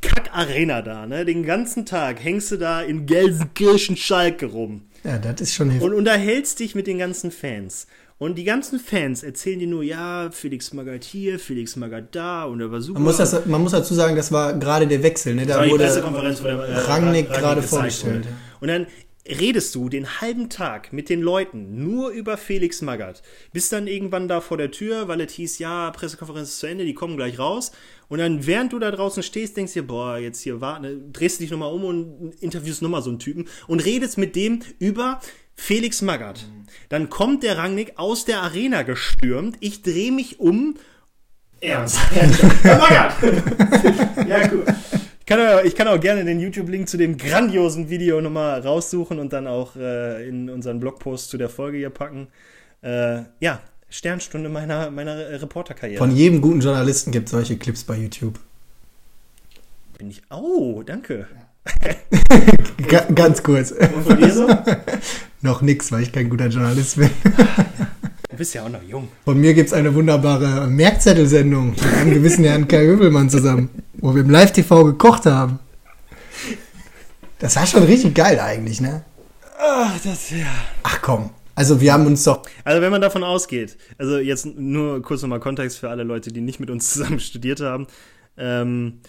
Kack-Arena 0.01 0.82
da, 0.82 1.07
ne? 1.07 1.24
Den 1.24 1.45
ganzen 1.45 1.84
Tag 1.84 2.22
hängst 2.22 2.53
du 2.53 2.57
da 2.57 2.82
in 2.82 3.07
Gelsenkirchen-Schalke 3.07 4.47
rum. 4.47 4.82
Ja, 5.05 5.18
das 5.18 5.41
ist 5.41 5.55
schon 5.55 5.70
heftig. 5.70 5.84
und 5.84 5.95
unterhältst 5.95 6.61
dich 6.61 6.74
mit 6.74 6.86
den 6.86 6.99
ganzen 6.99 7.30
Fans. 7.30 7.86
Und 8.19 8.37
die 8.37 8.45
ganzen 8.45 8.81
Fans 8.81 9.23
erzählen 9.23 9.61
dir 9.61 9.69
nur, 9.69 9.85
ja, 9.85 10.31
Felix 10.33 10.73
Magath 10.73 11.05
hier, 11.05 11.39
Felix 11.39 11.77
Magath 11.77 12.16
da 12.16 12.45
und 12.45 12.61
er 12.61 12.71
war 12.73 12.81
super. 12.81 12.99
Man 12.99 13.07
muss, 13.07 13.19
das, 13.19 13.47
man 13.47 13.62
muss 13.62 13.73
dazu 13.73 13.95
sagen, 13.95 14.16
das 14.16 14.33
war 14.33 14.55
gerade 14.55 14.89
der 14.89 15.05
Wechsel. 15.05 15.37
Ne? 15.37 15.47
Da 15.47 15.64
wurde 15.69 15.85
Pressekonferenz, 15.85 16.41
wo 16.41 16.47
der, 16.47 16.59
äh, 16.59 16.79
Rangnick 16.79 17.29
gerade 17.29 17.62
vorgestellt. 17.62 18.27
wurde. 18.27 18.37
Und 18.61 18.69
dann 18.69 18.87
redest 19.29 19.75
du 19.75 19.89
den 19.89 20.21
halben 20.21 20.49
Tag 20.49 20.93
mit 20.93 21.09
den 21.09 21.21
Leuten 21.21 21.83
nur 21.85 22.11
über 22.11 22.37
Felix 22.37 22.83
Magath. 22.83 23.23
Bist 23.53 23.73
dann 23.73 23.87
irgendwann 23.87 24.27
da 24.27 24.41
vor 24.41 24.57
der 24.57 24.73
Tür, 24.73 25.07
weil 25.07 25.21
es 25.21 25.33
hieß, 25.35 25.59
ja, 25.61 25.91
Pressekonferenz 25.91 26.49
ist 26.49 26.59
zu 26.59 26.66
Ende, 26.66 26.85
die 26.85 26.95
kommen 26.95 27.16
gleich 27.16 27.39
raus. 27.39 27.71
Und 28.09 28.19
dann, 28.19 28.47
während 28.47 28.73
du 28.73 28.81
da 28.81 28.91
draußen 28.91 29.23
stehst, 29.23 29.57
denkst 29.57 29.75
du 29.75 29.81
dir, 29.83 29.87
boah, 29.87 30.19
jetzt 30.19 30.41
hier 30.41 30.61
warten, 30.61 31.12
drehst 31.12 31.39
du 31.39 31.45
dich 31.45 31.51
nochmal 31.51 31.73
um 31.73 31.85
und 31.85 32.35
interviewst 32.41 32.83
nochmal 32.83 33.03
so 33.03 33.11
einen 33.11 33.19
Typen 33.19 33.47
und 33.69 33.85
redest 33.85 34.19
mit 34.19 34.35
dem 34.35 34.61
über 34.79 35.21
Felix 35.59 36.01
Magath. 36.03 36.47
Dann 36.89 37.11
kommt 37.11 37.43
der 37.43 37.59
Rangnick 37.59 37.95
aus 37.97 38.25
der 38.25 38.41
Arena 38.41 38.83
gestürmt, 38.83 39.57
ich 39.61 39.83
drehe 39.83 40.13
mich 40.13 40.41
um. 40.41 40.77
Ernst. 41.61 41.99
Herr 42.63 42.79
Magath! 42.79 43.15
ja, 44.27 44.49
cool. 44.53 44.65
Ich 45.21 45.27
kann, 45.27 45.41
auch, 45.41 45.63
ich 45.63 45.75
kann 45.75 45.89
auch 45.89 46.01
gerne 46.01 46.25
den 46.25 46.41
YouTube-Link 46.41 46.89
zu 46.89 46.97
dem 46.97 47.19
grandiosen 47.19 47.91
Video 47.91 48.21
nochmal 48.21 48.61
raussuchen 48.61 49.19
und 49.19 49.33
dann 49.35 49.47
auch 49.47 49.77
äh, 49.77 50.27
in 50.27 50.49
unseren 50.49 50.81
Blogpost 50.81 51.29
zu 51.29 51.37
der 51.37 51.51
Folge 51.51 51.77
hier 51.77 51.91
packen. 51.91 52.29
Äh, 52.81 53.23
ja, 53.41 53.61
Sternstunde 53.91 54.49
meiner, 54.49 54.91
meiner 54.91 55.43
Reporterkarriere. 55.43 55.99
Von 55.99 56.13
jedem 56.13 56.41
guten 56.41 56.61
Journalisten 56.61 57.11
gibt 57.11 57.27
es 57.27 57.33
solche 57.33 57.59
Clips 57.59 57.85
bei 57.85 57.97
YouTube. 57.97 58.39
Bin 59.99 60.09
ich. 60.09 60.23
Oh, 60.31 60.83
danke. 60.87 61.27
Ga 61.27 61.48
ganz 63.14 63.43
kurz. 63.43 63.73
Und 63.73 64.05
von 64.05 64.16
dir 64.16 64.33
so? 64.33 64.49
Noch 65.43 65.62
nix, 65.62 65.93
weil 65.93 66.03
ich 66.03 66.12
kein 66.12 66.29
guter 66.29 66.49
Journalist 66.49 66.97
bin. 66.97 67.11
bist 68.37 68.55
ja 68.55 68.62
auch 68.64 68.69
noch 68.69 68.83
jung. 68.83 69.09
Von 69.25 69.41
mir 69.41 69.53
gibt 69.53 69.69
es 69.69 69.73
eine 69.73 69.95
wunderbare 69.95 70.69
Merkzettelsendung 70.69 71.71
mit 71.71 71.85
einem 71.85 72.14
gewissen 72.14 72.45
Herrn 72.45 72.69
Kai 72.69 72.87
Höbelmann 72.87 73.29
zusammen, 73.29 73.69
wo 73.95 74.14
wir 74.14 74.23
im 74.23 74.31
Live-TV 74.31 74.85
gekocht 74.85 75.27
haben. 75.27 75.59
Das 77.41 77.57
war 77.57 77.66
schon 77.66 77.83
richtig 77.83 78.14
geil 78.14 78.39
eigentlich, 78.41 78.81
ne? 78.81 79.05
Ach, 79.59 79.93
das 80.03 80.31
ja. 80.31 80.47
Ach 80.85 81.01
komm. 81.03 81.31
Also 81.55 81.81
wir 81.81 81.93
haben 81.93 82.07
uns 82.07 82.23
doch. 82.23 82.43
Also 82.62 82.81
wenn 82.81 82.93
man 82.93 83.01
davon 83.01 83.25
ausgeht, 83.25 83.77
also 83.99 84.19
jetzt 84.19 84.47
nur 84.47 85.03
kurz 85.03 85.23
nochmal 85.23 85.41
Kontext 85.41 85.79
für 85.79 85.91
alle 85.91 86.05
Leute, 86.05 86.33
die 86.33 86.41
nicht 86.41 86.61
mit 86.61 86.71
uns 86.71 86.93
zusammen 86.93 87.19
studiert 87.21 87.61
haben. 87.61 87.89
Ähm, 88.37 89.01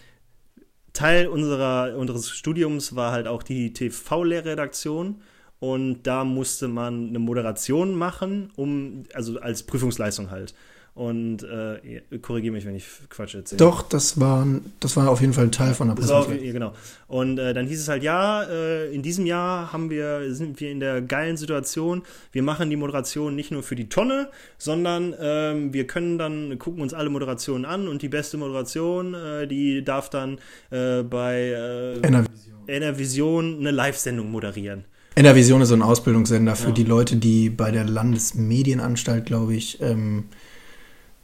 Teil 0.99 1.27
unserer, 1.27 1.95
unseres 1.95 2.29
Studiums 2.29 2.93
war 2.93 3.13
halt 3.13 3.25
auch 3.25 3.41
die 3.41 3.71
TV-Lehrredaktion 3.71 5.21
und 5.61 6.03
da 6.03 6.25
musste 6.25 6.67
man 6.67 7.07
eine 7.07 7.19
Moderation 7.19 7.95
machen, 7.95 8.51
um, 8.57 9.05
also 9.13 9.39
als 9.39 9.63
Prüfungsleistung 9.63 10.29
halt. 10.29 10.53
Und 10.99 11.43
äh, 11.43 12.01
korrigiere 12.21 12.51
mich, 12.53 12.65
wenn 12.65 12.75
ich 12.75 12.85
Quatsch 13.09 13.33
erzähle. 13.33 13.57
Doch, 13.57 13.83
das 13.83 14.19
war, 14.19 14.45
das 14.81 14.97
war 14.97 15.09
auf 15.09 15.21
jeden 15.21 15.31
Fall 15.31 15.45
ein 15.45 15.51
Teil 15.53 15.73
von 15.73 15.87
der 15.87 15.95
Präsentation. 15.95 16.43
ja, 16.43 16.51
genau. 16.51 16.73
Und 17.07 17.39
äh, 17.39 17.53
dann 17.53 17.67
hieß 17.67 17.79
es 17.79 17.87
halt, 17.87 18.03
ja, 18.03 18.43
äh, 18.43 18.93
in 18.93 19.01
diesem 19.01 19.25
Jahr 19.25 19.71
haben 19.71 19.89
wir, 19.89 20.35
sind 20.35 20.59
wir 20.59 20.69
in 20.69 20.81
der 20.81 21.01
geilen 21.01 21.37
Situation, 21.37 22.03
wir 22.33 22.43
machen 22.43 22.69
die 22.69 22.75
Moderation 22.75 23.33
nicht 23.33 23.49
nur 23.49 23.63
für 23.63 23.77
die 23.77 23.87
Tonne, 23.87 24.27
sondern 24.57 25.15
ähm, 25.21 25.71
wir 25.71 25.87
können 25.87 26.17
dann, 26.17 26.59
gucken 26.59 26.81
uns 26.81 26.93
alle 26.93 27.09
Moderationen 27.09 27.63
an 27.63 27.87
und 27.87 28.01
die 28.01 28.09
beste 28.09 28.35
Moderation, 28.35 29.13
äh, 29.13 29.47
die 29.47 29.85
darf 29.85 30.09
dann 30.09 30.37
äh, 30.69 31.01
bei 31.03 31.39
äh, 31.39 31.99
NRV. 32.05 32.27
NRVision 32.67 33.59
eine 33.59 33.71
Live-Sendung 33.71 34.29
moderieren. 34.31 34.83
NRVision 35.15 35.61
ist 35.61 35.69
so 35.69 35.75
ein 35.75 35.81
Ausbildungssender 35.81 36.57
für 36.57 36.67
Ja. 36.67 36.73
die 36.73 36.83
Leute, 36.83 37.15
die 37.15 37.49
bei 37.49 37.71
der 37.71 37.85
Landesmedienanstalt, 37.85 39.25
glaube 39.25 39.55
ich, 39.55 39.81
ähm, 39.81 40.25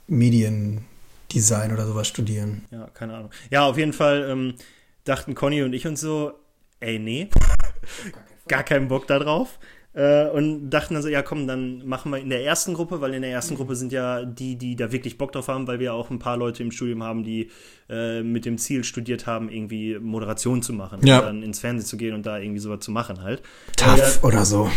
Mediendesign 0.08 1.72
oder 1.74 1.86
sowas 1.86 2.08
studieren. 2.08 2.66
Ja, 2.72 2.88
keine 2.94 3.16
Ahnung. 3.16 3.32
Ja, 3.50 3.66
auf 3.66 3.78
jeden 3.78 3.94
Fall 3.94 4.28
ähm, 4.30 4.56
dachten 5.04 5.36
Conny 5.36 5.64
und 5.64 5.74
ich 5.74 5.88
uns 5.88 6.02
so, 6.02 6.34
ey, 6.80 7.00
nee, 7.00 7.30
gar 8.48 8.64
keinen 8.64 8.88
Bock 8.88 9.08
da 9.08 9.20
drauf. 9.20 9.60
Äh, 9.96 10.28
und 10.28 10.70
dachten 10.70 10.94
dann 10.94 11.04
so, 11.04 11.08
ja 11.08 11.22
komm, 11.22 11.48
dann 11.48 11.88
machen 11.88 12.12
wir 12.12 12.20
in 12.20 12.30
der 12.30 12.44
ersten 12.44 12.74
Gruppe, 12.74 13.00
weil 13.00 13.14
in 13.14 13.22
der 13.22 13.32
ersten 13.32 13.56
Gruppe 13.56 13.78
sind 13.78 13.94
ja 13.94 14.26
die, 14.26 14.58
die 14.58 14.76
da 14.76 14.92
wirklich 14.92 15.18
Bock 15.18 15.32
drauf 15.32 15.48
haben, 15.48 15.68
weil 15.68 15.80
wir 15.80 15.94
auch 15.94 16.10
ein 16.10 16.20
paar 16.20 16.36
Leute 16.36 16.64
im 16.64 16.72
Studium 16.72 17.02
haben, 17.02 17.24
die 17.24 17.50
äh, 17.90 18.22
mit 18.22 18.44
dem 18.44 18.58
Ziel 18.58 18.84
studiert 18.84 19.26
haben, 19.26 19.50
irgendwie 19.50 19.98
Moderation 19.98 20.62
zu 20.62 20.74
machen. 20.74 21.00
Ja. 21.08 21.20
Und 21.20 21.26
dann 21.26 21.44
ins 21.44 21.60
Fernsehen 21.60 21.88
zu 21.88 21.96
gehen 21.96 22.14
und 22.14 22.26
da 22.26 22.38
irgendwie 22.38 22.60
sowas 22.60 22.82
zu 22.82 22.92
machen 22.92 23.24
halt. 23.24 23.42
TAF 23.78 24.22
oder 24.22 24.44
so. 24.44 24.70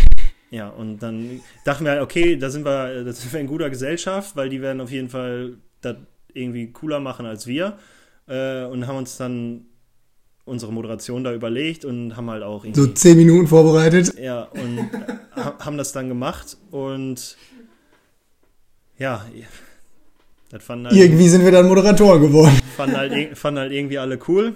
Ja, 0.51 0.69
und 0.69 0.99
dann 1.01 1.41
dachten 1.65 1.85
wir, 1.85 1.93
halt, 1.93 2.03
okay, 2.03 2.37
da 2.37 2.49
sind 2.51 2.65
wir, 2.65 3.05
da 3.05 3.13
sind 3.13 3.33
wir 3.33 3.41
in 3.41 3.47
guter 3.47 3.69
Gesellschaft, 3.71 4.35
weil 4.37 4.49
die 4.49 4.63
werden 4.63 4.81
auf 4.81 4.91
jeden 4.91 5.11
Fall 5.11 5.59
das 5.83 5.97
irgendwie 6.33 6.73
cooler 6.73 7.01
machen 7.01 7.27
als 7.27 7.47
wir. 7.47 7.79
Äh, 8.27 8.65
und 8.65 8.87
haben 8.87 8.97
uns 8.97 9.17
dann 9.19 9.67
unsere 10.45 10.73
Moderation 10.73 11.23
da 11.25 11.35
überlegt 11.35 11.85
und 11.85 12.17
haben 12.17 12.31
halt 12.31 12.43
auch 12.43 12.65
irgendwie. 12.65 12.81
So 12.81 12.87
zehn 12.87 13.17
Minuten 13.19 13.47
vorbereitet. 13.47 14.19
ja, 14.19 14.45
und 14.45 14.79
ha- 15.37 15.59
haben 15.61 15.77
das 15.77 15.93
dann 15.93 16.09
gemacht 16.09 16.57
und 16.71 17.37
ja, 18.99 19.25
das 20.51 20.63
fanden 20.65 20.87
halt, 20.87 20.97
Irgendwie 20.97 21.29
sind 21.29 21.45
wir 21.45 21.53
dann 21.53 21.69
Moderatoren 21.69 22.21
geworden. 22.23 22.59
fanden 22.77 22.97
halt, 22.97 23.37
fanden 23.39 23.61
halt 23.61 23.73
irgendwie 23.73 23.99
alle 23.99 24.19
cool. 24.29 24.55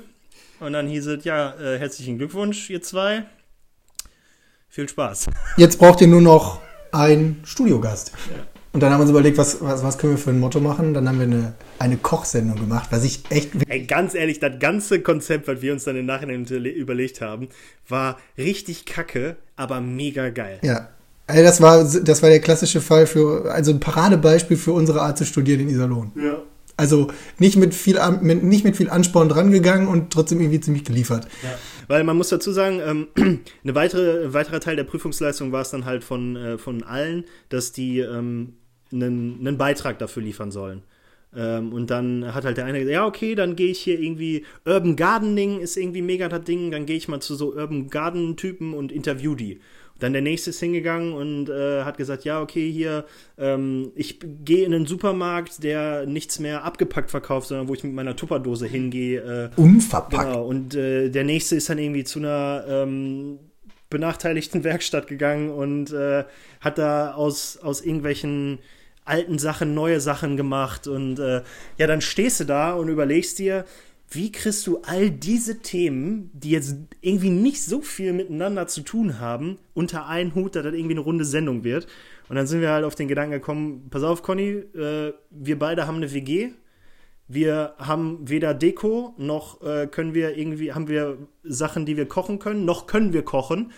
Und 0.61 0.72
dann 0.72 0.86
hieß 0.88 1.07
es, 1.09 1.24
ja, 1.24 1.55
äh, 1.61 1.78
herzlichen 1.78 2.18
Glückwunsch, 2.18 2.70
ihr 2.70 2.80
zwei. 2.82 3.24
Viel 4.74 4.88
Spaß. 4.88 5.26
Jetzt 5.58 5.78
braucht 5.78 6.00
ihr 6.00 6.06
nur 6.06 6.22
noch 6.22 6.58
einen 6.92 7.42
Studiogast. 7.44 8.12
Und 8.72 8.82
dann 8.82 8.90
haben 8.90 9.00
wir 9.00 9.02
uns 9.02 9.10
überlegt, 9.10 9.36
was, 9.36 9.60
was, 9.60 9.82
was 9.82 9.98
können 9.98 10.14
wir 10.14 10.18
für 10.18 10.30
ein 10.30 10.40
Motto 10.40 10.60
machen. 10.60 10.94
Dann 10.94 11.06
haben 11.06 11.18
wir 11.18 11.26
eine, 11.26 11.52
eine 11.78 11.98
Kochsendung 11.98 12.58
gemacht, 12.58 12.88
was 12.90 13.04
ich 13.04 13.20
echt 13.28 13.50
Ey, 13.68 13.84
ganz 13.84 14.14
ehrlich, 14.14 14.40
das 14.40 14.52
ganze 14.58 15.00
Konzept, 15.02 15.46
was 15.46 15.60
wir 15.60 15.74
uns 15.74 15.84
dann 15.84 15.96
im 15.96 16.06
Nachhinein 16.06 16.46
überle- 16.46 16.72
überlegt 16.72 17.20
haben, 17.20 17.50
war 17.86 18.16
richtig 18.38 18.86
kacke, 18.86 19.36
aber 19.56 19.82
mega 19.82 20.30
geil. 20.30 20.58
Ja. 20.62 20.88
Also 21.26 21.42
das 21.42 21.60
war, 21.60 21.84
das 21.84 22.22
war 22.22 22.30
der 22.30 22.40
klassische 22.40 22.80
Fall 22.80 23.06
für, 23.06 23.52
also 23.52 23.72
ein 23.72 23.80
Paradebeispiel 23.80 24.56
für 24.56 24.72
unsere 24.72 25.02
Art 25.02 25.18
zu 25.18 25.26
studieren 25.26 25.60
in 25.60 25.68
Iserlohn. 25.68 26.12
Ja. 26.16 26.38
Also 26.78 27.08
nicht 27.38 27.56
mit 27.58 27.74
viel, 27.74 27.98
mit, 28.22 28.42
nicht 28.42 28.64
mit 28.64 28.78
viel 28.78 28.88
Ansporn 28.88 29.28
drangegangen 29.28 29.86
und 29.86 30.10
trotzdem 30.14 30.40
irgendwie 30.40 30.60
ziemlich 30.60 30.84
geliefert. 30.84 31.28
Weil 31.93 32.05
man 32.05 32.16
muss 32.16 32.30
dazu 32.30 32.53
sagen, 32.53 32.80
ähm, 32.82 33.09
eine 33.62 33.74
weitere, 33.74 34.24
ein 34.24 34.32
weiterer 34.32 34.61
Teil 34.61 34.76
der 34.76 34.84
Prüfungsleistung 34.84 35.53
war 35.53 35.61
es 35.61 35.72
dann 35.72 35.84
halt 35.84 36.05
von, 36.05 36.36
äh, 36.36 36.57
von 36.57 36.82
allen, 36.84 37.26
dass 37.51 37.72
die 37.72 37.99
ähm, 37.99 38.55
einen, 38.90 39.36
einen 39.40 39.59
Beitrag 39.59 39.99
dafür 39.99 40.22
liefern 40.22 40.51
sollen. 40.51 40.84
Ähm, 41.36 41.74
und 41.74 41.90
dann 41.90 42.32
hat 42.32 42.47
halt 42.47 42.57
der 42.57 42.64
eine 42.64 42.78
gesagt, 42.78 42.95
ja, 42.95 43.05
okay, 43.05 43.34
dann 43.34 43.57
gehe 43.57 43.70
ich 43.70 43.80
hier 43.80 44.01
irgendwie, 44.01 44.47
Urban 44.64 44.97
Gardening 44.97 45.61
ist 45.61 45.76
irgendwie 45.76 46.01
mega 46.01 46.30
das 46.30 46.45
Ding, 46.45 46.70
dann 46.70 46.86
gehe 46.86 46.97
ich 46.97 47.09
mal 47.09 47.20
zu 47.20 47.34
so 47.34 47.53
Urban 47.53 47.88
Garden-Typen 47.88 48.72
und 48.72 48.90
interview 48.90 49.34
die. 49.34 49.61
Dann 50.03 50.12
der 50.12 50.22
nächste 50.22 50.50
ist 50.50 50.59
hingegangen 50.61 51.12
und 51.12 51.48
äh, 51.48 51.84
hat 51.84 51.96
gesagt, 51.96 52.24
ja, 52.24 52.40
okay, 52.40 52.70
hier, 52.70 53.05
ähm, 53.38 53.92
ich 53.94 54.18
gehe 54.44 54.66
in 54.66 54.74
einen 54.74 54.86
Supermarkt, 54.86 55.62
der 55.62 56.07
nichts 56.07 56.40
mehr 56.40 56.64
abgepackt 56.64 57.11
verkauft, 57.11 57.48
sondern 57.48 57.68
wo 57.68 57.74
ich 57.74 57.84
mit 57.84 57.92
meiner 57.92 58.16
Tupperdose 58.16 58.66
hingehe, 58.66 59.50
äh, 59.57 59.61
Unverpackt. 59.61 60.24
Genau, 60.24 60.44
und 60.44 60.74
äh, 60.74 61.09
der 61.09 61.24
nächste 61.24 61.55
ist 61.55 61.68
dann 61.68 61.78
irgendwie 61.78 62.03
zu 62.03 62.18
einer 62.18 62.64
ähm, 62.68 63.38
benachteiligten 63.90 64.64
Werkstatt 64.64 65.07
gegangen 65.07 65.50
und 65.50 65.92
äh, 65.92 66.24
hat 66.61 66.78
da 66.78 67.12
aus, 67.14 67.59
aus 67.59 67.80
irgendwelchen 67.80 68.59
alten 69.05 69.38
Sachen 69.38 69.74
neue 69.74 70.00
Sachen 70.00 70.36
gemacht. 70.36 70.88
Und 70.88 71.18
äh, 71.20 71.42
ja, 71.78 71.86
dann 71.86 72.00
stehst 72.00 72.40
du 72.40 72.44
da 72.44 72.72
und 72.72 72.88
überlegst 72.88 73.38
dir, 73.38 73.64
wie 74.14 74.32
kriegst 74.32 74.66
du 74.66 74.78
all 74.82 75.10
diese 75.10 75.60
Themen, 75.60 76.30
die 76.34 76.50
jetzt 76.50 76.76
irgendwie 77.00 77.30
nicht 77.30 77.62
so 77.62 77.80
viel 77.80 78.12
miteinander 78.12 78.66
zu 78.66 78.82
tun 78.82 79.18
haben, 79.20 79.58
unter 79.74 80.06
einen 80.06 80.34
Hut, 80.34 80.54
dass 80.54 80.64
das 80.64 80.74
irgendwie 80.74 80.94
eine 80.94 81.00
runde 81.00 81.24
Sendung 81.24 81.64
wird. 81.64 81.86
Und 82.28 82.36
dann 82.36 82.46
sind 82.46 82.60
wir 82.60 82.70
halt 82.70 82.84
auf 82.84 82.94
den 82.94 83.08
Gedanken 83.08 83.32
gekommen, 83.32 83.88
pass 83.90 84.02
auf, 84.02 84.22
Conny, 84.22 84.62
äh, 84.74 85.12
wir 85.30 85.58
beide 85.58 85.86
haben 85.86 85.96
eine 85.96 86.12
WG, 86.12 86.50
wir 87.28 87.74
haben 87.78 88.28
weder 88.28 88.52
Deko 88.54 89.14
noch 89.16 89.62
äh, 89.62 89.86
können 89.86 90.14
wir 90.14 90.36
irgendwie 90.36 90.72
haben 90.72 90.88
wir 90.88 91.16
Sachen, 91.44 91.86
die 91.86 91.96
wir 91.96 92.06
kochen 92.06 92.38
können, 92.38 92.64
noch 92.64 92.86
können 92.86 93.12
wir 93.12 93.22
kochen. 93.22 93.72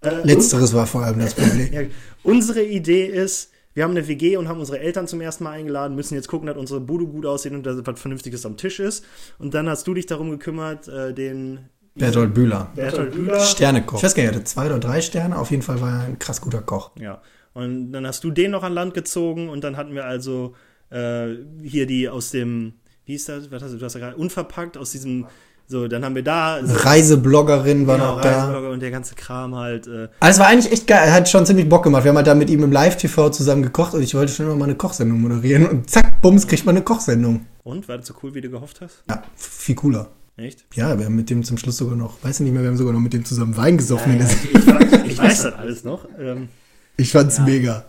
Äh, 0.00 0.22
Letzteres 0.24 0.74
war 0.74 0.86
vor 0.86 1.04
allem 1.04 1.18
das 1.18 1.34
Problem. 1.34 1.68
ja, 1.72 1.82
unsere 2.22 2.62
Idee 2.62 3.06
ist, 3.06 3.50
wir 3.78 3.84
haben 3.84 3.92
eine 3.92 4.08
WG 4.08 4.36
und 4.36 4.48
haben 4.48 4.58
unsere 4.58 4.80
Eltern 4.80 5.06
zum 5.06 5.20
ersten 5.20 5.44
Mal 5.44 5.52
eingeladen, 5.52 5.94
müssen 5.94 6.16
jetzt 6.16 6.26
gucken, 6.26 6.48
dass 6.48 6.56
unsere 6.56 6.80
Bude 6.80 7.06
gut 7.06 7.24
aussieht 7.24 7.52
und 7.52 7.64
dass 7.64 7.76
was 7.86 8.00
Vernünftiges 8.00 8.44
am 8.44 8.56
Tisch 8.56 8.80
ist. 8.80 9.04
Und 9.38 9.54
dann 9.54 9.68
hast 9.68 9.86
du 9.86 9.94
dich 9.94 10.04
darum 10.04 10.32
gekümmert, 10.32 10.88
äh, 10.88 11.14
den 11.14 11.60
Bertolt 11.94 12.34
Bühler. 12.34 12.72
Bertolt 12.74 13.12
Bühler. 13.12 13.38
Sternekoch. 13.38 13.98
Ich 13.98 14.02
weiß 14.02 14.16
gar 14.16 14.24
nicht, 14.24 14.32
er 14.32 14.34
hatte 14.34 14.44
zwei 14.46 14.66
oder 14.66 14.80
drei 14.80 15.00
Sterne. 15.00 15.38
Auf 15.38 15.52
jeden 15.52 15.62
Fall 15.62 15.80
war 15.80 15.92
er 15.92 16.06
ein 16.06 16.18
krass 16.18 16.40
guter 16.40 16.60
Koch. 16.60 16.90
Ja. 16.98 17.22
Und 17.54 17.92
dann 17.92 18.04
hast 18.04 18.24
du 18.24 18.32
den 18.32 18.50
noch 18.50 18.64
an 18.64 18.72
Land 18.72 18.94
gezogen 18.94 19.48
und 19.48 19.62
dann 19.62 19.76
hatten 19.76 19.94
wir 19.94 20.06
also 20.06 20.56
äh, 20.90 21.36
hier 21.62 21.86
die 21.86 22.08
aus 22.08 22.32
dem, 22.32 22.72
wie 23.04 23.14
ist 23.14 23.28
das? 23.28 23.48
Was 23.52 23.62
hast 23.62 23.74
du, 23.74 23.78
du 23.78 23.84
hast 23.84 23.94
ja 23.94 24.00
gerade 24.00 24.16
unverpackt 24.16 24.76
aus 24.76 24.90
diesem, 24.90 25.28
so, 25.70 25.86
dann 25.86 26.02
haben 26.04 26.14
wir 26.14 26.22
da 26.24 26.60
so, 26.64 26.74
Reisebloggerin 26.74 27.86
war 27.86 27.98
genau, 27.98 28.14
noch 28.16 28.22
da. 28.22 28.30
Reiseblogger 28.46 28.70
und 28.70 28.80
der 28.80 28.90
ganze 28.90 29.14
Kram 29.14 29.54
halt. 29.54 29.86
Äh, 29.86 30.08
Also 30.18 30.36
es 30.36 30.38
war 30.38 30.46
eigentlich 30.46 30.72
echt 30.72 30.86
geil. 30.86 31.02
Er 31.06 31.12
hat 31.12 31.28
schon 31.28 31.44
ziemlich 31.44 31.68
Bock 31.68 31.82
gemacht. 31.84 32.04
Wir 32.04 32.08
haben 32.10 32.16
halt 32.16 32.26
da 32.26 32.34
mit 32.34 32.48
ihm 32.48 32.62
im 32.64 32.72
Live-TV 32.72 33.30
zusammen 33.30 33.62
gekocht 33.62 33.92
und 33.94 34.02
ich 34.02 34.14
wollte 34.14 34.32
schon 34.32 34.46
immer 34.46 34.56
mal 34.56 34.64
eine 34.64 34.76
Kochsendung 34.76 35.20
moderieren. 35.20 35.66
Und 35.66 35.90
zack, 35.90 36.22
bums, 36.22 36.46
kriegt 36.46 36.64
man 36.64 36.74
eine 36.76 36.84
Kochsendung. 36.84 37.44
und 37.64 37.86
war 37.88 37.98
das 37.98 38.06
so 38.06 38.14
cool, 38.22 38.34
wie 38.34 38.40
du 38.40 38.48
gehofft 38.50 38.80
hast? 38.80 39.02
Ja, 39.10 39.22
viel 39.36 39.74
cooler. 39.74 40.08
Echt? 40.38 40.64
Ja, 40.74 40.96
wir 40.98 41.04
haben 41.04 41.16
mit 41.16 41.28
dem 41.30 41.42
zum 41.44 41.58
Schluss 41.58 41.76
sogar 41.78 41.96
noch, 41.96 42.22
weiß 42.22 42.36
ich 42.40 42.44
nicht 42.44 42.52
mehr, 42.52 42.62
wir 42.62 42.68
haben 42.70 42.76
sogar 42.76 42.92
noch 42.94 43.00
mit 43.00 43.12
dem 43.12 43.24
zusammen 43.24 43.56
Wein 43.56 43.76
gesoffen. 43.76 44.12
in 44.12 44.18
der 44.20 44.28
ich, 44.30 44.66
weiß, 44.66 45.00
ich 45.04 45.18
weiß 45.22 45.42
das 45.42 45.54
alles 45.54 45.84
noch. 45.84 46.06
Ähm, 46.18 46.48
Ich 46.96 47.10
fand's 47.12 47.40
mega. 47.40 47.84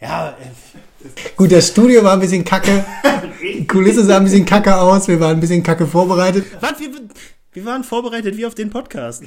ja, 0.00 0.28
äh, 0.30 0.32
Gut, 1.36 1.52
das 1.52 1.68
Studio 1.68 2.04
war 2.04 2.14
ein 2.14 2.20
bisschen 2.20 2.44
kacke. 2.44 2.84
Die 3.42 3.66
Kulisse 3.66 4.04
sah 4.04 4.18
ein 4.18 4.24
bisschen 4.24 4.44
kacke 4.44 4.76
aus. 4.76 5.08
Wir 5.08 5.18
waren 5.20 5.36
ein 5.36 5.40
bisschen 5.40 5.62
kacke 5.62 5.86
vorbereitet. 5.86 6.44
was, 6.60 6.78
wir, 6.78 6.90
wir 7.52 7.64
waren 7.64 7.84
vorbereitet 7.84 8.36
wie 8.36 8.46
auf 8.46 8.54
den 8.54 8.70
Podcast. 8.70 9.24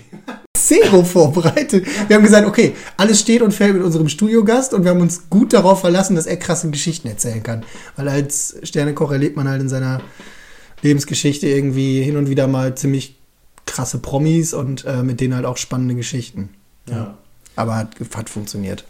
Zero 0.57 1.03
vorbereitet. 1.03 1.85
Wir 2.07 2.15
haben 2.15 2.23
gesagt, 2.23 2.47
okay, 2.47 2.73
alles 2.95 3.19
steht 3.19 3.41
und 3.41 3.53
fällt 3.53 3.73
mit 3.73 3.83
unserem 3.83 4.07
Studiogast 4.07 4.73
und 4.73 4.83
wir 4.83 4.91
haben 4.91 5.01
uns 5.01 5.29
gut 5.29 5.51
darauf 5.51 5.81
verlassen, 5.81 6.15
dass 6.15 6.25
er 6.25 6.37
krasse 6.37 6.69
Geschichten 6.69 7.07
erzählen 7.07 7.43
kann. 7.43 7.65
Weil 7.95 8.07
als 8.07 8.55
Sternekoch 8.63 9.11
erlebt 9.11 9.35
man 9.35 9.49
halt 9.49 9.61
in 9.61 9.69
seiner 9.69 10.01
Lebensgeschichte 10.81 11.47
irgendwie 11.47 12.01
hin 12.01 12.17
und 12.17 12.29
wieder 12.29 12.47
mal 12.47 12.75
ziemlich 12.75 13.17
krasse 13.65 13.97
Promis 13.97 14.53
und 14.53 14.85
äh, 14.85 15.03
mit 15.03 15.19
denen 15.19 15.35
halt 15.35 15.45
auch 15.45 15.57
spannende 15.57 15.95
Geschichten. 15.95 16.49
Aber 17.55 17.75
hat, 17.75 17.95
hat 18.15 18.29
funktioniert. 18.29 18.85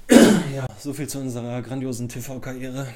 Ja, 0.55 0.65
so 0.79 0.93
viel 0.93 1.07
zu 1.07 1.19
unserer 1.19 1.61
grandiosen 1.61 2.07
TV-Karriere. 2.09 2.87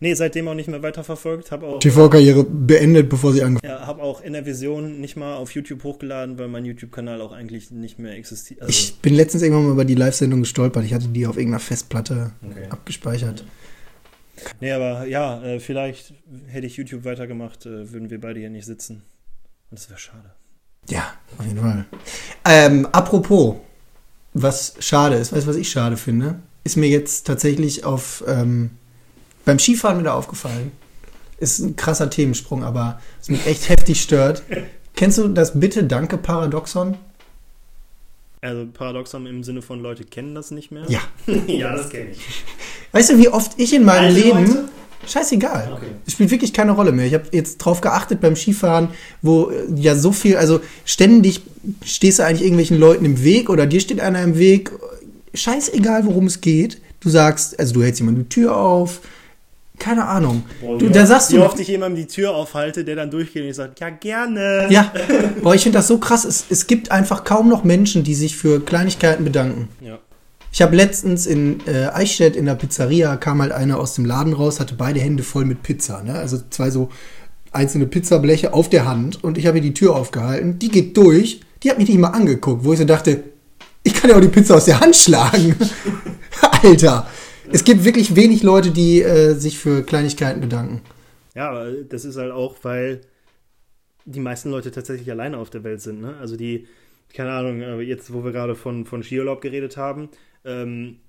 Nee, 0.00 0.14
seitdem 0.14 0.48
auch 0.48 0.54
nicht 0.54 0.68
mehr 0.68 0.82
weiterverfolgt. 0.82 1.52
Hab 1.52 1.62
auch, 1.62 1.78
TV-Karriere 1.78 2.42
beendet, 2.44 3.08
bevor 3.08 3.32
sie 3.32 3.42
angefangen 3.44 3.72
ja, 3.72 3.86
hab 3.86 4.00
auch 4.00 4.20
in 4.20 4.32
der 4.32 4.44
Vision 4.46 5.00
nicht 5.00 5.16
mal 5.16 5.36
auf 5.36 5.54
YouTube 5.54 5.84
hochgeladen, 5.84 6.38
weil 6.38 6.48
mein 6.48 6.64
YouTube-Kanal 6.64 7.20
auch 7.20 7.30
eigentlich 7.32 7.70
nicht 7.70 7.98
mehr 8.00 8.12
existiert. 8.16 8.62
Also, 8.62 8.70
Ich 8.72 8.98
bin 9.00 9.14
letztens 9.14 9.42
irgendwann 9.44 9.66
mal 9.66 9.72
über 9.72 9.84
die 9.84 9.94
Live-Sendung 9.94 10.40
gestolpert. 10.40 10.84
Ich 10.84 10.92
hatte 10.94 11.06
die 11.08 11.26
auf 11.26 11.36
irgendeiner 11.36 11.60
Festplatte 11.60 12.32
Okay. 12.44 12.66
abgespeichert. 12.70 13.44
nee, 14.60 14.72
aber 14.72 15.06
ja, 15.06 15.40
äh, 15.44 15.60
vielleicht 15.60 16.14
hätte 16.48 16.66
ich 16.66 16.76
YouTube 16.76 17.04
weitergemacht, 17.04 17.66
äh, 17.66 17.92
würden 17.92 18.10
wir 18.10 18.20
beide 18.20 18.40
hier 18.40 18.50
nicht 18.50 18.66
sitzen. 18.66 19.02
Und 19.70 19.78
das 19.78 19.88
wäre 19.88 20.00
schade. 20.00 20.32
Ja, 20.88 21.12
auf 21.38 21.46
jeden 21.46 21.60
Fall. 21.60 21.84
Ähm, 22.44 22.86
apropos, 22.90 23.54
was 24.34 24.74
schade 24.78 25.16
ist, 25.16 25.32
weißt 25.32 25.46
du, 25.46 25.50
was 25.50 25.56
ich 25.56 25.70
schade 25.70 25.96
finde? 25.96 26.40
Ist 26.64 26.76
mir 26.76 26.88
jetzt 26.88 27.26
tatsächlich 27.26 27.84
auf 27.84 28.24
ähm, 28.26 28.70
beim 29.44 29.58
Skifahren 29.58 29.98
wieder 29.98 30.14
aufgefallen. 30.14 30.72
Ist 31.38 31.58
ein 31.58 31.76
krasser 31.76 32.08
Themensprung, 32.08 32.62
aber 32.62 33.00
was 33.18 33.28
mich 33.28 33.46
echt 33.46 33.68
heftig 33.68 34.00
stört. 34.00 34.42
Kennst 34.94 35.18
du 35.18 35.28
das 35.28 35.58
Bitte-Danke-Paradoxon? 35.58 36.96
Also 38.40 38.66
Paradoxon 38.66 39.26
im 39.26 39.42
Sinne 39.42 39.62
von 39.62 39.80
Leute 39.80 40.04
kennen 40.04 40.34
das 40.34 40.50
nicht 40.50 40.70
mehr? 40.70 40.84
Ja. 40.88 41.00
ja, 41.46 41.74
das 41.74 41.90
kenne 41.90 42.10
ich. 42.10 42.20
Weißt 42.92 43.10
du, 43.10 43.18
wie 43.18 43.28
oft 43.28 43.58
ich 43.58 43.72
in 43.72 43.84
meinem 43.84 44.06
Alte 44.06 44.20
Leben. 44.20 44.46
Leute? 44.46 44.68
Scheißegal. 45.06 45.72
Okay. 45.74 45.86
Es 46.06 46.12
spielt 46.12 46.30
wirklich 46.30 46.52
keine 46.52 46.72
Rolle 46.72 46.92
mehr. 46.92 47.06
Ich 47.06 47.14
habe 47.14 47.24
jetzt 47.32 47.58
drauf 47.58 47.80
geachtet 47.80 48.20
beim 48.20 48.36
Skifahren, 48.36 48.88
wo 49.20 49.50
äh, 49.50 49.64
ja 49.76 49.94
so 49.94 50.12
viel, 50.12 50.36
also 50.36 50.60
ständig 50.84 51.42
stehst 51.84 52.18
du 52.18 52.24
eigentlich 52.24 52.42
irgendwelchen 52.42 52.78
Leuten 52.78 53.04
im 53.04 53.22
Weg 53.22 53.50
oder 53.50 53.66
dir 53.66 53.80
steht 53.80 54.00
einer 54.00 54.22
im 54.22 54.38
Weg. 54.38 54.70
Scheißegal, 55.34 56.06
worum 56.06 56.26
es 56.26 56.40
geht. 56.40 56.80
Du 57.00 57.08
sagst, 57.08 57.58
also 57.58 57.74
du 57.74 57.82
hältst 57.82 58.00
jemandem 58.00 58.24
die 58.24 58.28
Tür 58.28 58.56
auf. 58.56 59.00
Keine 59.78 60.06
Ahnung. 60.06 60.44
Boah, 60.60 60.78
du, 60.78 60.88
wie 60.88 60.92
da 60.92 61.04
sagst 61.06 61.32
Wie 61.32 61.36
du. 61.36 61.44
oft 61.44 61.58
ich 61.58 61.66
jemandem 61.66 62.02
die 62.02 62.06
Tür 62.06 62.34
aufhalte, 62.34 62.84
der 62.84 62.94
dann 62.94 63.10
durchgeht 63.10 63.42
und 63.42 63.48
ich 63.48 63.56
sage, 63.56 63.72
ja, 63.80 63.90
gerne. 63.90 64.68
Ja, 64.70 64.92
boah, 65.42 65.54
ich 65.54 65.62
finde 65.62 65.78
das 65.78 65.88
so 65.88 65.98
krass. 65.98 66.24
Es, 66.24 66.44
es 66.48 66.68
gibt 66.68 66.92
einfach 66.92 67.24
kaum 67.24 67.48
noch 67.48 67.64
Menschen, 67.64 68.04
die 68.04 68.14
sich 68.14 68.36
für 68.36 68.60
Kleinigkeiten 68.60 69.24
bedanken. 69.24 69.68
Ja. 69.80 69.98
Ich 70.52 70.60
habe 70.60 70.76
letztens 70.76 71.26
in 71.26 71.66
äh, 71.66 71.86
Eichstätt 71.86 72.36
in 72.36 72.44
der 72.44 72.54
Pizzeria 72.54 73.16
kam 73.16 73.40
halt 73.40 73.52
einer 73.52 73.80
aus 73.80 73.94
dem 73.94 74.04
Laden 74.04 74.34
raus, 74.34 74.60
hatte 74.60 74.74
beide 74.74 75.00
Hände 75.00 75.22
voll 75.22 75.46
mit 75.46 75.62
Pizza, 75.62 76.02
ne? 76.02 76.14
Also 76.14 76.38
zwei 76.50 76.70
so 76.70 76.90
einzelne 77.52 77.86
Pizzableche 77.86 78.52
auf 78.52 78.68
der 78.68 78.84
Hand 78.84 79.24
und 79.24 79.38
ich 79.38 79.46
habe 79.46 79.58
ihr 79.58 79.62
die 79.62 79.72
Tür 79.72 79.96
aufgehalten. 79.96 80.58
Die 80.58 80.68
geht 80.68 80.94
durch, 80.98 81.40
die 81.62 81.70
hat 81.70 81.78
mich 81.78 81.88
nicht 81.88 81.98
mal 81.98 82.08
angeguckt, 82.08 82.64
wo 82.64 82.74
ich 82.74 82.78
so 82.78 82.84
dachte, 82.84 83.24
ich 83.82 83.94
kann 83.94 84.10
ja 84.10 84.16
auch 84.16 84.20
die 84.20 84.28
Pizza 84.28 84.56
aus 84.56 84.66
der 84.66 84.80
Hand 84.80 84.94
schlagen. 84.94 85.56
Alter, 86.62 87.06
es 87.50 87.64
gibt 87.64 87.84
wirklich 87.84 88.14
wenig 88.14 88.42
Leute, 88.42 88.72
die 88.72 89.00
äh, 89.00 89.32
sich 89.32 89.58
für 89.58 89.82
Kleinigkeiten 89.82 90.42
bedanken. 90.42 90.82
Ja, 91.34 91.64
das 91.88 92.04
ist 92.04 92.18
halt 92.18 92.30
auch, 92.30 92.56
weil 92.62 93.00
die 94.04 94.20
meisten 94.20 94.50
Leute 94.50 94.70
tatsächlich 94.70 95.10
alleine 95.10 95.38
auf 95.38 95.48
der 95.48 95.64
Welt 95.64 95.80
sind. 95.80 96.02
Ne? 96.02 96.14
Also 96.20 96.36
die, 96.36 96.66
keine 97.14 97.30
Ahnung, 97.30 97.62
aber 97.62 97.80
jetzt, 97.80 98.12
wo 98.12 98.22
wir 98.22 98.32
gerade 98.32 98.54
von, 98.54 98.84
von 98.84 99.02
Skiurlaub 99.02 99.40
geredet 99.40 99.78
haben, 99.78 100.10
ähm, 100.44 101.00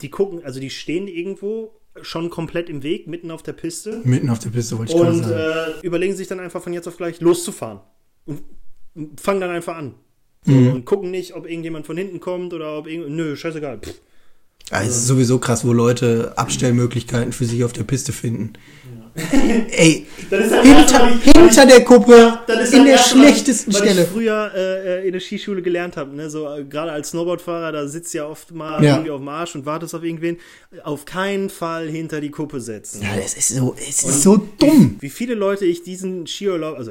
die 0.00 0.10
gucken, 0.10 0.44
also 0.44 0.60
die 0.60 0.70
stehen 0.70 1.08
irgendwo 1.08 1.80
schon 2.02 2.30
komplett 2.30 2.68
im 2.68 2.82
Weg, 2.82 3.06
mitten 3.06 3.30
auf 3.30 3.42
der 3.42 3.52
Piste 3.52 4.00
Mitten 4.04 4.28
auf 4.28 4.40
der 4.40 4.50
Piste 4.50 4.78
wollte 4.78 4.92
ich 4.92 4.98
gerade 4.98 5.12
und 5.12 5.22
sagen. 5.22 5.80
äh, 5.80 5.86
überlegen 5.86 6.16
sich 6.16 6.26
dann 6.26 6.40
einfach 6.40 6.62
von 6.62 6.72
jetzt 6.72 6.88
auf 6.88 6.96
gleich 6.96 7.20
loszufahren. 7.20 7.80
Und 8.26 8.42
fangen 9.20 9.40
dann 9.40 9.50
einfach 9.50 9.76
an. 9.76 9.94
Mhm. 10.44 10.72
Und 10.72 10.84
gucken 10.84 11.10
nicht, 11.10 11.34
ob 11.34 11.46
irgendjemand 11.46 11.86
von 11.86 11.96
hinten 11.96 12.20
kommt 12.20 12.52
oder 12.52 12.78
ob 12.78 12.86
irgend. 12.86 13.10
Nö, 13.10 13.36
scheißegal. 13.36 13.78
Pff. 13.78 14.00
Ja, 14.70 14.82
es 14.82 14.96
ist 14.96 15.06
sowieso 15.06 15.38
krass, 15.38 15.64
wo 15.64 15.72
Leute 15.72 16.32
Abstellmöglichkeiten 16.36 17.32
für 17.32 17.44
sich 17.44 17.64
auf 17.64 17.72
der 17.72 17.84
Piste 17.84 18.12
finden. 18.12 18.54
Ey, 19.70 20.06
Das 20.30 20.50
halt 20.50 20.64
hinter, 20.66 21.06
nicht- 21.10 21.36
hinter 21.36 21.66
der 21.66 21.84
Kuppe, 21.84 22.38
Das 22.48 22.64
ist 22.64 22.72
in 22.72 22.80
halt 22.80 22.88
der 22.88 22.98
schlechtesten 22.98 23.72
weil 23.72 23.82
Stelle. 23.82 24.02
ich 24.02 24.08
früher 24.08 24.50
äh, 24.56 25.02
äh, 25.02 25.06
in 25.06 25.12
der 25.12 25.20
Skischule 25.20 25.62
gelernt 25.62 25.96
habe, 25.96 26.16
ne? 26.16 26.28
so 26.30 26.48
äh, 26.52 26.64
gerade 26.64 26.90
als 26.90 27.10
Snowboardfahrer, 27.10 27.70
da 27.70 27.86
sitzt 27.86 28.12
ja 28.14 28.26
oft 28.26 28.52
mal 28.52 28.82
Ja. 28.82 28.94
irgendwie 28.94 29.10
auf 29.12 29.20
dem 29.20 29.28
Arsch 29.28 29.54
und 29.54 29.66
wartest 29.66 29.94
auf 29.94 30.02
irgendwen. 30.02 30.38
Auf 30.82 31.04
keinen 31.04 31.48
Fall 31.50 31.86
hinter 31.88 32.20
die 32.20 32.30
Kuppe 32.30 32.60
setzen. 32.60 33.02
Ja, 33.02 33.14
das 33.16 33.34
ist 33.34 33.50
so, 33.50 33.76
es 33.78 34.02
ist 34.02 34.22
so 34.22 34.36
dumm. 34.58 34.96
Wie 34.98 35.10
viele 35.10 35.34
Leute 35.34 35.64
ich 35.64 35.84
diesen 35.84 36.26
Skiurlaub, 36.26 36.76
also 36.76 36.90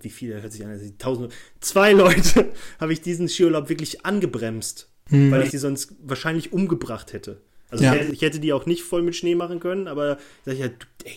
wie 0.00 0.10
viele 0.10 0.40
hört 0.40 0.52
sich 0.52 0.64
an, 0.64 0.70
also 0.70 0.86
tausend, 0.98 1.32
zwei 1.60 1.92
Leute 1.92 2.46
habe 2.80 2.94
ich 2.94 3.02
diesen 3.02 3.28
Skiurlaub 3.28 3.68
wirklich 3.68 4.06
angebremst, 4.06 4.88
weil 5.10 5.42
ich 5.42 5.50
die 5.50 5.58
sonst 5.58 5.92
wahrscheinlich 6.04 6.52
umgebracht 6.52 7.12
hätte. 7.12 7.40
Also 7.70 7.84
Ja. 7.84 7.94
ich, 7.94 8.22
hätte, 8.22 8.40
die 8.40 8.52
auch 8.52 8.66
nicht 8.66 8.82
voll 8.82 9.02
mit 9.02 9.14
Schnee 9.16 9.34
machen 9.34 9.60
können, 9.60 9.88
aber 9.88 10.18
sag 10.44 10.54
ich 10.54 10.62
halt, 10.62 10.74
ey, 11.04 11.12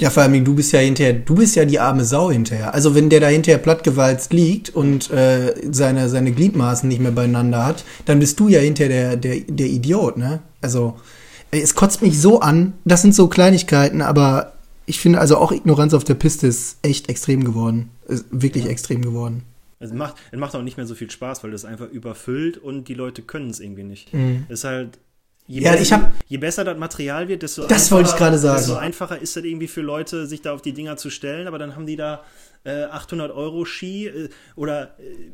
Ja, 0.00 0.10
vor 0.10 0.22
allem, 0.22 0.44
du 0.44 0.54
bist 0.54 0.72
ja 0.72 0.80
hinterher, 0.80 1.14
du 1.14 1.34
bist 1.34 1.56
ja 1.56 1.64
die 1.64 1.78
arme 1.80 2.04
Sau 2.04 2.30
hinterher. 2.30 2.74
Also 2.74 2.94
wenn 2.94 3.08
der 3.10 3.20
da 3.20 3.28
hinterher 3.28 3.58
plattgewalzt 3.58 4.32
liegt 4.32 4.70
und 4.70 5.10
äh, 5.10 5.54
seine, 5.70 6.08
seine 6.08 6.32
Gliedmaßen 6.32 6.88
nicht 6.88 7.00
mehr 7.00 7.12
beieinander 7.12 7.64
hat, 7.64 7.84
dann 8.04 8.18
bist 8.18 8.38
du 8.38 8.48
ja 8.48 8.60
hinterher 8.60 9.16
der, 9.16 9.16
der, 9.16 9.40
der 9.48 9.66
Idiot, 9.66 10.16
ne? 10.18 10.40
Also, 10.60 10.98
es 11.50 11.74
kotzt 11.74 12.02
mich 12.02 12.20
so 12.20 12.40
an. 12.40 12.74
Das 12.84 13.02
sind 13.02 13.14
so 13.14 13.28
Kleinigkeiten, 13.28 14.02
aber 14.02 14.52
ich 14.84 15.00
finde 15.00 15.20
also 15.20 15.36
auch 15.38 15.52
Ignoranz 15.52 15.94
auf 15.94 16.04
der 16.04 16.14
Piste 16.14 16.46
ist 16.46 16.78
echt 16.82 17.08
extrem 17.08 17.44
geworden. 17.44 17.90
Ist 18.06 18.26
wirklich 18.30 18.66
extrem 18.66 19.00
geworden. 19.02 19.44
Es 19.80 19.92
macht, 19.92 20.16
es 20.32 20.38
macht 20.38 20.54
auch 20.56 20.62
nicht 20.62 20.76
mehr 20.76 20.86
so 20.86 20.94
viel 20.94 21.10
Spaß, 21.10 21.44
weil 21.44 21.50
das 21.52 21.64
einfach 21.64 21.88
überfüllt 21.88 22.58
und 22.58 22.84
die 22.88 22.94
Leute 22.94 23.22
können 23.22 23.50
es 23.50 23.60
irgendwie 23.60 23.84
nicht. 23.84 24.12
Es 24.48 24.60
ist 24.60 24.64
halt. 24.64 24.98
Je, 25.46 25.60
Mhm. 25.60 25.64
Ja, 25.66 25.70
besser, 25.72 25.82
ich 25.82 25.92
hab- 25.94 26.12
je 26.26 26.36
besser 26.36 26.64
das 26.64 26.76
Material 26.76 27.26
wird, 27.28 27.42
desto 27.42 27.66
Das 27.66 27.90
wollte 27.90 28.10
ich 28.10 28.16
gerade 28.16 28.36
sagen. 28.38 28.58
Desto 28.58 28.74
einfacher 28.74 29.18
ist 29.18 29.34
das 29.34 29.44
irgendwie 29.44 29.68
für 29.68 29.80
Leute, 29.80 30.26
sich 30.26 30.42
da 30.42 30.52
auf 30.52 30.60
die 30.60 30.72
Dinger 30.74 30.96
zu 30.98 31.08
stellen, 31.08 31.46
aber 31.48 31.58
dann 31.58 31.74
haben 31.74 31.86
die 31.86 31.96
da 31.96 32.22
äh, 32.64 32.82
800 32.84 33.30
Euro 33.32 33.64
Ski 33.64 34.08
äh, 34.08 34.28
oder 34.56 34.98
äh, 34.98 35.30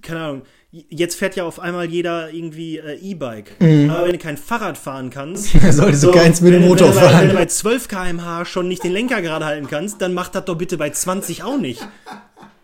keine 0.00 0.20
Ahnung. 0.20 0.42
Jetzt 0.70 1.16
fährt 1.16 1.34
ja 1.36 1.44
auf 1.44 1.60
einmal 1.60 1.86
jeder 1.86 2.30
irgendwie 2.30 2.78
äh, 2.78 2.94
E-Bike. 2.98 3.52
Aber 3.60 4.04
wenn 4.04 4.12
du 4.12 4.18
kein 4.18 4.36
Fahrrad 4.38 4.78
fahren 4.78 5.10
kannst, 5.10 5.50
Solltest 5.72 6.02
du 6.04 6.12
keins 6.12 6.40
mit 6.40 6.52
dem 6.54 6.62
wenn, 6.62 6.68
Motor 6.68 6.88
wenn, 6.88 6.94
du 6.94 7.00
bei- 7.00 7.04
Wenn 7.06 7.12
fahren. 7.12 7.28
du 7.30 7.34
bei 7.34 7.46
12 7.46 7.88
km/h 7.88 8.44
schon 8.46 8.68
nicht 8.68 8.84
den 8.84 8.92
Lenker 8.92 9.20
gerade 9.22 9.44
halten 9.44 9.66
kannst, 9.66 10.00
dann 10.00 10.14
mach 10.14 10.28
das 10.28 10.44
doch 10.46 10.56
bitte 10.56 10.78
bei 10.78 10.88
20 10.90 11.42
auch 11.42 11.58
nicht. 11.58 11.86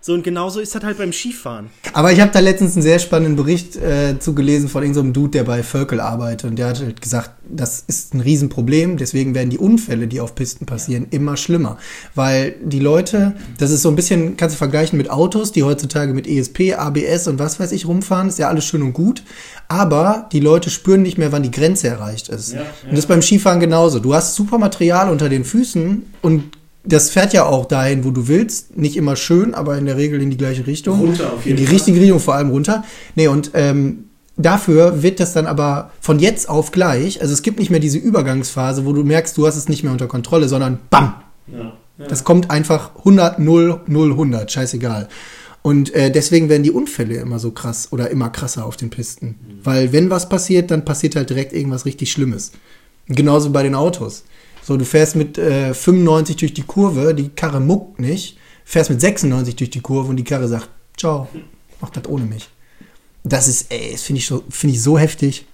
So, 0.06 0.12
und 0.12 0.22
genauso 0.22 0.60
ist 0.60 0.74
das 0.74 0.84
halt 0.84 0.98
beim 0.98 1.14
Skifahren. 1.14 1.70
Aber 1.94 2.12
ich 2.12 2.20
habe 2.20 2.30
da 2.30 2.38
letztens 2.40 2.74
einen 2.74 2.82
sehr 2.82 2.98
spannenden 2.98 3.36
Bericht 3.36 3.76
äh, 3.76 4.18
zugelesen 4.18 4.68
von 4.68 4.82
irgendeinem 4.82 5.06
so 5.06 5.12
Dude, 5.12 5.30
der 5.30 5.44
bei 5.44 5.62
Völkel 5.62 5.98
arbeitet. 5.98 6.50
Und 6.50 6.58
der 6.58 6.66
hat 6.66 6.80
halt 6.80 7.00
gesagt, 7.00 7.30
das 7.48 7.82
ist 7.86 8.12
ein 8.12 8.20
Riesenproblem. 8.20 8.98
Deswegen 8.98 9.34
werden 9.34 9.48
die 9.48 9.56
Unfälle, 9.56 10.06
die 10.06 10.20
auf 10.20 10.34
Pisten 10.34 10.66
passieren, 10.66 11.06
immer 11.10 11.38
schlimmer. 11.38 11.78
Weil 12.14 12.54
die 12.62 12.80
Leute, 12.80 13.32
das 13.56 13.70
ist 13.70 13.80
so 13.80 13.88
ein 13.88 13.96
bisschen, 13.96 14.36
kannst 14.36 14.56
du 14.56 14.58
vergleichen 14.58 14.98
mit 14.98 15.08
Autos, 15.08 15.52
die 15.52 15.62
heutzutage 15.62 16.12
mit 16.12 16.26
ESP, 16.26 16.74
ABS 16.74 17.26
und 17.26 17.38
was 17.38 17.58
weiß 17.58 17.72
ich 17.72 17.86
rumfahren. 17.86 18.28
Ist 18.28 18.38
ja 18.38 18.48
alles 18.48 18.66
schön 18.66 18.82
und 18.82 18.92
gut. 18.92 19.22
Aber 19.68 20.28
die 20.32 20.40
Leute 20.40 20.68
spüren 20.68 21.00
nicht 21.00 21.16
mehr, 21.16 21.32
wann 21.32 21.44
die 21.44 21.50
Grenze 21.50 21.88
erreicht 21.88 22.28
ist. 22.28 22.52
Ja, 22.52 22.58
ja. 22.58 22.66
Und 22.82 22.90
das 22.90 22.98
ist 22.98 23.08
beim 23.08 23.22
Skifahren 23.22 23.58
genauso. 23.58 24.00
Du 24.00 24.12
hast 24.12 24.34
super 24.34 24.58
Material 24.58 25.08
unter 25.08 25.30
den 25.30 25.46
Füßen 25.46 26.02
und 26.20 26.42
das 26.84 27.10
fährt 27.10 27.32
ja 27.32 27.46
auch 27.46 27.66
dahin, 27.66 28.04
wo 28.04 28.10
du 28.10 28.28
willst. 28.28 28.76
Nicht 28.76 28.96
immer 28.96 29.16
schön, 29.16 29.54
aber 29.54 29.78
in 29.78 29.86
der 29.86 29.96
Regel 29.96 30.20
in 30.20 30.30
die 30.30 30.36
gleiche 30.36 30.66
Richtung. 30.66 31.00
Runter 31.00 31.32
auf 31.32 31.44
jeden 31.44 31.50
In 31.50 31.56
die 31.56 31.66
Fall. 31.66 31.74
richtige 31.74 32.00
Richtung, 32.00 32.20
vor 32.20 32.34
allem 32.34 32.50
runter. 32.50 32.84
Nee, 33.14 33.28
und 33.28 33.50
ähm, 33.54 34.04
dafür 34.36 35.02
wird 35.02 35.20
das 35.20 35.32
dann 35.32 35.46
aber 35.46 35.90
von 36.00 36.18
jetzt 36.18 36.48
auf 36.48 36.72
gleich, 36.72 37.20
also 37.20 37.32
es 37.32 37.42
gibt 37.42 37.58
nicht 37.58 37.70
mehr 37.70 37.80
diese 37.80 37.98
Übergangsphase, 37.98 38.84
wo 38.84 38.92
du 38.92 39.02
merkst, 39.04 39.36
du 39.36 39.46
hast 39.46 39.56
es 39.56 39.68
nicht 39.68 39.82
mehr 39.82 39.92
unter 39.92 40.06
Kontrolle, 40.08 40.48
sondern 40.48 40.78
BAM! 40.90 41.14
Ja. 41.52 41.72
Das 42.08 42.24
kommt 42.24 42.50
einfach 42.50 42.96
100, 42.98 43.38
0, 43.38 43.80
0, 43.86 44.10
100, 44.10 44.50
scheißegal. 44.50 45.08
Und 45.62 45.94
äh, 45.94 46.10
deswegen 46.10 46.48
werden 46.48 46.64
die 46.64 46.72
Unfälle 46.72 47.14
immer 47.16 47.38
so 47.38 47.52
krass 47.52 47.88
oder 47.92 48.10
immer 48.10 48.28
krasser 48.28 48.66
auf 48.66 48.76
den 48.76 48.90
Pisten. 48.90 49.36
Weil 49.62 49.92
wenn 49.92 50.10
was 50.10 50.28
passiert, 50.28 50.70
dann 50.70 50.84
passiert 50.84 51.16
halt 51.16 51.30
direkt 51.30 51.52
irgendwas 51.54 51.86
richtig 51.86 52.12
Schlimmes. 52.12 52.52
Genauso 53.06 53.50
bei 53.50 53.62
den 53.62 53.74
Autos. 53.74 54.24
So, 54.64 54.76
du 54.78 54.84
fährst 54.86 55.14
mit 55.14 55.36
äh, 55.36 55.74
95 55.74 56.36
durch 56.36 56.54
die 56.54 56.62
Kurve, 56.62 57.14
die 57.14 57.28
Karre 57.28 57.60
muckt 57.60 58.00
nicht, 58.00 58.38
fährst 58.64 58.88
mit 58.88 59.00
96 59.00 59.56
durch 59.56 59.70
die 59.70 59.80
Kurve 59.80 60.08
und 60.08 60.16
die 60.16 60.24
Karre 60.24 60.48
sagt, 60.48 60.70
ciao, 60.96 61.28
mach 61.80 61.90
das 61.90 62.06
ohne 62.06 62.24
mich. 62.24 62.48
Das 63.24 63.46
ist, 63.46 63.70
ey, 63.70 63.92
das 63.92 64.02
finde 64.02 64.20
ich, 64.20 64.26
so, 64.26 64.42
finde 64.48 64.74
ich 64.74 64.82
so 64.82 64.98
heftig. 64.98 65.46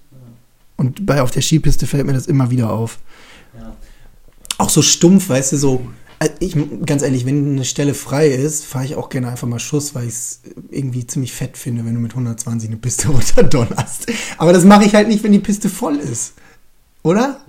Und 0.76 1.04
bei 1.06 1.20
auf 1.22 1.30
der 1.32 1.42
Skipiste 1.42 1.86
fällt 1.86 2.06
mir 2.06 2.12
das 2.12 2.26
immer 2.26 2.50
wieder 2.50 2.70
auf 2.72 2.98
Ja. 3.58 3.76
auch 4.58 4.70
so 4.70 4.80
stumpf, 4.80 5.28
weißt 5.28 5.52
du, 5.52 5.56
so. 5.56 5.86
Also 6.20 6.32
Ich, 6.38 6.56
ganz 6.86 7.02
ehrlich, 7.02 7.26
wenn 7.26 7.52
eine 7.54 7.64
Stelle 7.64 7.94
frei 7.94 8.28
ist, 8.28 8.64
fahre 8.64 8.84
ich 8.84 8.94
auch 8.94 9.08
gerne 9.08 9.28
einfach 9.28 9.48
mal 9.48 9.58
Schuss, 9.58 9.94
weil 9.94 10.04
ich 10.04 10.14
es 10.14 10.40
irgendwie 10.70 11.06
ziemlich 11.06 11.32
fett 11.32 11.56
finde, 11.56 11.84
wenn 11.84 11.94
du 11.94 12.00
mit 12.00 12.12
120 12.12 12.68
eine 12.68 12.76
Piste 12.76 13.08
runterdonnerst. 13.10 14.06
Aber 14.38 14.52
das 14.52 14.64
mache 14.64 14.84
ich 14.84 14.94
halt 14.94 15.08
nicht, 15.08 15.24
wenn 15.24 15.32
die 15.32 15.38
Piste 15.40 15.68
voll 15.68 15.96
ist. 15.96 16.34
Oder? 17.02 17.40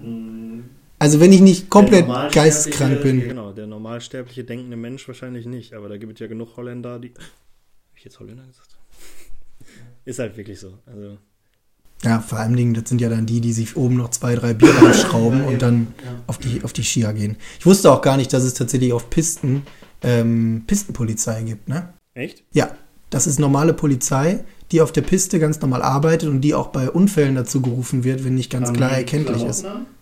Also 1.02 1.20
wenn 1.20 1.34
ich 1.34 1.42
nicht 1.42 1.68
komplett 1.72 2.06
geisteskrank 2.32 3.02
bin. 3.02 3.22
Genau, 3.22 3.52
der 3.54 3.66
normalsterbliche 3.66 4.44
denkende 4.44 4.78
Mensch 4.78 5.08
wahrscheinlich 5.08 5.48
nicht, 5.48 5.74
aber 5.74 5.90
da 5.90 5.98
gibt 5.98 6.14
es 6.14 6.20
ja 6.20 6.28
genug 6.28 6.56
Holländer, 6.58 7.00
die. 7.00 7.10
Hab 7.10 7.98
ich 7.98 8.04
jetzt 8.04 8.20
Holländer 8.20 8.46
gesagt? 8.46 8.78
Ist 10.06 10.20
halt 10.20 10.38
wirklich 10.38 10.60
so. 10.60 10.78
Also, 10.86 11.18
Ja, 12.04 12.20
vor 12.20 12.38
allen 12.38 12.56
Dingen, 12.56 12.76
das 12.76 12.88
sind 12.88 13.02
ja 13.02 13.10
dann 13.10 13.26
die, 13.26 13.42
die 13.42 13.52
sich 13.52 13.78
oben 13.78 13.98
noch 13.98 14.12
zwei, 14.12 14.36
drei 14.36 14.54
Bier 14.54 14.76
reinschrauben 14.76 15.44
und 15.46 15.64
dann 15.64 15.88
auf 16.28 16.38
die, 16.38 16.64
auf 16.64 16.72
die 16.72 16.84
Skier 16.84 17.14
gehen. 17.14 17.36
Ich 17.58 17.66
wusste 17.66 17.92
auch 17.92 18.04
gar 18.04 18.16
nicht, 18.16 18.32
dass 18.32 18.44
es 18.44 18.54
tatsächlich 18.54 18.94
auf 18.94 19.10
Pisten 19.10 19.64
ähm, 20.04 20.66
Pistenpolizei 20.68 21.42
gibt, 21.42 21.68
ne? 21.68 21.96
Echt? 22.14 22.44
Ja, 22.54 22.76
das 23.10 23.26
ist 23.26 23.40
normale 23.40 23.74
Polizei, 23.74 24.44
die 24.72 24.82
auf 24.82 24.92
der 24.92 25.02
Piste 25.02 25.40
ganz 25.40 25.60
normal 25.62 25.82
arbeitet 25.82 26.30
und 26.30 26.42
die 26.42 26.54
auch 26.54 26.68
bei 26.68 26.92
Unfällen 26.92 27.34
dazu 27.34 27.60
gerufen 27.60 28.04
wird, 28.04 28.24
wenn 28.24 28.36
nicht 28.36 28.52
ganz 28.52 28.68
Haben 28.68 28.78
klar 28.78 28.92
erkenntlich 28.92 29.42
ist. 29.42 29.62
Klamotten 29.62 30.01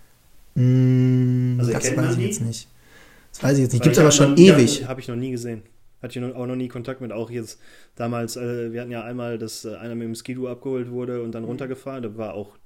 Mm, 0.56 1.60
Also 1.60 1.72
das 1.72 1.95
weiß 1.95 2.18
ich 2.18 2.24
jetzt 2.26 2.41
nicht. 2.41 2.68
Das 3.32 3.43
weiß 3.43 3.58
ich 3.58 3.64
jetzt 3.64 3.74
nicht. 3.74 3.84
Gibt 3.84 3.95
es 3.95 4.00
aber 4.02 4.12
schon 4.12 4.32
noch- 4.32 4.38
ewig. 4.38 4.88
Habe 4.88 5.00
ich 5.02 5.08
noch 5.08 5.16
nie 5.16 5.32
gesehen. 5.32 5.64
Hatte 6.02 6.18
ich 6.20 6.34
auch 6.34 6.45
noch 6.47 6.56
nie 6.56 6.68
Kontakt 6.70 7.02
mit. 7.02 7.12
Auch 7.12 7.30
jetzt 7.30 7.60
damals, 7.95 8.38
äh, 8.38 8.72
wir 8.72 8.82
hatten 8.82 8.91
ja 8.91 9.04
einmal, 9.04 9.38
dass 9.38 9.66
äh, 9.66 9.76
einer 9.76 9.95
mit 9.95 10.06
dem 10.08 10.16
Skidu 10.16 10.47
abgeholt 10.47 10.89
wurde 10.89 11.22
und 11.22 11.34
dann 11.34 11.43
runtergefahren. 11.43 12.04
Da 12.04 12.18
war 12.18 12.34
auch 12.34 12.58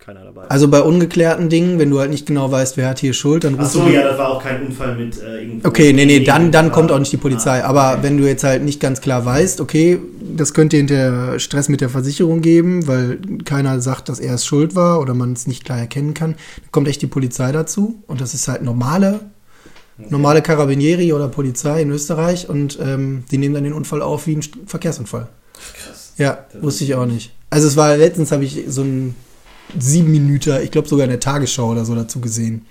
keiner 0.00 0.24
dabei. 0.24 0.42
Also 0.48 0.68
bei 0.68 0.80
ungeklärten 0.82 1.48
Dingen, 1.48 1.78
wenn 1.78 1.90
du 1.90 1.98
halt 1.98 2.10
nicht 2.10 2.26
genau 2.26 2.50
weißt, 2.50 2.76
wer 2.76 2.88
hat 2.88 2.98
hier 3.00 3.12
Schuld, 3.12 3.44
dann 3.44 3.54
rufst 3.54 3.74
du 3.74 3.78
Achso, 3.80 3.88
die- 3.90 3.94
ja, 3.96 4.02
das 4.04 4.18
war 4.18 4.28
auch 4.30 4.42
kein 4.42 4.62
Unfall 4.64 4.94
mit 4.94 5.20
äh, 5.20 5.40
irgendwo. 5.42 5.68
Okay, 5.68 5.92
nee, 5.92 6.04
nee, 6.06 6.20
dann, 6.20 6.52
dann 6.52 6.66
Ah, 6.66 6.70
kommt 6.70 6.92
auch 6.92 6.98
nicht 6.98 7.12
die 7.12 7.16
Polizei. 7.16 7.62
ah, 7.62 7.68
Aber 7.68 7.92
okay. 7.94 7.98
wenn 8.02 8.18
du 8.18 8.24
jetzt 8.26 8.44
halt 8.44 8.62
nicht 8.62 8.78
ganz 8.80 9.00
klar 9.00 9.24
weißt, 9.24 9.60
okay, 9.60 9.98
das 10.36 10.54
könnte 10.54 10.76
hinter 10.76 11.38
Stress 11.40 11.68
mit 11.68 11.80
der 11.80 11.88
Versicherung 11.88 12.40
geben, 12.40 12.86
weil 12.86 13.18
keiner 13.44 13.80
sagt, 13.80 14.08
dass 14.08 14.20
er 14.20 14.34
es 14.34 14.44
schuld 14.46 14.74
war 14.74 15.00
oder 15.00 15.14
man 15.14 15.32
es 15.32 15.46
nicht 15.46 15.64
klar 15.64 15.78
erkennen 15.78 16.14
kann, 16.14 16.32
dann 16.32 16.70
kommt 16.72 16.88
echt 16.88 17.02
die 17.02 17.06
Polizei 17.08 17.50
dazu. 17.52 18.02
Und 18.06 18.20
das 18.20 18.34
ist 18.34 18.46
halt 18.48 18.62
normale, 18.62 19.20
normale 20.10 20.42
Carabinieri 20.42 21.12
oder 21.14 21.28
Polizei 21.28 21.80
in 21.82 21.90
Österreich 21.90 22.48
und 22.48 22.78
ähm, 22.80 23.24
die 23.30 23.38
nehmen 23.38 23.54
dann 23.54 23.64
den 23.64 23.72
Unfall 23.72 24.02
auf 24.02 24.26
wie 24.26 24.36
ein 24.36 24.42
St- 24.42 24.58
Verkehrsunfall. 24.66 25.28
Krass. 25.54 26.12
Ja, 26.18 26.44
Das 26.52 26.62
wusste 26.62 26.84
ich 26.84 26.94
auch 26.94 27.06
nicht. 27.06 27.32
Also 27.50 27.66
es 27.66 27.76
war 27.76 27.96
letztens 27.96 28.30
habe 28.30 28.44
ich 28.44 28.64
so 28.68 28.82
ein 28.82 29.14
sieben 29.78 30.10
Minuten, 30.10 30.60
ich 30.62 30.70
glaube 30.70 30.88
sogar 30.88 31.04
in 31.04 31.10
der 31.10 31.20
Tagesschau 31.20 31.70
oder 31.70 31.84
so 31.84 31.94
dazu 31.94 32.20
gesehen. 32.20 32.66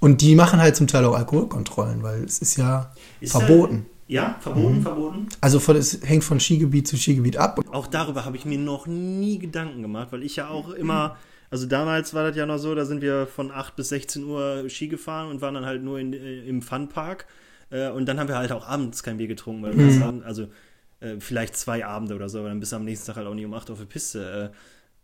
Und 0.00 0.20
die 0.20 0.34
machen 0.34 0.60
halt 0.60 0.76
zum 0.76 0.86
Teil 0.86 1.04
auch 1.04 1.16
Alkoholkontrollen, 1.16 2.02
weil 2.02 2.24
es 2.24 2.38
ist 2.38 2.56
ja 2.56 2.92
Ist 3.20 3.32
verboten. 3.32 3.86
Da, 3.88 3.98
ja, 4.08 4.36
verboten, 4.40 4.80
verboten. 4.80 5.28
Also 5.40 5.60
von, 5.60 5.76
es 5.76 6.00
hängt 6.02 6.24
von 6.24 6.40
Skigebiet 6.40 6.88
zu 6.88 6.96
Skigebiet 6.96 7.36
ab. 7.36 7.60
Auch 7.72 7.86
darüber 7.86 8.24
habe 8.24 8.36
ich 8.36 8.44
mir 8.44 8.58
noch 8.58 8.86
nie 8.86 9.38
Gedanken 9.38 9.82
gemacht, 9.82 10.08
weil 10.12 10.22
ich 10.22 10.36
ja 10.36 10.48
auch 10.48 10.70
immer, 10.70 11.16
also 11.50 11.66
damals 11.66 12.14
war 12.14 12.24
das 12.26 12.36
ja 12.36 12.46
noch 12.46 12.58
so, 12.58 12.74
da 12.74 12.84
sind 12.86 13.02
wir 13.02 13.26
von 13.26 13.50
8 13.50 13.76
bis 13.76 13.90
16 13.90 14.24
Uhr 14.24 14.64
Ski 14.68 14.88
gefahren 14.88 15.30
und 15.30 15.40
waren 15.42 15.54
dann 15.54 15.66
halt 15.66 15.82
nur 15.82 15.98
in, 15.98 16.12
äh, 16.14 16.40
im 16.44 16.62
Funpark. 16.62 17.26
Äh, 17.70 17.90
und 17.90 18.06
dann 18.06 18.18
haben 18.18 18.28
wir 18.28 18.36
halt 18.36 18.52
auch 18.52 18.66
abends 18.66 19.02
kein 19.02 19.18
Bier 19.18 19.28
getrunken, 19.28 19.62
weil 19.62 19.72
du 19.72 19.78
kannst 19.78 20.02
abend, 20.02 20.24
also 20.24 20.48
äh, 21.00 21.16
vielleicht 21.18 21.56
zwei 21.56 21.84
Abende 21.84 22.14
oder 22.14 22.30
so, 22.30 22.38
aber 22.38 22.48
dann 22.48 22.60
bist 22.60 22.72
du 22.72 22.76
am 22.76 22.84
nächsten 22.84 23.08
Tag 23.08 23.16
halt 23.16 23.26
auch 23.26 23.34
nicht 23.34 23.44
um 23.44 23.52
8 23.52 23.70
auf 23.70 23.78
der 23.78 23.86
Piste. 23.86 24.52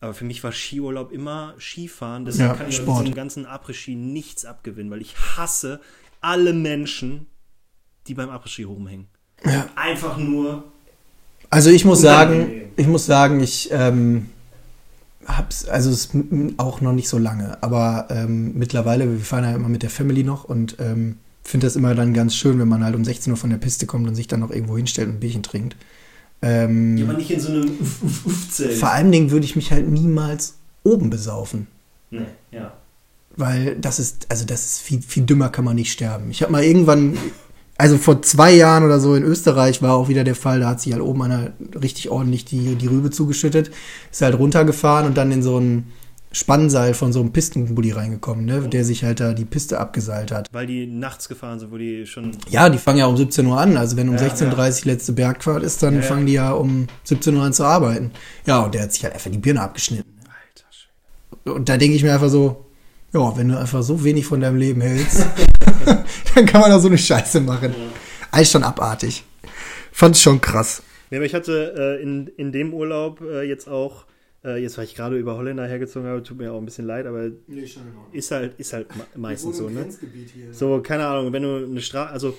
Aber 0.05 0.12
für 0.14 0.26
mich 0.26 0.44
war 0.44 0.52
Skiurlaub 0.52 1.12
immer 1.12 1.55
Skifahren. 1.59 2.26
Deswegen 2.26 2.48
Ja, 2.48 2.55
kann 2.55 2.68
ich 2.68 2.76
Sport. 2.76 3.02
diesem 3.02 3.14
ganzen 3.14 3.46
Après-Ski 3.46 3.94
nichts 3.94 4.44
abgewinnen, 4.44 4.90
weil 4.90 5.00
ich 5.00 5.16
hasse 5.16 5.80
alle 6.20 6.52
Menschen, 6.52 7.26
die 8.07 8.12
beim 8.12 8.28
Après-Ski 8.28 8.64
rumhängen. 8.64 9.07
Ja. 9.44 9.66
Einfach 9.76 10.18
nur 10.18 10.64
Also 11.48 11.70
ich 11.70 11.84
muss 11.86 12.02
sagen, 12.02 12.50
ich 12.76 12.86
muss 12.86 13.07
sagen, 13.07 13.40
ich 13.40 13.70
ähm, 13.72 14.26
hab's, 15.26 15.64
also 15.66 15.88
es 15.90 16.11
auch 16.59 16.82
noch 16.82 16.92
nicht 16.92 17.09
so 17.09 17.18
lange, 17.18 17.62
aber 17.62 18.09
ähm, 18.11 18.52
mittlerweile, 18.55 19.11
wir 19.11 19.24
fahren 19.24 19.44
ja 19.44 19.55
immer 19.55 19.68
mit 19.68 19.82
der 19.82 19.90
Family 19.90 20.22
noch 20.22 20.44
und 20.44 20.76
ähm, 20.80 21.16
finde 21.42 21.66
das 21.66 21.76
immer 21.76 21.94
dann 21.94 22.12
ganz 22.12 22.34
schön, 22.36 22.59
wenn 22.59 22.68
man 22.68 22.84
halt 22.84 22.94
um 22.94 23.05
16 23.05 23.32
Uhr 23.32 23.36
von 23.36 23.50
der 23.50 23.59
Piste 23.59 23.86
kommt 23.86 24.07
und 24.07 24.14
sich 24.14 24.26
dann 24.28 24.40
noch 24.40 24.50
irgendwo 24.50 24.76
hinstellt 24.76 25.09
und 25.09 25.14
ein 25.16 25.20
Bierchen 25.20 25.42
trinkt. 25.42 25.76
Ähm, 26.45 26.99
Ja, 26.99 27.05
aber 27.05 27.14
nicht 27.14 27.30
in 27.30 27.40
so 27.40 27.49
einem 27.49 27.70
Uff-Uff-Uff-Zelt. 27.80 28.74
vor 28.74 28.90
allen 28.92 29.11
Dingen 29.11 29.30
würde 29.30 29.47
ich 29.47 29.57
mich 29.57 29.72
halt 29.72 29.88
niemals 29.88 30.57
oben 30.82 31.09
besaufen. 31.09 31.68
Nee, 32.11 32.26
ja. 32.53 32.72
Weil 33.36 33.76
das 33.80 33.99
ist, 33.99 34.26
also 34.28 34.45
das 34.45 34.64
ist 34.64 34.82
viel, 34.82 35.01
viel 35.01 35.24
dümmer 35.24 35.49
kann 35.49 35.64
man 35.64 35.74
nicht 35.74 35.90
sterben. 35.90 36.30
Ich 36.30 36.42
habe 36.42 36.53
mal 36.53 36.62
irgendwann, 36.62 37.16
also 37.78 37.97
vor 37.97 38.20
zwei 38.20 38.53
Jahren 38.53 38.84
oder 38.84 39.01
so 39.01 39.14
in 39.14 39.24
Österreich 39.24 39.80
war 39.80 39.95
auch 39.95 40.09
wieder 40.09 40.22
der 40.22 40.34
Fall, 40.34 40.61
da 40.61 40.68
hat 40.68 40.82
sich 40.82 40.92
halt 40.92 41.03
oben 41.03 41.22
einer 41.22 41.53
richtig 41.80 42.11
ordentlich 42.11 42.45
die, 42.45 42.74
die 42.76 42.86
Rübe 42.86 43.11
zugeschüttet, 43.11 43.70
ist 44.12 44.20
halt 44.22 44.38
runtergefahren 44.38 45.07
und 45.07 45.16
dann 45.16 45.32
in 45.32 45.42
so 45.42 45.59
ein 45.59 45.86
Spannseil 46.35 46.95
von 46.95 47.12
so 47.12 47.20
einem 47.20 47.32
Pistenbully 47.32 47.93
reingekommen, 47.93 48.45
ne, 48.45 48.61
der 48.68 48.85
sich 48.85 49.05
halt 49.05 49.20
da 49.20 49.32
die 49.32 49.45
Piste 49.45 49.78
abgeseilt 49.78 50.32
hat. 50.32 50.49
Weil 50.53 50.66
die 50.66 50.87
nachts 50.87 51.28
gefahren 51.28 51.59
sind, 51.61 51.70
wo 51.70 51.78
die 51.78 52.07
schon. 52.07 52.32
Ja, 52.51 52.68
die 52.68 52.78
fangen 52.78 52.99
ja 52.99 53.07
um 53.07 53.16
17 53.16 53.47
Uhr 53.47 53.59
an. 53.61 53.76
Also 53.76 53.97
wenn 53.97 54.09
um 54.09 54.16
Ja, 54.16 54.22
16.30 54.26 54.80
Uhr 54.87 54.93
letzte 54.93 55.12
Bergfahrt 55.12 55.62
ist, 55.62 55.82
dann 55.82 55.95
Ja, 55.95 56.01
ja. 56.01 56.07
fangen 56.07 56.26
die 56.26 56.32
ja 56.32 56.51
um 56.53 56.89
17 57.05 57.37
Uhr 57.37 57.43
an 57.45 57.53
zu 57.53 57.64
arbeiten. 57.64 58.11
Ja, 58.47 58.61
und 58.64 58.74
der 58.74 58.82
hat 58.82 58.93
sich 58.93 59.05
halt 59.05 59.14
einfach 59.14 59.30
die 59.30 59.39
Birne 59.39 59.61
abgeschnitten. 59.62 60.12
Alter 60.24 60.66
Schwede. 60.70 61.55
Und 61.55 61.68
da 61.68 61.76
denke 61.76 61.97
ich 61.97 62.03
mir 62.03 62.12
einfach 62.12 62.28
so, 62.30 62.66
ja, 63.12 63.37
wenn 63.37 63.49
du 63.49 63.59
einfach 63.59 63.82
so 63.85 64.03
wenig 64.03 64.26
von 64.26 64.41
deinem 64.41 64.57
Leben 64.57 64.80
hältst, 64.80 65.24
dann 66.35 66.47
kann 66.47 66.61
man 66.61 66.70
da 66.70 66.80
so 66.80 66.89
eine 66.89 66.99
Scheiße 66.99 67.41
machen. 67.41 67.72
Alles 68.32 68.51
schon 68.51 68.64
abartig. 68.64 69.22
Fand's 69.93 70.20
schon 70.20 70.41
krass. 70.41 70.82
Nee, 71.11 71.18
aber 71.18 71.26
ich 71.26 71.35
hatte 71.35 71.74
äh, 72.01 72.03
in, 72.03 72.26
in 72.37 72.51
dem 72.51 72.74
Urlaub 72.74 73.20
äh, 73.20 73.43
jetzt 73.43 73.68
auch, 73.68 74.05
äh, 74.45 74.57
jetzt 74.62 74.76
weil 74.78 74.84
ich 74.84 74.95
gerade 74.95 75.16
über 75.16 75.36
Holländer 75.36 75.66
hergezogen 75.66 76.09
habe, 76.09 76.22
tut 76.22 76.38
mir 76.38 76.53
auch 76.53 76.59
ein 76.59 76.64
bisschen 76.64 76.86
leid, 76.86 77.07
aber 77.07 77.30
ist 78.12 78.30
halt, 78.30 78.55
ist 78.59 78.72
halt 78.72 78.95
me- 78.97 79.07
meistens 79.16 79.57
so, 79.59 79.68
ne? 79.68 79.88
So, 80.53 80.80
keine 80.82 81.07
Ahnung, 81.07 81.32
wenn 81.32 81.42
du 81.42 81.64
eine 81.64 81.80
Straße, 81.80 82.12
also 82.12 82.36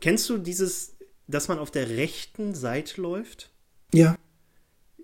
kennst 0.00 0.28
du 0.30 0.38
dieses, 0.38 0.96
dass 1.26 1.48
man 1.48 1.58
auf 1.58 1.70
der 1.70 1.88
rechten 1.90 2.54
Seite 2.54 3.00
läuft? 3.00 3.50
Ja. 3.94 4.16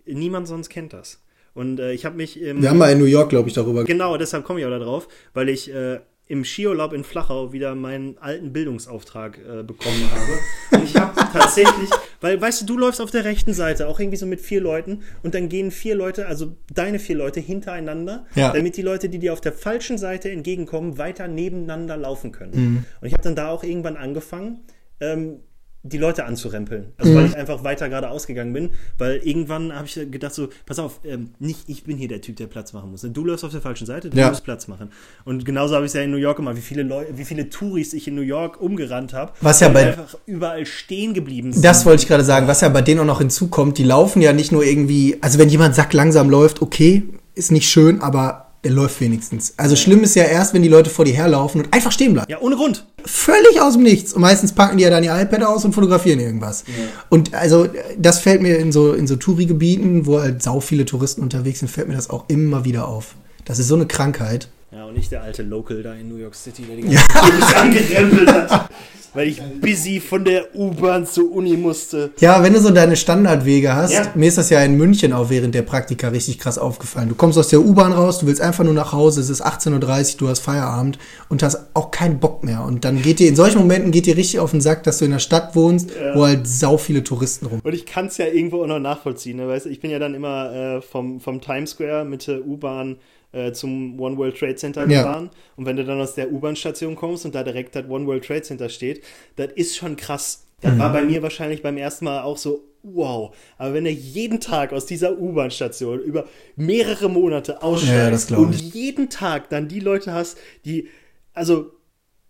Niemand 0.07 0.49
sonst 0.49 0.69
kennt 0.71 0.93
das. 0.93 1.21
Und 1.55 1.81
äh, 1.81 1.93
ich 1.93 2.05
habe 2.05 2.17
mich 2.17 2.41
im, 2.41 2.63
Wir 2.63 2.71
haben 2.71 2.79
mal 2.79 2.93
in 2.93 2.99
New 2.99 3.05
York, 3.05 3.31
glaube 3.31 3.49
ich, 3.49 3.55
darüber 3.55 3.85
Genau, 3.85 4.17
deshalb 4.17 4.45
komme 4.45 4.61
ich 4.61 4.67
auch 4.67 4.71
da 4.71 4.79
drauf, 4.79 5.09
weil 5.35 5.49
ich 5.49 5.73
äh, 5.73 5.99
im 6.27 6.45
Skiurlaub 6.45 6.93
in 6.93 7.05
Flachau 7.05 7.53
wieder 7.53 7.75
meinen 7.75 8.17
alten 8.19 8.53
Bildungsauftrag 8.53 9.39
äh, 9.39 9.63
bekommen 9.63 10.09
habe. 10.11 10.39
Und 10.83 10.85
ich 10.89 10.97
habe 10.97 11.15
tatsächlich, 11.33 11.91
weil, 12.21 12.41
weißt 12.41 12.63
du, 12.63 12.67
du 12.67 12.79
läufst 12.79 13.01
auf 13.01 13.11
der 13.11 13.25
rechten 13.25 13.53
Seite, 13.53 13.89
auch 13.89 14.01
irgendwie 14.01 14.17
so 14.19 14.27
mit 14.27 14.41
vier 14.41 14.61
Leuten, 14.61 15.03
und 15.23 15.35
dann 15.35 15.49
gehen 15.49 15.71
vier 15.71 15.95
Leute, 15.95 16.27
also 16.27 16.57
deine 16.75 16.99
vier 16.99 17.17
Leute 17.17 17.41
hintereinander, 17.41 18.27
Ja. 18.35 18.53
damit 18.53 18.77
die 18.77 18.83
Leute, 18.83 19.09
die 19.09 19.19
dir 19.19 19.33
auf 19.33 19.41
der 19.41 19.53
falschen 19.53 19.99
Seite 19.99 20.31
entgegenkommen, 20.31 20.99
weiter 20.99 21.29
nebeneinander 21.29 21.97
laufen 21.97 22.33
können. 22.33 22.53
Mhm. 22.55 22.85
Und 23.01 23.07
ich 23.07 23.13
habe 23.13 23.23
dann 23.23 23.37
da 23.37 23.51
auch 23.51 23.63
irgendwann 23.65 23.97
angefangen, 23.97 24.61
ähm, 25.01 25.41
die 25.89 25.99
Leute 25.99 26.25
anzurempeln. 26.25 26.87
Also 26.97 27.15
weil 27.15 27.27
ich 27.27 27.37
einfach 27.37 27.65
weiter 27.65 27.89
geradeaus 27.89 28.27
gegangen 28.27 28.53
bin, 28.53 28.71
weil 28.99 29.17
irgendwann 29.17 29.75
habe 29.75 29.87
ich 29.87 29.95
gedacht 30.11 30.35
so, 30.35 30.49
pass 30.67 30.79
auf, 30.79 31.01
ähm, 31.05 31.31
nicht 31.39 31.61
ich 31.69 31.85
bin 31.85 31.97
hier 31.97 32.09
der 32.09 32.21
Typ, 32.21 32.37
der 32.37 32.47
Platz 32.47 32.73
machen 32.73 32.91
muss. 32.91 33.03
Du 33.03 33.25
läufst 33.25 33.45
auf 33.45 33.53
der 33.53 33.61
falschen 33.61 33.87
Seite, 33.87 34.11
du 34.11 34.17
Ja. 34.17 34.29
musst 34.29 34.45
Platz 34.45 34.69
machen. 34.69 34.91
Und 35.25 35.45
genauso 35.45 35.75
habe 35.75 35.85
ich 35.87 35.91
es 35.91 35.95
ja 35.95 36.03
in 36.03 36.11
New 36.11 36.17
York 36.17 36.37
gemacht, 36.37 36.57
wie 36.57 36.61
viele 36.61 36.83
Leute, 36.83 37.17
wie 37.17 37.25
viele 37.25 37.49
Touris 37.49 37.93
ich 37.95 38.07
in 38.09 38.15
New 38.15 38.23
York 38.23 38.61
umgerannt 38.61 39.13
habe, 39.15 39.33
Was 39.41 39.61
ja 39.61 39.69
die 39.69 39.75
bei- 39.75 39.87
einfach 39.89 40.17
überall 40.27 40.67
stehen 40.67 41.15
geblieben 41.15 41.53
sind. 41.53 41.65
Das 41.65 41.87
wollte 41.87 42.03
ich 42.03 42.09
gerade 42.09 42.25
sagen, 42.25 42.47
was 42.49 42.61
ja 42.61 42.69
bei 42.69 42.83
denen 42.83 43.01
auch 43.01 43.05
noch 43.07 43.19
hinzukommt, 43.19 43.79
die 43.79 43.85
laufen 43.85 44.21
ja 44.23 44.33
nicht 44.33 44.53
nur 44.53 44.65
irgendwie, 44.65 45.17
also 45.21 45.39
wenn 45.39 45.49
jemand 45.49 45.75
sack 45.75 45.93
langsam 45.93 46.29
läuft, 46.31 46.63
okay, 46.63 47.03
ist 47.35 47.53
nicht 47.53 47.69
schön, 47.69 48.01
aber 48.01 48.48
der 48.65 48.73
läuft 48.73 49.01
wenigstens. 49.01 49.55
Also 49.57 49.77
schlimm 49.77 50.03
ist 50.03 50.17
ja 50.17 50.25
erst, 50.25 50.53
wenn 50.53 50.63
die 50.63 50.69
Leute 50.69 50.91
vor 50.91 51.05
dir 51.05 51.15
herlaufen 51.15 51.63
und 51.63 51.73
einfach 51.73 51.93
stehen 51.93 52.13
bleiben. 52.13 52.31
ja, 52.31 52.41
ohne 52.41 52.57
Grund. 52.57 52.87
Völlig 53.05 53.61
aus 53.61 53.75
dem 53.75 53.85
Nichts. 53.85 54.13
Und 54.13 54.21
meistens 54.21 54.53
packen 54.53 54.79
die 54.79 54.85
ja 54.85 54.91
dann 54.91 55.05
ihr 55.05 55.19
iPad 55.19 55.45
aus 55.45 55.65
und 55.65 55.75
fotografieren 55.75 56.19
irgendwas. 56.19 56.65
Und 57.09 57.35
also 57.35 57.69
das 57.97 58.19
fällt 58.19 58.43
mir 58.43 58.59
in 58.59 58.73
so, 58.73 58.93
in 58.93 59.07
so 59.07 59.17
Touri-Gebieten, 59.17 60.07
wo 60.07 60.21
halt 60.21 60.43
sau 60.43 60.61
viele 60.61 60.85
Touristen 60.85 61.23
unterwegs 61.23 61.61
sind, 61.61 61.69
fällt 61.69 61.89
mir 61.89 61.95
das 61.95 62.11
auch 62.11 62.25
immer 62.29 62.65
wieder 62.65 62.89
auf. 62.89 63.15
Das 63.45 63.59
ist 63.59 63.69
so 63.69 63.77
eine 63.77 63.87
Krankheit. 63.87 64.49
Ja, 64.71 64.85
und 64.85 64.95
nicht 64.95 65.11
der 65.11 65.23
alte 65.23 65.43
Local 65.43 65.83
da 65.83 65.95
in 65.95 66.09
New 66.09 66.17
York 66.17 66.35
City, 66.35 66.63
der 66.63 66.77
die 66.77 66.83
ganze 66.95 67.41
Zeit 67.41 67.57
angerempelt 67.57 68.31
hat, 68.31 68.69
weil 69.15 69.29
ich 69.29 69.41
busy 69.63 69.99
von 69.99 70.27
der 70.27 70.55
U-Bahn 70.55 71.07
zur 71.07 71.33
Uni 71.33 71.57
musste. 71.57 72.11
Ja, 72.21 72.43
wenn 72.43 72.53
du 72.53 72.61
so 72.61 72.69
deine 72.69 72.95
Standardwege 72.95 73.75
hast, 73.75 73.95
Ja. 73.95 74.13
mir 74.15 74.29
ist 74.29 74.37
das 74.37 74.51
ja 74.51 74.63
in 74.63 74.77
München 74.77 75.15
auch 75.15 75.31
während 75.31 75.55
der 75.55 75.63
Praktika 75.63 76.09
richtig 76.09 76.39
krass 76.39 76.59
aufgefallen. 76.59 77.09
Du 77.09 77.15
kommst 77.15 77.39
aus 77.39 77.49
der 77.49 77.61
U-Bahn 77.63 77.93
raus, 77.95 78.19
du 78.19 78.27
willst 78.27 78.43
einfach 78.43 78.63
nur 78.63 78.75
nach 78.75 78.93
Hause, 78.93 79.23
es 79.23 79.31
ist 79.31 79.43
18.30 79.45 80.13
Uhr, 80.13 80.19
du 80.19 80.29
hast 80.29 80.41
Feierabend 80.41 80.99
und 81.31 81.43
hast 81.43 81.59
auch 81.73 81.91
keinen 81.91 82.21
Bock 82.21 82.45
mehr. 82.45 82.63
Und 82.63 82.85
dann 82.85 83.01
geht 83.01 83.21
dir, 83.21 83.29
in 83.29 83.37
solchen 83.37 83.61
Momenten 83.61 83.91
geht 83.91 84.05
dir 84.05 84.19
richtig 84.19 84.39
auf 84.39 84.51
den 84.51 84.61
Sack, 84.61 84.83
dass 84.85 84.99
du 84.99 85.07
in 85.07 85.13
einer 85.13 85.21
Stadt 85.21 85.57
wohnst, 85.57 85.91
wo 86.15 86.27
halt 86.27 86.47
sau 86.47 86.77
viele 86.77 87.03
Touristen 87.03 87.47
rum. 87.47 87.61
Und 87.65 87.75
ich 87.75 87.87
kann 87.87 88.09
es 88.09 88.19
ja 88.19 88.27
irgendwo 88.27 88.63
auch 88.63 88.67
noch 88.67 88.79
nachvollziehen. 88.81 89.39
Ne? 89.39 89.49
Weißt, 89.49 89.65
du, 89.65 89.71
ich 89.71 89.81
bin 89.81 89.91
ja 89.91 89.99
dann 89.99 90.15
immer 90.15 90.53
äh, 90.53 90.83
vom, 90.83 91.21
vom 91.21 91.41
Times 91.41 91.71
Square 91.71 92.05
mit 92.05 92.27
der 92.27 92.47
U-Bahn 92.47 92.97
äh, 93.33 93.53
zum 93.53 93.99
One 94.01 94.17
World 94.17 94.39
Trade 94.39 94.57
Center 94.57 94.89
Ja. 94.89 95.03
gefahren. 95.03 95.31
Und 95.57 95.67
wenn 95.67 95.77
du 95.77 95.85
dann 95.85 96.01
aus 96.01 96.15
der 96.15 96.33
U-Bahn-Station 96.33 96.97
kommst 96.97 97.25
und 97.25 97.35
da 97.35 97.43
direkt 97.43 97.75
das 97.77 97.87
One 97.89 98.07
World 98.07 98.25
Trade 98.25 98.43
Center 98.43 98.69
steht, 98.69 99.03
das 99.37 99.49
ist 99.55 99.77
schon 99.77 99.97
krass. 99.97 100.45
Das 100.61 100.75
Mhm. 100.75 100.79
war 100.79 100.93
bei 100.93 101.03
mir 101.03 101.23
wahrscheinlich 101.23 101.63
beim 101.63 101.77
ersten 101.77 102.05
Mal 102.07 102.23
auch 102.23 102.37
so, 102.37 102.65
wow. 102.83 103.35
Aber 103.59 103.75
wenn 103.75 103.85
du 103.85 103.91
jeden 103.91 104.41
Tag 104.41 104.73
aus 104.73 104.87
dieser 104.87 105.19
U-Bahn-Station 105.19 106.01
über 106.01 106.25
mehrere 106.57 107.09
Monate 107.09 107.53
Ja, 107.53 107.59
das 107.59 107.65
aussteigst 107.65 108.29
glaub 108.29 108.41
und 108.41 108.55
jeden 108.75 109.09
Tag 109.11 109.51
dann 109.51 109.69
die 109.69 109.81
Leute 109.81 110.13
hast, 110.13 110.39
die, 110.65 110.89
also, 111.35 111.73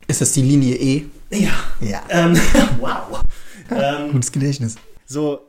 Ist 0.08 0.20
das 0.20 0.32
die 0.32 0.42
Linie 0.42 0.74
E? 0.76 1.04
ja, 1.30 1.52
Ja. 1.80 2.02
ähm, 2.10 2.34
wow. 2.80 3.22
ähm, 3.70 4.12
Gutes 4.12 4.32
Gedächtnis. 4.32 4.76
so, 5.06 5.40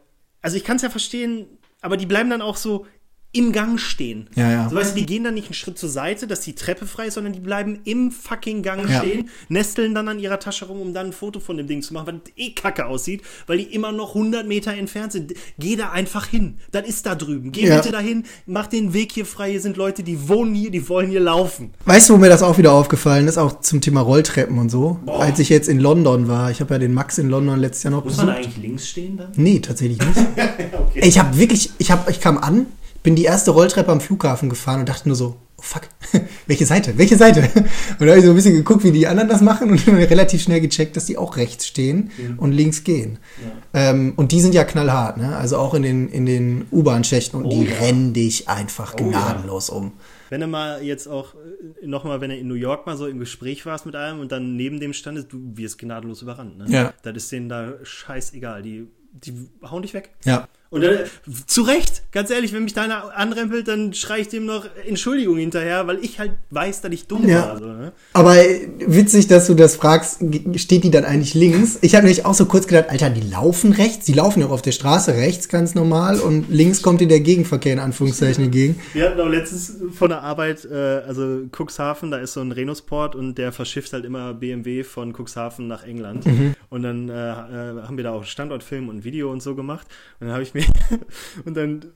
also 0.42 0.56
ich 0.58 0.64
kann 0.64 0.76
es 0.78 0.82
ja 0.84 0.90
verstehen, 0.90 1.48
aber 1.82 1.98
die 1.98 2.06
bleiben 2.06 2.30
dann 2.30 2.42
auch 2.42 2.56
so 2.58 2.86
im 3.32 3.52
Gang 3.52 3.80
stehen. 3.80 4.28
Ja, 4.36 4.50
ja. 4.52 4.70
So, 4.70 4.76
weißt 4.76 4.96
du, 4.96 5.00
die 5.02 5.06
gehen 5.06 5.24
dann 5.24 5.36
nicht 5.36 5.46
einen 5.46 5.54
Schritt 5.54 5.78
zur 5.78 5.90
Seite, 5.90 6.26
dass 6.26 6.42
die 6.42 6.56
Treppe 6.56 6.88
frei 6.88 7.06
ist, 7.08 7.14
sondern 7.14 7.32
die 7.34 7.40
bleiben 7.40 7.80
im 7.84 8.10
fucking 8.10 8.64
Gang 8.64 8.90
Ja. 8.90 9.00
stehen, 9.02 9.30
nesteln 9.50 9.94
dann 9.94 10.08
an 10.08 10.18
ihrer 10.18 10.40
Tasche 10.40 10.66
rum, 10.66 10.82
um 10.82 10.94
dann 10.96 11.08
ein 11.08 11.14
Foto 11.14 11.40
von 11.40 11.56
dem 11.56 11.68
Ding 11.68 11.84
zu 11.84 11.94
machen, 11.94 12.08
weil 12.08 12.14
das 12.24 12.34
eh 12.38 12.52
kacke 12.54 12.88
aussieht, 12.88 13.22
weil 13.46 13.60
die 13.60 13.66
immer 13.66 13.92
noch 13.92 14.16
100 14.16 14.48
Meter 14.48 14.74
entfernt 14.74 15.12
sind. 15.12 15.34
Geh 15.60 15.76
da 15.76 15.92
einfach 15.92 16.26
hin. 16.26 16.58
Das 16.72 16.88
ist 16.88 17.06
da 17.06 17.14
drüben. 17.14 17.52
Geh 17.52 17.68
Ja. 17.68 17.76
bitte 17.78 17.92
dahin, 17.92 18.24
mach 18.48 18.66
den 18.66 18.94
Weg 18.96 19.12
hier 19.12 19.28
frei. 19.28 19.52
Hier 19.52 19.62
sind 19.62 19.78
Leute, 19.78 20.02
die 20.02 20.28
wohnen 20.28 20.56
hier, 20.56 20.72
die 20.72 20.90
wollen 20.90 21.10
hier 21.12 21.20
laufen. 21.20 21.72
Weißt 21.86 22.10
du, 22.10 22.14
wo 22.14 22.18
mir 22.18 22.30
das 22.30 22.42
auch 22.42 22.58
wieder 22.58 22.72
aufgefallen 22.74 23.28
ist, 23.28 23.38
auch 23.38 23.60
zum 23.62 23.80
Thema 23.80 24.02
Rolltreppen 24.02 24.58
und 24.58 24.70
so? 24.72 25.00
Boah. 25.06 25.22
Als 25.22 25.38
ich 25.38 25.50
jetzt 25.50 25.70
in 25.70 25.80
London 25.80 26.28
war, 26.28 26.50
ich 26.50 26.62
habe 26.62 26.74
ja 26.74 26.80
den 26.80 26.94
Max 26.96 27.20
in 27.20 27.30
London 27.30 27.60
letztes 27.60 27.84
Jahr 27.84 27.92
noch 27.92 28.04
Muss 28.06 28.18
man 28.18 28.26
besucht. 28.26 28.44
eigentlich 28.46 28.58
links 28.58 28.88
stehen 28.90 29.18
dann? 29.18 29.28
Nee, 29.36 29.60
tatsächlich 29.60 30.00
nicht. 30.00 30.18
Ey, 30.96 31.08
Ich 31.08 31.20
habe 31.20 31.38
wirklich, 31.38 31.70
ich, 31.78 31.92
hab, 31.92 32.10
ich 32.10 32.20
kam 32.20 32.40
an, 32.40 32.66
bin 33.04 33.16
die 33.16 33.24
erste 33.24 33.52
Rolltreppe 33.52 33.92
am 33.92 34.02
Flughafen 34.02 34.50
gefahren 34.50 34.82
und 34.82 34.90
dachte 34.90 35.08
nur 35.08 35.16
so, 35.16 35.38
oh 35.58 35.62
fuck, 35.62 35.84
welche 36.48 36.66
Seite, 36.66 36.98
welche 36.98 37.18
Seite? 37.18 37.42
Und 38.00 38.06
da 38.06 38.08
habe 38.08 38.20
ich 38.20 38.26
so 38.26 38.32
ein 38.32 38.36
bisschen 38.36 38.56
geguckt, 38.56 38.84
wie 38.84 38.92
die 38.92 39.08
anderen 39.08 39.30
das 39.30 39.42
machen 39.42 39.70
und 39.70 39.86
dann 39.88 39.96
relativ 39.96 40.42
schnell 40.42 40.62
gecheckt, 40.62 40.96
dass 40.96 41.06
die 41.06 41.18
auch 41.18 41.38
rechts 41.38 41.68
stehen 41.68 42.12
und 42.38 42.52
links 42.52 42.84
gehen. 42.84 43.20
Ähm, 43.74 44.14
und 44.16 44.32
die 44.32 44.42
sind 44.42 44.54
ja 44.54 44.64
knallhart, 44.64 45.18
ne? 45.18 45.36
Also 45.36 45.58
auch 45.58 45.74
in 45.74 45.84
den, 45.84 46.10
in 46.10 46.26
den 46.26 46.66
U-Bahn-Schächten 46.72 47.38
und 47.38 47.46
Oh 47.46 47.50
die 47.50 47.66
ja. 47.66 47.76
rennen 47.80 48.14
dich 48.14 48.48
einfach 48.50 48.96
Oh 49.00 49.04
ja. 49.04 49.10
gnadenlos 49.10 49.70
um. 49.70 49.94
Wenn 50.30 50.42
du 50.42 50.48
mal 50.48 50.84
jetzt 50.84 51.08
auch 51.08 51.34
nochmal, 51.84 52.22
wenn 52.22 52.30
du 52.30 52.38
in 52.38 52.48
New 52.48 52.54
York 52.54 52.86
mal 52.86 52.96
so 52.98 53.08
im 53.08 53.20
Gespräch 53.20 53.66
warst 53.66 53.86
mit 53.86 53.96
einem 53.96 54.20
und 54.20 54.32
dann 54.32 54.56
neben 54.56 54.80
dem 54.80 54.94
standest, 54.94 55.34
du 55.34 55.40
wirst 55.56 55.80
gnadenlos 55.80 56.22
überrannt. 56.22 56.58
Ne? 56.60 56.66
Ja. 56.70 56.94
Das 57.02 57.16
ist 57.16 57.32
denen 57.32 57.50
da 57.50 57.74
scheißegal. 57.84 58.62
Die, 58.62 58.88
die 59.12 59.34
hauen 59.64 59.82
dich 59.82 59.94
weg. 59.94 60.12
Ja. 60.26 60.48
Und 60.72 60.82
dann, 60.82 61.00
zu 61.48 61.64
Recht, 61.64 62.04
ganz 62.12 62.30
ehrlich, 62.30 62.54
wenn 62.54 62.64
mich 62.64 62.74
da 62.74 62.84
einer 62.84 63.18
anrempelt, 63.18 63.68
dann 63.68 63.94
schrei 63.94 64.20
ich 64.20 64.28
dem 64.28 64.46
noch 64.46 64.66
Entschuldigung 64.88 65.38
hinterher, 65.38 65.88
weil 65.88 65.98
ich 66.04 66.20
halt 66.20 66.34
weiß, 66.52 66.82
dass 66.82 66.92
ich 66.92 67.08
dumm 67.08 67.28
Ja. 67.28 67.48
war. 67.48 67.58
So, 67.58 67.66
ne? 67.66 67.92
Aber 68.14 68.36
witzig, 68.78 69.28
dass 69.28 69.48
du 69.48 69.56
das 69.56 69.76
fragst, 69.76 70.20
steht 70.56 70.84
die 70.84 70.92
dann 70.92 71.06
eigentlich 71.06 71.34
links? 71.34 71.80
Ich 71.82 71.96
habe 71.96 72.06
nämlich 72.06 72.24
auch 72.26 72.36
so 72.36 72.46
kurz 72.46 72.68
gedacht, 72.68 72.90
Alter, 72.90 73.10
die 73.10 73.28
laufen 73.28 73.72
rechts, 73.74 74.06
die 74.06 74.14
laufen 74.14 74.42
ja 74.42 74.46
auch 74.46 74.52
auf 74.52 74.62
der 74.62 74.72
Straße 74.72 75.14
rechts 75.16 75.50
ganz 75.50 75.74
normal 75.74 76.20
und 76.20 76.50
links 76.50 76.84
kommt 76.84 77.02
dir 77.02 77.08
der 77.08 77.22
Gegenverkehr 77.22 77.74
in 77.74 77.80
Anführungszeichen 77.80 78.44
entgegen. 78.44 78.80
Wir 78.94 79.06
hatten 79.10 79.20
auch 79.22 79.28
letztens 79.28 79.74
von 79.96 80.10
der 80.10 80.22
Arbeit, 80.22 80.66
äh, 80.66 80.76
also 80.76 81.48
Cuxhaven, 81.52 82.12
da 82.12 82.18
ist 82.18 82.34
so 82.34 82.42
ein 82.42 82.52
Renusport 82.52 83.16
und 83.16 83.40
der 83.40 83.52
verschifft 83.52 83.92
halt 83.94 84.06
immer 84.06 84.36
BMW 84.36 84.84
von 84.84 85.14
Cuxhaven 85.18 85.68
nach 85.68 85.84
England. 85.84 86.26
Und 86.70 86.84
dann 86.84 87.10
äh, 87.10 87.14
äh, 87.14 87.82
haben 87.82 87.98
wir 87.98 88.04
da 88.04 88.12
auch 88.12 88.24
Standortfilm 88.24 88.90
und 88.90 89.04
Video 89.04 89.32
und 89.32 89.42
so 89.42 89.56
gemacht. 89.56 89.88
Und 90.20 90.28
dann 90.28 90.34
habe 90.34 90.44
ich 90.44 90.54
mir, 90.54 90.59
und 91.46 91.56
dann 91.56 91.94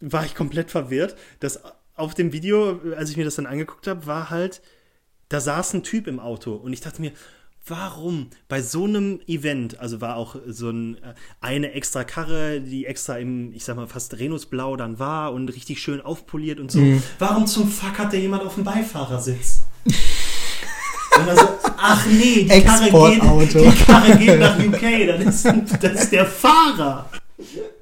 war 0.00 0.24
ich 0.24 0.34
komplett 0.34 0.70
verwirrt, 0.70 1.16
dass 1.40 1.60
auf 1.94 2.14
dem 2.14 2.32
Video, 2.32 2.80
als 2.96 3.10
ich 3.10 3.16
mir 3.16 3.24
das 3.24 3.36
dann 3.36 3.46
angeguckt 3.46 3.86
habe, 3.86 4.06
war 4.06 4.30
halt, 4.30 4.60
da 5.28 5.40
saß 5.40 5.74
ein 5.74 5.82
Typ 5.82 6.06
im 6.06 6.20
Auto 6.20 6.54
und 6.54 6.72
ich 6.72 6.80
dachte 6.80 7.00
mir, 7.00 7.12
warum 7.66 8.28
bei 8.48 8.62
so 8.62 8.84
einem 8.84 9.20
Event, 9.26 9.80
also 9.80 10.00
war 10.00 10.16
auch 10.16 10.36
so 10.46 10.70
ein, 10.70 10.96
äh, 10.96 11.14
eine 11.40 11.72
extra 11.72 12.04
Karre, 12.04 12.60
die 12.60 12.86
extra 12.86 13.18
im, 13.18 13.52
ich 13.52 13.64
sag 13.64 13.76
mal, 13.76 13.88
fast 13.88 14.18
Renusblau 14.18 14.76
dann 14.76 14.98
war 14.98 15.32
und 15.32 15.48
richtig 15.48 15.80
schön 15.80 16.00
aufpoliert 16.00 16.60
und 16.60 16.70
so. 16.70 16.80
Warum 17.18 17.46
zum 17.46 17.68
Fuck 17.68 17.98
hat 17.98 18.12
da 18.12 18.16
jemand 18.16 18.44
auf 18.44 18.54
dem 18.54 18.64
Beifahrersitz? 18.64 19.62
Und 21.18 21.26
dann 21.26 21.36
so, 21.38 21.48
ach 21.78 22.04
nee, 22.06 22.44
die 22.44 22.60
Karre, 22.62 22.90
geht, 22.90 23.54
die 23.54 23.84
Karre 23.84 24.18
geht 24.18 24.38
nach 24.38 24.58
UK, 24.58 25.06
das 25.06 25.46
ist, 25.46 25.82
das 25.82 26.02
ist 26.02 26.12
der 26.12 26.26
Fahrer. 26.26 27.08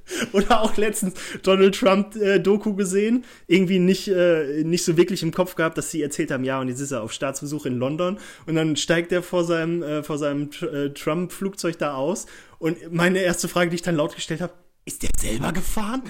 Oder 0.32 0.60
auch 0.60 0.76
letztens 0.76 1.14
Donald 1.42 1.78
Trump 1.78 2.16
äh, 2.16 2.40
gesehen, 2.40 3.24
irgendwie 3.46 3.78
nicht, 3.78 4.08
äh, 4.08 4.62
nicht 4.64 4.84
so 4.84 4.96
wirklich 4.96 5.22
im 5.22 5.32
Kopf 5.32 5.54
gehabt, 5.54 5.78
dass 5.78 5.90
sie 5.90 6.02
erzählt 6.02 6.30
haben, 6.30 6.44
ja, 6.44 6.60
und 6.60 6.68
jetzt 6.68 6.80
ist 6.80 6.92
er 6.92 7.02
auf 7.02 7.12
Staatsbesuch 7.12 7.66
in 7.66 7.78
London 7.78 8.18
und 8.46 8.54
dann 8.54 8.76
steigt 8.76 9.12
er 9.12 9.22
vor 9.22 9.44
seinem, 9.44 9.82
äh, 9.82 10.02
vor 10.02 10.18
seinem 10.18 10.50
äh, 10.60 10.90
Trump-Flugzeug 10.90 11.78
da 11.78 11.94
aus 11.94 12.26
und 12.58 12.92
meine 12.92 13.20
erste 13.20 13.48
Frage, 13.48 13.70
die 13.70 13.76
ich 13.76 13.82
dann 13.82 13.96
laut 13.96 14.14
gestellt 14.14 14.40
habe, 14.40 14.52
ist 14.84 15.02
der 15.02 15.10
selber 15.18 15.52
gefahren? 15.52 16.02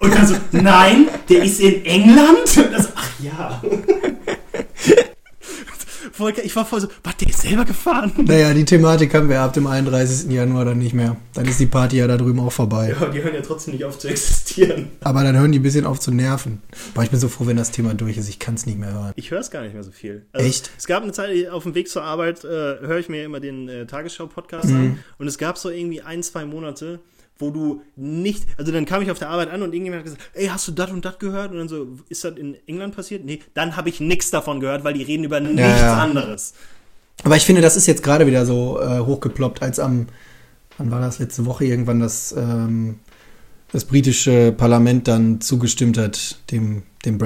Und 0.00 0.14
dann 0.14 0.26
so, 0.26 0.34
nein, 0.52 1.08
der 1.28 1.44
ist 1.44 1.60
in 1.60 1.84
England? 1.84 2.56
Und 2.56 2.72
das, 2.72 2.92
ach 2.94 3.10
ja. 3.20 3.62
Volker, 6.16 6.44
ich 6.44 6.54
war 6.54 6.64
voll 6.64 6.80
so, 6.80 6.88
was, 7.02 7.16
der 7.16 7.28
ist 7.28 7.40
selber 7.42 7.64
gefahren? 7.64 8.12
Naja, 8.24 8.54
die 8.54 8.64
Thematik 8.64 9.12
haben 9.14 9.28
wir 9.28 9.40
ab 9.40 9.52
dem 9.52 9.66
31. 9.66 10.30
Januar 10.30 10.64
dann 10.64 10.78
nicht 10.78 10.94
mehr. 10.94 11.16
Dann 11.34 11.46
ist 11.46 11.58
die 11.60 11.66
Party 11.66 11.96
ja 11.98 12.06
da 12.06 12.16
drüben 12.16 12.38
auch 12.40 12.52
vorbei. 12.52 12.94
Ja, 12.98 13.06
die 13.06 13.22
hören 13.22 13.34
ja 13.34 13.40
trotzdem 13.40 13.74
nicht 13.74 13.84
auf 13.84 13.98
zu 13.98 14.08
existieren. 14.08 14.90
Aber 15.02 15.22
dann 15.24 15.36
hören 15.36 15.50
die 15.52 15.58
ein 15.58 15.62
bisschen 15.62 15.86
auf 15.86 15.98
zu 16.00 16.10
nerven. 16.12 16.62
Boah, 16.94 17.02
ich 17.02 17.10
bin 17.10 17.18
so 17.18 17.28
froh, 17.28 17.46
wenn 17.46 17.56
das 17.56 17.70
Thema 17.72 17.94
durch 17.94 18.16
ist. 18.16 18.28
Ich 18.28 18.38
kann 18.38 18.54
es 18.54 18.64
nicht 18.66 18.78
mehr 18.78 18.92
hören. 18.92 19.12
Ich 19.16 19.30
höre 19.30 19.40
es 19.40 19.50
gar 19.50 19.62
nicht 19.62 19.74
mehr 19.74 19.82
so 19.82 19.90
viel. 19.90 20.24
Also, 20.32 20.46
Echt? 20.46 20.70
Es 20.78 20.86
gab 20.86 21.02
eine 21.02 21.12
Zeit, 21.12 21.48
auf 21.50 21.64
dem 21.64 21.74
Weg 21.74 21.88
zur 21.88 22.02
Arbeit 22.04 22.44
äh, 22.44 22.48
höre 22.48 22.98
ich 22.98 23.08
mir 23.08 23.24
immer 23.24 23.40
den 23.40 23.68
äh, 23.68 23.86
Tagesschau-Podcast 23.86 24.68
Mhm. 24.70 24.76
an. 24.76 24.98
Und 25.18 25.26
es 25.26 25.36
gab 25.38 25.58
so 25.58 25.68
irgendwie 25.70 26.00
ein, 26.02 26.22
zwei 26.22 26.44
Monate, 26.44 27.00
wo 27.38 27.50
du 27.50 27.82
nicht, 27.96 28.46
also 28.58 28.70
dann 28.70 28.84
kam 28.84 29.02
ich 29.02 29.10
auf 29.10 29.18
der 29.18 29.28
Arbeit 29.28 29.50
an 29.50 29.62
und 29.62 29.72
irgendjemand 29.72 30.00
hat 30.00 30.04
gesagt, 30.04 30.30
ey, 30.34 30.46
hast 30.46 30.68
du 30.68 30.72
das 30.72 30.90
und 30.90 31.04
das 31.04 31.18
gehört? 31.18 31.50
Und 31.50 31.58
dann 31.58 31.68
so, 31.68 31.98
ist 32.08 32.24
das 32.24 32.36
in 32.36 32.56
England 32.66 32.94
passiert? 32.94 33.24
Nee, 33.24 33.40
dann 33.54 33.76
habe 33.76 33.88
ich 33.88 34.00
nichts 34.00 34.30
davon 34.30 34.60
gehört, 34.60 34.84
weil 34.84 34.94
die 34.94 35.02
reden 35.02 35.24
über 35.24 35.40
nichts 35.40 35.60
ja. 35.60 35.98
anderes. 35.98 36.54
Aber 37.22 37.36
ich 37.36 37.44
finde, 37.44 37.60
das 37.60 37.76
ist 37.76 37.86
jetzt 37.86 38.02
gerade 38.02 38.26
wieder 38.26 38.46
so 38.46 38.80
äh, 38.80 39.00
hochgeploppt, 39.00 39.62
als 39.62 39.78
am, 39.78 40.06
wann 40.78 40.90
war 40.90 41.00
das, 41.00 41.18
letzte 41.18 41.46
Woche 41.46 41.64
irgendwann 41.64 42.00
das, 42.00 42.32
ähm, 42.36 43.00
das 43.72 43.84
britische 43.84 44.52
Parlament 44.52 45.08
dann 45.08 45.40
zugestimmt 45.40 45.98
hat, 45.98 46.38
dem, 46.50 46.82
dem 47.04 47.18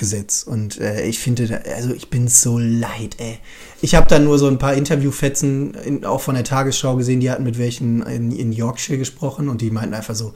Brexit-Gesetz. 0.00 0.42
Und 0.42 0.78
äh, 0.80 1.02
ich 1.06 1.18
finde, 1.18 1.46
da- 1.46 1.56
also 1.74 1.92
ich 1.94 2.08
bin 2.10 2.28
so 2.28 2.58
leid, 2.58 3.16
ey. 3.18 3.38
Ich 3.82 3.94
habe 3.94 4.08
dann 4.08 4.24
nur 4.24 4.38
so 4.38 4.46
ein 4.48 4.58
paar 4.58 4.74
Interviewfetzen 4.74 5.74
in, 5.74 6.04
auch 6.04 6.20
von 6.20 6.34
der 6.34 6.44
Tagesschau 6.44 6.96
gesehen, 6.96 7.20
die 7.20 7.30
hatten 7.30 7.44
mit 7.44 7.58
welchen 7.58 8.02
in, 8.02 8.32
in 8.32 8.52
Yorkshire 8.52 8.98
gesprochen 8.98 9.48
und 9.48 9.60
die 9.60 9.70
meinten 9.70 9.94
einfach 9.94 10.14
so, 10.14 10.34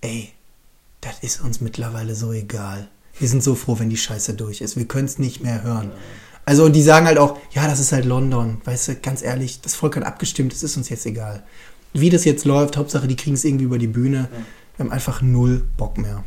ey, 0.00 0.30
das 1.00 1.14
ist 1.22 1.40
uns 1.42 1.60
mittlerweile 1.60 2.14
so 2.14 2.32
egal. 2.32 2.88
Wir 3.18 3.28
sind 3.28 3.42
so 3.42 3.54
froh, 3.54 3.78
wenn 3.78 3.90
die 3.90 3.96
Scheiße 3.96 4.34
durch 4.34 4.60
ist. 4.60 4.76
Wir 4.76 4.86
können 4.86 5.06
es 5.06 5.18
nicht 5.18 5.42
mehr 5.42 5.62
hören. 5.62 5.90
Also, 6.46 6.64
und 6.64 6.74
die 6.74 6.82
sagen 6.82 7.06
halt 7.06 7.18
auch, 7.18 7.38
ja, 7.52 7.66
das 7.66 7.80
ist 7.80 7.92
halt 7.92 8.04
London. 8.06 8.60
Weißt 8.64 8.88
du, 8.88 8.94
ganz 8.96 9.22
ehrlich, 9.22 9.60
das 9.60 9.74
Volk 9.74 9.96
hat 9.96 10.04
abgestimmt, 10.04 10.52
es 10.52 10.62
ist 10.62 10.76
uns 10.76 10.88
jetzt 10.88 11.04
egal. 11.06 11.42
Wie 11.92 12.08
das 12.10 12.24
jetzt 12.24 12.44
läuft, 12.44 12.76
Hauptsache, 12.76 13.06
die 13.08 13.16
kriegen 13.16 13.34
es 13.34 13.44
irgendwie 13.44 13.64
über 13.64 13.78
die 13.78 13.86
Bühne. 13.88 14.28
Wir 14.76 14.84
haben 14.84 14.92
einfach 14.92 15.20
null 15.22 15.66
Bock 15.76 15.98
mehr. 15.98 16.24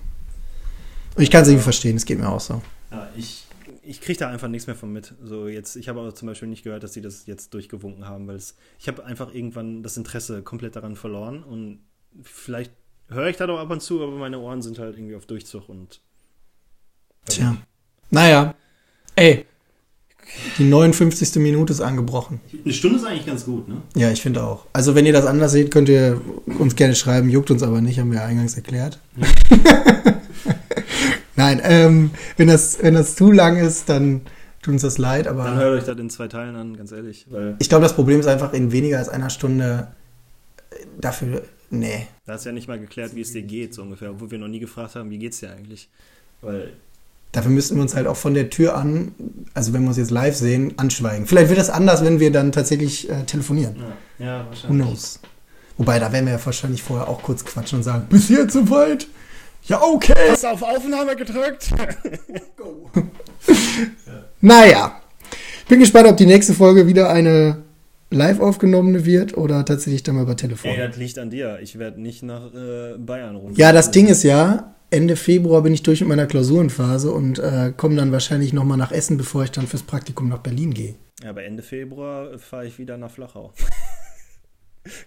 Ich 1.17 1.29
kann 1.29 1.43
es 1.43 1.47
irgendwie 1.47 1.63
verstehen, 1.63 1.95
es 1.95 2.05
geht 2.05 2.19
mir 2.19 2.29
auch 2.29 2.39
so. 2.39 2.61
Ja, 2.91 3.09
ich, 3.15 3.45
ich 3.83 4.01
kriege 4.01 4.19
da 4.19 4.29
einfach 4.29 4.47
nichts 4.47 4.67
mehr 4.67 4.75
von 4.75 4.91
mit. 4.91 5.13
So 5.23 5.47
jetzt, 5.47 5.75
ich 5.75 5.89
habe 5.89 5.99
aber 5.99 6.15
zum 6.15 6.27
Beispiel 6.27 6.47
nicht 6.47 6.63
gehört, 6.63 6.83
dass 6.83 6.93
sie 6.93 7.01
das 7.01 7.25
jetzt 7.25 7.53
durchgewunken 7.53 8.07
haben, 8.07 8.27
weil 8.27 8.35
es, 8.35 8.55
ich 8.79 8.87
habe 8.87 9.05
einfach 9.05 9.33
irgendwann 9.33 9.83
das 9.83 9.97
Interesse 9.97 10.41
komplett 10.41 10.75
daran 10.75 10.95
verloren 10.95 11.43
und 11.43 11.79
vielleicht 12.21 12.71
höre 13.09 13.27
ich 13.27 13.37
da 13.37 13.47
doch 13.47 13.59
ab 13.59 13.69
und 13.69 13.81
zu, 13.81 14.01
aber 14.01 14.13
meine 14.13 14.39
Ohren 14.39 14.61
sind 14.61 14.79
halt 14.79 14.97
irgendwie 14.97 15.15
auf 15.15 15.25
Durchzug 15.25 15.69
und 15.69 16.01
Tja. 17.25 17.57
Naja. 18.09 18.55
Ey. 19.15 19.45
Die 20.57 20.63
59. 20.63 21.35
Minute 21.35 21.73
ist 21.73 21.81
angebrochen. 21.81 22.39
eine 22.63 22.73
Stunde 22.73 22.97
ist 22.97 23.05
eigentlich 23.05 23.25
ganz 23.25 23.45
gut, 23.45 23.67
ne? 23.67 23.81
Ja, 23.95 24.09
ich 24.09 24.21
finde 24.21 24.43
auch. 24.43 24.65
Also, 24.71 24.95
wenn 24.95 25.05
ihr 25.05 25.13
das 25.13 25.25
anders 25.25 25.51
seht, 25.51 25.69
könnt 25.69 25.89
ihr 25.89 26.21
uns 26.59 26.75
gerne 26.75 26.95
schreiben. 26.95 27.29
Juckt 27.29 27.51
uns 27.51 27.61
aber 27.61 27.81
nicht, 27.81 27.99
haben 27.99 28.11
wir 28.11 28.19
ja 28.19 28.25
eingangs 28.25 28.55
erklärt. 28.55 28.99
Nein, 31.35 31.61
ähm, 31.63 32.11
wenn, 32.37 32.47
das, 32.47 32.81
wenn 32.81 32.93
das 32.93 33.15
zu 33.15 33.31
lang 33.31 33.57
ist, 33.57 33.89
dann 33.89 34.21
tut 34.61 34.73
uns 34.73 34.81
das 34.83 34.97
leid. 34.97 35.25
Dann 35.25 35.39
Aber 35.39 35.55
hört 35.55 35.79
euch 35.79 35.85
das 35.85 35.97
in 35.97 36.09
zwei 36.09 36.27
Teilen 36.27 36.55
an, 36.55 36.77
ganz 36.77 36.91
ehrlich, 36.91 37.27
weil 37.29 37.55
ich 37.59 37.69
glaube, 37.69 37.83
das 37.83 37.93
Problem 37.93 38.19
ist 38.19 38.27
einfach 38.27 38.53
in 38.53 38.71
weniger 38.71 38.97
als 38.99 39.09
einer 39.09 39.29
Stunde 39.29 39.87
äh, 40.71 40.75
dafür. 40.99 41.43
Nee. 41.69 42.05
da 42.27 42.35
ist 42.35 42.45
ja 42.45 42.51
nicht 42.51 42.67
mal 42.67 42.79
geklärt, 42.79 43.15
wie 43.15 43.21
es 43.21 43.31
dir 43.31 43.41
geht, 43.41 43.73
so 43.73 43.81
ungefähr, 43.81 44.11
obwohl 44.11 44.29
wir 44.29 44.37
noch 44.37 44.47
nie 44.47 44.59
gefragt 44.59 44.95
haben, 44.95 45.09
wie 45.09 45.17
geht's 45.17 45.39
dir 45.39 45.51
eigentlich? 45.51 45.89
Weil 46.41 46.73
Dafür 47.33 47.49
müssten 47.49 47.75
wir 47.77 47.81
uns 47.81 47.95
halt 47.95 48.05
auch 48.05 48.15
von 48.15 48.35
der 48.35 48.51
Tür 48.51 48.75
an, 48.75 49.13
also 49.55 49.73
wenn 49.73 49.81
wir 49.81 49.87
uns 49.87 49.97
jetzt 49.97 50.11
live 50.11 50.35
sehen, 50.35 50.73
anschweigen. 50.77 51.25
Vielleicht 51.25 51.49
wird 51.49 51.57
das 51.57 51.71
anders, 51.71 52.05
wenn 52.05 52.19
wir 52.19 52.31
dann 52.31 52.51
tatsächlich 52.51 53.09
äh, 53.09 53.23
telefonieren. 53.23 53.75
ja, 54.19 54.25
ja 54.25 54.43
Who 54.43 54.49
wahrscheinlich. 54.49 54.85
knows? 54.87 55.19
Wobei, 55.77 55.97
da 55.97 56.11
werden 56.11 56.27
wir 56.27 56.33
ja 56.33 56.45
wahrscheinlich 56.45 56.83
vorher 56.83 57.07
auch 57.07 57.23
kurz 57.23 57.43
quatschen 57.43 57.79
und 57.79 57.83
sagen, 57.83 58.05
bis 58.07 58.29
jetzt 58.29 58.53
soweit? 58.53 59.07
Ja, 59.65 59.81
okay. 59.81 60.13
Hast 60.29 60.43
du 60.43 60.47
auf 60.47 60.61
Aufnahme 60.61 61.15
gedrückt? 61.15 61.69
Naja, 64.41 65.01
ich 65.61 65.69
bin 65.69 65.79
gespannt, 65.79 66.07
ob 66.07 66.17
die 66.17 66.25
nächste 66.25 66.53
Folge 66.53 66.85
wieder 66.85 67.09
eine 67.09 67.63
live 68.09 68.41
aufgenommene 68.41 69.05
wird 69.05 69.37
oder 69.37 69.63
tatsächlich 69.63 70.03
dann 70.03 70.15
mal 70.15 70.23
über 70.23 70.35
Telefon. 70.35 70.71
Ey, 70.71 70.85
das 70.85 70.97
liegt 70.97 71.17
an 71.17 71.29
dir. 71.29 71.59
Ich 71.61 71.79
werde 71.79 72.01
nicht 72.01 72.23
nach 72.23 72.53
äh, 72.53 72.97
Bayern 72.97 73.37
runter. 73.37 73.57
Ja, 73.57 73.71
das 73.71 73.91
Ding 73.91 74.07
ist 74.07 74.23
ja, 74.23 74.75
Ende 74.89 75.15
Februar 75.15 75.61
bin 75.61 75.73
ich 75.73 75.81
durch 75.81 76.01
mit 76.01 76.09
meiner 76.09 76.27
Klausurenphase 76.27 77.11
und 77.11 77.39
äh, 77.39 77.71
komme 77.75 77.95
dann 77.95 78.11
wahrscheinlich 78.11 78.51
nochmal 78.51 78.77
nach 78.77 78.91
Essen, 78.91 79.15
bevor 79.15 79.45
ich 79.45 79.51
dann 79.51 79.65
fürs 79.65 79.83
Praktikum 79.83 80.27
nach 80.27 80.39
Berlin 80.39 80.73
gehe. 80.73 80.95
Ja, 81.23 81.29
aber 81.29 81.43
Ende 81.43 81.63
Februar 81.63 82.37
fahre 82.37 82.67
ich 82.67 82.77
wieder 82.77 82.97
nach 82.97 83.11
Flachau. 83.11 83.53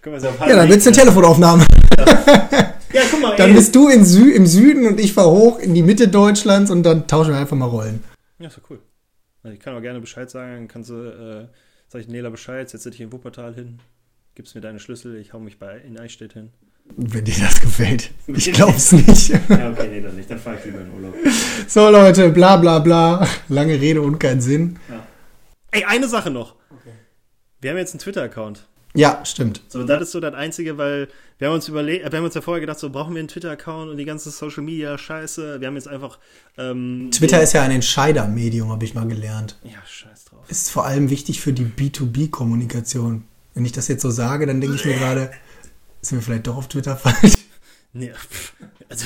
Können 0.01 0.21
wir 0.21 0.29
Ja, 0.47 0.55
dann 0.55 0.69
wird's 0.69 0.87
eine 0.87 0.95
Telefonaufnahme. 0.95 1.65
Ja, 2.93 3.01
guck 3.11 3.21
mal, 3.21 3.35
Dann 3.35 3.49
ey. 3.49 3.55
bist 3.55 3.75
du 3.75 3.89
Sü 4.05 4.31
im 4.31 4.45
Süden 4.47 4.87
und 4.87 4.99
ich 4.99 5.13
fahr 5.13 5.29
hoch 5.29 5.59
in 5.59 5.73
die 5.73 5.83
Mitte 5.83 6.07
Deutschlands 6.07 6.71
und 6.71 6.83
dann 6.83 7.05
tauschen 7.05 7.33
wir 7.33 7.37
einfach 7.39 7.57
mal 7.57 7.65
Rollen. 7.65 8.01
Ja, 8.39 8.47
ist 8.47 8.57
doch 8.57 8.69
cool. 8.69 8.79
Also 9.43 9.53
ich 9.53 9.59
kann 9.59 9.75
auch 9.75 9.81
gerne 9.81 9.99
Bescheid 9.99 10.29
sagen, 10.29 10.53
dann 10.53 10.67
kannst 10.69 10.89
du, 10.89 10.95
äh, 10.95 11.47
sag 11.89 12.01
ich 12.01 12.07
Nela 12.07 12.29
Bescheid, 12.29 12.69
setze 12.69 12.89
dich 12.89 13.01
in 13.01 13.11
Wuppertal 13.11 13.53
hin, 13.53 13.79
gibst 14.35 14.55
mir 14.55 14.61
deine 14.61 14.79
Schlüssel, 14.79 15.17
ich 15.17 15.33
hau 15.33 15.39
mich 15.39 15.59
bei 15.59 15.77
in 15.79 15.99
Eichstätt 15.99 16.33
hin. 16.33 16.49
Wenn 16.95 17.25
dir 17.25 17.35
das 17.39 17.59
gefällt. 17.59 18.11
Ich 18.27 18.51
glaub's 18.53 18.93
nicht. 18.93 19.29
Ja, 19.29 19.69
okay, 19.71 19.89
nee, 19.91 20.01
dann 20.01 20.15
nicht, 20.15 20.31
dann 20.31 20.39
fahre 20.39 20.57
ich 20.57 20.65
lieber 20.65 20.79
in 20.79 20.91
Urlaub. 20.93 21.13
So 21.67 21.89
Leute, 21.89 22.29
bla 22.29 22.55
bla 22.55 22.79
bla. 22.79 23.27
Lange 23.49 23.79
Rede 23.79 24.01
und 24.01 24.17
kein 24.19 24.39
Sinn. 24.39 24.79
Ey, 25.71 25.83
eine 25.83 26.07
Sache 26.07 26.31
noch. 26.31 26.55
Wir 27.59 27.71
haben 27.71 27.77
jetzt 27.77 27.93
einen 27.93 27.99
Twitter-Account. 27.99 28.65
Ja, 28.97 29.23
stimmt. 29.25 29.61
So, 29.69 29.83
das 29.83 30.01
ist 30.01 30.11
so 30.11 30.19
das 30.19 30.33
Einzige, 30.33 30.77
weil 30.77 31.07
wir 31.39 31.47
haben 31.49 31.55
uns 31.55 31.67
überlegt, 31.67 32.11
wir 32.11 32.17
haben 32.17 32.25
uns 32.25 32.33
ja 32.33 32.41
vorher 32.41 32.61
gedacht, 32.61 32.79
so 32.79 32.89
brauchen 32.89 33.13
wir 33.13 33.19
einen 33.19 33.27
Twitter-Account 33.27 33.91
und 33.91 33.97
die 33.97 34.05
ganze 34.05 34.31
Social-Media-Scheiße. 34.31 35.59
Wir 35.61 35.67
haben 35.67 35.75
jetzt 35.75 35.87
einfach. 35.87 36.17
Ähm, 36.57 37.09
Twitter 37.11 37.41
ist 37.41 37.53
ja 37.53 37.61
ein 37.61 37.71
Entscheidermedium, 37.71 38.71
habe 38.71 38.83
ich 38.85 38.93
mal 38.95 39.07
gelernt. 39.07 39.55
Ja, 39.63 39.77
scheiß 39.85 40.25
drauf. 40.25 40.39
Ist 40.49 40.71
vor 40.71 40.85
allem 40.85 41.09
wichtig 41.09 41.41
für 41.41 41.53
die 41.53 41.65
B2B-Kommunikation. 41.65 43.23
Wenn 43.53 43.65
ich 43.65 43.71
das 43.71 43.87
jetzt 43.87 44.01
so 44.01 44.09
sage, 44.09 44.45
dann 44.45 44.61
denke 44.61 44.75
ich 44.75 44.85
mir 44.85 44.95
gerade, 44.95 45.31
sind 46.01 46.17
wir 46.19 46.23
vielleicht 46.23 46.47
doch 46.47 46.57
auf 46.57 46.67
Twitter 46.67 46.95
falsch? 46.97 47.33
Nee, 47.93 48.11
also, 48.89 49.05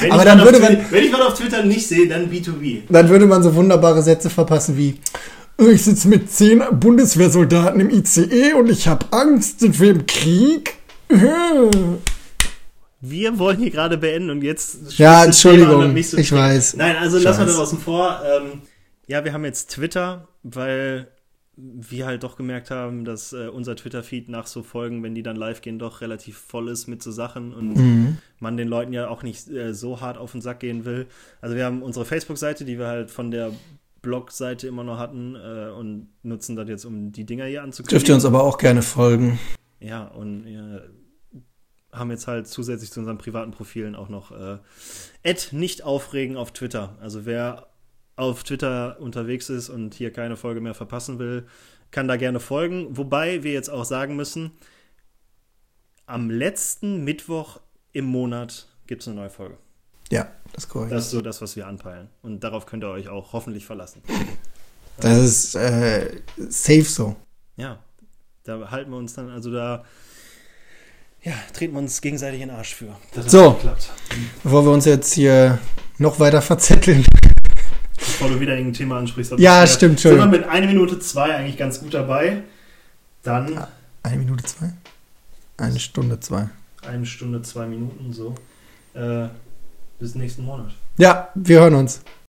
wenn 0.00 0.10
Aber 0.12 0.22
ich 0.22 0.28
dann 0.28 0.38
würde 0.40 0.56
auf 0.58 0.62
man- 0.62 0.90
Wenn 0.90 1.04
ich 1.04 1.12
was 1.12 1.20
auf 1.20 1.34
Twitter 1.34 1.64
nicht 1.64 1.86
sehe, 1.86 2.08
dann 2.08 2.30
B2B. 2.30 2.82
Dann 2.88 3.08
würde 3.08 3.26
man 3.26 3.42
so 3.42 3.54
wunderbare 3.54 4.02
Sätze 4.02 4.28
verpassen 4.30 4.76
wie 4.76 4.98
ich 5.58 5.84
sitze 5.84 6.08
mit 6.08 6.30
zehn 6.30 6.62
Bundeswehrsoldaten 6.72 7.80
im 7.80 7.90
ICE 7.90 8.54
und 8.54 8.70
ich 8.70 8.88
habe 8.88 9.06
Angst, 9.12 9.60
sind 9.60 9.78
wir 9.80 9.90
im 9.90 10.06
Krieg? 10.06 10.76
Wir 13.06 13.38
wollen 13.38 13.58
hier 13.58 13.70
gerade 13.70 13.98
beenden 13.98 14.30
und 14.30 14.42
jetzt. 14.42 14.98
Ja, 14.98 15.24
Entschuldigung, 15.26 15.94
so 16.02 16.16
ich 16.16 16.32
weiß. 16.32 16.76
Nein, 16.76 16.96
also 16.96 17.18
lassen 17.18 17.40
wir 17.40 17.46
das 17.46 17.58
außen 17.58 17.78
vor. 17.78 18.22
Ähm, 18.24 18.62
ja, 19.06 19.22
wir 19.26 19.34
haben 19.34 19.44
jetzt 19.44 19.72
Twitter, 19.72 20.26
weil 20.42 21.08
wir 21.56 22.06
halt 22.06 22.22
doch 22.22 22.36
gemerkt 22.36 22.70
haben, 22.70 23.04
dass 23.04 23.34
äh, 23.34 23.48
unser 23.48 23.76
Twitter-Feed 23.76 24.30
nach 24.30 24.46
so 24.46 24.62
Folgen, 24.62 25.02
wenn 25.02 25.14
die 25.14 25.22
dann 25.22 25.36
live 25.36 25.60
gehen, 25.60 25.78
doch 25.78 26.00
relativ 26.00 26.38
voll 26.38 26.68
ist 26.68 26.88
mit 26.88 27.02
so 27.02 27.12
Sachen 27.12 27.52
und 27.52 27.74
Mhm. 27.76 28.18
man 28.40 28.56
den 28.56 28.68
Leuten 28.68 28.94
ja 28.94 29.08
auch 29.08 29.22
nicht 29.22 29.48
äh, 29.50 29.74
so 29.74 30.00
hart 30.00 30.16
auf 30.16 30.32
den 30.32 30.40
Sack 30.40 30.60
gehen 30.60 30.86
will. 30.86 31.06
Also 31.42 31.54
wir 31.56 31.66
haben 31.66 31.82
unsere 31.82 32.06
Facebook-Seite, 32.06 32.64
die 32.64 32.78
wir 32.78 32.86
halt 32.86 33.10
von 33.10 33.30
der 33.30 33.52
Blog-Seite 34.04 34.68
immer 34.68 34.84
noch 34.84 34.98
hatten 34.98 35.34
äh, 35.34 35.70
und 35.70 36.08
nutzen 36.22 36.54
das 36.54 36.68
jetzt, 36.68 36.84
um 36.84 37.10
die 37.10 37.24
Dinger 37.24 37.46
hier 37.46 37.62
anzukündigen. 37.62 37.98
Dürft 37.98 38.08
ihr 38.08 38.14
uns 38.14 38.24
aber 38.24 38.44
auch 38.44 38.58
gerne 38.58 38.82
folgen. 38.82 39.40
Ja, 39.80 40.04
und 40.04 40.46
ja, 40.46 40.80
haben 41.92 42.10
jetzt 42.10 42.26
halt 42.26 42.46
zusätzlich 42.46 42.90
zu 42.92 43.00
unseren 43.00 43.18
privaten 43.18 43.50
Profilen 43.50 43.94
auch 43.94 44.08
noch 44.08 44.30
äh, 44.30 44.58
Ad 45.24 45.48
nicht 45.52 45.82
aufregen 45.82 46.36
auf 46.36 46.52
Twitter. 46.52 46.96
Also 47.00 47.26
wer 47.26 47.68
auf 48.16 48.44
Twitter 48.44 49.00
unterwegs 49.00 49.50
ist 49.50 49.68
und 49.68 49.94
hier 49.94 50.12
keine 50.12 50.36
Folge 50.36 50.60
mehr 50.60 50.74
verpassen 50.74 51.18
will, 51.18 51.46
kann 51.90 52.08
da 52.08 52.16
gerne 52.16 52.40
folgen. 52.40 52.96
Wobei 52.96 53.42
wir 53.42 53.52
jetzt 53.52 53.70
auch 53.70 53.84
sagen 53.84 54.16
müssen, 54.16 54.52
am 56.06 56.30
letzten 56.30 57.04
Mittwoch 57.04 57.60
im 57.92 58.04
Monat 58.04 58.68
gibt 58.86 59.02
es 59.02 59.08
eine 59.08 59.16
neue 59.16 59.30
Folge. 59.30 59.58
Ja, 60.10 60.28
das 60.52 60.64
ist 60.64 60.70
korrekt. 60.70 60.92
Das 60.92 61.04
ist 61.06 61.10
so 61.10 61.20
das, 61.20 61.40
was 61.42 61.56
wir 61.56 61.66
anpeilen. 61.66 62.08
Und 62.22 62.44
darauf 62.44 62.66
könnt 62.66 62.84
ihr 62.84 62.90
euch 62.90 63.08
auch 63.08 63.32
hoffentlich 63.32 63.66
verlassen. 63.66 64.02
Das 64.96 65.18
ist 65.18 65.56
äh, 65.56 66.20
safe 66.36 66.84
so. 66.84 67.16
Ja, 67.56 67.80
da 68.44 68.70
halten 68.70 68.92
wir 68.92 68.96
uns 68.96 69.12
dann, 69.14 69.28
also 69.28 69.50
da 69.50 69.84
ja, 71.20 71.32
treten 71.52 71.72
wir 71.72 71.80
uns 71.80 72.00
gegenseitig 72.00 72.42
in 72.42 72.48
den 72.48 72.56
Arsch 72.56 72.76
für. 72.76 72.94
So. 73.26 73.58
Bevor 74.44 74.64
wir 74.64 74.70
uns 74.70 74.84
jetzt 74.84 75.14
hier 75.14 75.58
noch 75.98 76.20
weiter 76.20 76.40
verzetteln. 76.40 77.04
Bevor 77.96 78.28
du 78.28 78.38
wieder 78.38 78.52
irgendein 78.52 78.74
Thema 78.74 78.98
ansprichst. 78.98 79.32
Ja, 79.38 79.66
stimmt, 79.66 79.98
Sind 79.98 80.16
wir 80.16 80.26
mit 80.26 80.44
1 80.44 80.66
Minute 80.66 81.00
2 81.00 81.34
eigentlich 81.34 81.56
ganz 81.56 81.80
gut 81.80 81.92
dabei. 81.92 82.44
Dann 83.24 83.66
Eine 84.02 84.18
Minute 84.18 84.44
zwei? 84.44 84.74
Eine 85.56 85.80
Stunde 85.80 86.20
zwei. 86.20 86.50
eine 86.86 87.06
Stunde, 87.06 87.40
zwei 87.40 87.66
Minuten, 87.66 88.12
so. 88.12 88.34
Äh, 88.92 89.28
bis 90.04 90.14
nächsten 90.14 90.44
Monat. 90.44 90.72
Ja, 90.98 91.30
wir 91.34 91.60
hören 91.60 91.74
uns. 91.76 92.02